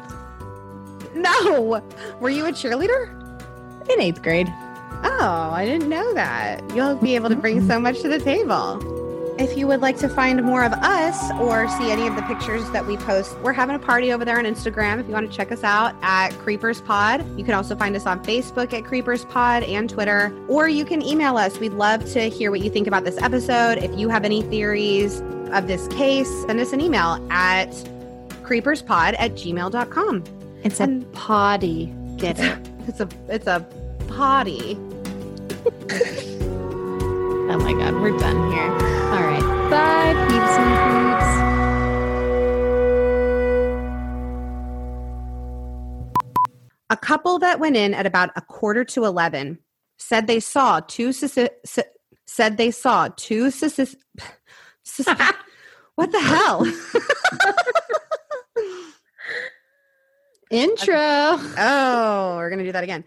No, 1.16 1.82
were 2.20 2.30
you 2.30 2.46
a 2.46 2.52
cheerleader? 2.52 3.10
In 3.90 4.02
eighth 4.02 4.22
grade. 4.22 4.54
Oh, 5.06 5.50
I 5.54 5.64
didn't 5.64 5.88
know 5.88 6.14
that. 6.16 6.62
You'll 6.76 6.98
be 6.98 7.16
able 7.16 7.30
to 7.30 7.38
bring 7.38 7.66
so 7.66 7.80
much 7.80 8.02
to 8.02 8.10
the 8.10 8.20
table. 8.20 9.05
If 9.38 9.58
you 9.58 9.68
would 9.68 9.82
like 9.82 9.98
to 9.98 10.08
find 10.08 10.42
more 10.44 10.64
of 10.64 10.72
us 10.74 11.30
or 11.42 11.68
see 11.68 11.92
any 11.92 12.08
of 12.08 12.16
the 12.16 12.22
pictures 12.22 12.70
that 12.72 12.86
we 12.86 12.96
post, 12.96 13.38
we're 13.40 13.52
having 13.52 13.76
a 13.76 13.80
party 13.80 14.14
over 14.14 14.24
there 14.24 14.38
on 14.38 14.46
Instagram. 14.46 14.98
If 15.00 15.08
you 15.08 15.14
want 15.14 15.30
to 15.30 15.36
check 15.36 15.52
us 15.52 15.62
out 15.62 15.94
at 16.02 16.30
Creepers 16.40 16.80
Pod, 16.80 17.20
you 17.38 17.44
can 17.44 17.54
also 17.54 17.76
find 17.76 17.98
us 17.98 18.06
on 18.06 18.24
Facebook 18.24 18.72
at 18.72 18.86
Creepers 18.86 19.26
Pod 19.26 19.64
and 19.64 19.90
Twitter, 19.90 20.34
or 20.48 20.70
you 20.70 20.86
can 20.86 21.02
email 21.02 21.36
us. 21.36 21.60
We'd 21.60 21.74
love 21.74 22.10
to 22.14 22.30
hear 22.30 22.50
what 22.50 22.62
you 22.62 22.70
think 22.70 22.88
about 22.88 23.04
this 23.04 23.18
episode. 23.22 23.78
If 23.80 23.98
you 24.00 24.08
have 24.08 24.24
any 24.24 24.42
theories 24.44 25.20
of 25.52 25.68
this 25.68 25.90
case, 25.90 26.30
send 26.46 26.62
us 26.62 26.72
an 26.72 26.80
email 26.80 27.26
at 27.30 27.72
creeperspod 28.44 29.16
at 29.20 29.34
gmail.com. 29.34 30.24
It's 30.64 30.80
And- 30.80 31.04
a 31.04 31.06
potty. 31.08 31.94
Get 32.18 32.40
it? 32.40 32.58
It's 32.88 33.00
a 33.00 33.10
it's 33.30 33.48
a 33.48 33.66
potty. 34.08 34.78
Oh 37.48 37.60
my 37.60 37.74
God, 37.74 37.94
we're 38.02 38.18
done 38.18 38.52
here. 38.52 39.05
All 39.66 39.72
right. 39.72 40.14
Bye, 40.14 40.26
peeps 40.28 40.58
and 40.58 41.20
creeps. 41.20 41.26
A 46.90 46.98
couple 46.98 47.40
that 47.40 47.60
went 47.60 47.76
in 47.76 47.94
at 47.94 48.06
about 48.06 48.30
a 48.36 48.42
quarter 48.42 48.84
to 48.86 49.06
11 49.06 49.58
said 49.98 50.28
they 50.28 50.40
saw 50.40 50.80
two 50.82 51.12
sus- 51.12 51.38
su- 51.66 51.82
said 52.28 52.58
they 52.58 52.70
saw 52.72 53.10
two 53.16 53.50
sus- 53.50 53.96
sus- 54.84 55.08
what 55.96 56.12
the 56.12 56.20
hell? 56.20 56.66
Intro. 60.52 60.96
oh, 60.96 62.36
we're 62.38 62.50
going 62.50 62.60
to 62.60 62.66
do 62.66 62.72
that 62.72 62.84
again. 62.84 63.04